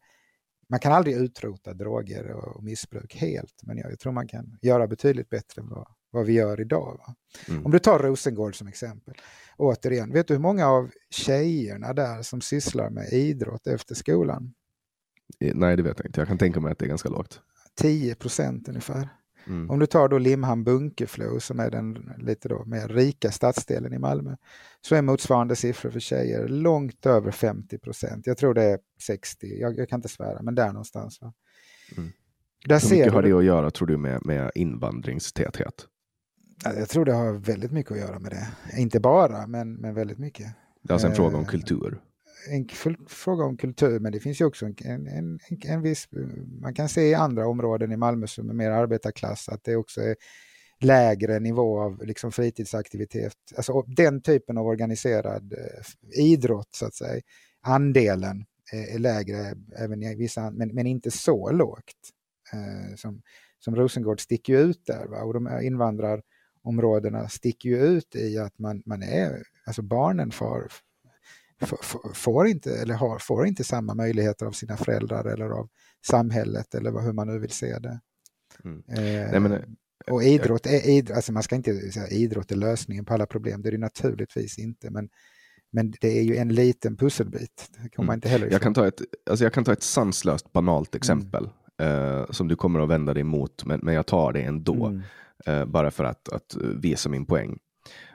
Man 0.68 0.80
kan 0.80 0.92
aldrig 0.92 1.16
utrota 1.16 1.74
droger 1.74 2.30
och, 2.30 2.56
och 2.56 2.64
missbruk 2.64 3.14
helt, 3.16 3.54
men 3.62 3.78
jag, 3.78 3.92
jag 3.92 3.98
tror 3.98 4.12
man 4.12 4.28
kan 4.28 4.58
göra 4.62 4.86
betydligt 4.86 5.28
bättre 5.28 5.62
än 5.62 5.68
vad, 5.68 5.86
vad 6.12 6.26
vi 6.26 6.32
gör 6.32 6.60
idag. 6.60 7.14
Mm. 7.48 7.66
Om 7.66 7.72
du 7.72 7.78
tar 7.78 7.98
Rosengård 7.98 8.58
som 8.58 8.68
exempel. 8.68 9.14
Återigen, 9.56 10.12
vet 10.12 10.28
du 10.28 10.34
hur 10.34 10.40
många 10.40 10.66
av 10.66 10.90
tjejerna 11.10 11.92
där 11.92 12.22
som 12.22 12.40
sysslar 12.40 12.90
med 12.90 13.12
idrott 13.12 13.66
efter 13.66 13.94
skolan? 13.94 14.54
nej, 15.40 15.76
det 15.76 15.82
vet 15.82 15.98
jag 15.98 16.06
inte. 16.06 16.20
Jag 16.20 16.28
kan 16.28 16.38
tänka 16.38 16.60
mig 16.60 16.72
att 16.72 16.78
det 16.78 16.84
är 16.84 16.88
ganska 16.88 17.08
lågt. 17.08 17.40
10 17.74 18.14
procent 18.14 18.68
ungefär. 18.68 19.08
Mm. 19.46 19.70
Om 19.70 19.78
du 19.78 19.86
tar 19.86 20.08
då 20.08 20.18
Limhamn 20.18 20.64
Bunkeflo 20.64 21.40
som 21.40 21.60
är 21.60 21.70
den 21.70 22.12
lite 22.18 22.48
då 22.48 22.64
mer 22.64 22.88
rika 22.88 23.30
stadsdelen 23.30 23.92
i 23.92 23.98
Malmö 23.98 24.36
så 24.80 24.94
är 24.94 25.02
motsvarande 25.02 25.56
siffror 25.56 25.90
för 25.90 26.00
tjejer 26.00 26.48
långt 26.48 27.06
över 27.06 27.30
50 27.30 27.78
procent. 27.78 28.26
Jag 28.26 28.36
tror 28.36 28.54
det 28.54 28.62
är 28.62 28.78
60, 29.00 29.46
jag, 29.60 29.78
jag 29.78 29.88
kan 29.88 29.98
inte 29.98 30.08
svära, 30.08 30.42
men 30.42 30.54
där 30.54 30.68
någonstans. 30.68 31.20
Va? 31.20 31.32
Mm. 31.96 32.10
Där 32.64 32.80
Hur 32.80 32.96
mycket 32.96 33.12
har 33.12 33.22
du, 33.22 33.28
det 33.28 33.38
att 33.38 33.44
göra, 33.44 33.70
tror 33.70 33.86
du, 33.88 33.96
med, 33.96 34.26
med 34.26 34.50
invandringstäthet? 34.54 35.86
Ja, 36.64 36.72
jag 36.74 36.88
tror 36.88 37.04
det 37.04 37.12
har 37.12 37.32
väldigt 37.32 37.72
mycket 37.72 37.92
att 37.92 37.98
göra 37.98 38.18
med 38.18 38.30
det. 38.30 38.78
Inte 38.80 39.00
bara, 39.00 39.46
men, 39.46 39.74
men 39.74 39.94
väldigt 39.94 40.18
mycket. 40.18 40.46
Det 40.82 40.90
är 40.90 40.92
alltså 40.92 41.08
en 41.08 41.14
fråga 41.14 41.36
om 41.36 41.42
Eh, 41.42 41.48
kultur. 41.48 42.00
en 42.50 42.68
fråga 43.08 43.44
om 43.44 43.56
kultur, 43.56 44.00
men 44.00 44.12
det 44.12 44.20
finns 44.20 44.40
ju 44.40 44.44
också 44.44 44.66
en, 44.66 44.74
en, 44.84 45.06
en, 45.06 45.38
en 45.64 45.82
viss... 45.82 46.08
Man 46.60 46.74
kan 46.74 46.88
se 46.88 47.02
i 47.02 47.14
andra 47.14 47.46
områden 47.46 47.92
i 47.92 47.96
Malmö 47.96 48.26
som 48.26 48.50
är 48.50 48.54
mer 48.54 48.70
arbetarklass 48.70 49.48
att 49.48 49.64
det 49.64 49.76
också 49.76 50.00
är 50.00 50.16
lägre 50.80 51.38
nivå 51.40 51.80
av 51.80 52.04
liksom 52.04 52.32
fritidsaktivitet. 52.32 53.36
Alltså 53.56 53.82
den 53.82 54.22
typen 54.22 54.58
av 54.58 54.66
organiserad 54.66 55.52
eh, 55.52 56.24
idrott, 56.24 56.68
så 56.74 56.86
att 56.86 56.94
säga. 56.94 57.22
Andelen 57.66 58.44
är, 58.72 58.94
är 58.94 58.98
lägre 58.98 59.54
även 59.76 60.02
i 60.02 60.14
vissa, 60.14 60.50
men, 60.50 60.74
men 60.74 60.86
inte 60.86 61.10
så 61.10 61.50
lågt. 61.50 62.10
Eh, 62.52 62.96
som, 62.96 63.22
som 63.58 63.76
Rosengård 63.76 64.20
sticker 64.20 64.52
ju 64.52 64.58
ut 64.58 64.86
där. 64.86 65.06
Va? 65.06 65.22
Och 65.22 65.34
de 65.34 65.46
här 65.46 65.62
invandrarområdena 66.64 67.28
sticker 67.28 67.68
ju 67.68 67.76
ut 67.76 68.16
i 68.16 68.38
att 68.38 68.58
man, 68.58 68.82
man 68.86 69.02
är, 69.02 69.42
alltså 69.66 69.82
barnen 69.82 70.30
får, 70.30 70.72
får, 71.60 72.14
får 72.14 72.46
inte, 72.46 72.74
eller 72.74 72.94
har, 72.94 73.18
får 73.18 73.46
inte 73.46 73.64
samma 73.64 73.94
möjligheter 73.94 74.46
av 74.46 74.52
sina 74.52 74.76
föräldrar 74.76 75.24
eller 75.24 75.44
av 75.44 75.68
samhället 76.06 76.74
eller 76.74 77.00
hur 77.00 77.12
man 77.12 77.26
nu 77.26 77.38
vill 77.38 77.50
se 77.50 77.78
det. 77.78 78.00
Mm. 78.64 78.82
Eh, 78.88 79.30
Nej, 79.30 79.40
men, 79.40 79.52
eh, 79.52 79.60
och 80.10 80.22
idrott 80.22 80.66
är, 80.66 80.88
idrott, 80.88 81.16
alltså 81.16 81.32
man 81.32 81.42
ska 81.42 81.56
inte 81.56 81.92
säga 81.92 82.08
idrott 82.08 82.52
är 82.52 82.56
lösningen 82.56 83.04
på 83.04 83.14
alla 83.14 83.26
problem, 83.26 83.62
det 83.62 83.68
är 83.68 83.72
det 83.72 83.78
naturligtvis 83.78 84.58
inte, 84.58 84.90
men, 84.90 85.08
men 85.72 85.92
det 86.00 86.18
är 86.18 86.22
ju 86.22 86.36
en 86.36 86.48
liten 86.48 86.96
pusselbit. 86.96 87.70
Det 87.82 87.88
kommer 87.88 88.06
man 88.06 88.14
inte 88.14 88.28
heller 88.28 88.46
Mm. 88.46 88.52
Jag 88.52 88.62
kan 88.62 88.74
ta 88.74 88.86
ett, 88.86 89.00
alltså 89.30 89.44
jag 89.44 89.52
kan 89.52 89.64
ta 89.64 89.72
ett 89.72 89.82
sanslöst 89.82 90.52
banalt 90.52 90.94
exempel 90.94 91.48
eh, 91.80 92.30
som 92.30 92.48
du 92.48 92.56
kommer 92.56 92.80
att 92.80 92.88
vända 92.88 93.14
dig 93.14 93.20
emot, 93.20 93.64
men, 93.64 93.80
men 93.82 93.94
jag 93.94 94.06
tar 94.06 94.32
det 94.32 94.42
ändå. 94.42 94.86
Mm. 94.86 95.02
Eh, 95.46 95.64
bara 95.64 95.90
för 95.90 96.04
att, 96.04 96.28
att 96.28 96.56
visa 96.60 97.08
min 97.08 97.26
poäng. 97.26 97.58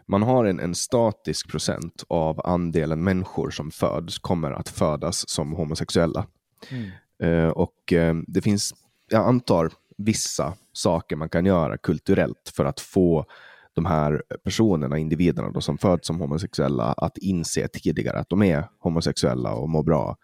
Man 0.06 0.24
har 0.24 0.46
en, 0.46 0.60
en 0.60 0.76
statisk 0.76 1.50
procent 1.50 2.04
av 2.08 2.42
andelen 2.48 3.04
människor 3.04 3.50
som 3.50 3.72
föds 3.72 4.20
kommer 4.20 4.52
att 4.52 4.70
födas 4.70 5.30
som 5.30 5.54
homosexuella. 5.54 6.26
Mm. 6.72 6.92
Eh, 7.24 7.50
och 7.50 7.94
eh, 7.94 8.16
det 8.28 8.42
finns, 8.42 8.74
jag 9.10 9.28
antar, 9.28 9.72
vissa 9.98 10.54
saker 10.74 11.16
man 11.16 11.30
kan 11.30 11.46
göra 11.46 11.78
kulturellt 11.78 12.52
för 12.56 12.66
att 12.66 12.80
få 12.80 13.26
de 13.74 13.86
här 13.86 14.24
personerna, 14.44 14.98
individerna 14.98 15.52
då, 15.52 15.62
som 15.62 15.78
föds 15.78 16.08
som 16.08 16.20
homosexuella, 16.20 16.84
att 16.84 17.18
inse 17.18 17.68
tidigare 17.68 18.20
att 18.20 18.30
de 18.30 18.44
är 18.44 18.70
homosexuella 18.80 19.54
och 19.54 19.70
mår 19.70 19.84
bra 19.84 20.18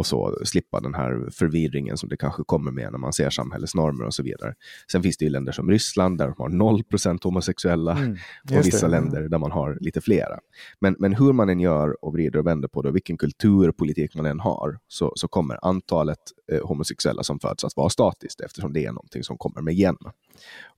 och 0.00 0.06
så 0.06 0.38
slippa 0.44 0.80
den 0.80 0.94
här 0.94 1.28
förvirringen 1.32 1.96
som 1.96 2.08
det 2.08 2.16
kanske 2.16 2.42
kommer 2.44 2.70
med 2.70 2.92
när 2.92 2.98
man 2.98 3.12
ser 3.12 3.30
samhällets 3.30 3.74
normer 3.74 4.04
och 4.04 4.14
så 4.14 4.22
vidare. 4.22 4.54
Sen 4.92 5.02
finns 5.02 5.16
det 5.16 5.24
ju 5.24 5.30
länder 5.30 5.52
som 5.52 5.70
Ryssland 5.70 6.18
där 6.18 6.26
de 6.26 6.34
har 6.38 6.48
0% 6.48 7.24
homosexuella 7.24 7.92
Mm, 7.92 8.12
och 8.60 8.66
vissa 8.66 8.86
det. 8.86 8.90
länder 8.90 9.28
där 9.28 9.38
man 9.38 9.50
har 9.50 9.78
lite 9.80 10.00
flera. 10.00 10.38
Men, 10.80 10.96
men 10.98 11.14
hur 11.14 11.32
man 11.32 11.48
än 11.48 11.60
gör 11.60 12.04
och 12.04 12.12
vrider 12.12 12.38
och 12.38 12.46
vänder 12.46 12.68
på 12.68 12.82
det, 12.82 12.90
vilken 12.90 13.16
kulturpolitik 13.16 14.14
man 14.14 14.26
än 14.26 14.40
har, 14.40 14.78
så, 14.88 15.12
så 15.16 15.28
kommer 15.28 15.58
antalet 15.62 16.18
eh, 16.52 16.66
homosexuella 16.66 17.22
som 17.22 17.40
föds 17.40 17.64
att 17.64 17.76
vara 17.76 17.88
statiskt 17.88 18.40
eftersom 18.40 18.72
det 18.72 18.84
är 18.84 18.92
någonting 18.92 19.24
som 19.24 19.38
kommer 19.38 19.62
med 19.62 19.74
gen. 19.74 19.96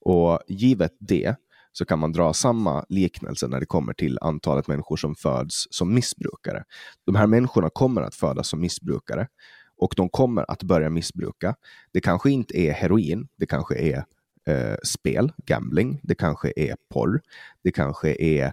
Och 0.00 0.38
givet 0.48 0.92
det 1.00 1.36
så 1.72 1.84
kan 1.84 1.98
man 1.98 2.12
dra 2.12 2.32
samma 2.32 2.84
liknelse 2.88 3.48
när 3.48 3.60
det 3.60 3.66
kommer 3.66 3.92
till 3.92 4.18
antalet 4.20 4.68
människor 4.68 4.96
som 4.96 5.14
föds 5.14 5.66
som 5.70 5.94
missbrukare. 5.94 6.64
De 7.06 7.14
här 7.14 7.26
människorna 7.26 7.70
kommer 7.70 8.02
att 8.02 8.14
födas 8.14 8.48
som 8.48 8.60
missbrukare 8.60 9.28
och 9.76 9.94
de 9.96 10.08
kommer 10.08 10.50
att 10.50 10.62
börja 10.62 10.90
missbruka. 10.90 11.54
Det 11.92 12.00
kanske 12.00 12.30
inte 12.30 12.58
är 12.58 12.72
heroin, 12.72 13.28
det 13.36 13.46
kanske 13.46 13.78
är 13.78 14.04
eh, 14.46 14.76
spel, 14.84 15.32
gambling, 15.46 16.00
det 16.02 16.14
kanske 16.14 16.52
är 16.56 16.76
porr, 16.90 17.20
det 17.64 17.70
kanske 17.70 18.14
är 18.22 18.52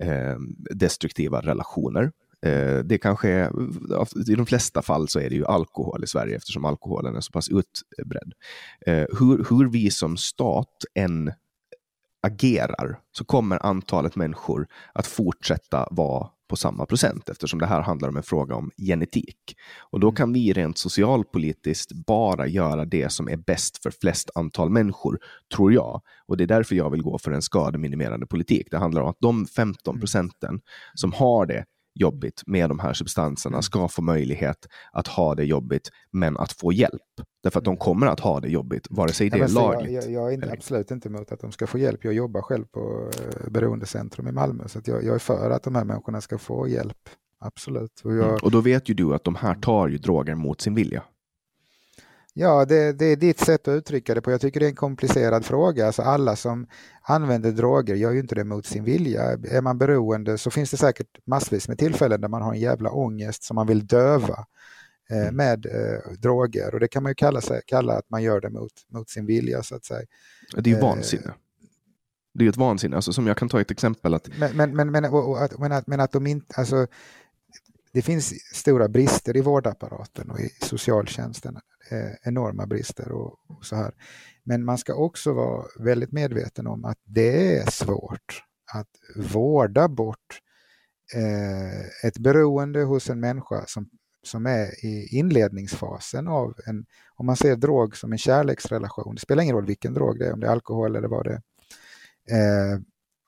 eh, 0.00 0.36
destruktiva 0.70 1.40
relationer. 1.40 2.12
Eh, 2.46 2.78
det 2.78 2.98
kanske 2.98 3.28
är, 3.28 3.50
I 4.30 4.34
de 4.34 4.46
flesta 4.46 4.82
fall 4.82 5.08
så 5.08 5.20
är 5.20 5.30
det 5.30 5.36
ju 5.36 5.46
alkohol 5.46 6.04
i 6.04 6.06
Sverige 6.06 6.36
eftersom 6.36 6.64
alkoholen 6.64 7.16
är 7.16 7.20
så 7.20 7.32
pass 7.32 7.48
utbredd. 7.48 8.32
Eh, 8.86 9.06
hur, 9.18 9.46
hur 9.50 9.70
vi 9.70 9.90
som 9.90 10.16
stat 10.16 10.84
än 10.94 11.32
agerar 12.22 12.98
så 13.12 13.24
kommer 13.24 13.66
antalet 13.66 14.16
människor 14.16 14.66
att 14.92 15.06
fortsätta 15.06 15.88
vara 15.90 16.28
på 16.48 16.56
samma 16.56 16.86
procent 16.86 17.28
eftersom 17.28 17.58
det 17.58 17.66
här 17.66 17.80
handlar 17.80 18.08
om 18.08 18.16
en 18.16 18.22
fråga 18.22 18.54
om 18.54 18.70
genetik. 18.76 19.56
Och 19.90 20.00
då 20.00 20.12
kan 20.12 20.32
vi 20.32 20.52
rent 20.52 20.78
socialpolitiskt 20.78 21.92
bara 21.92 22.46
göra 22.46 22.84
det 22.84 23.12
som 23.12 23.28
är 23.28 23.36
bäst 23.36 23.82
för 23.82 23.90
flest 24.00 24.30
antal 24.34 24.70
människor, 24.70 25.18
tror 25.54 25.72
jag. 25.72 26.02
Och 26.26 26.36
det 26.36 26.44
är 26.44 26.48
därför 26.48 26.74
jag 26.74 26.90
vill 26.90 27.02
gå 27.02 27.18
för 27.18 27.32
en 27.32 27.42
skademinimerande 27.42 28.26
politik. 28.26 28.66
Det 28.70 28.78
handlar 28.78 29.02
om 29.02 29.08
att 29.08 29.20
de 29.20 29.46
15 29.46 30.00
procenten 30.00 30.60
som 30.94 31.12
har 31.12 31.46
det 31.46 31.64
jobbigt 32.00 32.42
med 32.46 32.70
de 32.70 32.78
här 32.78 32.92
substanserna 32.92 33.62
ska 33.62 33.88
få 33.88 34.02
möjlighet 34.02 34.66
att 34.92 35.06
ha 35.06 35.34
det 35.34 35.44
jobbigt, 35.44 35.88
men 36.12 36.36
att 36.36 36.52
få 36.52 36.72
hjälp. 36.72 37.02
Därför 37.42 37.58
att 37.58 37.64
de 37.64 37.76
kommer 37.76 38.06
att 38.06 38.20
ha 38.20 38.40
det 38.40 38.48
jobbigt, 38.48 38.86
vare 38.90 39.12
sig 39.12 39.30
det 39.30 39.38
Ja, 39.38 39.44
är 39.44 39.48
lagligt. 39.48 39.92
Jag, 39.92 40.04
jag, 40.04 40.12
jag 40.12 40.28
är 40.28 40.34
inte, 40.34 40.52
absolut 40.52 40.90
inte 40.90 41.08
emot 41.08 41.32
att 41.32 41.40
de 41.40 41.52
ska 41.52 41.66
få 41.66 41.78
hjälp. 41.78 42.04
Jag 42.04 42.14
jobbar 42.14 42.42
själv 42.42 42.64
på 42.64 43.10
eh, 43.18 43.50
Beroendecentrum 43.50 44.28
i 44.28 44.32
Malmö, 44.32 44.68
så 44.68 44.80
jag, 44.84 45.04
jag 45.04 45.14
är 45.14 45.18
för 45.18 45.50
att 45.50 45.62
de 45.62 45.74
här 45.74 45.84
människorna 45.84 46.20
ska 46.20 46.38
få 46.38 46.68
hjälp. 46.68 47.08
Absolut. 47.40 48.00
Och 48.04 48.14
jag, 48.14 48.24
Mm. 48.24 48.38
Och 48.42 48.50
då 48.50 48.60
vet 48.60 48.88
ju 48.88 48.94
du 48.94 49.14
att 49.14 49.24
de 49.24 49.34
här 49.34 49.54
tar 49.54 49.88
ju 49.88 49.98
droger 49.98 50.34
mot 50.34 50.60
sin 50.60 50.74
vilja. 50.74 51.02
Ja, 52.34 52.64
det, 52.64 52.92
det 52.92 53.04
är 53.04 53.16
ditt 53.16 53.40
sätt 53.40 53.68
att 53.68 53.72
uttrycka 53.72 54.14
det 54.14 54.20
på. 54.20 54.30
Jag 54.30 54.40
tycker 54.40 54.60
det 54.60 54.66
är 54.66 54.70
en 54.70 54.76
komplicerad 54.76 55.44
fråga. 55.44 55.86
Alltså 55.86 56.02
alla 56.02 56.36
som 56.36 56.66
använder 57.02 57.52
droger 57.52 57.94
gör 57.94 58.12
ju 58.12 58.20
inte 58.20 58.34
det 58.34 58.44
mot 58.44 58.66
sin 58.66 58.84
vilja. 58.84 59.22
Är 59.22 59.60
man 59.60 59.78
beroende 59.78 60.38
så 60.38 60.50
finns 60.50 60.70
det 60.70 60.76
säkert 60.76 61.26
massvis 61.26 61.68
med 61.68 61.78
tillfällen 61.78 62.20
där 62.20 62.28
man 62.28 62.42
har 62.42 62.54
en 62.54 62.60
jävla 62.60 62.90
ångest 62.90 63.42
som 63.42 63.54
man 63.54 63.66
vill 63.66 63.86
döva 63.86 64.46
eh, 65.10 65.32
med 65.32 65.66
eh, 65.66 66.12
droger. 66.18 66.74
Och 66.74 66.80
det 66.80 66.88
kan 66.88 67.02
man 67.02 67.10
ju 67.10 67.14
kalla, 67.14 67.40
sig, 67.40 67.60
kalla 67.66 67.92
att 67.92 68.10
man 68.10 68.22
gör 68.22 68.40
det 68.40 68.50
mot, 68.50 68.72
mot 68.88 69.10
sin 69.10 69.26
vilja 69.26 69.62
så 69.62 69.74
att 69.74 69.84
säga. 69.84 70.06
Det 70.54 70.70
är 70.70 70.74
ju 70.74 70.80
Eh. 70.80 70.82
vansinne. 70.82 71.34
Det 72.34 72.42
är 72.42 72.44
ju 72.44 72.50
ett 72.50 72.56
vansinne. 72.56 72.96
Alltså, 72.96 73.12
som 73.12 73.26
jag 73.26 73.36
kan 73.36 73.48
ta 73.48 73.60
ett 73.60 73.70
exempel. 73.70 74.14
att 74.14 74.28
Men, 74.38 74.56
men, 74.56 74.76
men, 74.76 74.90
men, 74.90 75.04
att, 75.04 75.58
men, 75.58 75.72
att, 75.72 75.86
men 75.86 76.00
att 76.00 76.12
de 76.12 76.26
inte, 76.26 76.54
alltså, 76.56 76.86
det 77.92 78.02
finns 78.02 78.34
stora 78.54 78.88
brister 78.88 79.36
i 79.36 79.40
vårdapparaten 79.40 80.30
och 80.30 80.40
i 80.40 80.50
socialtjänsten. 80.60 81.58
Eh, 81.90 82.12
enorma 82.22 82.66
brister 82.66 83.12
och, 83.12 83.38
och 83.46 83.64
så 83.64 83.76
här. 83.76 83.94
Men 84.44 84.64
man 84.64 84.78
ska 84.78 84.94
också 84.94 85.32
vara 85.32 85.64
väldigt 85.78 86.12
medveten 86.12 86.66
om 86.66 86.84
att 86.84 86.98
det 87.04 87.58
är 87.58 87.70
svårt 87.70 88.42
att 88.72 88.88
vårda 89.32 89.88
bort 89.88 90.40
eh, 91.14 92.06
ett 92.06 92.18
beroende 92.18 92.82
hos 92.82 93.10
en 93.10 93.20
människa 93.20 93.64
som, 93.66 93.90
som 94.22 94.46
är 94.46 94.84
i 94.84 95.08
inledningsfasen 95.10 96.28
av 96.28 96.54
en, 96.66 96.86
om 97.14 97.26
man 97.26 97.36
ser 97.36 97.56
drog 97.56 97.96
som 97.96 98.12
en 98.12 98.18
kärleksrelation, 98.18 99.14
det 99.14 99.20
spelar 99.20 99.42
ingen 99.42 99.56
roll 99.56 99.66
vilken 99.66 99.94
drog 99.94 100.18
det 100.18 100.26
är, 100.26 100.32
om 100.32 100.40
det 100.40 100.46
är 100.46 100.50
alkohol 100.50 100.96
eller 100.96 101.08
vad 101.08 101.24
det 101.24 101.40
är. 102.26 102.72
Eh, 102.74 102.80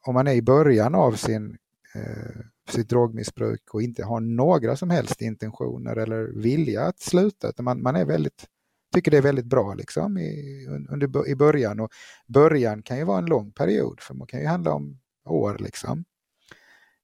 om 0.07 0.15
man 0.15 0.27
är 0.27 0.33
i 0.33 0.43
början 0.43 0.95
av 0.95 1.13
sin, 1.13 1.59
eh, 1.95 2.41
sitt 2.71 2.89
drogmissbruk 2.89 3.75
och 3.75 3.83
inte 3.83 4.05
har 4.05 4.21
några 4.21 4.77
som 4.77 4.91
helst 4.91 5.23
intentioner 5.23 5.97
eller 5.97 6.43
vilja 6.43 6.83
att 6.83 7.01
sluta, 7.01 7.49
utan 7.49 7.65
man, 7.65 7.83
man 7.83 7.97
är 7.97 8.05
väldigt, 8.05 8.47
tycker 8.95 9.11
det 9.11 9.17
är 9.17 9.23
väldigt 9.23 9.47
bra 9.47 9.75
liksom 9.75 10.19
i, 10.19 10.67
under, 10.91 11.29
i 11.29 11.37
början. 11.37 11.81
Och 11.81 11.91
början 12.29 12.83
kan 12.83 12.99
ju 12.99 13.05
vara 13.05 13.19
en 13.19 13.27
lång 13.27 13.53
period, 13.53 14.01
för 14.01 14.15
man 14.15 14.27
kan 14.27 14.41
ju 14.41 14.47
handla 14.47 14.73
om 14.73 15.01
år 15.25 15.57
liksom. 15.59 16.05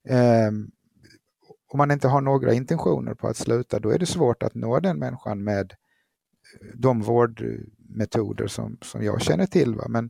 Um, 0.09 0.71
om 1.71 1.77
man 1.77 1.91
inte 1.91 2.07
har 2.07 2.21
några 2.21 2.53
intentioner 2.53 3.13
på 3.13 3.27
att 3.27 3.37
sluta, 3.37 3.79
då 3.79 3.89
är 3.89 3.99
det 3.99 4.05
svårt 4.05 4.43
att 4.43 4.55
nå 4.55 4.79
den 4.79 4.99
människan 4.99 5.43
med 5.43 5.71
eh, 5.71 6.67
de 6.75 7.01
vårdmetoder 7.01 8.47
som, 8.47 8.77
som 8.81 9.03
jag 9.03 9.21
känner 9.21 9.45
till. 9.45 9.75
Va? 9.75 9.85
Men, 9.89 10.09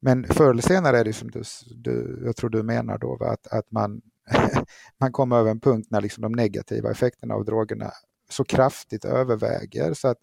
men 0.00 0.24
förr 0.24 0.50
eller 0.50 0.62
senare 0.62 0.98
är 0.98 1.04
det 1.04 1.12
som 1.12 1.30
du, 1.30 1.42
du 1.76 2.22
jag 2.24 2.36
tror 2.36 2.50
du 2.50 2.62
menar 2.62 2.98
då, 2.98 3.16
va? 3.16 3.26
Att, 3.26 3.46
att 3.46 3.70
man, 3.70 4.00
man 5.00 5.12
kommer 5.12 5.36
över 5.36 5.50
en 5.50 5.60
punkt 5.60 5.88
när 5.90 6.00
liksom 6.00 6.22
de 6.22 6.32
negativa 6.32 6.90
effekterna 6.90 7.34
av 7.34 7.44
drogerna 7.44 7.90
så 8.30 8.44
kraftigt 8.44 9.04
överväger 9.04 9.94
så 9.94 10.08
att 10.08 10.18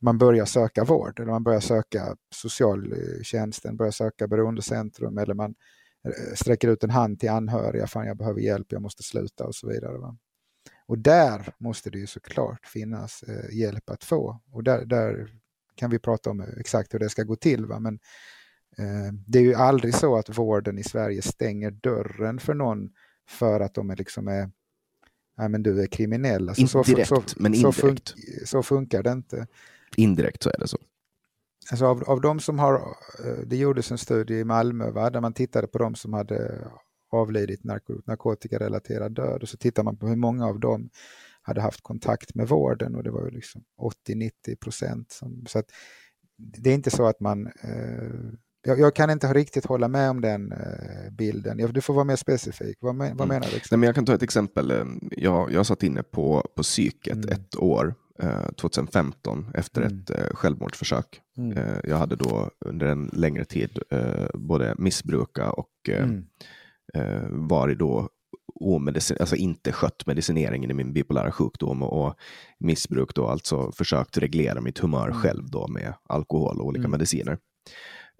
man 0.00 0.18
börjar 0.18 0.44
söka 0.44 0.84
vård 0.84 1.20
eller 1.20 1.32
man 1.32 1.44
börjar 1.44 1.60
söka 1.60 2.16
socialtjänsten, 2.34 3.76
börjar 3.76 3.92
söka 3.92 4.28
beroendecentrum 4.28 5.18
eller 5.18 5.34
man 5.34 5.54
eh, 6.04 6.34
sträcker 6.34 6.68
ut 6.68 6.84
en 6.84 6.90
hand 6.90 7.20
till 7.20 7.30
anhöriga, 7.30 7.86
fan 7.86 8.06
jag 8.06 8.16
behöver 8.16 8.40
hjälp, 8.40 8.66
jag 8.72 8.82
måste 8.82 9.02
sluta 9.02 9.44
och 9.46 9.54
så 9.54 9.68
vidare. 9.68 9.98
Va? 9.98 10.16
Och 10.88 10.98
där 10.98 11.54
måste 11.58 11.90
det 11.90 11.98
ju 11.98 12.06
såklart 12.06 12.66
finnas 12.66 13.22
eh, 13.22 13.58
hjälp 13.58 13.90
att 13.90 14.04
få. 14.04 14.40
Och 14.52 14.64
där, 14.64 14.84
där, 14.84 15.28
kan 15.74 15.90
vi 15.90 15.98
prata 15.98 16.30
om 16.30 16.40
eh, 16.40 16.48
exakt 16.60 16.94
hur 16.94 16.98
det 16.98 17.08
ska 17.08 17.22
gå 17.22 17.36
till. 17.36 17.66
Va? 17.66 17.78
Men 17.80 17.94
eh, 18.78 19.12
det 19.26 19.38
är 19.38 19.42
ju 19.42 19.54
aldrig 19.54 19.94
så 19.94 20.16
att 20.16 20.38
vården 20.38 20.78
i 20.78 20.82
Sverige 20.82 21.22
stänger 21.22 21.70
dörren 21.70 22.38
för 22.38 22.54
någon 22.54 22.90
för 23.28 23.60
att 23.60 23.74
de 23.74 23.90
är 23.90 23.96
liksom 23.96 24.28
är 24.28 24.50
Nej, 25.38 25.48
men 25.48 25.62
du 25.62 25.82
är 25.82 25.86
kriminell. 25.86 26.48
Alltså, 26.48 26.82
direkt, 26.82 27.08
så, 27.08 27.22
men 27.36 27.54
indirekt. 27.54 27.76
Så, 27.76 27.86
fun 27.86 27.96
så, 28.46 28.62
funkar 28.62 29.02
det 29.02 29.12
inte. 29.12 29.46
Indirekt 29.96 30.42
så 30.42 30.50
är 30.50 30.58
det 30.58 30.68
så. 30.68 30.78
Alltså 31.70 31.86
av, 31.86 32.04
av 32.04 32.20
de 32.20 32.40
som 32.40 32.58
har, 32.58 32.74
eh, 33.24 33.38
det 33.46 33.56
gjordes 33.56 33.90
en 33.90 33.98
studie 33.98 34.34
i 34.34 34.44
Malmö 34.44 34.90
va, 34.90 35.10
där 35.10 35.20
man 35.20 35.32
tittade 35.32 35.66
på 35.66 35.78
de 35.78 35.94
som 35.94 36.12
hade 36.12 36.68
avlidit 37.10 37.64
narko 37.64 38.00
narkotikarelaterad 38.04 39.12
död 39.12 39.42
och 39.42 39.48
så 39.48 39.56
tittar 39.56 39.82
man 39.82 39.96
på 39.96 40.08
hur 40.08 40.16
många 40.16 40.46
av 40.46 40.60
dem 40.60 40.90
hade 41.42 41.60
haft 41.60 41.80
kontakt 41.80 42.34
med 42.34 42.48
vården 42.48 42.94
och 42.94 43.02
det 43.02 43.10
var 43.10 43.24
ju 43.24 43.30
liksom 43.30 43.64
80-90 44.08 44.56
procent. 44.60 45.20
Så 45.48 45.58
att 45.58 45.70
det 46.36 46.70
är 46.70 46.74
inte 46.74 46.90
så 46.90 47.06
att 47.06 47.20
man 47.20 47.46
eh, 47.46 48.32
jag, 48.62 48.80
jag, 48.80 48.94
kan 48.94 49.10
inte 49.10 49.32
riktigt 49.32 49.66
hålla 49.66 49.88
med 49.88 50.10
om 50.10 50.20
den 50.20 50.52
eh, 50.52 51.10
bilden. 51.12 51.72
Du 51.72 51.80
får 51.80 51.94
vara 51.94 52.04
mer 52.04 52.16
specifik. 52.16 52.76
Vad, 52.80 52.94
men, 52.94 53.16
vad 53.16 53.24
mm. 53.24 53.28
menar 53.28 53.52
du? 53.52 53.60
Nej, 53.70 53.78
men 53.78 53.82
jag 53.82 53.94
kan 53.94 54.06
ta 54.06 54.14
ett 54.14 54.22
exempel. 54.22 54.72
Jag, 55.10 55.52
jag 55.52 55.66
satt 55.66 55.82
inne 55.82 56.02
på, 56.02 56.48
på 56.56 56.62
psyket 56.62 57.16
mm. 57.16 57.28
ett 57.28 57.56
år, 57.56 57.94
eh, 58.22 58.50
2015, 58.56 59.46
efter 59.54 59.82
mm. 59.82 59.98
ett 59.98 60.10
eh, 60.10 60.34
självmordsförsök. 60.34 61.20
Mm. 61.38 61.58
Eh, 61.58 61.78
jag 61.84 61.96
hade 61.96 62.16
då 62.16 62.50
under 62.66 62.86
en 62.86 63.10
längre 63.12 63.44
tid 63.44 63.78
eh, 63.90 64.26
både 64.34 64.74
missbrukat 64.78 65.54
och 65.54 65.88
eh, 65.88 66.02
mm 66.02 66.24
eh, 66.94 67.28
varit 67.30 67.78
då 67.78 68.08
omedicin, 68.60 69.16
alltså 69.20 69.36
inte 69.36 69.72
skött 69.72 70.06
medicineringen 70.06 70.70
i 70.70 70.74
min 70.74 70.92
bipolära 70.92 71.32
sjukdom 71.32 71.82
och, 71.82 72.06
och 72.06 72.14
missbruk 72.58 73.14
då, 73.14 73.26
alltså 73.26 73.72
försökt 73.72 74.18
reglera 74.18 74.60
mitt 74.60 74.78
humör 74.78 75.12
själv 75.12 75.50
då 75.50 75.68
med 75.68 75.94
alkohol 76.08 76.60
och 76.60 76.66
olika 76.66 76.88
mediciner. 76.88 77.38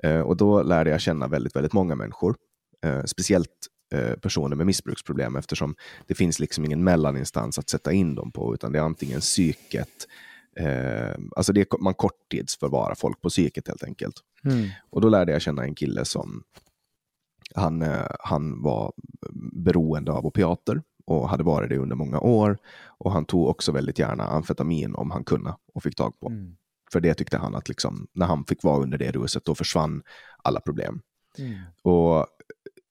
Eh, 0.03 0.21
och 0.21 0.37
då 0.37 0.63
lärde 0.63 0.91
jag 0.91 1.01
känna 1.01 1.29
väldigt, 1.29 1.57
väldigt 1.57 1.73
många 1.73 1.95
människor, 1.95 2.37
eh, 2.85 3.05
speciellt 3.05 3.69
eh, 3.95 4.15
personer 4.15 4.57
med 4.57 4.67
missbruksproblem 4.67 5.37
eftersom 5.37 5.75
det 6.07 6.15
finns 6.15 6.39
liksom 6.39 6.65
ingen 6.65 6.85
mellaninstans 6.85 7.59
att 7.59 7.69
sätta 7.69 7.93
in 7.93 8.15
dem 8.15 8.33
på, 8.33 8.55
utan 8.55 8.73
det 8.73 8.79
är 8.79 8.83
antingen 8.83 9.21
psyket, 9.21 10.07
eh, 10.57 11.15
alltså 11.37 11.53
det 11.53 11.81
man 11.81 11.95
korttidsförvarar 11.95 12.95
folk 12.95 13.21
på 13.21 13.29
psyket 13.29 13.69
helt 13.69 13.85
enkelt. 13.85 14.15
Mm. 14.45 14.69
Och 14.91 15.01
då 15.01 15.09
lärde 15.09 15.33
jag 15.33 15.43
känna 15.43 15.65
en 15.65 15.75
kille 15.75 16.05
som 16.05 16.43
han, 17.55 17.83
eh, 17.83 18.07
han 18.21 18.63
var 18.63 18.93
beroende 19.53 20.13
av 20.13 20.27
opiater 20.27 20.83
och 21.07 21.29
hade 21.29 21.43
varit 21.43 21.71
det 21.71 21.79
under 21.79 21.97
många 21.97 22.21
år. 22.21 22.59
Och 22.87 23.13
han 23.13 23.25
tog 23.25 23.49
också 23.49 23.73
väldigt 23.73 23.99
gärna 23.99 24.25
amfetamin 24.25 24.95
om 24.95 25.11
han 25.11 25.25
kunde 25.25 25.55
och 25.75 25.83
fick 25.83 25.97
tag 25.97 26.21
på. 26.21 26.29
Mm. 26.29 26.57
För 26.93 27.01
det 27.01 27.15
tyckte 27.15 27.39
han 27.39 27.55
att 27.55 27.69
liksom, 27.69 28.07
när 28.13 28.27
han 28.27 28.45
fick 28.45 28.63
vara 28.63 28.83
under 28.83 28.99
det 28.99 29.11
ruset, 29.11 29.45
då 29.45 29.55
försvann 29.55 30.03
alla 30.43 30.61
problem. 30.61 31.01
Mm. 31.39 31.59
Och 31.83 32.27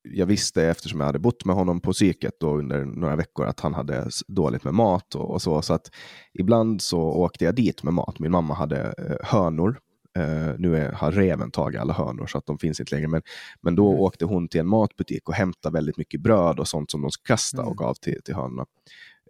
jag 0.04 0.26
visste, 0.26 0.64
eftersom 0.64 1.00
jag 1.00 1.08
hade 1.08 1.20
bott 1.20 1.46
med 1.46 1.56
honom 1.56 1.82
på 1.82 1.94
psyket 1.94 2.34
då 2.40 2.58
under 2.58 2.86
några 2.86 3.16
veckor, 3.16 3.46
att 3.46 3.60
han 3.60 3.74
hade 3.74 4.10
dåligt 4.28 4.64
med 4.64 4.74
mat 4.74 5.16
och, 5.16 5.32
och, 5.32 5.42
så. 5.42 5.62
Så 5.62 5.74
att 5.74 5.92
ibland 6.34 6.82
så 6.82 7.00
åkte 7.00 7.46
jag 7.46 7.56
dit 7.56 7.84
med 7.84 7.94
mat. 7.94 8.20
Min 8.20 8.32
mamma 8.32 8.54
hade 8.54 8.94
eh, 8.98 9.28
hönor 9.28 9.80
Uh, 10.18 10.56
nu 10.58 10.78
är, 10.78 10.92
har 10.92 11.12
reven 11.12 11.52
tagit 11.52 11.82
alla 11.82 11.94
hönor 11.94 12.26
så 12.28 12.38
att 12.38 12.46
de 12.46 12.58
finns 12.60 12.80
inte 12.80 12.96
längre. 12.96 13.08
Men, 13.08 13.22
men 13.62 13.76
då 13.76 13.90
mm. 13.90 14.02
åkte 14.02 14.26
hon 14.26 14.48
till 14.48 14.60
en 14.60 14.68
matbutik 14.68 15.30
och 15.30 15.36
hämtade 15.36 15.74
väldigt 15.74 15.98
mycket 15.98 16.22
bröd 16.22 16.60
och 16.60 16.68
sånt 16.68 16.92
som 16.92 17.02
de 17.02 17.12
skulle 17.12 17.36
kasta 17.36 17.58
mm. 17.58 17.70
och 17.70 17.78
gav 17.78 17.94
till, 17.94 18.22
till 18.26 18.36
hönorna. 18.36 18.66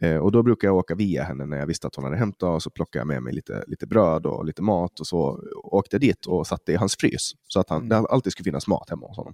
Uh, 0.03 0.17
och 0.17 0.31
då 0.31 0.43
brukar 0.43 0.67
jag 0.67 0.75
åka 0.75 0.95
via 0.95 1.23
henne 1.23 1.45
när 1.45 1.57
jag 1.57 1.67
visste 1.67 1.87
att 1.87 1.95
hon 1.95 2.03
hade 2.03 2.17
hämtat 2.17 2.55
och 2.55 2.63
så 2.63 2.69
plockade 2.69 2.99
jag 2.99 3.07
med 3.07 3.23
mig 3.23 3.33
lite, 3.33 3.63
lite 3.67 3.87
bröd 3.87 4.25
och 4.25 4.45
lite 4.45 4.61
mat 4.61 4.99
och 4.99 5.07
så 5.07 5.43
åkte 5.63 5.95
jag 5.95 6.01
dit 6.01 6.25
och 6.25 6.47
satte 6.47 6.71
i 6.71 6.75
hans 6.75 6.95
frys 6.95 7.31
så 7.47 7.59
att 7.59 7.69
han, 7.69 7.77
mm. 7.77 7.89
det 7.89 7.95
alltid 7.95 8.31
skulle 8.31 8.43
finnas 8.43 8.67
mat 8.67 8.89
hemma 8.89 9.07
hos 9.07 9.17
honom. 9.17 9.33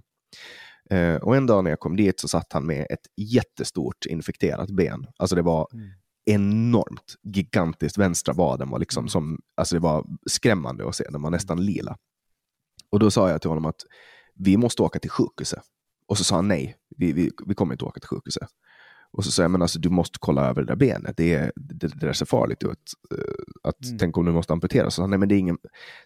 Uh, 0.92 1.16
och 1.16 1.36
en 1.36 1.46
dag 1.46 1.64
när 1.64 1.70
jag 1.70 1.80
kom 1.80 1.96
dit 1.96 2.20
så 2.20 2.28
satt 2.28 2.52
han 2.52 2.66
med 2.66 2.86
ett 2.90 3.06
jättestort 3.16 4.06
infekterat 4.06 4.70
ben. 4.70 5.06
Alltså 5.16 5.36
det 5.36 5.42
var 5.42 5.68
mm 5.72 5.90
enormt 6.24 7.16
gigantiskt. 7.22 7.98
Vänstra 7.98 8.34
vaden 8.34 8.70
var 8.70 8.78
liksom 8.78 9.00
mm. 9.00 9.08
som, 9.08 9.38
alltså 9.54 9.76
det 9.76 9.80
var 9.80 10.06
skrämmande 10.26 10.88
att 10.88 10.96
se, 10.96 11.04
den 11.10 11.22
var 11.22 11.30
nästan 11.30 11.64
lila. 11.64 11.96
Och 12.90 12.98
då 12.98 13.10
sa 13.10 13.30
jag 13.30 13.40
till 13.40 13.50
honom 13.50 13.64
att 13.64 13.80
vi 14.34 14.56
måste 14.56 14.82
åka 14.82 14.98
till 14.98 15.10
sjukhuset. 15.10 15.62
Och 16.06 16.18
så 16.18 16.24
sa 16.24 16.34
han 16.34 16.48
nej, 16.48 16.76
vi, 16.96 17.12
vi, 17.12 17.30
vi 17.46 17.54
kommer 17.54 17.74
inte 17.74 17.84
åka 17.84 18.00
till 18.00 18.08
sjukhuset. 18.08 18.48
Och 19.16 19.24
så 19.24 19.30
sa 19.30 19.42
jag, 19.42 19.50
men 19.50 19.62
alltså 19.62 19.78
du 19.78 19.90
måste 19.90 20.18
kolla 20.20 20.48
över 20.48 20.62
det 20.62 20.66
där 20.66 20.76
benet, 20.76 21.16
det, 21.16 21.34
är, 21.34 21.52
det, 21.56 21.86
det 21.86 22.06
där 22.06 22.12
ser 22.12 22.26
farligt 22.26 22.62
ut. 22.62 22.92
Eh, 23.10 23.68
att, 23.68 23.84
mm. 23.84 23.98
Tänk 23.98 24.18
om 24.18 24.24
du 24.24 24.32
måste 24.32 24.52
amputera. 24.52 24.90
Så 24.90 25.02
han, 25.02 25.10
nej 25.10 25.18
men 25.18 25.28
det 25.28 25.34
är, 25.34 25.38
ingen, 25.38 25.58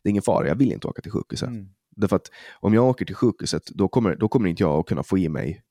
det 0.03 0.09
är 0.09 0.11
ingen 0.11 0.23
fara, 0.23 0.49
jag 0.49 0.55
vill 0.55 0.73
inte 0.73 0.89
åka 0.89 1.03
till 1.03 1.13
sjukhuset. 1.13 1.49
Mm. 1.49 1.69
Därför 1.97 2.17
att 2.17 2.31
om 2.61 2.75
jag 2.75 2.89
åker 2.89 3.05
till 3.05 3.15
sjukhuset, 3.15 3.63
då 3.67 3.89
kommer, 3.89 4.17
då 4.17 4.29
kommer 4.29 4.49
inte 4.49 4.63
jag 4.63 4.79
att 4.79 4.87
kunna 4.87 5.03
få 5.03 5.19
i 5.19 5.29
mig, 5.29 5.63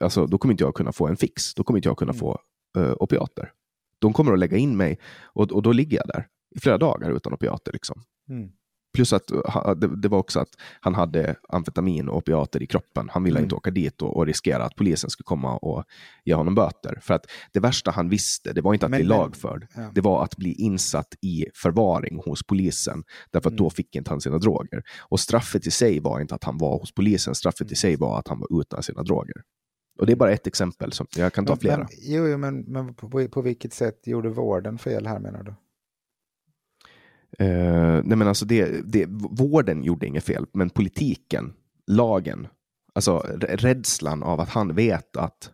alltså 0.00 0.26
då 0.26 0.38
kommer 0.38 0.52
inte 0.52 0.64
jag 0.64 0.74
kunna 0.74 0.92
få 0.92 1.08
en 1.08 1.16
fix, 1.16 1.54
då 1.54 1.64
kommer 1.64 1.78
inte 1.78 1.88
jag 1.88 1.98
kunna 1.98 2.12
mm. 2.12 2.18
få 2.18 2.40
uh, 2.78 2.92
opiater 2.98 3.52
de 4.00 4.12
kommer 4.12 4.32
att 4.32 4.38
lägga 4.38 4.56
in 4.56 4.76
mig 4.76 4.98
och, 5.24 5.52
och 5.52 5.62
då 5.62 5.72
ligger 5.72 5.96
jag 5.96 6.06
där 6.06 6.26
i 6.56 6.60
flera 6.60 6.78
dagar 6.78 7.10
utan 7.10 7.32
opiater. 7.32 7.72
Liksom. 7.72 8.02
Mm. 8.28 8.50
Plus 8.92 9.12
att 9.12 9.26
det, 9.76 9.96
det, 9.96 10.08
var 10.08 10.18
också 10.18 10.40
att 10.40 10.48
han 10.80 10.94
hade 10.94 11.36
amfetamin 11.48 12.08
och 12.08 12.16
opiater 12.16 12.62
i 12.62 12.66
kroppen. 12.66 13.08
Han 13.10 13.24
ville 13.24 13.38
mm. 13.38 13.44
inte 13.44 13.54
åka 13.54 13.70
dit 13.70 14.02
och, 14.02 14.16
och, 14.16 14.26
riskera 14.26 14.64
att 14.64 14.76
polisen 14.76 15.10
skulle 15.10 15.24
komma 15.24 15.56
och 15.56 15.84
ge 16.24 16.34
honom 16.34 16.54
böter. 16.54 16.98
För 17.02 17.14
att 17.14 17.26
det 17.52 17.60
värsta 17.60 17.90
han 17.90 18.08
visste, 18.08 18.52
det 18.52 18.60
var 18.60 18.74
inte 18.74 18.86
att 18.86 18.90
men, 18.90 18.98
bli 18.98 19.08
lagförd. 19.08 19.66
Ja. 19.74 19.90
Det 19.94 20.00
var 20.00 20.24
att 20.24 20.36
bli 20.36 20.52
insatt 20.52 21.14
i 21.20 21.46
förvaring 21.54 22.20
hos 22.24 22.46
polisen. 22.46 23.04
Därför 23.30 23.48
att 23.48 23.52
mm. 23.52 23.64
då 23.64 23.70
fick 23.70 23.96
inte 23.96 24.10
han 24.10 24.20
sina 24.20 24.38
droger. 24.38 24.82
Och 24.98 25.20
straffet 25.20 25.66
i 25.66 25.70
sig 25.70 26.00
var 26.00 26.20
inte 26.20 26.34
att 26.34 26.44
han 26.44 26.58
var 26.58 26.78
hos 26.78 26.94
polisen. 26.94 27.34
Straffet 27.34 27.60
i 27.60 27.64
mm. 27.64 27.76
sig 27.76 27.96
var 27.96 28.18
att 28.18 28.28
han 28.28 28.40
var 28.40 28.60
utan 28.60 28.82
sina 28.82 29.02
droger. 29.02 29.42
Och 29.98 30.06
det 30.06 30.12
är 30.12 30.16
bara 30.16 30.32
ett 30.32 30.46
exempel, 30.46 30.92
som 30.92 31.06
jag 31.16 31.32
kan 31.32 31.46
ta 31.46 31.56
flera. 31.56 31.78
Men, 31.78 31.88
jo, 32.00 32.38
men, 32.38 32.60
men 32.60 32.94
på, 32.94 33.28
på 33.28 33.42
vilket 33.42 33.72
sätt 33.72 34.06
gjorde 34.06 34.28
vården 34.28 34.78
fel 34.78 35.06
här 35.06 35.18
menar 35.18 35.42
du? 35.42 35.54
Uh, 37.40 38.02
nej 38.04 38.16
men 38.16 38.28
alltså 38.28 38.44
det, 38.44 38.92
det, 38.92 39.06
vården 39.30 39.82
gjorde 39.82 40.06
inget 40.06 40.24
fel, 40.24 40.46
men 40.52 40.70
politiken, 40.70 41.52
lagen, 41.86 42.48
alltså 42.92 43.18
rädslan 43.40 44.22
av 44.22 44.40
att 44.40 44.48
han 44.48 44.74
vet 44.74 45.16
att 45.16 45.50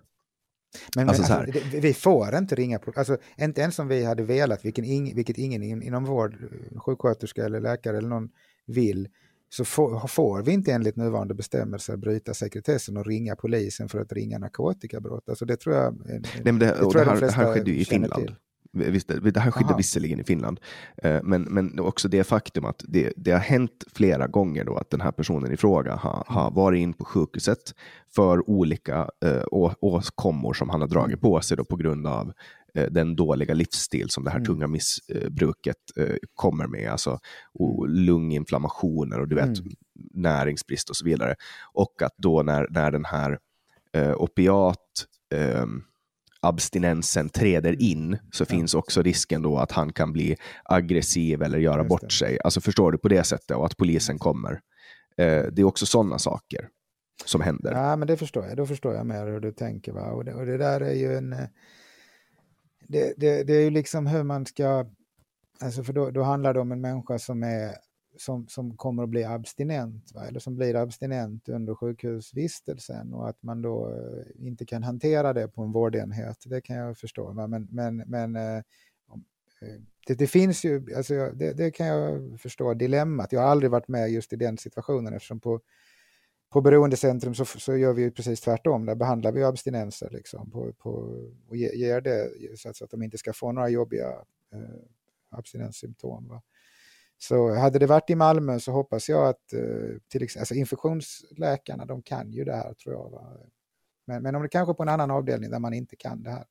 men, 0.96 1.08
alltså, 1.08 1.32
men 1.32 1.40
alltså, 1.40 1.78
vi 1.80 1.94
får 1.94 2.36
inte 2.36 2.54
ringa, 2.54 2.80
alltså, 2.96 3.16
inte 3.38 3.60
ens 3.60 3.78
om 3.78 3.88
vi 3.88 4.04
hade 4.04 4.22
velat, 4.22 4.64
vilken 4.64 4.84
ing, 4.84 5.14
vilket 5.14 5.38
ingen 5.38 5.62
inom 5.82 6.04
vård, 6.04 6.36
sjuksköterska 6.76 7.44
eller 7.44 7.60
läkare 7.60 7.98
eller 7.98 8.08
någon 8.08 8.28
vill, 8.66 9.08
så 9.48 9.64
får, 9.64 10.06
får, 10.06 10.42
vi 10.42 10.52
inte 10.52 10.72
enligt 10.72 10.96
nuvarande 10.96 11.34
bestämmelser 11.34 11.96
bryta 11.96 12.34
sekretessen 12.34 12.96
och 12.96 13.06
ringa 13.06 13.36
polisen 13.36 13.88
för 13.88 14.00
att 14.00 14.12
ringa 14.12 14.38
narkotikabrott. 14.38 15.28
Alltså 15.28 15.44
det 15.44 15.56
tror 15.56 15.74
jag, 15.74 15.96
Nej, 16.06 16.22
men 16.44 16.58
det, 16.58 16.66
det, 16.66 16.76
tror 16.76 16.96
jag 16.96 17.06
det 17.06 17.26
här, 17.26 17.30
här 17.30 17.54
skedde 17.54 17.70
ju 17.70 17.76
i 17.76 17.84
Finland. 17.84 18.22
Till. 18.22 18.34
Visst, 18.76 19.08
det 19.08 19.40
här 19.40 19.50
skedde 19.50 19.68
Aha. 19.68 19.76
visserligen 19.76 20.20
i 20.20 20.24
Finland, 20.24 20.60
eh, 20.96 21.20
men, 21.22 21.42
men 21.42 21.80
också 21.80 22.08
det 22.08 22.24
faktum 22.24 22.64
att 22.64 22.82
det, 22.88 23.12
det, 23.16 23.30
har 23.30 23.38
hänt 23.38 23.84
flera 23.92 24.26
gånger 24.26 24.64
då 24.64 24.76
att 24.76 24.90
den 24.90 25.00
här 25.00 25.12
personen 25.12 25.52
i 25.52 25.56
fråga 25.56 25.94
har, 25.94 26.24
har 26.26 26.50
varit 26.50 26.78
in 26.78 26.92
på 26.92 27.04
sjukhuset 27.04 27.74
för 28.14 28.50
olika 28.50 29.10
eh, 29.24 29.42
åkommor 29.80 30.54
som 30.54 30.70
han 30.70 30.80
har 30.80 30.88
dragit 30.88 31.20
på 31.20 31.40
sig 31.40 31.56
då 31.56 31.64
på 31.64 31.76
grund 31.76 32.06
av 32.06 32.32
Eh, 32.76 32.86
den 32.90 33.16
dåliga 33.16 33.54
livsstil 33.54 34.10
som 34.10 34.24
det 34.24 34.30
här 34.30 34.38
mm. 34.38 34.46
tunga 34.46 34.66
missbruket 34.66 35.76
eh, 35.96 36.16
kommer 36.34 36.66
med, 36.66 36.90
alltså 36.90 37.18
och 37.52 37.88
lunginflammationer 37.88 39.20
och 39.20 39.28
du 39.28 39.34
vet, 39.34 39.58
mm. 39.58 39.72
näringsbrist 40.14 40.90
och 40.90 40.96
så 40.96 41.04
vidare. 41.04 41.34
Och 41.72 42.02
att 42.02 42.14
då 42.16 42.42
när, 42.42 42.66
när 42.70 42.90
den 42.90 43.04
här 43.04 43.38
eh, 43.92 44.14
opiat 44.16 45.06
eh, 45.34 45.66
abstinensen 46.48 47.28
träder 47.28 47.68
mm. 47.68 47.80
in 47.80 48.18
så 48.32 48.42
ja. 48.42 48.46
finns 48.46 48.74
också 48.74 49.02
risken 49.02 49.42
då 49.42 49.58
att 49.58 49.72
han 49.72 49.92
kan 49.92 50.12
bli 50.12 50.36
aggressiv 50.64 51.42
eller 51.42 51.58
göra 51.58 51.78
Just 51.78 51.88
bort 51.88 52.00
det. 52.00 52.10
sig. 52.10 52.38
Alltså 52.44 52.60
förstår 52.60 52.92
du 52.92 52.98
på 52.98 53.08
det 53.08 53.24
sättet 53.24 53.56
och 53.56 53.66
att 53.66 53.76
polisen 53.76 54.18
kommer. 54.18 54.52
Eh, 55.16 55.42
det 55.52 55.62
är 55.62 55.64
också 55.64 55.86
sådana 55.86 56.18
saker 56.18 56.68
som 57.24 57.40
händer. 57.40 57.72
Ja, 57.72 57.96
men 57.96 58.08
det 58.08 58.16
förstår 58.16 58.46
jag. 58.46 58.56
Då 58.56 58.66
förstår 58.66 58.94
jag 58.94 59.06
mer 59.06 59.26
hur 59.26 59.40
du 59.40 59.52
tänker. 59.52 59.92
Va? 59.92 60.10
Och, 60.10 60.24
det, 60.24 60.34
och 60.34 60.46
det 60.46 60.58
där 60.58 60.80
är 60.80 60.94
ju 60.94 61.16
en 61.16 61.34
det, 62.88 63.14
det, 63.16 63.42
det 63.42 63.52
är 63.52 63.60
ju 63.60 63.70
liksom 63.70 64.06
hur 64.06 64.22
man 64.22 64.46
ska, 64.46 64.86
alltså 65.60 65.84
för 65.84 65.92
då, 65.92 66.10
då 66.10 66.22
handlar 66.22 66.54
det 66.54 66.60
om 66.60 66.72
en 66.72 66.80
människa 66.80 67.18
som 67.18 67.42
är 67.42 67.74
som, 68.18 68.48
som 68.48 68.76
kommer 68.76 69.02
att 69.02 69.08
bli 69.08 69.24
abstinent, 69.24 70.12
va? 70.14 70.26
eller 70.26 70.40
som 70.40 70.56
blir 70.56 70.76
abstinent 70.76 71.48
under 71.48 71.74
sjukhusvistelsen 71.74 73.14
och 73.14 73.28
att 73.28 73.42
man 73.42 73.62
då 73.62 73.92
eh, 73.92 74.46
inte 74.46 74.66
kan 74.66 74.82
hantera 74.82 75.32
det 75.32 75.48
på 75.48 75.62
en 75.62 75.72
vårdenhet, 75.72 76.44
det 76.46 76.60
kan 76.60 76.76
jag 76.76 76.98
förstå. 76.98 77.32
Va? 77.32 77.46
Men, 77.46 77.68
men, 77.70 77.96
men 77.96 78.36
eh, 78.36 78.56
eh, 78.56 78.62
det, 80.06 80.14
det, 80.14 80.26
finns 80.26 80.64
ju, 80.64 80.94
alltså, 80.96 81.14
det, 81.34 81.52
det, 81.52 81.70
kan 81.70 81.86
jag 81.86 82.40
förstå, 82.40 82.74
dilemmat. 82.74 83.32
Jag 83.32 83.40
har 83.40 83.48
aldrig 83.48 83.70
varit 83.70 83.88
med 83.88 84.10
just 84.10 84.32
i 84.32 84.36
den 84.36 84.58
situationen 84.58 85.14
eftersom 85.14 85.40
på, 85.40 85.60
på 86.52 86.60
Beroendecentrum 86.60 87.34
så, 87.34 87.44
så 87.44 87.76
gör 87.76 87.92
vi 87.92 88.10
precis 88.10 88.40
tvärtom. 88.40 88.86
Där 88.86 88.94
behandlar 88.94 89.32
vi 89.32 89.44
abstinenser 89.44 90.10
liksom, 90.10 90.50
på, 90.50 90.72
på, 90.72 90.90
och 91.48 91.56
ger 91.56 92.00
det 92.00 92.28
så 92.56 92.68
att, 92.68 92.76
så 92.76 92.84
att 92.84 92.90
de 92.90 93.02
inte 93.02 93.18
ska 93.18 93.32
få 93.32 93.52
några 93.52 93.68
jobbiga 93.68 94.08
eh, 94.52 94.80
abstinenssymptom. 95.30 96.28
Va? 96.28 96.42
Så 97.18 97.54
hade 97.54 97.78
det 97.78 97.86
varit 97.86 98.10
i 98.10 98.14
Malmö 98.14 98.58
så 98.60 98.72
hoppas 98.72 99.08
jag 99.08 99.28
att 99.28 99.52
eh, 99.52 99.60
till 100.08 100.22
exempel, 100.22 100.40
alltså 100.40 100.54
infektionsläkarna, 100.54 101.84
de 101.84 102.02
kan 102.02 102.32
ju 102.32 102.44
det 102.44 102.56
här 102.56 102.74
tror 102.74 102.94
jag. 102.94 103.10
Va? 103.10 103.36
Men, 104.06 104.22
men 104.22 104.34
om 104.34 104.42
det 104.42 104.48
kanske 104.48 104.74
på 104.74 104.82
en 104.82 104.88
annan 104.88 105.10
avdelning 105.10 105.50
där 105.50 105.58
man 105.58 105.74
inte 105.74 105.96
kan 105.96 106.22
det 106.22 106.30
här, 106.30 106.44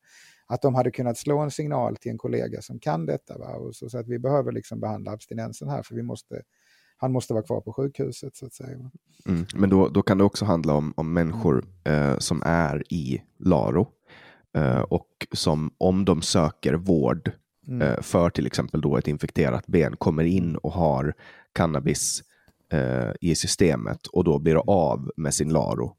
att 0.46 0.62
de 0.62 0.74
hade 0.74 0.90
kunnat 0.90 1.18
slå 1.18 1.38
en 1.38 1.50
signal 1.50 1.96
till 1.96 2.10
en 2.10 2.18
kollega 2.18 2.62
som 2.62 2.78
kan 2.78 3.06
detta. 3.06 3.38
Va? 3.38 3.54
Och 3.54 3.76
så, 3.76 3.90
så 3.90 3.98
att 3.98 4.08
vi 4.08 4.18
behöver 4.18 4.52
liksom 4.52 4.80
behandla 4.80 5.10
abstinensen 5.10 5.68
här 5.68 5.82
för 5.82 5.94
vi 5.94 6.02
måste, 6.02 6.42
han 6.96 7.12
måste 7.12 7.32
vara 7.32 7.44
kvar 7.44 7.60
på 7.60 7.72
sjukhuset 7.72 8.36
så 8.36 8.46
att 8.46 8.54
säga. 8.54 8.90
Mm, 9.26 9.46
men 9.54 9.70
då, 9.70 9.88
då 9.88 10.02
kan 10.02 10.18
det 10.18 10.24
också 10.24 10.44
handla 10.44 10.74
om, 10.74 10.94
om 10.96 11.12
människor 11.12 11.64
eh, 11.84 12.18
som 12.18 12.42
är 12.44 12.92
i 12.92 13.22
LARO 13.38 13.88
eh, 14.56 14.80
och 14.80 15.26
som 15.32 15.74
om 15.78 16.04
de 16.04 16.22
söker 16.22 16.74
vård 16.74 17.32
mm. 17.68 17.82
Eh, 17.82 18.00
för 18.00 18.30
till 18.30 18.46
exempel 18.46 18.80
då 18.80 18.96
ett 18.96 19.08
infekterat 19.08 19.66
ben 19.66 19.96
kommer 19.96 20.24
in 20.24 20.56
och 20.56 20.72
har 20.72 21.14
cannabis 21.52 22.22
eh, 22.72 23.10
i 23.20 23.34
systemet 23.34 24.06
och 24.06 24.24
då 24.24 24.38
blir 24.38 24.70
av 24.70 25.10
med 25.16 25.34
sin 25.34 25.52
LARO. 25.52 25.96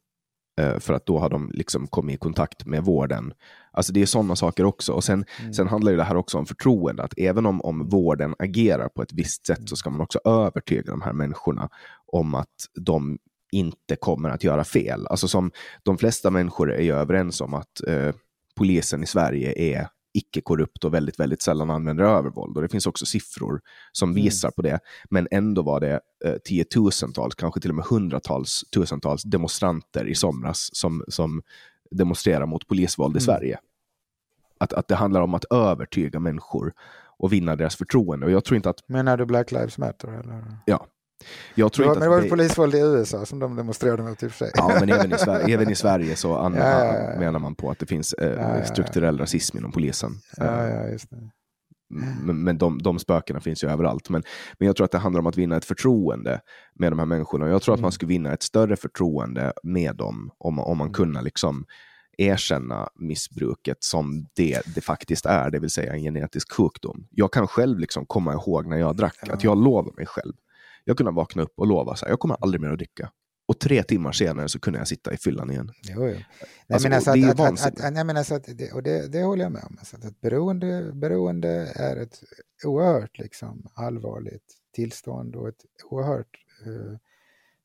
Eh, 0.60 0.80
för 0.80 0.94
att 0.94 1.06
då 1.06 1.20
har 1.20 1.30
de 1.30 1.52
liksom 1.54 1.88
kommit 1.88 2.16
i 2.16 2.18
kontakt 2.18 2.66
med 2.66 2.84
vården. 2.84 3.34
Alltså 3.72 3.94
det 3.94 4.02
är 4.02 4.06
sådana 4.06 4.36
saker 4.36 4.66
också. 4.66 4.94
Och 4.94 5.04
sen, 5.04 5.26
mm. 5.40 5.54
sen 5.54 5.68
handlar 5.68 5.92
det 5.92 6.04
här 6.04 6.16
också 6.16 6.38
om 6.38 6.46
förtroende. 6.46 7.04
Att 7.04 7.14
även 7.18 7.46
om, 7.46 7.62
om 7.62 7.90
vården 7.90 8.36
agerar 8.40 8.90
på 8.90 9.02
ett 9.02 9.14
visst 9.14 9.46
sätt 9.46 9.70
så 9.70 9.76
ska 9.76 9.90
man 9.90 10.02
också 10.02 10.20
övertyga 10.26 10.92
de 10.92 11.02
här 11.02 11.14
människorna 11.14 11.70
om 12.06 12.36
att 12.36 12.56
de 12.80 13.18
inte 13.52 13.96
kommer 13.96 14.30
att 14.30 14.44
göra 14.44 14.64
fel. 14.64 15.08
Alltså 15.08 15.28
som 15.28 15.52
de 15.84 15.98
flesta 15.98 16.30
människor 16.30 16.74
är 16.74 16.82
ju 16.82 16.94
överens 16.94 17.42
om 17.42 17.54
att 17.54 17.88
eh, 17.88 18.16
polisen 18.56 19.04
i 19.04 19.06
Sverige 19.06 19.54
är 19.76 19.88
icke-korrupt 20.14 20.84
och 20.84 20.94
väldigt, 20.94 21.20
väldigt 21.20 21.42
sällan 21.42 21.70
använder 21.70 22.04
övervåld. 22.04 22.58
Och 22.58 22.64
det 22.64 22.70
finns 22.70 22.88
också 22.88 23.06
siffror 23.06 23.62
som 23.92 24.10
mm. 24.10 24.24
visar 24.24 24.52
på 24.52 24.62
det. 24.62 24.80
Men 25.10 25.28
ändå 25.32 25.62
var 25.62 25.80
det 25.80 26.00
eh, 26.26 26.36
tiotusentals, 26.44 27.36
kanske 27.36 27.60
till 27.60 27.70
och 27.70 27.76
med 27.76 27.86
hundratals, 27.86 28.64
tusentals 28.74 29.24
demonstranter 29.24 30.06
i 30.06 30.16
somras 30.16 30.70
som, 30.74 31.04
som 31.08 31.42
demonstrerar 31.92 32.46
mot 32.46 32.68
polisvåld 32.68 33.16
i 33.18 33.20
mm. 33.20 33.26
Sverige. 33.26 33.60
Att, 34.58 34.74
att 34.74 34.88
det 34.88 34.96
handlar 34.96 35.22
om 35.22 35.34
att 35.34 35.46
övertyga 35.52 36.20
människor 36.20 36.74
och 37.20 37.34
vinna 37.34 37.56
deras 37.56 37.76
förtroende. 37.76 38.26
Och 38.26 38.32
jag 38.32 38.46
tror 38.46 38.56
inte 38.56 38.70
att... 38.70 38.90
Menar 38.90 39.18
du 39.18 39.26
Black 39.26 39.52
Lives 39.52 39.78
Matter? 39.78 40.08
Eller? 40.08 40.58
Ja, 40.66 40.88
jag 41.56 41.74
tror 41.74 41.86
var, 41.86 41.94
inte 41.94 42.00
men 42.00 42.10
det 42.10 42.16
var 42.16 42.24
det... 42.24 42.30
polisvåld 42.30 42.76
i 42.76 42.80
USA 42.80 43.26
som 43.26 43.40
de 43.40 43.56
demonstrerade 43.56 44.04
mot 44.04 44.24
i 44.24 44.28
och 44.28 44.32
för 44.32 44.38
sig. 44.38 44.52
Ja, 44.54 44.78
men 44.80 44.90
även 44.90 45.14
i 45.14 45.18
Sverige, 45.20 45.56
även 45.56 45.70
i 45.70 45.76
Sverige 45.76 46.16
så 46.16 46.28
ja, 46.28 46.52
ja, 46.56 46.96
ja, 46.96 47.20
menar 47.20 47.40
man 47.40 47.56
på 47.56 47.72
att 47.72 47.80
det 47.80 47.86
finns 47.86 48.14
eh, 48.14 48.64
strukturell 48.64 49.18
rasism 49.18 49.58
inom 49.58 49.72
polisen. 49.72 50.12
Ja, 50.38 50.68
ja, 50.68 50.98
det. 51.10 51.32
Men, 51.90 52.44
men 52.44 52.58
de, 52.58 52.82
de 52.82 53.00
spökena 53.00 53.40
finns 53.40 53.64
ju 53.64 53.70
överallt. 53.70 54.10
Men, 54.10 54.24
men 54.60 54.66
jag 54.66 54.76
tror 54.76 54.86
att 54.86 54.92
det 54.92 54.98
handlar 54.98 55.20
om 55.20 55.28
att 55.28 55.38
vinna 55.38 55.58
ett 55.58 55.66
förtroende 55.66 56.42
med 56.76 56.92
de 56.92 57.00
här 57.00 57.06
människorna. 57.06 57.50
Jag 57.50 57.62
tror 57.62 57.74
att 57.74 57.80
man 57.80 57.88
mm. 57.88 57.92
skulle 57.92 58.10
vinna 58.10 58.34
ett 58.34 58.44
större 58.44 58.76
förtroende 58.76 59.54
med 59.64 59.96
dem 59.96 60.32
om, 60.38 60.60
om 60.60 60.78
man 60.78 60.88
mm. 60.88 60.94
kunde 60.94 61.22
liksom 61.22 61.66
erkänna 62.18 62.90
missbruket 62.96 63.78
som 63.80 64.26
det 64.36 64.62
det 64.76 64.82
faktiskt 64.82 65.26
är, 65.26 65.52
det 65.52 65.60
vill 65.60 65.70
säga 65.70 65.94
en 65.94 66.02
genetisk 66.02 66.52
sjukdom. 66.52 67.08
Jag 67.12 67.34
kan 67.34 67.48
själv 67.48 67.80
liksom 67.80 68.06
komma 68.06 68.34
ihåg 68.34 68.68
när 68.68 68.78
jag 68.78 68.96
drack, 68.96 69.30
att 69.30 69.44
jag 69.44 69.58
lovar 69.58 69.94
mig 69.98 70.06
själv 70.06 70.34
jag 70.88 70.98
kunde 70.98 71.12
vakna 71.12 71.42
upp 71.44 71.54
och 71.60 71.68
lova 71.68 71.92
att 71.92 72.02
jag 72.02 72.20
kommer 72.20 72.38
aldrig 72.42 72.62
mer 72.62 72.70
att 72.70 72.78
dricka. 72.78 73.12
Och 73.48 73.60
tre 73.60 73.84
timmar 73.84 74.12
senare 74.12 74.50
så 74.50 74.60
kunde 74.60 74.80
jag 74.80 74.88
sitta 74.88 75.14
i 75.14 75.18
fyllan 75.18 75.52
igen. 75.52 75.72
Jo, 75.82 76.08
jo. 76.08 76.16
Alltså, 76.70 76.90
alltså, 76.90 77.12
det 77.12 77.20
är 77.20 77.30
att, 77.30 77.38
vansinnigt. 77.38 77.84
Att, 77.84 78.10
att, 78.10 78.18
alltså, 78.18 78.40
det, 78.54 78.72
och 78.72 78.84
det, 78.84 79.08
det 79.08 79.24
håller 79.24 79.44
jag 79.44 79.52
med 79.52 79.64
om. 79.64 79.76
Alltså, 79.80 79.96
att 79.96 80.22
beroende, 80.22 80.92
beroende 80.94 81.50
är 81.76 81.98
ett 81.98 82.24
oerhört 82.66 83.20
liksom, 83.20 83.68
allvarligt 83.74 84.54
tillstånd 84.76 85.36
och 85.36 85.48
ett 85.48 85.66
oerhört 85.90 86.38
eh, 86.66 86.98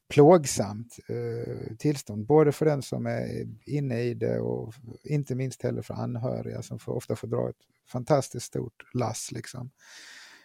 plågsamt 0.09 0.97
eh, 1.09 1.77
tillstånd. 1.77 2.27
Både 2.27 2.53
för 2.53 2.67
den 2.67 2.83
som 2.83 3.07
är 3.07 3.47
inne 3.67 4.01
i 4.01 4.15
det 4.15 4.41
och 4.41 4.75
inte 5.05 5.35
minst 5.35 5.63
heller 5.63 5.83
för 5.83 5.95
anhöriga 5.95 6.63
som 6.63 6.79
får, 6.79 6.93
ofta 6.93 7.17
får 7.17 7.29
dra 7.29 7.49
ett 7.49 7.91
fantastiskt 7.93 8.47
stort 8.47 8.83
lass. 8.95 9.33
Liksom 9.33 9.71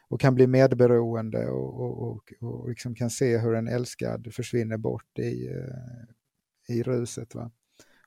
och 0.07 0.21
kan 0.21 0.35
bli 0.35 0.47
medberoende 0.47 1.47
och, 1.47 1.79
och, 1.79 2.11
och, 2.11 2.33
och 2.41 2.69
liksom 2.69 2.95
kan 2.95 3.09
se 3.09 3.37
hur 3.37 3.55
en 3.55 3.67
älskad 3.67 4.33
försvinner 4.33 4.77
bort 4.77 5.19
i, 5.19 5.47
eh, 5.47 6.75
i 6.75 6.83
ruset. 6.83 7.35
Va? 7.35 7.51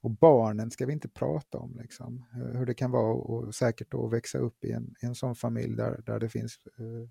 Och 0.03 0.11
barnen 0.11 0.71
ska 0.71 0.87
vi 0.87 0.93
inte 0.93 1.09
prata 1.09 1.59
om, 1.59 1.79
liksom. 1.81 2.27
hur 2.55 2.67
det 2.67 2.75
kan 2.75 2.91
vara 2.91 3.15
och 3.15 3.55
säkert 3.55 3.95
att 3.95 4.13
växa 4.13 4.39
upp 4.39 4.65
i 4.65 4.73
en, 4.73 4.95
en 5.01 5.15
sån 5.15 5.35
familj 5.35 5.77
där, 5.77 6.03
där 6.07 6.21
det 6.21 6.29
finns 6.29 6.59
eh, 6.79 7.09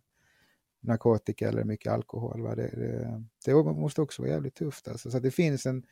narkotika 0.82 1.48
eller 1.48 1.64
mycket 1.64 1.94
alkohol. 1.94 2.42
Va? 2.42 2.56
Det, 2.56 2.68
det, 2.68 3.24
det, 3.46 3.54
måste 3.54 4.02
också 4.02 4.22
vara 4.22 4.32
jävligt 4.32 4.56
tufft. 4.56 4.88
Alltså. 4.88 5.12
Så 5.12 5.20
det 5.20 5.32
finns 5.32 5.66
en, 5.66 5.84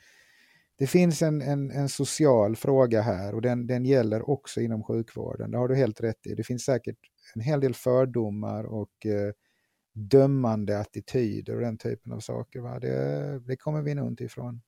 det 0.78 0.88
finns 0.88 1.22
en, 1.22 1.42
en, 1.42 1.72
en, 1.72 1.90
social 1.90 2.56
fråga 2.56 3.02
här 3.02 3.36
och 3.36 3.42
den, 3.42 3.68
den 3.68 3.86
gäller 3.86 4.30
också 4.30 4.62
inom 4.62 4.84
sjukvården. 4.84 5.52
Det 5.52 5.58
har 5.58 5.68
du 5.68 5.76
helt 5.76 6.02
rätt 6.02 6.28
i. 6.28 6.36
Det 6.36 6.44
finns 6.44 6.66
säkert 6.66 6.98
en 7.36 7.42
hel 7.42 7.60
del 7.60 7.74
fördomar 7.74 8.64
och 8.64 9.06
eh, 9.06 9.34
dömande 9.94 10.80
attityder 10.80 11.56
och 11.56 11.62
den 11.62 11.78
typen 11.78 12.12
av 12.12 12.20
saker. 12.20 12.60
Va? 12.60 12.80
Det, 12.80 13.40
det 13.40 13.58
kommer 13.58 13.82
vi 13.82 13.96
nog 13.96 14.08
inte 14.08 14.24
ifrån. 14.24 14.62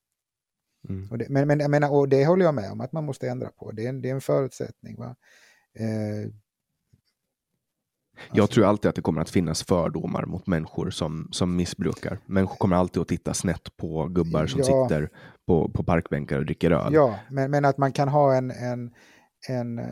Mm. 0.90 1.12
Och 1.12 1.18
det, 1.18 1.30
men, 1.30 1.48
men 1.48 1.60
jag 1.60 1.72
menar, 1.72 1.92
och 1.92 2.10
det 2.10 2.26
håller 2.26 2.46
jag 2.46 2.56
med 2.56 2.72
om 2.72 2.82
att 2.82 2.92
man 2.92 3.06
måste 3.06 3.30
ändra 3.30 3.52
på. 3.52 3.72
Det 3.72 3.86
är 3.86 3.90
en, 3.90 4.02
det 4.02 4.10
är 4.10 4.14
en 4.14 4.22
förutsättning. 4.22 4.96
Va? 4.98 5.16
Eh, 5.80 6.32
jag 8.34 8.50
tror 8.50 8.66
alltid 8.66 8.90
att 8.90 8.96
det 8.96 9.02
kommer 9.02 9.22
att 9.22 9.30
finnas 9.30 9.64
fördomar 9.64 10.26
mot 10.26 10.48
människor 10.48 10.90
som, 10.90 11.28
som 11.32 11.56
missbrukar. 11.56 12.20
Människor 12.26 12.56
kommer 12.56 12.76
alltid 12.76 13.02
att 13.02 13.08
titta 13.08 13.34
snett 13.34 13.78
på 13.78 14.08
gubbar 14.08 14.48
som 14.48 14.60
ja, 14.60 14.66
sitter 14.66 15.10
på, 15.48 15.70
på 15.70 15.84
parkbänkar 15.84 16.38
och 16.40 16.46
dricker 16.46 16.72
öl. 16.72 16.94
Ja, 16.94 17.20
men, 17.30 17.52
men 17.52 17.66
att 17.66 17.78
man 17.78 17.92
kan 17.92 18.08
ha 18.10 18.36
en, 18.36 18.52
en, 18.52 18.92
en, 19.48 19.80
eh, 19.80 19.86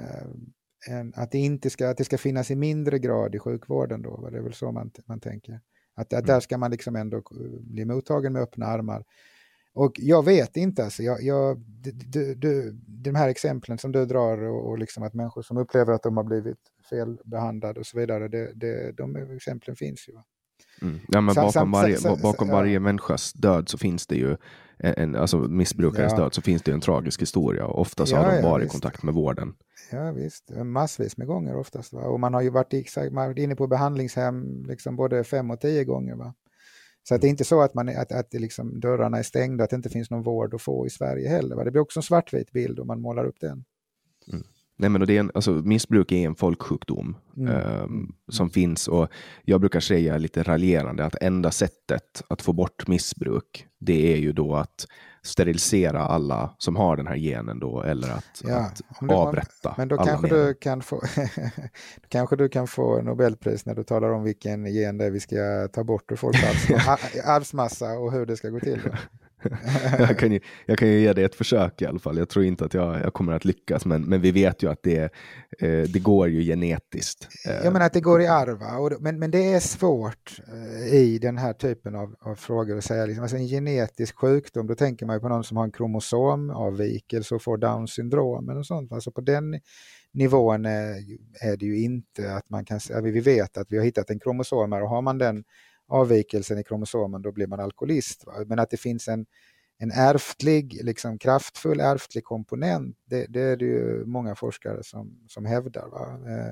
en, 0.89 1.13
att, 1.15 1.31
det 1.31 1.37
inte 1.37 1.69
ska, 1.69 1.89
att 1.89 1.97
det 1.97 2.03
ska 2.03 2.17
finnas 2.17 2.51
i 2.51 2.55
mindre 2.55 2.99
grad 2.99 3.35
i 3.35 3.39
sjukvården 3.39 4.01
då, 4.01 4.29
det 4.31 4.37
är 4.37 4.41
väl 4.41 4.53
så 4.53 4.71
man, 4.71 4.91
man 5.05 5.19
tänker. 5.19 5.59
Att, 5.95 6.13
att 6.13 6.13
mm. 6.13 6.25
där 6.25 6.39
ska 6.39 6.57
man 6.57 6.71
liksom 6.71 6.95
ändå 6.95 7.21
bli 7.61 7.85
mottagen 7.85 8.33
med 8.33 8.41
öppna 8.41 8.65
armar. 8.65 9.03
Och 9.73 9.91
jag 9.97 10.25
vet 10.25 10.57
inte, 10.57 10.83
alltså, 10.83 11.03
jag, 11.03 11.23
jag, 11.23 11.59
du, 12.07 12.35
du, 12.35 12.71
de 12.87 13.15
här 13.15 13.29
exemplen 13.29 13.77
som 13.77 13.91
du 13.91 14.05
drar 14.05 14.43
och, 14.43 14.69
och 14.69 14.79
liksom 14.79 15.03
att 15.03 15.13
människor 15.13 15.41
som 15.41 15.57
upplever 15.57 15.93
att 15.93 16.03
de 16.03 16.17
har 16.17 16.23
blivit 16.23 16.57
felbehandlade 16.89 17.79
och 17.79 17.85
så 17.85 17.99
vidare, 17.99 18.27
det, 18.27 18.51
det, 18.55 18.91
de 18.91 19.15
exemplen 19.15 19.75
finns 19.75 20.09
ju. 20.09 20.13
Mm. 20.81 20.99
Ja, 21.07 21.21
men 21.21 21.35
bakom, 21.35 21.51
samt, 21.51 21.73
varje, 21.73 21.97
samt, 21.97 22.21
bakom 22.21 22.47
varje 22.47 22.73
ja. 22.73 22.79
människas 22.79 23.33
död 23.33 23.69
så 23.69 23.77
finns 23.77 24.07
det 24.07 24.15
ju 24.15 24.37
en, 24.79 25.15
alltså 25.15 25.37
missbrukares 25.37 26.11
ja. 26.11 26.17
död 26.17 26.33
så 26.33 26.41
finns 26.41 26.61
det 26.61 26.71
en 26.71 26.81
tragisk 26.81 27.21
historia 27.21 27.65
och 27.65 27.81
ofta 27.81 28.05
så 28.05 28.15
ja, 28.15 28.19
har 28.19 28.31
de 28.31 28.41
varit 28.41 28.65
i 28.65 28.69
kontakt 28.69 29.03
med 29.03 29.13
vården. 29.13 29.53
Ja 29.91 30.11
visst, 30.11 30.49
massvis 30.49 31.17
med 31.17 31.27
gånger 31.27 31.55
oftast. 31.55 31.93
Va? 31.93 32.01
Och 32.01 32.19
man 32.19 32.33
har 32.33 32.41
ju 32.41 32.49
varit, 32.49 32.73
i, 32.73 32.85
varit 33.11 33.37
inne 33.37 33.55
på 33.55 33.67
behandlingshem 33.67 34.65
liksom 34.67 34.95
både 34.95 35.23
fem 35.23 35.51
och 35.51 35.61
tio 35.61 35.83
gånger. 35.83 36.15
Va? 36.15 36.33
Så 37.03 37.15
att 37.15 37.21
det 37.21 37.27
är 37.27 37.29
inte 37.29 37.43
så 37.43 37.61
att, 37.61 37.73
man, 37.73 37.89
att, 37.89 38.11
att 38.11 38.33
liksom, 38.33 38.79
dörrarna 38.79 39.17
är 39.17 39.23
stängda, 39.23 39.63
att 39.63 39.69
det 39.69 39.75
inte 39.75 39.89
finns 39.89 40.09
någon 40.09 40.23
vård 40.23 40.53
att 40.53 40.61
få 40.61 40.87
i 40.87 40.89
Sverige 40.89 41.29
heller. 41.29 41.55
Va? 41.55 41.63
Det 41.63 41.71
blir 41.71 41.81
också 41.81 41.99
en 41.99 42.03
svartvit 42.03 42.51
bild 42.51 42.79
om 42.79 42.87
man 42.87 43.01
målar 43.01 43.25
upp 43.25 43.39
den. 43.39 43.65
Mm. 44.33 44.43
Nej, 44.79 44.89
men 44.89 45.07
det 45.07 45.15
är 45.15 45.19
en, 45.19 45.31
alltså, 45.33 45.51
missbruk 45.51 46.11
är 46.11 46.15
en 46.15 46.35
folksjukdom 46.35 47.15
mm. 47.37 47.81
um, 47.83 48.15
som 48.27 48.49
finns 48.49 48.87
och 48.87 49.07
jag 49.45 49.59
brukar 49.59 49.79
säga 49.79 50.17
lite 50.17 50.43
raljerande 50.43 51.05
att 51.05 51.15
enda 51.21 51.51
sättet 51.51 52.23
att 52.27 52.41
få 52.41 52.53
bort 52.53 52.87
missbruk 52.87 53.67
det 53.79 54.13
är 54.13 54.17
ju 54.17 54.31
då 54.31 54.55
att 54.55 54.87
sterilisera 55.27 56.01
alla 56.01 56.55
som 56.57 56.75
har 56.75 56.97
den 56.97 57.07
här 57.07 57.15
genen 57.15 57.59
då 57.59 57.81
eller 57.81 58.09
att, 58.09 58.41
ja, 58.43 58.57
att 58.57 58.81
du, 58.99 59.13
avrätta 59.13 59.73
Men 59.77 59.87
då 59.87 59.97
kanske 59.97 60.27
du, 60.27 60.53
kan 60.53 60.81
få, 60.81 61.01
kanske 62.09 62.35
du 62.35 62.49
kan 62.49 62.67
få 62.67 63.01
Nobelpris 63.01 63.65
när 63.65 63.75
du 63.75 63.83
talar 63.83 64.09
om 64.09 64.23
vilken 64.23 64.65
gen 64.65 64.97
det 64.97 65.05
är 65.05 65.11
vi 65.11 65.19
ska 65.19 65.67
ta 65.73 65.83
bort 65.83 66.11
ur 66.11 66.15
folks 66.15 66.39
arvsmassa 67.25 67.91
och 67.91 68.11
hur 68.11 68.25
det 68.25 68.37
ska 68.37 68.49
gå 68.49 68.59
till. 68.59 68.81
jag, 69.99 70.19
kan 70.19 70.31
ju, 70.31 70.39
jag 70.65 70.77
kan 70.77 70.87
ju 70.87 70.99
ge 70.99 71.13
det 71.13 71.23
ett 71.23 71.35
försök 71.35 71.81
i 71.81 71.85
alla 71.85 71.99
fall. 71.99 72.17
Jag 72.17 72.29
tror 72.29 72.45
inte 72.45 72.65
att 72.65 72.73
jag, 72.73 73.01
jag 73.01 73.13
kommer 73.13 73.33
att 73.33 73.45
lyckas, 73.45 73.85
men, 73.85 74.01
men 74.01 74.21
vi 74.21 74.31
vet 74.31 74.63
ju 74.63 74.71
att 74.71 74.83
det, 74.83 75.13
eh, 75.59 75.81
det 75.81 75.99
går 75.99 76.27
ju 76.27 76.41
genetiskt. 76.41 77.27
Eh. 77.47 77.63
Jag 77.63 77.73
menar 77.73 77.85
att 77.85 77.93
det 77.93 78.01
går 78.01 78.21
i 78.21 78.27
arv, 78.27 79.01
men, 79.01 79.19
men 79.19 79.31
det 79.31 79.53
är 79.53 79.59
svårt 79.59 80.39
eh, 80.47 80.95
i 80.95 81.19
den 81.21 81.37
här 81.37 81.53
typen 81.53 81.95
av, 81.95 82.15
av 82.19 82.35
frågor 82.35 82.77
att 82.77 82.83
säga. 82.83 83.05
Liksom, 83.05 83.23
alltså 83.23 83.37
en 83.37 83.47
genetisk 83.47 84.15
sjukdom, 84.15 84.67
då 84.67 84.75
tänker 84.75 85.05
man 85.05 85.15
ju 85.15 85.19
på 85.19 85.29
någon 85.29 85.43
som 85.43 85.57
har 85.57 85.63
en 85.63 85.71
kromosomavvikelse 85.71 87.35
och 87.35 87.41
får 87.41 87.57
Downs 87.57 87.91
syndrom 87.91 88.49
eller 88.49 88.63
sånt. 88.63 88.91
Alltså 88.91 89.11
på 89.11 89.21
den 89.21 89.59
nivån 90.13 90.65
är, 90.65 90.95
är 91.41 91.57
det 91.57 91.65
ju 91.65 91.83
inte 91.83 92.33
att 92.33 92.49
man 92.49 92.65
kan 92.65 92.79
säga, 92.79 93.01
vi 93.01 93.19
vet 93.19 93.57
att 93.57 93.67
vi 93.69 93.77
har 93.77 93.85
hittat 93.85 94.09
en 94.09 94.19
kromosom 94.19 94.71
här 94.71 94.83
och 94.83 94.89
har 94.89 95.01
man 95.01 95.17
den 95.17 95.43
avvikelsen 95.87 96.59
i 96.59 96.63
kromosomen 96.63 97.21
då 97.21 97.31
blir 97.31 97.47
man 97.47 97.59
alkoholist. 97.59 98.25
Va? 98.25 98.33
Men 98.45 98.59
att 98.59 98.69
det 98.69 98.77
finns 98.77 99.07
en, 99.07 99.25
en 99.77 99.91
ärftlig, 99.91 100.79
liksom 100.83 101.17
kraftfull 101.17 101.79
ärftlig 101.79 102.23
komponent, 102.23 102.97
det, 103.05 103.25
det 103.29 103.41
är 103.41 103.57
det 103.57 103.65
ju 103.65 104.05
många 104.05 104.35
forskare 104.35 104.83
som, 104.83 105.19
som 105.27 105.45
hävdar. 105.45 105.87
Va? 105.87 106.19
Eh, 106.31 106.47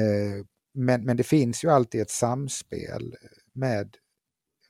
eh, 0.00 0.44
men, 0.72 1.04
men 1.04 1.16
det 1.16 1.22
finns 1.22 1.64
ju 1.64 1.70
alltid 1.70 2.00
ett 2.00 2.10
samspel 2.10 3.16
med 3.52 3.96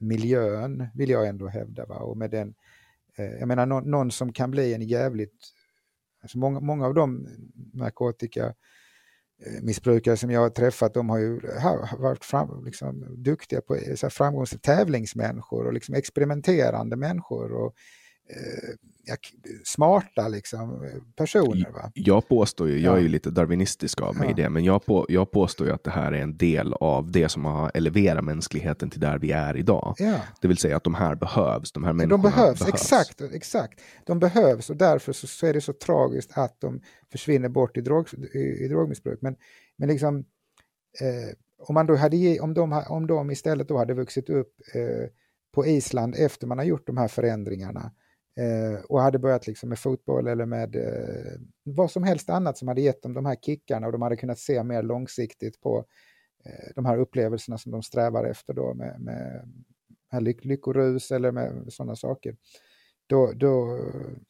miljön, 0.00 0.88
vill 0.94 1.10
jag 1.10 1.28
ändå 1.28 1.48
hävda. 1.48 1.86
Va? 1.86 1.96
Och 1.96 2.16
med 2.16 2.30
den, 2.30 2.54
eh, 3.16 3.32
jag 3.32 3.48
menar 3.48 3.66
någon, 3.66 3.90
någon, 3.90 4.10
som 4.10 4.32
kan 4.32 4.50
bli 4.50 4.74
en 4.74 4.82
jävligt... 4.82 5.52
Alltså 6.22 6.38
många, 6.38 6.60
många 6.60 6.86
av 6.86 6.94
de 6.94 7.28
narkotika 7.72 8.44
Eh, 8.46 8.52
Eh, 9.44 9.62
missbrukare 9.62 10.16
som 10.16 10.30
jag 10.30 10.40
har 10.40 10.50
träffat, 10.50 10.94
de 10.94 11.08
har 11.10 11.18
ju 11.18 11.40
varit 11.98 12.24
fram, 12.24 12.64
liksom, 12.64 13.04
duktiga 13.22 13.60
på 13.60 13.78
så 13.96 14.10
framgångsrika 14.10 14.60
tävlingsmänniskor 14.62 15.66
och 15.66 15.72
liksom 15.72 15.94
experimenterande 15.94 16.96
människor. 16.96 17.52
Och, 17.52 17.74
smarta 19.64 20.28
liksom, 20.28 20.90
personer. 21.16 21.70
Va? 21.70 21.90
Jag 21.94 22.28
påstår 22.28 22.68
ju, 22.68 22.80
jag 22.80 22.96
är 22.98 23.02
ju 23.02 23.08
lite 23.08 23.30
darwinistisk 23.30 24.00
av 24.00 24.16
mig 24.16 24.26
ja. 24.26 24.30
i 24.30 24.42
det, 24.42 24.50
men 24.50 24.64
jag, 24.64 24.86
på, 24.86 25.06
jag 25.08 25.30
påstår 25.30 25.66
ju 25.66 25.72
att 25.72 25.84
det 25.84 25.90
här 25.90 26.12
är 26.12 26.22
en 26.22 26.36
del 26.36 26.72
av 26.72 27.10
det 27.10 27.28
som 27.28 27.44
har 27.44 27.70
eleverat 27.74 28.24
mänskligheten 28.24 28.90
till 28.90 29.00
där 29.00 29.18
vi 29.18 29.32
är 29.32 29.56
idag. 29.56 29.94
Ja. 29.98 30.20
Det 30.40 30.48
vill 30.48 30.56
säga 30.56 30.76
att 30.76 30.84
de 30.84 30.94
här 30.94 31.14
behövs, 31.14 31.72
de 31.72 31.84
här 31.84 31.92
människorna 31.92 32.22
de 32.22 32.30
behövs. 32.30 32.58
behövs. 32.58 32.74
Exakt, 32.74 33.20
exakt. 33.20 33.80
De 34.06 34.18
behövs 34.18 34.70
och 34.70 34.76
därför 34.76 35.12
så, 35.12 35.26
så, 35.26 35.46
är 35.46 35.52
det 35.52 35.60
så 35.60 35.72
tragiskt 35.72 36.38
att 36.38 36.60
de 36.60 36.80
försvinner 37.12 37.48
bort 37.48 37.76
i, 37.76 37.80
drog, 37.80 38.08
i, 38.34 38.38
i 38.38 38.68
drogmissbruk. 38.68 39.18
Men, 39.22 39.36
men 39.76 39.88
liksom, 39.88 40.18
eh, 41.00 41.34
om, 41.58 41.74
man 41.74 41.86
då 41.86 41.96
hade, 41.96 42.40
om, 42.40 42.54
de, 42.54 42.84
om 42.88 43.06
de 43.06 43.30
istället 43.30 43.68
då 43.68 43.78
hade 43.78 43.94
vuxit 43.94 44.30
upp 44.30 44.52
eh, 44.74 45.08
på 45.54 45.66
Island 45.66 46.14
efter 46.18 46.46
man 46.46 46.58
har 46.58 46.64
gjort 46.64 46.86
de 46.86 46.96
här 46.96 47.08
förändringarna 47.08 47.92
Eh, 48.40 48.80
och 48.88 49.00
hade 49.00 49.18
börjat 49.18 49.46
liksom 49.46 49.68
med 49.68 49.78
fotboll 49.78 50.26
eller 50.26 50.46
med 50.46 50.76
eh, 50.76 51.40
vad 51.62 51.90
som 51.90 52.02
helst 52.02 52.30
annat 52.30 52.58
som 52.58 52.68
hade 52.68 52.80
gett 52.80 53.02
dem 53.02 53.14
de 53.14 53.26
här 53.26 53.36
kickarna 53.36 53.86
och 53.86 53.92
de 53.92 54.02
hade 54.02 54.16
kunnat 54.16 54.38
se 54.38 54.62
mer 54.62 54.82
långsiktigt 54.82 55.60
på 55.60 55.84
eh, 56.44 56.72
de 56.74 56.84
här 56.86 56.98
upplevelserna 56.98 57.58
som 57.58 57.72
de 57.72 57.82
strävar 57.82 58.24
efter 58.24 58.54
då 58.54 58.74
med, 58.74 59.00
med, 59.00 59.52
med 60.12 60.22
lyckorus 60.22 61.10
eller 61.10 61.32
med 61.32 61.64
sådana 61.68 61.96
saker 61.96 62.36
då, 63.08 63.32
då, 63.36 63.78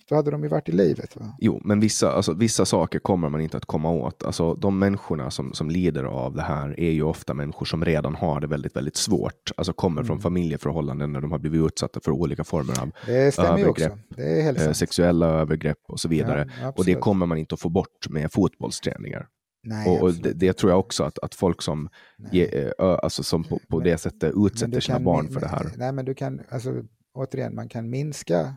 då 0.09 0.15
hade 0.15 0.31
de 0.31 0.43
ju 0.43 0.49
varit 0.49 0.69
i 0.69 0.73
livet. 0.73 1.17
Va? 1.17 1.37
Jo, 1.39 1.61
men 1.65 1.81
vissa, 1.81 2.13
alltså, 2.13 2.33
vissa 2.33 2.65
saker 2.65 2.99
kommer 2.99 3.29
man 3.29 3.41
inte 3.41 3.57
att 3.57 3.65
komma 3.65 3.91
åt. 3.91 4.25
Alltså, 4.25 4.55
de 4.55 4.79
människorna 4.79 5.31
som, 5.31 5.53
som 5.53 5.71
lider 5.71 6.05
av 6.05 6.35
det 6.35 6.43
här 6.43 6.81
är 6.81 6.91
ju 6.91 7.03
ofta 7.03 7.35
människor 7.35 7.67
som 7.67 7.85
redan 7.85 8.15
har 8.15 8.41
det 8.41 8.47
väldigt, 8.47 8.77
väldigt 8.77 8.97
svårt. 8.97 9.53
Alltså 9.57 9.73
kommer 9.73 10.01
mm. 10.01 10.07
från 10.07 10.21
familjeförhållanden 10.21 11.13
när 11.13 11.21
de 11.21 11.33
har 11.33 11.39
blivit 11.39 11.67
utsatta 11.67 12.01
för 12.01 12.11
olika 12.11 12.45
former 12.45 12.83
av 12.83 12.91
övergrepp, 13.09 13.93
eh, 14.19 14.73
sexuella 14.73 15.27
övergrepp 15.27 15.79
och 15.89 16.01
så 16.01 16.09
vidare. 16.09 16.51
Ja, 16.61 16.73
och 16.77 16.85
det 16.85 16.95
kommer 16.95 17.27
man 17.27 17.39
inte 17.39 17.55
att 17.55 17.61
få 17.61 17.69
bort 17.69 18.09
med 18.09 18.33
fotbollsträningar. 18.33 19.27
Nej, 19.63 19.89
och, 19.89 20.03
och 20.03 20.15
det, 20.15 20.33
det, 20.33 20.53
tror 20.53 20.73
jag 20.73 20.79
också 20.79 21.05
att, 21.05 21.19
att 21.19 21.35
folk 21.35 21.63
som, 21.63 21.89
ge, 22.33 22.71
ö, 22.79 22.97
alltså 23.03 23.23
som 23.23 23.45
på, 23.45 23.61
på 23.69 23.77
men, 23.77 23.85
det 23.85 23.99
sättet 23.99 24.33
utsätter 24.37 24.81
sina 24.81 25.01
barn 25.01 25.29
för 25.29 25.41
det 25.41 25.49
här. 25.49 25.73
Nej, 25.77 25.93
men 25.93 26.05
du 26.05 26.15
kan, 26.15 26.41
alltså, 26.49 26.83
återigen, 27.15 27.55
man 27.55 27.69
kan 27.69 27.91
minska 27.91 28.55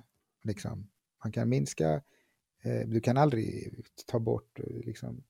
Liksom. 0.49 0.89
Man 1.23 1.31
kan 1.31 1.49
minska, 1.49 2.01
eh, 2.63 2.88
du 2.88 2.99
kan 2.99 3.17
aldrig 3.17 3.73
ta 4.07 4.19
bort, 4.19 4.59
eh, 4.59 4.85
liksom, 4.85 5.23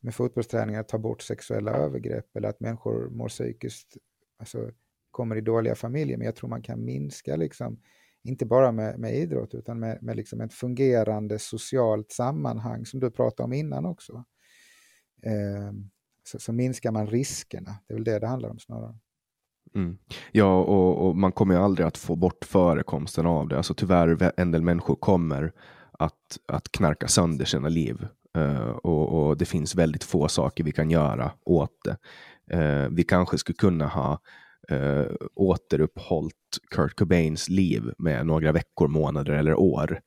med 0.00 0.14
fotbollsträningar, 0.14 0.82
ta 0.82 0.98
bort 0.98 1.22
sexuella 1.22 1.72
övergrepp 1.72 2.36
eller 2.36 2.48
att 2.48 2.60
människor 2.60 3.10
mår 3.10 3.28
psykiskt, 3.28 3.96
alltså 4.38 4.70
kommer 5.10 5.36
i 5.36 5.40
dåliga 5.40 5.74
familjer, 5.74 6.16
men 6.16 6.24
jag 6.24 6.36
tror 6.36 6.50
man 6.50 6.62
kan 6.62 6.84
minska, 6.84 7.36
liksom, 7.36 7.80
inte 8.22 8.46
bara 8.46 8.72
med, 8.72 8.98
med 8.98 9.14
idrott, 9.14 9.54
utan 9.54 9.78
med, 9.78 10.02
med 10.02 10.16
liksom 10.16 10.40
ett 10.40 10.54
fungerande 10.54 11.38
socialt 11.38 12.12
sammanhang 12.12 12.86
som 12.86 13.00
du 13.00 13.10
pratade 13.10 13.44
om 13.44 13.52
innan 13.52 13.86
också. 13.86 14.24
Eh, 15.22 15.72
så, 16.24 16.38
så 16.38 16.52
minskar 16.52 16.90
man 16.90 17.06
riskerna, 17.06 17.74
det 17.86 17.94
är 17.94 17.96
väl 17.96 18.04
det 18.04 18.18
det 18.18 18.26
handlar 18.26 18.50
om 18.50 18.58
snarare. 18.58 18.98
Mm. 19.74 19.98
Ja, 20.32 20.58
och, 20.58 21.06
och, 21.06 21.16
man 21.16 21.32
kommer 21.32 21.54
ju 21.54 21.60
aldrig 21.60 21.86
att 21.86 21.98
få 21.98 22.16
bort 22.16 22.44
förekomsten 22.44 23.26
av 23.26 23.48
det. 23.48 23.56
Alltså 23.56 23.74
tyvärr, 23.74 24.32
en 24.36 24.50
del 24.50 24.62
människor 24.62 24.94
kommer 24.94 25.52
att, 25.98 26.38
att 26.48 26.72
knarka 26.72 27.08
sönder 27.08 27.44
sina 27.44 27.68
liv. 27.68 28.06
Uh, 28.38 28.68
och, 28.68 29.28
och, 29.28 29.36
det 29.36 29.44
finns 29.44 29.74
väldigt 29.74 30.04
få 30.04 30.28
saker 30.28 30.64
vi 30.64 30.72
kan 30.72 30.90
göra 30.90 31.32
åt 31.44 31.72
det. 31.84 31.96
Uh, 32.56 32.88
vi 32.90 33.04
kanske 33.04 33.38
skulle 33.38 33.56
kunna 33.56 33.86
ha 33.86 34.18
eh, 34.68 34.78
uh, 34.78 35.06
återuppehållit 35.34 36.34
Kurt 36.70 36.96
Cobains 36.96 37.48
liv 37.48 37.92
med 37.98 38.26
några 38.26 38.52
veckor, 38.52 38.88
månader 38.88 39.32
eller 39.32 39.54
år. 39.54 40.00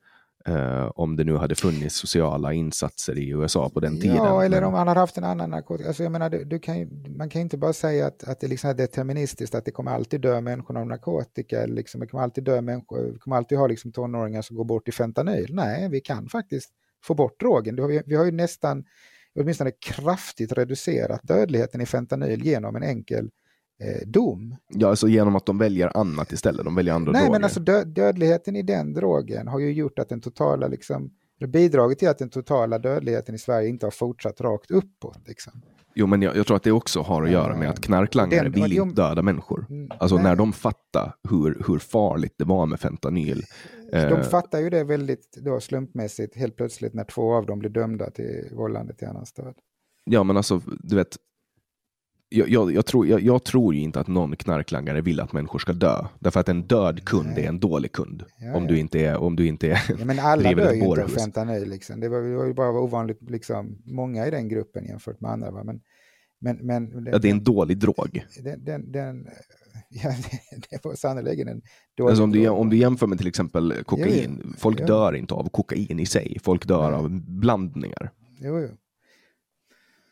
Uh, 0.50 0.92
om 0.96 1.16
det 1.16 1.24
nu 1.24 1.38
hade 1.38 1.56
funnits 1.56 1.96
sociala 1.96 2.54
insatser 2.54 3.18
i 3.18 3.30
USA 3.30 3.70
på 3.70 3.80
den 3.80 4.02
tiden. 4.02 4.16
Ja, 4.16 4.44
eller 4.44 4.64
om 4.64 4.74
han 4.74 4.88
hade 4.88 5.00
haft 5.00 5.18
en 5.18 5.24
annan 5.24 5.50
narkotika. 5.50 5.88
Alltså, 5.88 6.04
jag 6.04 6.12
menar, 6.12 6.30
du, 6.30 6.44
du 6.44 6.60
kan 6.60 6.80
ju, 6.80 6.90
man 7.18 7.30
kan 7.30 7.42
inte 7.42 7.58
bara 7.58 7.74
säga 7.74 8.08
att, 8.08 8.24
att 8.24 8.40
det 8.40 8.48
liksom 8.48 8.70
är 8.70 8.74
deterministiskt, 8.74 9.56
att 9.56 9.66
det 9.66 9.72
kommer 9.72 9.92
alltid 9.92 10.22
dö 10.22 10.42
människor 10.42 10.78
av 10.78 10.88
narkotika. 10.88 11.66
Liksom, 11.66 12.02
det 12.02 12.08
kommer 12.08 12.24
alltid 12.24 12.44
dö 12.44 12.62
människor, 12.62 13.12
vi 13.12 13.20
kommer 13.20 13.38
alltid 13.38 13.58
ha 13.58 13.68
liksom, 13.68 13.92
tonåringar 13.92 14.42
som 14.42 14.58
går 14.58 14.66
bort 14.66 14.88
i 14.88 14.92
fentanyl. 14.92 15.48
Nej, 15.50 15.90
vi 15.90 16.02
kan 16.02 16.30
faktiskt 16.30 16.70
få 17.04 17.14
bort 17.14 17.40
drogen. 17.40 17.88
Vi, 17.88 18.02
vi 18.06 18.16
har 18.16 18.26
ju 18.26 18.32
nästan, 18.32 18.84
åtminstone 19.40 19.72
kraftigt 19.72 20.52
reducerat 20.52 21.22
dödligheten 21.24 21.82
i 21.82 21.86
fentanyl 21.86 22.46
genom 22.46 22.76
en 22.76 22.84
enkel 22.84 23.30
eh, 23.80 24.08
dom. 24.08 24.56
Ja, 24.70 24.90
alltså 24.90 25.08
genom 25.08 25.36
att 25.36 25.46
de 25.46 25.58
väljer 25.58 25.98
annat 25.98 26.32
istället, 26.32 26.66
de 26.66 26.76
väljer 26.76 26.94
andra 26.94 27.12
Nej, 27.12 27.22
droger. 27.22 27.32
men 27.32 27.44
alltså 27.44 27.60
dö 27.60 27.84
dödligheten 27.84 28.56
i 28.56 28.62
den 28.62 28.94
drogen 28.94 29.48
har 29.48 29.60
ju 29.60 29.74
gjort 29.74 30.00
att 30.00 30.10
den 30.10 30.22
totala, 30.22 30.68
liksom, 30.68 31.12
bidragit 31.48 32.00
till 32.00 32.08
att 32.08 32.18
den 32.18 32.30
totala 32.30 32.80
dödligheten 32.80 33.36
i 33.36 33.38
Sverige 33.38 33.70
inte 33.70 33.86
har 33.86 33.92
fortsatt 33.92 34.42
rakt 34.42 34.72
uppåt. 34.72 35.28
Liksom. 35.28 35.62
Jo, 35.98 36.08
men 36.08 36.22
jag, 36.22 36.36
jag, 36.36 36.48
tror 36.48 36.58
att 36.58 36.64
det 36.64 36.72
också 36.72 37.02
har 37.02 37.24
att 37.24 37.32
göra 37.32 37.56
med 37.56 37.70
att 37.70 37.82
knarklangare 37.82 38.50
den, 38.50 38.52
vill 38.52 38.74
inte 38.74 39.02
döda 39.02 39.22
människor. 39.22 39.66
Mm, 39.70 39.92
alltså 40.00 40.16
nej. 40.16 40.24
när 40.24 40.36
de 40.36 40.54
fattar 40.54 41.16
hur, 41.30 41.64
hur 41.68 41.80
farligt 41.80 42.34
det 42.38 42.46
var 42.46 42.66
med 42.66 42.80
fentanyl. 42.80 43.44
De 43.92 43.98
eh, 43.98 44.22
fattar 44.22 44.60
ju 44.60 44.70
det 44.70 44.84
väldigt 44.84 45.38
då 45.42 45.60
slumpmässigt 45.60 46.38
helt 46.38 46.56
plötsligt 46.56 46.94
när 46.94 47.04
två 47.04 47.34
av 47.34 47.46
dem 47.46 47.60
blir 47.60 47.70
dömda 47.70 48.10
till 48.10 48.50
vållande 48.52 48.94
till 48.94 49.08
annans 49.08 49.34
död. 49.34 49.56
Ja, 50.04 50.24
men 50.24 50.38
alltså, 50.38 50.62
du 50.80 50.96
vet, 50.96 51.18
jag, 52.30 52.50
jag, 52.50 52.72
jag, 52.72 52.86
tror, 52.86 53.08
jag, 53.08 53.22
jag, 53.22 53.44
tror 53.44 53.74
ju 53.74 53.82
inte 53.82 54.00
att 54.00 54.08
någon 54.08 54.36
knarklangare 54.36 55.02
vill 55.02 55.20
att 55.20 55.34
människor 55.34 55.60
ska 55.60 55.74
dö. 55.74 56.06
Därför 56.20 56.40
att 56.40 56.50
en 56.50 56.62
död 56.62 57.06
kund 57.06 57.30
Nej. 57.36 57.44
är 57.44 57.50
en 57.50 57.60
dålig 57.60 57.92
kund. 57.92 58.24
Ja, 58.38 58.56
om, 58.56 58.68
Du 58.68 58.78
inte 58.78 59.00
är, 59.00 59.18
om 59.18 59.36
du 59.36 59.48
inte 59.48 59.68
är 59.68 59.82
ja, 59.90 60.06
Men 60.06 60.20
alla 60.20 60.54
dör 60.54 60.74
ju 60.74 60.80
inte 60.80 61.04
av 61.04 61.08
fentanyl. 61.08 61.70
Liksom. 61.70 62.00
Det, 62.00 62.10
var, 62.10 62.22
det 62.22 62.38
var 62.38 62.46
ju 62.46 62.54
bara 62.54 62.80
ovanligt 62.80 63.30
liksom, 63.30 63.78
många 63.86 64.28
i 64.28 64.32
den 64.32 64.50
gruppen 64.50 64.86
jämfört 64.86 65.22
med 65.22 65.32
andra. 65.32 65.52
Va? 65.52 65.64
Men, 65.64 65.82
men, 66.40 66.58
men, 66.58 67.06
ja, 67.12 67.18
det 67.18 67.28
är 67.28 67.32
en 67.32 67.44
dålig 67.44 67.78
drog. 67.78 68.26
Den, 68.44 68.64
den, 68.64 68.92
den 68.92 69.28
ja, 69.90 70.14
det 70.70 70.86
var 70.86 70.96
sannerligen 70.96 71.48
en 71.48 71.62
dålig 71.98 72.10
alltså 72.10 72.24
om, 72.24 72.32
du, 72.32 72.50
om 72.50 72.70
du 72.70 72.78
jämför 72.78 73.08
med 73.08 73.18
till 73.18 73.28
exempel 73.28 73.74
kokain. 73.86 74.56
folk 74.58 74.88
dör 74.88 75.16
inte 75.16 75.34
av 75.34 75.50
kokain 75.50 76.00
i 76.00 76.06
sig. 76.06 76.38
Folk 76.44 76.68
dör 76.68 76.92
av 76.92 77.10
blandningar. 77.28 78.12
Jo, 78.40 78.60
jo. 78.60 78.70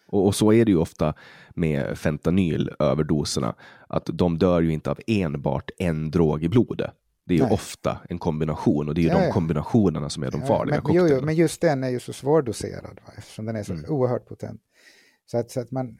Och, 0.07 0.25
och, 0.25 0.35
så 0.35 0.53
är 0.53 0.65
det 0.65 0.71
ju 0.71 0.77
ofta 0.77 1.13
med 1.53 1.97
fentanylöverdoserna, 1.97 3.55
att 3.87 4.09
de 4.13 4.37
dör 4.37 4.61
ju 4.61 4.73
inte 4.73 4.91
av 4.91 4.99
enbart 5.07 5.71
en 5.77 6.11
drog 6.11 6.43
i 6.43 6.49
blodet. 6.49 6.91
Det 7.25 7.33
är 7.33 7.37
ju 7.37 7.43
Nej. 7.43 7.53
ofta 7.53 7.99
en 8.09 8.19
kombination 8.19 8.89
och 8.89 8.95
det 8.95 9.01
är 9.01 9.03
ju 9.03 9.09
ja, 9.09 9.19
de 9.19 9.31
kombinationerna 9.31 10.09
som 10.09 10.23
är 10.23 10.31
de 10.31 10.41
farliga 10.41 10.81
men, 10.83 10.95
jo, 10.95 11.07
jo, 11.07 11.21
men 11.21 11.35
just 11.35 11.61
den 11.61 11.83
är 11.83 11.89
ju 11.89 11.99
så 11.99 12.13
svårdoserad 12.13 12.99
va? 13.05 13.13
eftersom 13.17 13.45
den 13.45 13.55
är 13.55 13.63
så 13.63 13.73
mm. 13.73 13.85
oerhört 13.91 14.27
potent. 14.27 14.61
Så 15.25 15.37
att, 15.37 15.51
så 15.51 15.59
att 15.59 15.71
man, 15.71 15.97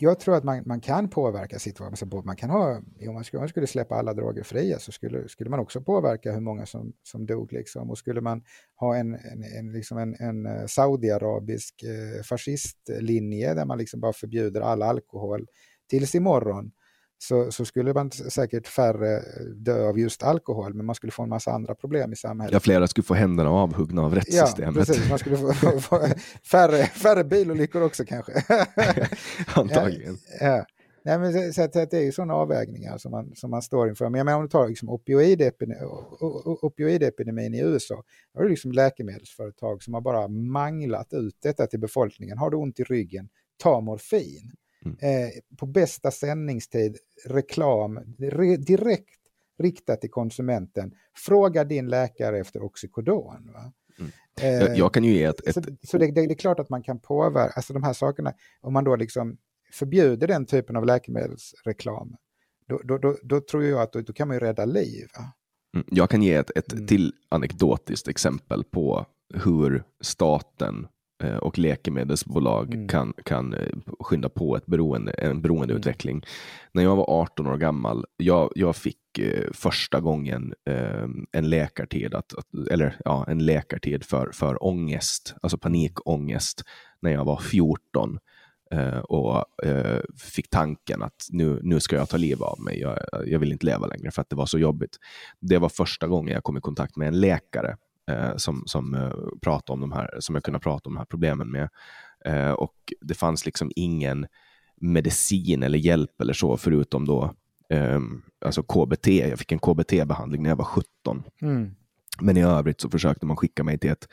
jag 0.00 0.20
tror 0.20 0.36
att 0.36 0.44
man, 0.44 0.62
man 0.66 0.80
kan 0.80 1.08
påverka 1.08 1.58
situationen. 1.58 1.92
Alltså, 1.92 2.22
man 2.24 2.36
kan 2.36 2.50
ha, 2.50 2.76
om 3.08 3.14
man 3.14 3.24
skulle, 3.24 3.38
om 3.38 3.42
man 3.42 3.48
skulle 3.48 3.66
släppa 3.66 3.94
alla 3.94 4.14
droger 4.14 4.42
fria 4.42 4.78
så 4.78 4.92
skulle, 4.92 5.28
skulle 5.28 5.50
man 5.50 5.60
också 5.60 5.80
påverka 5.80 6.32
hur 6.32 6.40
många 6.40 6.66
som, 6.66 6.92
som 7.02 7.26
dog. 7.26 7.52
Liksom. 7.52 7.90
Och 7.90 7.98
skulle 7.98 8.20
man 8.20 8.42
ha 8.76 8.96
en, 8.96 9.14
en, 9.14 9.44
en, 9.58 9.72
liksom 9.72 9.98
en, 9.98 10.14
en 10.14 10.46
eh, 10.46 10.66
saudiarabisk 10.66 11.82
eh, 11.82 12.22
fascistlinje 12.22 13.54
där 13.54 13.64
man 13.64 13.78
liksom 13.78 14.00
bara 14.00 14.12
förbjuder 14.12 14.60
all 14.60 14.82
alkohol 14.82 15.46
tills 15.88 16.14
imorgon 16.14 16.70
så, 17.18 17.52
så 17.52 17.64
skulle 17.64 17.94
man 17.94 18.10
säkert 18.10 18.66
färre 18.66 19.22
dö 19.54 19.88
av 19.88 19.98
just 19.98 20.22
alkohol, 20.22 20.74
men 20.74 20.86
man 20.86 20.94
skulle 20.94 21.10
få 21.10 21.22
en 21.22 21.28
massa 21.28 21.50
andra 21.50 21.74
problem 21.74 22.12
i 22.12 22.16
samhället. 22.16 22.52
Ja, 22.52 22.60
flera 22.60 22.86
skulle 22.86 23.04
få 23.04 23.14
händerna 23.14 23.50
avhuggna 23.50 24.02
av 24.02 24.14
rättssystemet. 24.14 24.76
Ja, 24.76 24.80
precis. 24.84 25.10
Man 25.10 25.18
skulle 25.18 25.36
få, 25.36 25.52
få, 25.80 26.00
färre, 26.50 26.86
färre 26.86 27.24
bilolyckor 27.24 27.82
också 27.82 28.04
kanske. 28.04 28.32
Antagligen. 29.54 30.18
Ja. 30.40 30.64
Nej, 31.08 31.18
men 31.18 31.32
så, 31.32 31.52
så 31.52 31.62
att, 31.62 31.90
det 31.90 31.94
är 31.94 32.02
ju 32.02 32.12
sådana 32.12 32.34
avvägningar 32.34 32.98
som 32.98 33.10
man, 33.10 33.32
som 33.34 33.50
man 33.50 33.62
står 33.62 33.88
inför. 33.88 34.08
Men 34.08 34.18
jag 34.18 34.24
menar, 34.24 34.38
om 34.38 34.44
du 34.44 34.48
tar 34.48 34.68
liksom 34.68 34.88
opioidepidemin, 34.88 35.78
opioidepidemin 36.62 37.54
i 37.54 37.60
USA, 37.60 38.02
då 38.32 38.40
har 38.40 38.44
du 38.44 38.50
liksom 38.50 38.72
läkemedelsföretag 38.72 39.82
som 39.82 39.94
har 39.94 40.00
bara 40.00 40.28
manglat 40.28 41.12
ut 41.12 41.36
detta 41.42 41.66
till 41.66 41.80
befolkningen. 41.80 42.38
Har 42.38 42.50
du 42.50 42.56
ont 42.56 42.80
i 42.80 42.82
ryggen, 42.82 43.28
ta 43.56 43.80
morfin. 43.80 44.52
Mm. 44.84 44.96
Eh, 45.00 45.28
på 45.56 45.66
bästa 45.66 46.10
sändningstid, 46.10 46.96
reklam, 47.26 48.00
re, 48.18 48.56
direkt 48.56 49.18
riktat 49.58 50.00
till 50.00 50.10
konsumenten. 50.10 50.92
Fråga 51.26 51.64
din 51.64 51.88
läkare 51.88 52.38
efter 52.38 52.62
Oxycodon. 52.62 53.52
Va? 53.52 53.72
Mm. 53.98 54.10
Jag, 54.60 54.76
jag, 54.78 54.94
kan 54.94 55.04
ju 55.04 55.12
ge 55.12 55.24
ett... 55.24 55.46
ett... 55.46 55.54
Så, 55.54 55.62
så 55.82 55.98
det, 55.98 56.06
det, 56.06 56.26
det, 56.26 56.32
är 56.32 56.38
klart 56.38 56.60
att 56.60 56.70
man 56.70 56.82
kan 56.82 57.00
påverka, 57.00 57.52
alltså 57.56 57.72
de 57.72 57.82
här 57.82 57.92
sakerna, 57.92 58.32
om 58.60 58.72
man 58.72 58.84
då 58.84 58.96
liksom 58.96 59.36
förbjuder 59.72 60.26
den 60.26 60.46
typen 60.46 60.76
av 60.76 60.86
läkemedelsreklam, 60.86 62.16
då, 62.68 62.80
då, 62.84 62.98
då, 62.98 63.16
då 63.22 63.40
tror 63.40 63.64
jag 63.64 63.80
att 63.80 63.92
då, 63.92 64.12
kan 64.12 64.28
man 64.28 64.36
ju 64.36 64.40
rädda 64.40 64.64
liv. 64.64 65.08
Mm. 65.74 65.86
Jag 65.90 66.10
kan 66.10 66.22
ge 66.22 66.34
ett, 66.34 66.50
ett 66.56 66.72
mm. 66.72 66.86
till 66.86 67.12
anekdotiskt 67.28 68.08
exempel 68.08 68.64
på 68.64 69.06
hur 69.34 69.84
staten 70.00 70.84
eh, 70.84 70.88
och 71.26 71.58
läkemedelsbolag 71.58 72.74
mm. 72.74 72.88
kan, 72.88 73.12
kan 73.24 73.54
eh, 73.54 73.68
skynda 74.00 74.28
på 74.28 74.56
ett 74.56 74.66
beroende, 74.66 75.12
en 75.12 75.42
beroendeutveckling. 75.42 76.16
Mm. 76.16 76.28
När 76.72 76.82
jag 76.82 76.96
var 76.96 77.20
18 77.20 77.46
år 77.46 77.56
gammal, 77.56 78.04
jag, 78.16 78.52
jag 78.54 78.76
fick 78.76 79.18
eh, 79.18 79.52
första 79.52 80.00
gången 80.00 80.54
eh, 80.70 81.06
en 81.32 81.50
läkartid, 81.50 82.14
att, 82.14 82.34
att, 82.34 82.68
eller 82.70 82.96
ja, 83.04 83.24
en 83.28 83.46
läkartid 83.46 84.04
för, 84.04 84.30
för 84.32 84.64
ångest, 84.64 85.34
alltså 85.42 85.58
panikångest, 85.58 86.62
när 87.00 87.10
jag 87.10 87.24
var 87.24 87.36
14 87.36 88.18
eh, 88.70 88.98
och 88.98 89.64
eh, 89.66 90.00
fick 90.16 90.50
tanken 90.50 91.02
att 91.02 91.26
nu, 91.30 91.60
nu 91.62 91.80
ska 91.80 91.96
jag 91.96 92.08
ta 92.08 92.16
livet 92.16 92.42
av 92.42 92.60
mig. 92.60 92.80
Jag, 92.80 92.98
jag 93.26 93.38
vill 93.38 93.52
inte 93.52 93.66
leva 93.66 93.86
längre 93.86 94.10
för 94.10 94.22
att 94.22 94.30
det 94.30 94.36
var 94.36 94.46
så 94.46 94.58
jobbigt. 94.58 94.96
Det 95.40 95.58
var 95.58 95.68
första 95.68 96.06
gången 96.06 96.34
jag 96.34 96.44
kom 96.44 96.56
i 96.56 96.60
kontakt 96.60 96.96
med 96.96 97.08
en 97.08 97.20
läkare 97.20 97.68
eh, 97.70 97.76
som, 98.36 98.62
som, 98.66 98.94
eh, 98.94 99.12
pratade 99.42 99.74
om 99.74 99.80
de 99.80 99.92
här, 99.92 100.16
som 100.20 100.34
jag 100.34 100.44
kunde 100.44 100.60
prata 100.60 100.88
om 100.88 100.94
de 100.94 100.98
här 100.98 101.04
problemen 101.04 101.50
med. 101.50 101.68
Eh, 102.24 102.50
och 102.50 102.74
det 103.00 103.14
fanns 103.14 103.46
liksom 103.46 103.70
ingen 103.76 104.26
medicin 104.80 105.62
eller 105.62 105.78
hjälp 105.78 106.20
eller 106.20 106.32
så, 106.32 106.56
förutom 106.56 107.06
då 107.06 107.34
eh, 107.68 108.00
alltså 108.44 108.62
KBT. 108.62 109.08
Jag 109.08 109.38
fick 109.38 109.52
en 109.52 109.58
KBT-behandling 109.58 110.42
när 110.42 110.50
jag 110.50 110.56
var 110.56 110.64
17. 110.64 111.22
Mm. 111.42 111.70
Men 112.20 112.36
i 112.36 112.42
övrigt 112.42 112.80
så 112.80 112.90
försökte 112.90 113.26
man 113.26 113.36
skicka 113.36 113.64
mig 113.64 113.78
till 113.78 113.90
ett 113.90 114.08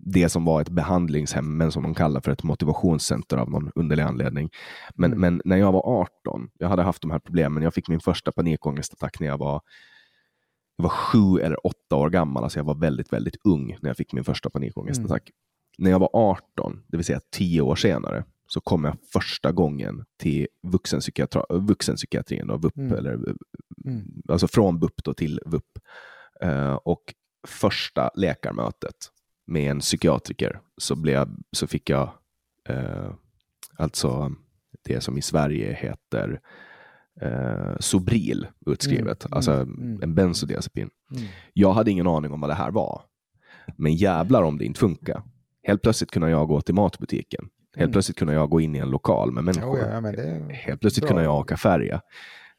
det 0.00 0.28
som 0.28 0.44
var 0.44 0.60
ett 0.60 0.68
behandlingshem, 0.68 1.56
men 1.56 1.72
som 1.72 1.82
de 1.82 1.94
kallar 1.94 2.20
för 2.20 2.32
ett 2.32 2.42
motivationscenter 2.42 3.36
av 3.36 3.50
någon 3.50 3.72
underlig 3.74 4.02
anledning. 4.02 4.50
Men, 4.94 5.12
mm. 5.12 5.20
men 5.20 5.42
när 5.44 5.56
jag 5.56 5.72
var 5.72 6.00
18, 6.00 6.50
jag 6.58 6.68
hade 6.68 6.82
haft 6.82 7.02
de 7.02 7.10
här 7.10 7.18
problemen, 7.18 7.62
jag 7.62 7.74
fick 7.74 7.88
min 7.88 8.00
första 8.00 8.32
panikångestattack 8.32 9.20
när 9.20 9.26
jag 9.26 9.38
var 9.38 9.62
jag 10.78 10.82
var 10.82 10.90
sju 10.90 11.38
eller 11.40 11.66
åtta 11.66 11.96
år 11.96 12.10
gammal, 12.10 12.42
alltså 12.42 12.58
jag 12.58 12.64
var 12.64 12.74
väldigt, 12.74 13.12
väldigt 13.12 13.36
ung 13.44 13.78
när 13.80 13.90
jag 13.90 13.96
fick 13.96 14.12
min 14.12 14.24
första 14.24 14.50
panikångestattack. 14.50 15.30
Mm. 15.30 15.34
När 15.78 15.90
jag 15.90 15.98
var 15.98 16.10
18, 16.12 16.82
det 16.86 16.96
vill 16.96 17.06
säga 17.06 17.20
tio 17.30 17.60
år 17.60 17.76
senare, 17.76 18.24
så 18.46 18.60
kom 18.60 18.84
jag 18.84 18.96
första 19.12 19.52
gången 19.52 20.04
till 20.16 20.46
vuxenpsykiatrin 20.62 22.50
och 22.50 22.64
VUP, 22.64 22.76
mm. 22.76 22.92
eller, 22.92 23.14
mm. 23.84 24.22
alltså 24.28 24.48
från 24.48 24.78
BUP 24.78 25.04
då 25.04 25.14
till 25.14 25.40
VUP. 25.46 25.78
Uh, 26.44 26.74
och 26.74 27.14
första 27.46 28.10
läkarmötet 28.14 28.96
med 29.46 29.70
en 29.70 29.80
psykiatriker 29.80 30.60
så, 30.76 30.96
blev, 30.96 31.28
så 31.52 31.66
fick 31.66 31.90
jag 31.90 32.10
uh, 32.70 33.12
alltså 33.76 34.32
det 34.84 35.00
som 35.00 35.18
i 35.18 35.22
Sverige 35.22 35.74
heter 35.74 36.40
uh, 37.22 37.76
Sobril 37.80 38.46
utskrivet, 38.66 39.24
mm, 39.24 39.36
alltså 39.36 39.52
mm, 39.52 39.82
mm. 39.82 40.02
en 40.02 40.14
bensodiazepin. 40.14 40.90
Mm. 41.10 41.28
Jag 41.52 41.72
hade 41.72 41.90
ingen 41.90 42.06
aning 42.06 42.32
om 42.32 42.40
vad 42.40 42.50
det 42.50 42.54
här 42.54 42.70
var, 42.70 43.02
men 43.76 43.94
jävlar 43.94 44.42
om 44.42 44.58
det 44.58 44.64
inte 44.64 44.80
funkar. 44.80 45.22
Helt 45.62 45.82
plötsligt 45.82 46.10
kunde 46.10 46.30
jag 46.30 46.48
gå 46.48 46.60
till 46.60 46.74
matbutiken 46.74 47.48
Helt 47.78 47.84
mm. 47.84 47.92
plötsligt 47.92 48.18
kunde 48.18 48.34
jag 48.34 48.50
gå 48.50 48.60
in 48.60 48.76
i 48.76 48.78
en 48.78 48.90
lokal 48.90 49.32
med 49.32 49.44
människor. 49.44 49.74
Oh, 49.74 49.78
ja, 49.78 50.54
Helt 50.54 50.80
plötsligt 50.80 51.02
bra. 51.02 51.08
kunde 51.08 51.22
jag 51.22 51.38
åka 51.38 51.56
färja. 51.56 52.00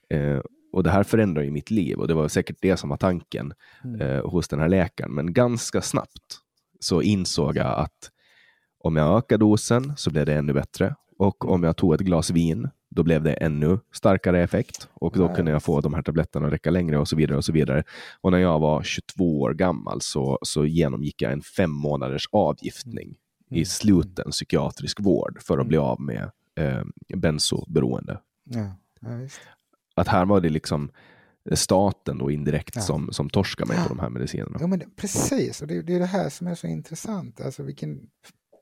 Eh, 0.10 0.40
och 0.73 0.84
det 0.84 0.90
här 0.90 1.03
förändrar 1.03 1.44
ju 1.44 1.52
mitt 1.52 1.72
liv 1.72 1.98
och 1.98 2.07
det 2.07 2.14
var 2.14 2.27
säkert 2.27 2.57
det 2.61 2.77
som 2.77 2.90
var 2.90 2.98
tanken 2.98 3.53
mm. 3.84 4.02
eh, 4.02 4.26
hos 4.26 4.48
den 4.48 4.60
här 4.60 4.69
läkaren. 4.69 5.11
Men 5.11 5.34
ganska 5.34 5.81
snabbt 5.81 6.40
så 6.80 7.02
insåg 7.02 7.57
jag 7.57 7.80
att 7.80 8.11
om 8.80 8.95
jag 8.95 9.18
ökar 9.18 9.38
dosen 9.38 9.94
så 9.98 10.11
blev 10.11 10.26
det 10.26 10.34
ännu 10.34 10.53
bättre. 10.53 10.95
Och 11.18 11.52
om 11.52 11.64
jag 11.64 11.77
tog 11.77 11.94
ett 11.94 12.02
glas 12.02 12.31
vin, 12.31 12.69
då 12.90 13.03
blev 13.03 13.24
det 13.24 13.34
ännu 13.34 13.80
starkare 13.94 14.44
effekt 14.44 14.90
och 14.94 15.18
då 15.18 15.36
kunde 15.36 15.52
jag 15.52 15.64
få 15.64 15.82
de 15.82 15.94
här 15.94 16.02
tabletterna 16.02 16.48
att 16.48 16.53
räcka 16.53 16.72
längre 16.72 16.98
och 16.98 17.07
så 17.07 17.16
vidare. 17.16 17.38
Och 17.38 17.45
så 17.45 17.52
vidare. 17.52 17.84
Och 18.22 18.32
när 18.32 18.38
jag 18.38 18.60
var 18.60 18.84
22 18.84 19.41
år 19.41 19.53
gammal 19.53 20.02
så, 20.02 20.40
så 20.41 20.66
genomgick 20.66 21.22
jag 21.22 21.32
en 21.32 21.41
fem 21.41 21.72
månaders 21.72 22.30
avgiftning 22.32 23.16
i 23.49 23.66
sluten 23.66 24.32
psykiatrisk 24.32 24.99
vård 24.99 25.41
för 25.41 25.57
att 25.57 25.68
bli 25.68 25.78
av 25.78 26.02
med 26.02 26.32
eh, 26.56 26.84
bensoberoende. 27.16 28.20
Ja, 28.44 28.76
ja, 28.99 29.10
att 29.95 30.07
här 30.07 30.26
var 30.26 30.41
det 30.41 30.49
liksom 30.49 30.91
staten 31.53 32.18
då 32.18 32.32
indirekt 32.32 32.76
ja. 32.76 32.82
som, 32.82 33.14
som 33.14 33.30
torskar 33.30 33.66
mig 33.66 33.78
på 33.78 33.90
de 33.90 33.99
här 33.99 34.10
medicinerna. 34.10 34.57
Ja, 34.60 34.68
men 34.68 34.80
det, 34.80 34.86
precis, 34.95 35.61
och 35.61 35.68
det, 35.68 35.82
det, 35.82 35.95
är 35.95 35.99
det 35.99 36.06
här 36.06 36.30
som 36.30 36.48
är 36.48 36.56
så 36.56 36.68
intressant. 36.68 37.41
Alltså 37.41 37.64
vilken, 37.64 37.99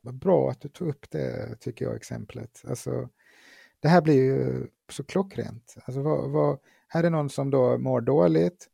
vad 0.01 0.15
bra 0.15 0.51
att 0.51 0.61
du 0.61 0.69
tog 0.69 0.87
upp 0.87 1.09
det, 1.09 1.55
tycker 1.59 1.85
jag, 1.85 1.95
exemplet. 1.95 2.63
Alltså, 2.67 3.09
det 3.79 3.87
här 3.87 4.01
blir 4.01 4.15
ju 4.15 4.67
så 4.89 5.03
klockrent. 5.03 5.75
Alltså, 5.85 6.01
vad, 6.01 6.31
vad, 6.31 6.59
här 6.87 7.03
är 7.03 7.09
någon 7.09 7.29
som 7.29 7.51
då 7.51 7.77
mår 7.77 8.01
dåligt 8.01 8.67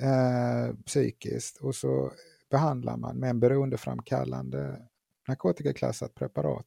eh, 0.00 0.74
psykiskt 0.86 1.56
och 1.56 1.74
så 1.74 2.12
behandlar 2.50 2.96
man 2.96 3.16
med 3.16 3.30
en 3.30 3.40
beroendeframkallande 3.40 4.82
narkotikaklassat 5.28 6.14
preparat 6.14 6.66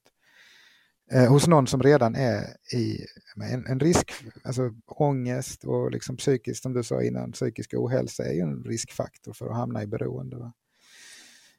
eh, 1.11 1.31
hos 1.31 1.47
någon 1.47 1.67
som 1.67 1.83
redan 1.83 2.15
är 2.15 2.57
i 2.73 3.05
en, 3.51 3.65
en, 3.67 3.79
risk, 3.79 4.11
alltså 4.43 4.73
ångest 4.85 5.63
och 5.63 5.91
liksom 5.91 6.17
psykiskt, 6.17 6.63
som 6.63 6.73
du 6.73 6.83
sa 6.83 7.03
innan, 7.03 7.31
psykisk 7.31 7.73
ohälsa 7.73 8.25
är 8.25 8.33
ju 8.33 8.39
en 8.39 8.63
riskfaktor 8.63 9.33
för 9.33 9.49
att 9.49 9.55
hamna 9.55 9.83
i 9.83 9.87
beroende. 9.87 10.37
Va? 10.37 10.53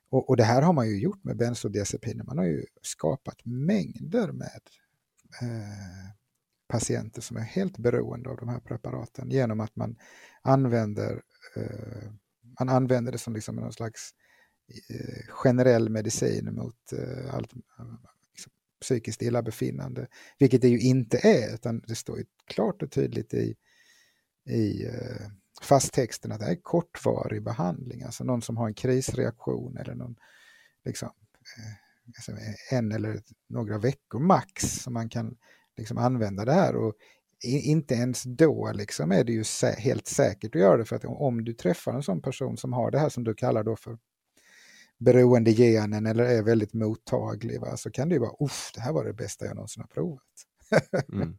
Och, 0.08 0.28
och 0.28 0.36
det 0.36 0.44
här 0.44 0.62
har 0.62 0.72
man 0.72 0.88
ju 0.88 1.00
gjort 1.00 1.24
med 1.24 1.36
bensodiazepiner, 1.36 2.24
man 2.24 2.38
har 2.38 2.44
ju 2.44 2.64
skapat 2.82 3.44
mängder 3.44 4.32
med 4.32 4.60
eh, 5.42 6.10
patienter 6.68 7.22
som 7.22 7.36
är 7.36 7.40
helt 7.40 7.78
beroende 7.78 8.30
av 8.30 8.36
de 8.36 8.48
här 8.48 8.60
preparaten 8.60 9.30
genom 9.30 9.60
att 9.60 9.76
man 9.76 9.96
använder, 10.42 11.22
eh, 11.56 12.10
man 12.58 12.68
använder 12.68 13.12
det 13.12 13.18
som 13.18 13.34
liksom 13.34 13.56
någon 13.56 13.72
slags 13.72 14.14
Eh, 14.68 15.26
generell 15.28 15.90
medicin 15.90 16.54
mot 16.54 16.92
eh, 16.92 17.34
allt 17.34 17.52
liksom, 18.32 18.52
psykiskt 18.80 19.22
illabefinnande. 19.22 20.06
Vilket 20.38 20.62
det 20.62 20.68
ju 20.68 20.80
inte 20.80 21.18
är, 21.18 21.54
utan 21.54 21.80
det 21.80 21.94
står 21.94 22.18
ju 22.18 22.24
klart 22.46 22.82
och 22.82 22.92
tydligt 22.92 23.34
i, 23.34 23.54
i 24.50 24.86
eh, 24.86 25.26
fasttexten 25.62 26.32
att 26.32 26.40
det 26.40 26.46
är 26.46 26.62
kortvarig 26.62 27.42
behandling, 27.42 28.02
alltså 28.02 28.24
någon 28.24 28.42
som 28.42 28.56
har 28.56 28.68
en 28.68 28.74
krisreaktion 28.74 29.76
eller 29.76 29.94
någon, 29.94 30.16
liksom, 30.84 31.08
eh, 31.58 31.72
alltså 32.16 32.32
en 32.70 32.92
eller 32.92 33.22
några 33.48 33.78
veckor 33.78 34.18
max 34.18 34.62
som 34.62 34.92
man 34.92 35.08
kan 35.08 35.36
liksom 35.76 35.98
använda 35.98 36.44
det 36.44 36.52
här. 36.52 36.76
Och 36.76 36.94
inte 37.44 37.94
ens 37.94 38.22
då 38.22 38.72
liksom 38.74 39.12
är 39.12 39.24
det 39.24 39.32
ju 39.32 39.44
sä 39.44 39.74
helt 39.78 40.06
säkert 40.06 40.54
att 40.54 40.60
göra 40.60 40.76
det 40.76 40.84
för 40.84 40.96
att 40.96 41.04
om 41.04 41.44
du 41.44 41.52
träffar 41.52 41.94
en 41.94 42.02
sån 42.02 42.22
person 42.22 42.56
som 42.56 42.72
har 42.72 42.90
det 42.90 42.98
här 42.98 43.08
som 43.08 43.24
du 43.24 43.34
kallar 43.34 43.64
då 43.64 43.76
för 43.76 43.98
beroendegenen 44.98 46.06
eller 46.06 46.24
är 46.24 46.42
väldigt 46.42 46.74
mottaglig 46.74 47.60
va? 47.60 47.76
så 47.76 47.90
kan 47.90 48.08
det 48.08 48.14
ju 48.14 48.20
vara, 48.20 48.44
uff, 48.44 48.70
det 48.74 48.80
här 48.80 48.92
var 48.92 49.04
det 49.04 49.12
bästa 49.12 49.44
jag 49.44 49.54
någonsin 49.54 49.82
har 49.82 49.88
provat. 49.88 50.22
mm. 51.12 51.36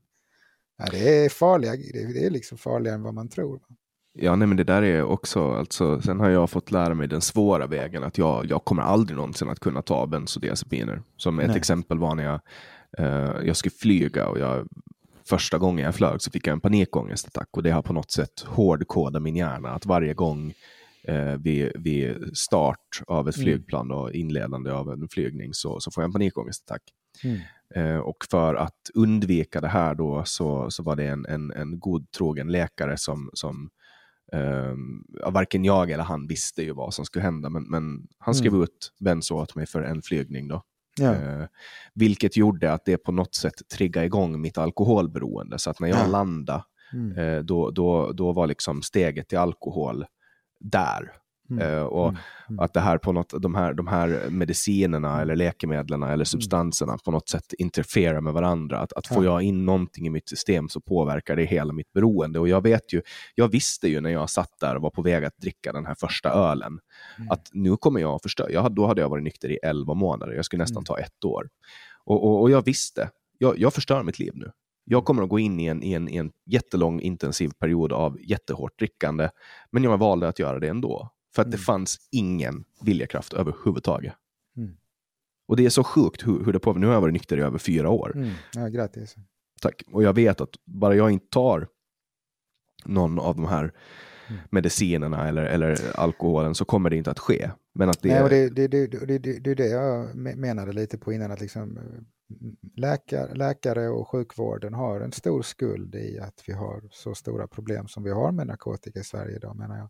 ja, 0.78 0.86
det 0.91 1.26
är 1.26 1.30
farliga, 1.30 1.72
det 2.14 2.26
är 2.26 2.30
liksom 2.30 2.57
farligare 2.57 2.95
än 2.95 3.03
vad 3.03 3.14
man 3.14 3.30
tror. 3.30 3.57
Va? 3.57 3.76
Ja, 4.18 4.36
nej, 4.36 4.48
men 4.48 4.57
det 4.57 4.64
där 4.64 4.82
är 4.82 5.03
också, 5.03 5.52
alltså, 5.52 6.02
sen 6.02 6.20
har 6.20 6.30
jag 6.30 6.49
fått 6.49 6.72
lära 6.72 6.94
mig 6.94 7.07
den 7.07 7.22
svåra 7.22 7.68
vägen 7.68 8.03
att 8.03 8.18
jag, 8.18 8.45
jag 8.45 8.66
kommer 8.66 8.82
aldrig 8.82 9.18
någonsin 9.18 9.49
att 9.49 9.60
kunna 9.60 9.82
ta 9.82 10.07
bensodiazepiner. 10.07 11.02
Som 11.18 11.40
ett 11.40 11.48
nej. 11.48 11.57
exempel 11.57 11.99
var 11.99 12.16
när 12.16 12.24
jag, 12.24 12.40
jag 13.44 13.58
skulle 13.58 13.72
flyga 13.72 14.28
och 14.28 14.40
jag, 14.40 14.68
första 15.26 15.58
gången 15.58 15.86
jag 15.86 15.96
flög 15.96 16.22
så 16.22 16.32
fick 16.32 16.48
jag 16.48 16.54
en 16.54 16.60
panikångestattack 16.60 17.48
och 17.52 17.64
det 17.64 17.72
har 17.72 17.82
på 17.82 17.94
något 17.94 18.12
sätt 18.12 18.42
hårdkodat 18.46 19.22
min 19.22 19.36
hjärna 19.36 19.70
att 19.70 19.86
varje 19.86 20.14
gång 20.14 20.54
eh, 21.04 21.36
vid, 21.38 21.72
vid, 21.76 22.38
start 22.38 23.02
av 23.08 23.30
ett 23.30 23.38
mm. 23.38 23.46
flygplan 23.46 23.92
och 23.92 24.12
inledande 24.12 24.72
av 24.72 24.92
en 24.92 25.08
flygning 25.10 25.54
så, 25.54 25.80
så 25.80 25.92
får 25.92 26.04
jag 26.04 26.10
en 26.10 26.14
panikångestattack. 26.14 26.82
Mm. 27.24 27.40
Eh, 27.76 27.98
och 27.98 28.26
för 28.30 28.56
att 28.56 28.90
undvika 28.94 29.62
det 29.62 29.68
här 29.68 29.96
då 29.96 30.24
så, 30.26 30.72
så 30.72 30.84
var 30.84 30.96
det 30.96 31.08
en, 31.08 31.26
en, 31.26 31.52
en 31.52 31.80
godtrogen 31.80 32.52
läkare 32.52 32.98
som, 32.98 33.30
som 33.34 33.70
Um, 34.34 35.06
varken 35.32 35.66
jag 35.66 35.92
eller 35.92 36.04
han 36.04 36.28
visste 36.28 36.64
ju 36.64 36.72
vad 36.72 36.94
som 36.94 37.06
skulle 37.06 37.24
hända, 37.24 37.50
men, 37.50 37.64
men 37.64 38.08
han 38.18 38.36
skrev 38.36 38.54
Mm. 38.54 38.64
ut 38.64 38.94
benzo 39.00 39.36
åt 39.36 39.56
mig 39.56 39.66
för 39.66 39.82
en 39.82 40.02
flygning. 40.02 40.48
Då. 40.48 40.64
Ja. 41.00 41.14
Eh, 41.14 41.46
vilket 41.94 42.38
gjorde 42.38 42.74
att 42.74 42.86
det 42.86 42.98
på 42.98 43.12
något 43.12 43.36
sätt 43.36 43.54
triggade 43.78 44.06
igång 44.06 44.42
mitt 44.42 44.58
alkoholberoende. 44.58 45.60
Så 45.60 45.70
att 45.70 45.80
när 45.80 45.88
jag 45.88 46.00
Ja. 46.00 46.08
landade, 46.08 46.64
Mm. 46.94 47.18
eh, 47.18 47.40
då, 47.44 47.72
då, 47.72 48.12
då 48.12 48.32
var 48.32 48.48
liksom 48.48 48.82
steget 48.82 49.28
till 49.30 49.38
alkohol 49.38 50.06
där. 50.60 51.12
Mm. 51.50 51.68
Eh, 51.78 51.84
och 51.84 52.10
Mm. 52.10 52.22
Mm. 52.50 52.60
att 52.60 52.74
det 52.74 52.80
här 52.80 52.98
på 52.98 53.12
något, 53.12 53.34
de, 53.42 53.56
här, 53.56 53.74
de 53.74 53.88
här 53.88 54.30
medicinerna 54.30 55.22
eller 55.22 55.36
läkemedlen 55.36 56.04
eller 56.04 56.26
substanserna 56.26 56.98
på 57.06 57.12
något 57.12 57.30
sätt 57.30 57.54
interfererar 57.54 58.22
med 58.22 58.34
varandra. 58.34 58.80
Att, 58.80 58.94
att 58.94 59.08
får 59.08 59.26
Ja. 59.26 59.32
jag 59.32 59.42
in 59.42 59.66
någonting 59.66 60.08
i 60.08 60.10
mitt 60.10 60.30
system 60.30 60.70
så 60.70 60.82
påverkar 60.82 61.36
det 61.36 61.44
hela 61.46 61.74
mitt 61.74 61.94
beroende. 61.94 62.40
Och 62.40 62.48
jag 62.48 62.62
vet 62.64 62.94
ju, 62.94 63.02
jag 63.36 63.48
visste 63.48 63.88
ju 63.88 64.02
när 64.02 64.10
jag 64.10 64.30
satt 64.30 64.60
där 64.60 64.76
och 64.76 64.82
var 64.82 64.90
på 64.90 65.02
väg 65.02 65.26
att 65.26 65.38
dricka 65.38 65.74
den 65.74 65.86
här 65.86 65.96
första 65.96 66.30
ölen, 66.30 66.80
Mm. 67.18 67.32
att 67.32 67.50
nu 67.54 67.78
kommer 67.78 68.00
jag 68.00 68.14
att 68.16 68.22
förstöra. 68.24 68.52
Jag, 68.52 68.76
då 68.76 68.88
hade 68.88 69.02
jag 69.02 69.10
varit 69.10 69.24
nykter 69.24 69.50
i 69.52 69.60
11 69.64 69.94
månader, 69.94 70.34
jag 70.34 70.46
skulle 70.46 70.64
nästan 70.64 70.78
Mm. 70.82 70.86
ta 70.86 70.98
ett 71.00 71.26
år. 71.26 71.50
Och, 72.06 72.24
och, 72.24 72.42
och 72.42 72.52
jag 72.52 72.66
visste, 72.66 73.10
jag, 73.38 73.60
jag 73.60 73.74
förstör 73.74 74.04
mitt 74.04 74.20
liv 74.20 74.32
nu. 74.36 74.52
Jag 74.88 75.06
kommer 75.06 75.24
att 75.24 75.30
gå 75.30 75.40
in 75.40 75.60
i 75.60 75.66
en, 75.66 75.84
i, 75.84 75.94
en, 75.94 76.10
i 76.10 76.18
en 76.18 76.32
jättelång 76.46 77.02
intensiv 77.02 77.52
period 77.60 77.94
av 77.94 78.18
jättehårt 78.22 78.80
drickande, 78.80 79.30
men 79.72 79.84
jag 79.84 79.98
valde 79.98 80.28
att 80.28 80.40
göra 80.40 80.60
det 80.60 80.68
ändå. 80.68 81.10
För 81.36 81.41
att 81.41 81.52
det 81.52 81.57
Mm. 81.57 81.64
fanns 81.64 81.98
ingen 82.12 82.64
viljakraft 82.82 83.34
överhuvudtaget. 83.34 84.14
Mm. 84.57 84.78
Och 85.48 85.57
det 85.57 85.66
är 85.66 85.70
så 85.70 85.84
sjukt 85.84 86.28
hur, 86.28 86.45
hur 86.45 86.53
det 86.53 86.60
påverkar. 86.60 86.80
Nu 86.80 86.88
har 86.88 86.94
jag 86.94 87.02
varit 87.02 87.14
nykter 87.14 87.38
i 87.38 87.41
över 87.41 87.57
fyra 87.57 87.90
år. 87.90 88.12
Mm. 88.16 88.30
Ja, 88.53 88.68
grattis. 88.68 89.16
Tack. 89.62 89.84
Och 89.91 90.03
jag 90.03 90.14
vet 90.14 90.41
att 90.41 90.49
bara 90.66 90.95
jag 90.95 91.12
inte 91.12 91.28
tar 91.30 91.68
någon 92.86 93.20
av 93.20 93.36
de 93.36 93.45
här 93.45 93.74
Mm. 94.30 94.41
medicinerna 94.52 95.28
eller, 95.28 95.44
eller 95.45 95.99
alkoholen 95.99 96.56
så 96.56 96.66
kommer 96.66 96.90
det 96.90 96.95
inte 96.95 97.12
att 97.12 97.20
ske. 97.20 97.52
Men 97.74 97.90
att 97.90 98.02
det, 98.02 98.10
Nej, 98.10 98.24
och 98.24 98.30
det, 98.30 98.49
det, 98.49 98.68
det, 98.68 98.88
det, 98.88 99.18
det, 99.18 99.40
det 99.40 99.52
är 99.52 99.56
det 99.56 99.68
jag 99.68 100.06
me- 100.16 100.36
menade 100.36 100.74
lite 100.74 100.98
på 100.98 101.14
innan, 101.14 101.32
att 101.32 101.41
liksom, 101.41 101.78
eh, 101.78 101.84
läkare, 102.76 103.34
läkare 103.36 103.90
och 103.90 104.07
sjukvården 104.10 104.74
har 104.74 105.02
en 105.02 105.12
stor 105.12 105.41
skuld 105.41 105.95
i 105.95 106.20
att 106.20 106.44
vi 106.48 106.53
har 106.53 106.82
så 106.91 107.16
stora 107.16 107.48
problem 107.48 107.88
som 107.88 108.03
vi 108.03 108.12
har 108.12 108.32
med 108.32 108.48
narkotika 108.48 108.99
i 108.99 109.03
Sverige 109.03 109.36
idag, 109.36 109.56
menar 109.56 109.78
jag. 109.78 109.90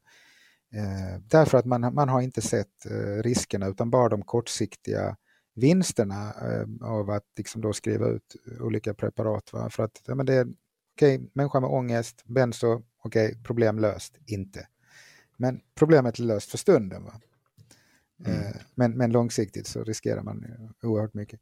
Eh, 0.75 1.19
därför 1.19 1.57
att 1.57 1.65
man, 1.65 1.93
man 1.93 2.09
har 2.09 2.21
inte 2.21 2.41
sett 2.41 2.85
eh, 2.85 3.23
riskerna 3.23 3.67
utan 3.67 3.89
bara 3.89 4.09
de 4.09 4.21
kortsiktiga 4.21 5.15
vinsterna 5.55 6.33
eh, 6.41 6.87
av 6.87 7.09
att 7.09 7.23
liksom 7.37 7.61
då 7.61 7.73
skriva 7.73 8.07
ut 8.07 8.35
olika 8.59 8.93
preparat. 8.93 9.53
Va? 9.53 9.69
För 9.69 9.83
att 9.83 10.01
ja, 10.05 10.15
men 10.15 10.25
det 10.25 10.33
är 10.33 10.47
okej, 10.95 11.29
människa 11.33 11.59
med 11.59 11.69
ångest, 11.69 12.23
benzo, 12.25 12.83
okej, 13.03 13.37
problem 13.43 13.79
löst, 13.79 14.17
inte. 14.25 14.67
Men 15.37 15.61
problemet 15.75 16.19
är 16.19 16.23
löst 16.23 16.51
för 16.51 16.57
stunden. 16.57 17.03
Va? 17.03 17.21
Eh, 18.25 18.55
men, 18.75 18.97
men 18.97 19.11
långsiktigt 19.11 19.67
så 19.67 19.83
riskerar 19.83 20.21
man 20.21 20.45
oerhört 20.83 21.13
mycket. 21.13 21.39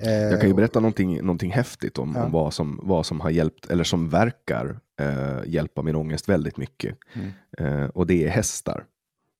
Eh, 0.00 0.12
jag 0.12 0.40
kan 0.40 0.48
ju 0.48 0.52
och- 0.52 0.56
berätta 0.56 0.80
någonting, 0.80 1.20
någonting 1.22 1.50
häftigt 1.52 1.98
om, 1.98 2.12
Ja. 2.16 2.24
om 2.24 2.32
vad, 2.32 2.54
som, 2.54 2.80
vad 2.82 3.06
som 3.06 3.20
har 3.20 3.30
hjälpt, 3.30 3.70
eller 3.70 3.84
som 3.84 4.08
verkar 4.08 4.80
eh, 5.00 5.38
hjälpa 5.46 5.82
min 5.82 5.96
ångest 5.96 6.28
väldigt 6.28 6.56
mycket. 6.56 6.96
Mm. 7.12 7.30
Eh, 7.82 7.88
och 7.88 8.06
det 8.06 8.24
är 8.24 8.28
hästar. 8.28 8.84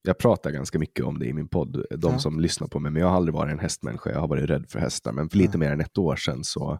Jag 0.03 0.19
pratar 0.19 0.51
ganska 0.51 0.79
mycket 0.79 1.05
om 1.05 1.19
det 1.19 1.27
i 1.27 1.33
min 1.33 1.49
podd, 1.49 1.85
de 1.91 2.13
Ja. 2.13 2.19
som 2.19 2.41
lyssnar 2.41 2.69
på 2.69 2.79
mig, 2.79 2.93
men 2.93 3.03
jag 3.03 3.09
har 3.09 3.17
aldrig 3.17 3.35
varit 3.35 3.53
en 3.53 3.59
hästmänniska, 3.59 4.11
jag 4.11 4.21
har 4.21 4.29
varit 4.29 4.51
rädd 4.51 4.65
för 4.69 4.79
hästar. 4.79 5.13
Men 5.13 5.29
för 5.29 5.39
lite 5.39 5.51
Ja. 5.55 5.59
mer 5.59 5.71
än 5.73 5.81
ett 5.81 5.99
år 5.99 6.17
sedan 6.17 6.45
så, 6.45 6.79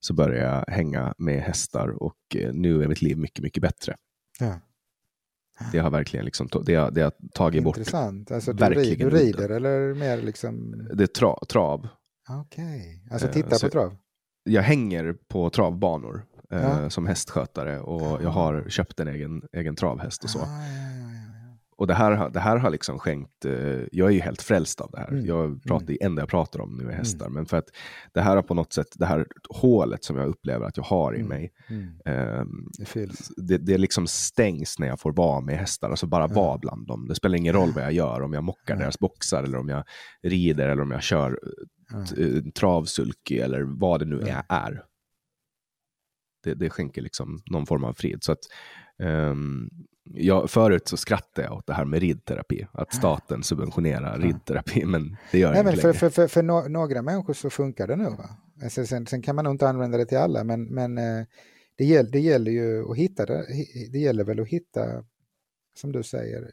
så 0.00 0.14
började 0.14 0.50
jag 0.50 0.74
hänga 0.74 1.14
med 1.18 1.42
hästar 1.42 1.88
och 2.02 2.16
eh, 2.34 2.52
nu 2.52 2.82
är 2.82 2.88
mitt 2.88 3.02
liv 3.02 3.18
mycket, 3.18 3.42
mycket 3.42 3.62
bättre. 3.62 3.96
Det 5.72 5.78
har 5.78 5.90
verkligen 5.90 6.24
liksom, 6.24 6.48
det 6.66 6.74
har, 6.74 6.90
det 6.90 7.00
har 7.02 7.12
tagit 7.34 7.64
bort, 7.64 7.76
Intressant. 7.76 8.30
Alltså, 8.30 8.52
du, 8.52 8.58
verkligen 8.64 9.08
du 9.10 9.16
rider 9.16 9.48
eller 9.48 9.94
mer 9.94 10.16
liksom... 10.22 10.74
det 10.94 11.02
är 11.04 11.06
tra, 11.06 11.36
trav. 11.48 11.88
Okej, 12.30 13.04
alltså 13.10 13.26
Eh, 13.26 13.32
titta 13.32 13.58
på 13.58 13.68
trav. 13.70 13.96
Jag 14.44 14.62
hänger 14.62 15.14
på 15.28 15.50
travbanor 15.50 16.24
eh, 16.50 16.60
Ja. 16.62 16.90
som 16.90 17.06
hästskötare 17.06 17.80
och 17.80 18.22
jag 18.22 18.30
har 18.30 18.64
köpt 18.68 19.00
en 19.00 19.08
egen, 19.08 19.42
egen 19.52 19.76
travhäst 19.76 20.24
och 20.24 20.30
så. 20.30 20.38
Ah, 20.38 20.42
ja, 20.42 20.48
ja, 20.48 20.98
ja, 20.98 21.08
ja. 21.48 21.56
Och 21.76 21.86
det 21.86 21.94
här, 21.94 22.30
det 22.30 22.40
här 22.40 22.56
har 22.56 22.70
liksom 22.70 22.98
skänkt, 22.98 23.44
eh, 23.44 23.52
jag 23.92 24.08
är 24.08 24.10
ju 24.10 24.20
helt 24.20 24.42
frälst 24.42 24.80
av 24.80 24.90
det 24.90 24.98
här. 24.98 25.08
Mm. 25.08 25.26
Jag 25.26 25.62
pratar, 25.62 25.86
Det 25.86 26.02
enda 26.04 26.22
jag 26.22 26.28
pratar 26.28 26.60
om 26.60 26.76
nu 26.76 26.88
är 26.90 26.92
hästar. 26.96 27.28
Men 27.28 27.46
för 27.46 27.56
att 27.56 27.68
det 28.12 28.20
här 28.20 28.36
har 28.36 28.42
på 28.42 28.54
något 28.54 28.72
sätt, 28.72 28.86
det 28.94 29.06
här 29.06 29.26
hålet 29.48 30.04
som 30.04 30.16
jag 30.16 30.28
upplever 30.28 30.66
att 30.66 30.76
jag 30.76 30.84
har 30.84 31.12
i 31.14 31.16
Mm. 31.16 31.28
mig, 31.28 31.52
Mm. 31.70 31.88
ehm, 32.04 32.68
Det 32.94 33.10
det, 33.36 33.58
det 33.58 33.78
liksom 33.78 34.06
stängs 34.06 34.78
när 34.78 34.86
jag 34.86 35.00
får 35.00 35.12
vara 35.12 35.40
med 35.40 35.58
hästar, 35.58 35.90
alltså 35.90 36.06
bara 36.06 36.26
Ja. 36.30 36.34
vara 36.34 36.58
bland 36.58 36.86
dem. 36.86 37.06
Det 37.08 37.14
spelar 37.14 37.36
ingen 37.38 37.54
roll 37.54 37.72
vad 37.74 37.84
jag 37.84 37.92
gör, 37.92 38.22
om 38.22 38.32
jag 38.32 38.44
mockar 38.44 38.74
Ja. 38.74 38.80
deras 38.80 38.98
boxar 38.98 39.42
eller 39.42 39.58
om 39.58 39.68
jag 39.68 39.84
rider 40.22 40.68
eller 40.68 40.82
om 40.82 40.90
jag 40.90 41.02
kör 41.02 41.38
T- 41.88 42.22
eh, 42.36 42.42
travsulky 42.52 43.38
eller 43.38 43.62
vad 43.62 44.00
det 44.00 44.06
nu 44.06 44.22
Ja. 44.26 44.42
är. 44.48 44.84
Det, 46.42 46.54
det 46.54 46.70
skänker 46.70 47.02
liksom 47.02 47.42
någon 47.46 47.66
form 47.66 47.84
av 47.84 47.92
frid. 47.92 48.18
Så 48.24 48.32
att, 48.32 48.38
ehm, 48.98 49.70
jag, 50.14 50.50
förut 50.50 50.88
så 50.88 50.96
skrattade 50.96 51.46
jag 51.46 51.56
åt 51.56 51.66
det 51.66 51.72
här 51.74 51.84
med 51.84 52.00
ridterapi, 52.00 52.66
att 52.72 52.94
staten 52.94 53.42
subventionerar 53.42 54.18
ridterapi, 54.18 54.84
men 54.84 55.16
det 55.32 55.38
gör 55.38 55.48
Nej, 55.48 55.58
jag 55.58 55.64
men 55.64 55.74
inte 55.74 55.82
för, 55.82 55.92
för, 55.92 56.10
för, 56.10 56.28
för 56.28 56.42
no 56.42 56.68
några 56.68 57.02
människor 57.02 57.34
så 57.34 57.50
funkar 57.50 57.86
det 57.86 57.96
nog. 57.96 58.16
Va? 58.18 58.30
Alltså, 58.62 58.86
sen, 58.86 59.06
sen 59.06 59.22
kan 59.22 59.36
man 59.36 59.44
nog 59.44 59.54
inte 59.54 59.68
använda 59.68 59.98
det 59.98 60.06
till 60.06 60.18
alla, 60.18 60.44
men, 60.44 60.64
men 60.64 60.98
eh, 60.98 61.26
det, 61.76 61.84
gäll, 61.84 62.10
det 62.10 62.20
gäller 62.20 62.50
ju 62.50 62.90
att 62.90 62.96
hitta 62.96 63.26
det. 63.26 63.46
Det 63.92 63.98
gäller 63.98 64.24
väl 64.24 64.40
att 64.40 64.48
hitta, 64.48 65.04
som 65.74 65.92
du 65.92 66.02
säger, 66.02 66.50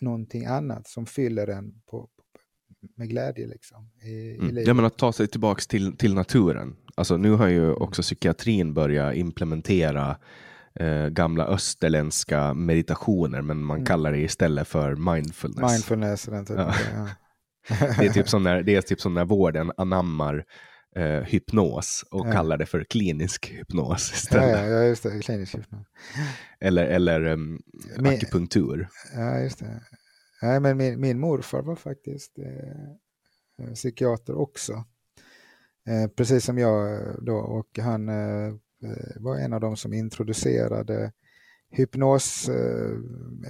någonting 0.00 0.46
annat 0.46 0.88
som 0.88 1.06
fyller 1.06 1.46
en 1.46 1.82
på, 1.90 2.08
med 2.94 3.08
glädje 3.08 3.46
liksom, 3.46 3.90
i, 4.02 4.08
i 4.08 4.34
Mm. 4.34 4.46
livet. 4.48 4.66
Ja, 4.68 4.74
men 4.74 4.84
att 4.84 4.98
ta 4.98 5.12
sig 5.12 5.26
tillbaks 5.28 5.66
till, 5.66 5.96
till 5.96 6.14
naturen. 6.14 6.76
Alltså, 6.94 7.16
nu 7.16 7.30
har 7.30 7.46
ju 7.48 7.72
också 7.72 8.02
psykiatrin 8.02 8.74
börjat 8.74 9.14
implementera 9.14 10.16
eh, 10.80 11.06
gamla 11.08 11.46
österländska 11.46 12.54
meditationer, 12.54 13.42
men 13.42 13.58
man 13.64 13.76
Mm. 13.76 13.86
kallar 13.86 14.12
det 14.12 14.18
istället 14.18 14.68
för 14.68 14.96
mindfulness. 15.14 15.72
Mindfulness 15.72 16.24
den 16.24 16.44
typen 16.46 16.66
Ja. 16.66 16.74
ja. 16.94 17.08
Det 17.98 18.06
är 18.06 18.12
typ 18.12 18.28
som 18.28 18.42
när, 18.42 18.62
det 18.62 18.74
är 18.74 18.80
typ 18.82 19.00
som 19.00 19.14
när 19.14 19.24
vården 19.24 19.72
anammar 19.76 20.44
eh, 20.96 21.04
hypnos 21.20 22.04
och 22.10 22.26
Ja. 22.28 22.32
kallar 22.32 22.56
det 22.56 22.66
för 22.66 22.84
klinisk 22.84 23.50
hypnos 23.50 24.12
istället. 24.14 24.50
ja, 24.58 24.66
ja, 24.66 24.82
just 24.84 25.02
det. 25.02 25.20
Klinisk 25.20 25.54
hypnos. 25.54 25.86
Eller, 26.60 26.84
eller 26.86 27.24
um, 27.26 27.60
akupunktur. 27.98 28.88
Ja, 29.16 29.38
just 29.40 29.58
det. 29.58 29.80
Nej, 30.42 30.60
men 30.60 30.76
min, 30.76 31.00
min 31.00 31.18
morfar 31.18 31.62
var 31.62 31.76
faktiskt 31.76 32.38
eh, 32.38 33.74
psykiater 33.74 34.34
också. 34.34 34.84
Eh, 35.88 36.10
precis 36.16 36.44
som 36.44 36.58
jag 36.58 36.94
eh, 36.94 37.14
då 37.22 37.36
och 37.36 37.78
han 37.78 38.08
eh, 38.08 38.46
eh, 38.84 39.16
var 39.16 39.36
en 39.36 39.52
av 39.52 39.60
de 39.60 39.76
som 39.76 39.92
introducerade 39.92 41.12
hypnos, 41.70 42.48
eh, 42.48 42.90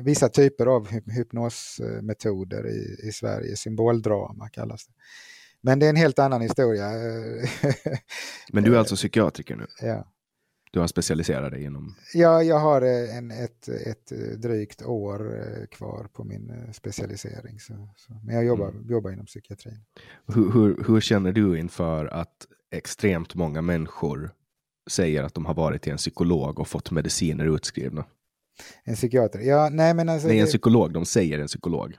vissa 0.02 0.28
typer 0.28 0.66
av 0.66 0.88
hy- 0.88 1.10
hypnosmetoder 1.12 2.66
i, 2.68 3.08
i 3.08 3.12
Sverige, 3.12 3.56
symboldrama 3.56 4.48
kallas 4.48 4.86
det. 4.86 4.92
Men 5.60 5.78
det 5.78 5.86
är 5.86 5.90
en 5.90 5.96
helt 5.96 6.18
annan 6.18 6.40
historia. 6.40 6.86
eh, 6.86 7.48
Men 8.52 8.64
du 8.64 8.74
är 8.74 8.78
alltså 8.78 8.96
psykiatriker 8.96 9.56
nu? 9.56 9.66
ja. 9.82 10.12
Du 10.76 10.80
har 10.80 10.86
specialiserat 10.86 11.50
dig 11.50 11.64
inom... 11.64 11.94
Ja, 12.14 12.42
jag 12.42 12.58
har 12.58 12.82
eh, 12.82 13.16
en, 13.16 13.30
ett, 13.30 13.68
ett 13.68 14.12
eh, 14.12 14.18
drygt 14.18 14.82
år 14.82 15.38
eh, 15.38 15.66
kvar 15.66 16.08
på 16.12 16.24
min 16.24 16.72
specialisering. 16.72 17.60
Så, 17.60 17.88
så. 17.96 18.20
Men 18.24 18.34
jag 18.34 18.44
jobbar, 18.44 18.68
Mm. 18.68 18.90
jobbar 18.90 19.10
inom 19.10 19.26
psykiatrin. 19.26 19.84
Hur, 20.26 20.52
hur, 20.52 20.84
hur 20.86 21.00
känner 21.00 21.32
du 21.32 21.58
inför 21.58 22.06
att 22.06 22.46
extremt 22.70 23.34
många 23.34 23.62
människor 23.62 24.30
säger 24.90 25.22
att 25.22 25.34
de 25.34 25.46
har 25.46 25.54
varit 25.54 25.82
till 25.82 25.92
en 25.92 25.98
psykolog 25.98 26.58
och 26.58 26.68
fått 26.68 26.90
mediciner 26.90 27.44
utskrivna? 27.54 28.04
En 28.84 28.94
psykiater? 28.94 29.40
Ja, 29.40 29.68
nej 29.72 29.94
men 29.94 30.08
alltså... 30.08 30.28
Nej, 30.28 30.40
en 30.40 30.46
psykolog. 30.46 30.92
De 30.92 31.04
säger 31.06 31.38
en 31.38 31.46
psykolog. 31.46 31.96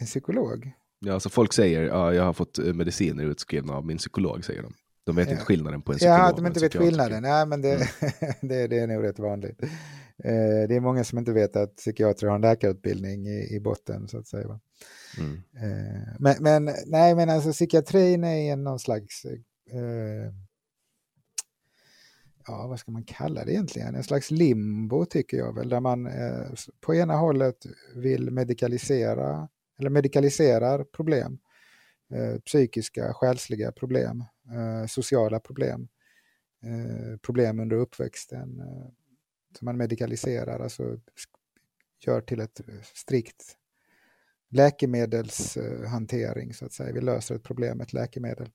en 0.00 0.06
psykolog? 0.06 0.72
Ja, 0.98 1.14
alltså 1.14 1.28
folk 1.28 1.52
säger 1.52 1.82
ja, 1.82 2.14
jag 2.14 2.24
har 2.24 2.32
fått 2.32 2.58
mediciner 2.58 3.24
utskrivna 3.24 3.72
av 3.72 3.86
min 3.86 3.98
psykolog, 3.98 4.44
säger 4.44 4.62
de. 4.62 4.74
De 5.04 5.16
vet 5.16 5.30
inte 5.30 5.44
skillnaden 5.44 5.82
på 5.82 5.92
en 5.92 5.98
psykolog 5.98 6.18
Ja, 6.18 6.32
de 6.36 6.46
inte 6.46 6.60
vet 6.60 6.76
skillnaden. 6.76 7.22
Nej, 7.22 7.46
men 7.46 7.62
det, 7.62 7.78
det, 8.40 8.66
det 8.66 8.78
är 8.78 8.86
nog 8.86 9.04
rätt 9.04 9.18
vanligt. 9.18 9.62
Eh, 10.24 10.68
det 10.68 10.76
är 10.76 10.80
många 10.80 11.04
som 11.04 11.18
inte 11.18 11.32
vet 11.32 11.56
att 11.56 11.76
psykiatrer 11.76 12.28
har 12.28 12.34
en 12.34 12.42
läkarutbildning 12.42 13.26
i, 13.26 13.54
i 13.54 13.60
botten, 13.60 14.08
så 14.08 14.18
att 14.18 14.26
säga. 14.26 14.60
Mm. 15.18 15.42
Eh, 15.56 16.14
men, 16.18 16.36
men, 16.40 16.74
nej, 16.86 17.14
men 17.14 17.30
alltså 17.30 17.52
psykiatrin 17.52 18.24
är 18.24 18.56
någon 18.56 18.78
slags, 18.78 19.24
eh, 19.70 20.32
ja 22.46 22.66
vad 22.66 22.78
ska 22.78 22.90
man 22.92 23.04
kalla 23.04 23.44
det 23.44 23.52
egentligen, 23.52 23.94
en 23.94 24.04
slags 24.04 24.30
limbo 24.30 25.04
tycker 25.04 25.36
jag 25.36 25.54
väl, 25.54 25.68
där 25.68 25.80
man 25.80 26.06
eh, 26.06 26.46
på 26.80 26.94
ena 26.94 27.16
hållet 27.16 27.66
vill 27.94 28.30
medikalisera, 28.30 29.48
eller 29.78 29.90
medikaliserar 29.90 30.84
problem, 30.84 31.38
eh, 32.14 32.40
psykiska, 32.40 33.12
själsliga 33.12 33.72
problem. 33.72 34.24
Eh, 34.52 34.86
sociala 34.86 35.40
problem, 35.40 35.88
eh, 36.62 37.16
problem 37.16 37.60
under 37.60 37.76
uppväxten 37.76 38.60
eh, 38.60 38.86
som 39.58 39.64
man 39.64 39.76
medikaliserar, 39.76 40.60
alltså 40.60 40.98
gör 42.06 42.20
till 42.20 42.40
ett 42.40 42.60
strikt 42.94 43.56
läkemedelshantering 44.50 46.54
så 46.54 46.64
att 46.64 46.72
säga. 46.72 46.92
Vi 46.92 47.00
löser 47.00 47.34
ett 47.34 47.42
problem 47.42 47.78
med 47.78 47.84
ett 47.84 47.92
läkemedel. 47.92 48.50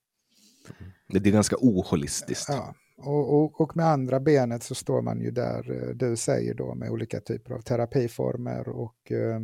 Det 1.08 1.30
är 1.30 1.32
ganska 1.32 1.56
oholistiskt. 1.60 2.50
Ja, 2.50 2.76
och, 2.98 3.34
och, 3.34 3.62
och, 3.62 3.78
med 3.78 3.86
andra 3.86 4.20
benet 4.20 4.64
så 4.64 4.76
står 4.76 5.02
man 5.02 5.22
ju 5.22 5.32
där 5.32 5.94
du 5.94 6.16
säger 6.16 6.54
då 6.54 6.76
med 6.76 6.90
olika 6.90 7.20
typer 7.20 7.54
av 7.54 7.62
terapiformer 7.62 8.70
och 8.70 9.12
eh, 9.12 9.40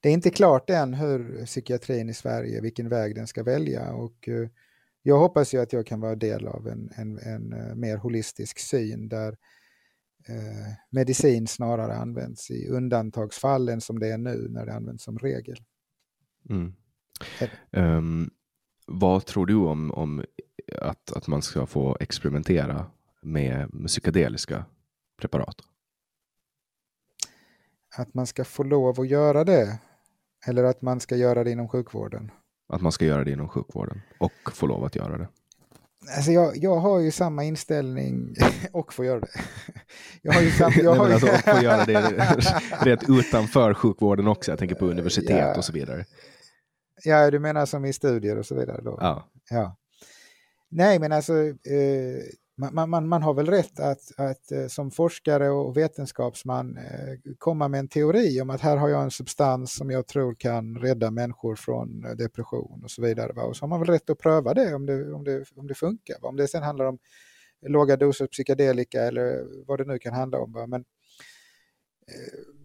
det 0.00 0.08
är 0.08 0.12
inte 0.12 0.30
klart 0.30 0.70
än 0.70 0.94
hur 0.94 1.46
psykiatrin 1.46 2.08
i 2.08 2.14
Sverige, 2.14 2.60
vilken 2.60 2.88
väg 2.88 3.14
den 3.14 3.26
ska 3.26 3.42
välja 3.42 3.92
och 3.92 4.28
eh, 4.28 4.48
jag 5.08 5.18
hoppas 5.18 5.54
ju 5.54 5.60
att 5.60 5.72
jag 5.72 5.86
kan 5.86 6.00
vara 6.00 6.14
del 6.14 6.46
av 6.46 6.66
en, 6.66 6.90
en, 6.96 7.18
en 7.18 7.52
eh, 7.52 7.74
mer 7.74 7.96
holistisk 7.96 8.58
syn 8.58 9.08
där 9.08 9.36
eh, 10.28 10.72
medicin 10.90 11.46
snarare 11.46 11.94
används 11.94 12.50
i 12.50 12.68
undantagsfall 12.68 13.68
än 13.68 13.80
som 13.80 13.98
det 13.98 14.08
är 14.08 14.18
nu 14.18 14.48
när 14.50 14.66
det 14.66 14.74
används 14.74 15.04
som 15.04 15.18
regel. 15.18 15.56
Mm. 16.50 16.74
Um, 17.70 18.30
vad 18.86 19.26
tror 19.26 19.46
du 19.46 19.54
om, 19.54 19.90
om 19.90 20.24
att, 20.80 21.12
att 21.12 21.26
man 21.26 21.42
ska 21.42 21.66
få 21.66 21.96
experimentera 22.00 22.86
med, 23.22 23.74
med 23.74 23.88
psykedeliska 23.88 24.64
preparat? 25.20 25.56
Att 27.96 28.14
man 28.14 28.26
ska 28.26 28.44
få 28.44 28.62
lov 28.62 29.00
att 29.00 29.08
göra 29.08 29.44
det? 29.44 29.78
Eller 30.46 30.64
att 30.64 30.82
man 30.82 31.00
ska 31.00 31.16
göra 31.16 31.44
det 31.44 31.50
inom 31.50 31.68
sjukvården? 31.68 32.30
Att 32.68 32.80
man 32.80 32.92
ska 32.92 33.04
göra 33.04 33.24
det 33.24 33.30
inom 33.30 33.48
sjukvården 33.48 34.00
och 34.18 34.32
få 34.54 34.66
lov 34.66 34.84
att 34.84 34.96
göra 34.96 35.18
det. 35.18 35.28
Alltså 36.16 36.30
jag, 36.30 36.56
jag 36.56 36.76
har 36.76 37.00
ju 37.00 37.10
samma 37.10 37.44
inställning 37.44 38.34
och 38.72 38.94
får 38.94 39.04
göra 39.04 39.20
det. 39.20 39.28
Jag 40.22 40.32
har 40.32 40.40
ju 40.40 40.50
samma, 40.50 40.74
jag 40.82 40.94
har 40.94 41.08
ju... 41.08 41.12
alltså, 41.12 41.28
och 41.28 41.54
får 41.54 41.62
göra 41.62 41.84
det 41.84 42.00
rätt 42.80 43.08
utanför 43.08 43.74
sjukvården 43.74 44.26
också. 44.26 44.52
Jag 44.52 44.58
tänker 44.58 44.74
på 44.74 44.86
universitet 44.86 45.38
ja. 45.38 45.56
och 45.56 45.64
så 45.64 45.72
vidare. 45.72 46.04
Ja, 47.04 47.30
du 47.30 47.38
menar 47.38 47.66
som 47.66 47.84
i 47.84 47.92
studier 47.92 48.38
och 48.38 48.46
så 48.46 48.54
vidare 48.54 48.80
då? 48.82 48.98
Ja. 49.00 49.30
ja. 49.50 49.76
Nej, 50.70 50.98
men 50.98 51.12
alltså 51.12 51.34
eh, 51.46 52.22
man, 52.58 52.90
man, 52.90 53.08
man 53.08 53.22
har 53.22 53.34
väl 53.34 53.46
rätt 53.46 53.80
att, 53.80 54.00
att 54.16 54.52
eh, 54.52 54.66
som 54.66 54.90
forskare 54.90 55.50
och 55.50 55.76
vetenskapsman 55.76 56.76
eh, 56.76 57.32
komma 57.38 57.68
med 57.68 57.80
en 57.80 57.88
teori 57.88 58.40
om 58.40 58.50
att 58.50 58.60
här 58.60 58.76
har 58.76 58.88
jag 58.88 59.02
en 59.02 59.10
substans 59.10 59.74
som 59.74 59.90
jag 59.90 60.06
tror 60.06 60.34
kan 60.34 60.76
rädda 60.76 61.10
människor 61.10 61.56
från 61.56 62.04
eh, 62.04 62.10
depression 62.10 62.84
och 62.84 62.90
så 62.90 63.02
vidare. 63.02 63.32
Va? 63.32 63.42
Och 63.42 63.56
så 63.56 63.62
har 63.62 63.68
man 63.68 63.80
väl 63.80 63.88
rätt 63.88 64.10
att 64.10 64.18
pröva 64.18 64.54
det 64.54 64.74
om 64.74 64.86
det, 64.86 65.12
om 65.12 65.24
det, 65.24 65.44
om 65.56 65.66
det 65.66 65.74
funkar. 65.74 66.16
Va? 66.22 66.28
Om 66.28 66.36
det 66.36 66.48
sen 66.48 66.62
handlar 66.62 66.84
om 66.84 66.98
låga 67.66 67.96
doser 67.96 68.26
psykedelika 68.26 69.02
eller 69.02 69.46
vad 69.66 69.78
det 69.78 69.84
nu 69.84 69.98
kan 69.98 70.14
handla 70.14 70.38
om. 70.38 70.52
Va? 70.52 70.66
Men 70.66 70.84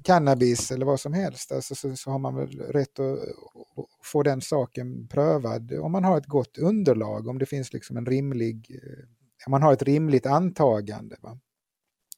cannabis 0.04 0.72
eller 0.72 0.86
vad 0.86 1.00
som 1.00 1.14
helst, 1.14 1.52
alltså, 1.52 1.76
så, 1.76 1.96
så 1.96 2.12
har 2.12 2.20
man 2.20 2.36
väl 2.36 2.60
rätt 2.60 3.00
att, 3.00 3.20
att, 3.20 3.88
få 4.04 4.24
den 4.24 4.42
saken 4.42 5.08
prövad 5.08 5.74
om 5.74 5.92
man 5.92 6.04
har 6.04 6.18
ett 6.18 6.26
gott 6.26 6.58
underlag, 6.58 7.28
om 7.28 7.40
det 7.40 7.46
finns 7.46 7.74
liksom 7.74 7.98
en 7.98 8.06
rimlig 8.06 8.80
man 9.48 9.62
har 9.62 9.74
ett 9.74 9.84
rimligt 9.84 10.26
antagande. 10.26 11.16
Va? 11.22 11.40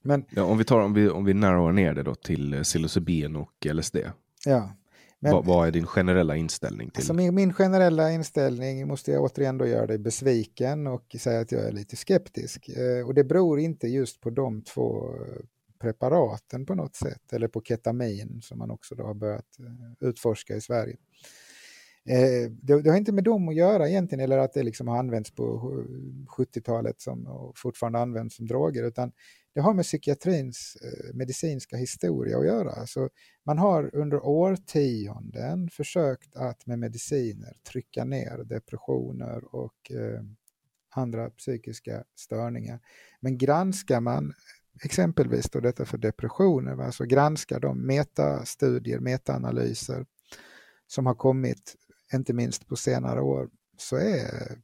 Men, 0.02 0.26
ja, 0.30 0.43
om 0.43 0.57
vi 0.57 0.64
tar 0.64 0.80
om 0.80 0.93
vi, 0.93 1.10
om 1.10 1.26
vi 1.26 1.34
narrowar 1.34 1.72
ner 1.72 1.93
det 1.93 2.03
då 2.03 2.15
till 2.15 2.53
eh, 2.53 2.61
psilocybin 2.61 3.35
och 3.35 3.65
LSD. 3.73 3.97
Ja. 4.45 4.72
Men, 5.19 5.31
vad, 5.31 5.45
vad 5.45 5.68
är 5.68 5.72
din 5.72 5.85
generella 5.85 6.35
inställning 6.35 6.89
till? 6.89 6.99
Alltså 6.99 7.14
min, 7.14 7.35
min, 7.35 7.53
generella 7.53 8.11
inställning 8.11 8.88
måste 8.88 9.11
jag 9.11 9.23
återigen 9.23 9.57
då 9.57 9.68
göra 9.68 9.88
dig 9.88 9.97
besviken 9.97 10.88
och 10.88 11.15
säga 11.19 11.39
att 11.39 11.52
jag 11.52 11.61
är 11.61 11.72
lite 11.72 11.95
skeptisk. 11.95 12.69
Eh, 12.69 13.07
och 13.07 13.14
det 13.14 13.23
beror 13.23 13.60
inte 13.60 13.88
just 13.88 14.22
på 14.22 14.30
de 14.30 14.61
två 14.61 15.11
preparaten 15.80 16.65
på 16.65 16.76
något 16.76 16.95
sätt, 16.95 17.34
eller 17.34 17.47
på 17.47 17.61
ketamin 17.61 18.41
som 18.41 18.57
man 18.57 18.72
också 18.72 18.95
då 18.95 19.03
har 19.03 19.14
börjat 19.14 19.60
eh, 19.60 20.07
utforska 20.10 20.56
i 20.56 20.61
Sverige. 20.61 20.97
Eh, 22.10 22.52
det, 22.52 22.82
det, 22.82 22.90
har 22.90 22.98
inte 22.98 23.11
med 23.11 23.23
dem 23.23 23.49
att 23.49 23.56
göra 23.56 23.90
egentligen, 23.90 24.23
eller 24.23 24.38
att 24.38 24.53
det 24.53 24.64
liksom 24.64 24.88
har 24.88 24.98
använts 24.98 25.32
på 25.32 25.73
70-talet 26.38 27.02
som, 27.02 27.27
och 27.27 27.57
fortfarande 27.57 27.99
används 27.99 28.36
som 28.36 28.48
droger, 28.48 28.84
utan 28.84 29.11
det 29.53 29.61
har 29.61 29.73
med 29.73 29.86
psykiatrins 29.86 30.77
eh, 30.84 31.15
medicinska 31.15 31.77
historia 31.77 32.38
att 32.38 32.45
göra. 32.45 32.72
Alltså, 32.72 33.10
man 33.45 33.57
har 33.57 33.95
under 33.95 34.26
årtionden 34.26 35.69
försökt 35.69 36.36
att 36.36 36.65
med 36.65 36.80
mediciner 36.80 37.53
trycka 37.72 38.06
ner 38.06 38.44
depressioner 38.44 39.56
och 39.56 39.91
eh, 39.91 40.22
andra 40.95 41.30
psykiska 41.30 42.03
störningar. 42.15 42.80
Men 43.19 43.38
granskar 43.38 43.99
man 43.99 44.34
exempelvis 44.84 45.49
då 45.49 45.60
detta 45.60 45.86
för 45.86 45.98
depressioner, 45.98 46.82
alltså 46.82 47.06
granskar 47.06 47.60
de 47.60 47.88
metastudier, 47.88 48.99
metaanalyser 48.99 50.06
som 50.88 51.06
har 51.06 51.15
kommit 51.15 51.76
inte 52.14 52.34
minst 52.34 52.68
på 52.68 52.76
senare 52.76 53.22
år, 53.22 53.49
så 53.77 53.95
är 53.95 54.61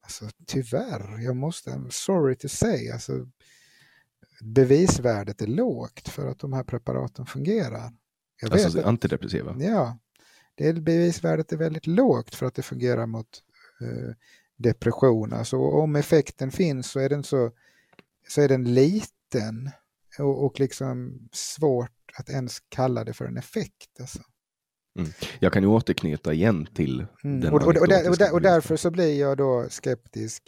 alltså, 0.00 0.28
tyvärr, 0.46 1.18
jag 1.24 1.36
måste, 1.36 1.84
sorry 1.90 2.36
to 2.36 2.48
say, 2.48 2.90
alltså, 2.90 3.26
bevisvärdet 4.40 5.42
är 5.42 5.46
lågt 5.46 6.08
för 6.08 6.28
att 6.28 6.38
de 6.38 6.52
här 6.52 6.64
preparaten 6.64 7.26
fungerar. 7.26 7.92
Jag 8.40 8.52
alltså 8.52 8.78
vet, 8.78 8.86
antidepressiva? 8.86 9.56
Ja, 9.58 9.98
det 10.54 10.68
är, 10.68 10.72
bevisvärdet 10.72 11.52
är 11.52 11.56
väldigt 11.56 11.86
lågt 11.86 12.34
för 12.34 12.46
att 12.46 12.54
det 12.54 12.62
fungerar 12.62 13.06
mot 13.06 13.42
eh, 13.80 14.14
depression. 14.56 15.32
Alltså, 15.32 15.56
om 15.56 15.96
effekten 15.96 16.50
finns 16.50 16.90
så 16.90 17.00
är 17.00 17.08
den, 17.08 17.24
så, 17.24 17.52
så 18.28 18.40
är 18.40 18.48
den 18.48 18.74
liten 18.74 19.70
och, 20.18 20.44
och 20.44 20.60
liksom 20.60 21.28
svårt 21.32 21.90
att 22.18 22.30
ens 22.30 22.60
kalla 22.68 23.04
det 23.04 23.12
för 23.12 23.24
en 23.24 23.36
effekt. 23.36 24.00
Alltså. 24.00 24.22
Mm. 24.98 25.10
Jag 25.38 25.52
kan 25.52 25.62
ju 25.62 25.68
återknyta 25.68 26.32
igen 26.32 26.66
till 26.74 27.06
mm. 27.24 27.40
den 27.40 27.52
och, 27.52 27.62
och, 27.62 27.76
och, 27.76 27.88
där, 27.88 28.10
och, 28.10 28.16
där, 28.16 28.32
och 28.32 28.40
därför 28.40 28.76
så 28.76 28.90
blir 28.90 29.20
jag 29.20 29.36
då 29.36 29.66
skeptisk 29.70 30.42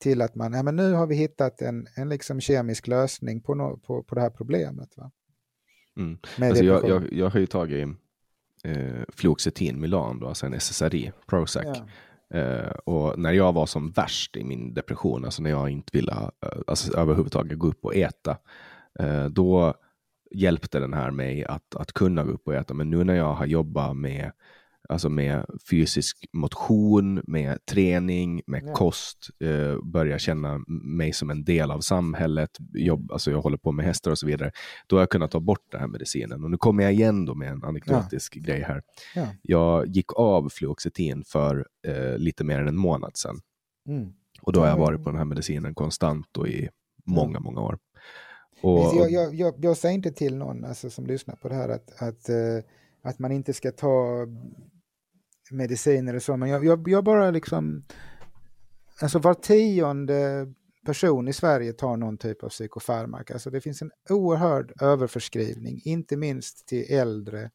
till 0.00 0.22
att 0.22 0.34
man, 0.34 0.52
ja 0.52 0.62
men 0.62 0.76
nu 0.76 0.92
har 0.92 1.06
vi 1.06 1.14
hittat 1.14 1.62
en, 1.62 1.86
en 1.96 2.08
liksom 2.08 2.40
kemisk 2.40 2.86
lösning 2.86 3.40
på, 3.40 3.54
no, 3.54 3.76
på, 3.86 4.02
på 4.02 4.14
det 4.14 4.20
här 4.20 4.30
problemet. 4.30 4.96
Va? 4.96 5.10
Mm. 5.96 6.18
Alltså 6.38 6.64
jag, 6.64 6.88
jag, 6.88 7.12
jag, 7.12 7.30
har 7.30 7.40
ju 7.40 7.46
tagit 7.46 7.88
eh, 8.64 9.02
Fluoxetin 9.08 9.80
Milan, 9.80 10.20
då, 10.20 10.28
alltså 10.28 10.46
en 10.46 10.60
SSRI, 10.60 11.12
Prozac. 11.26 11.64
Ja. 11.64 11.86
Eh, 12.38 12.70
och 12.70 13.18
när 13.18 13.32
jag 13.32 13.52
var 13.52 13.66
som 13.66 13.90
värst 13.90 14.36
i 14.36 14.44
min 14.44 14.74
depression, 14.74 15.24
alltså 15.24 15.42
när 15.42 15.50
jag 15.50 15.70
inte 15.70 15.96
ville 15.96 16.12
eh, 16.12 16.58
alltså 16.66 16.98
överhuvudtaget 16.98 17.58
gå 17.58 17.66
upp 17.66 17.84
och 17.84 17.96
äta, 17.96 18.36
eh, 18.98 19.24
då 19.24 19.74
hjälpte 20.34 20.80
den 20.80 20.92
här 20.92 21.10
mig 21.10 21.44
att, 21.44 21.76
att 21.76 21.92
kunna 21.92 22.24
gå 22.24 22.30
upp 22.30 22.46
och 22.46 22.54
äta. 22.54 22.74
Men 22.74 22.90
nu 22.90 23.04
när 23.04 23.14
jag 23.14 23.34
har 23.34 23.46
jobbat 23.46 23.96
med, 23.96 24.32
alltså 24.88 25.08
med 25.08 25.46
fysisk 25.70 26.26
motion, 26.32 27.22
med 27.26 27.66
träning, 27.66 28.42
med 28.46 28.62
ja. 28.66 28.74
kost, 28.74 29.28
eh, 29.40 29.84
börjar 29.84 30.18
känna 30.18 30.64
mig 30.68 31.12
som 31.12 31.30
en 31.30 31.44
del 31.44 31.70
av 31.70 31.80
samhället, 31.80 32.50
jobb, 32.74 33.12
alltså 33.12 33.30
jag 33.30 33.40
håller 33.40 33.58
på 33.58 33.72
med 33.72 33.86
hästar 33.86 34.10
och 34.10 34.18
så 34.18 34.26
vidare, 34.26 34.52
då 34.86 34.96
har 34.96 35.00
jag 35.00 35.10
kunnat 35.10 35.30
ta 35.30 35.40
bort 35.40 35.66
den 35.70 35.80
här 35.80 35.88
medicinen. 35.88 36.44
Och 36.44 36.50
nu 36.50 36.56
kommer 36.56 36.82
jag 36.82 36.92
igen 36.92 37.24
då 37.24 37.34
med 37.34 37.52
en 37.52 37.64
anekdotisk 37.64 38.36
ja. 38.36 38.42
grej 38.42 38.62
här. 38.62 38.82
Ja. 39.14 39.26
Jag 39.42 39.86
gick 39.86 40.12
av 40.12 40.48
fluoxetin 40.48 41.24
för 41.26 41.66
eh, 41.86 42.18
lite 42.18 42.44
mer 42.44 42.58
än 42.60 42.68
en 42.68 42.76
månad 42.76 43.16
sedan. 43.16 43.40
Mm. 43.88 44.12
Och 44.42 44.52
då 44.52 44.60
har 44.60 44.66
jag 44.66 44.76
varit 44.76 45.04
på 45.04 45.10
den 45.10 45.18
här 45.18 45.24
medicinen 45.24 45.74
konstant 45.74 46.36
och 46.36 46.48
i 46.48 46.68
många, 47.06 47.40
många 47.40 47.60
år. 47.60 47.78
Och, 48.62 48.94
jag, 48.96 49.10
jag, 49.10 49.34
jag, 49.34 49.54
jag, 49.64 49.76
säger 49.76 49.94
inte 49.94 50.12
till 50.12 50.36
någon 50.36 50.64
alltså, 50.64 50.90
som 50.90 51.06
lyssnar 51.06 51.36
på 51.36 51.48
det 51.48 51.54
här 51.54 51.68
att, 51.68 52.02
att, 52.02 52.28
uh, 52.30 52.62
att 53.02 53.18
man 53.18 53.32
inte 53.32 53.52
ska 53.52 53.72
ta 53.72 54.26
mediciner 55.50 56.16
och 56.16 56.22
så, 56.22 56.36
men 56.36 56.48
jag, 56.48 56.64
jag, 56.64 56.88
jag 56.88 57.04
bara 57.04 57.30
liksom... 57.30 57.84
Alltså 59.02 59.18
var 59.18 59.34
tionde 59.34 60.52
person 60.86 61.28
i 61.28 61.32
Sverige 61.32 61.72
tar 61.72 61.96
någon 61.96 62.18
typ 62.18 62.44
av 62.44 62.48
psykofarmaka. 62.48 63.34
Alltså 63.34 63.50
det 63.50 63.60
finns 63.60 63.82
en 63.82 63.90
oerhörd 64.10 64.72
överförskrivning, 64.82 65.80
inte 65.84 66.16
minst 66.16 66.68
till 66.68 66.94
äldre 66.94 67.50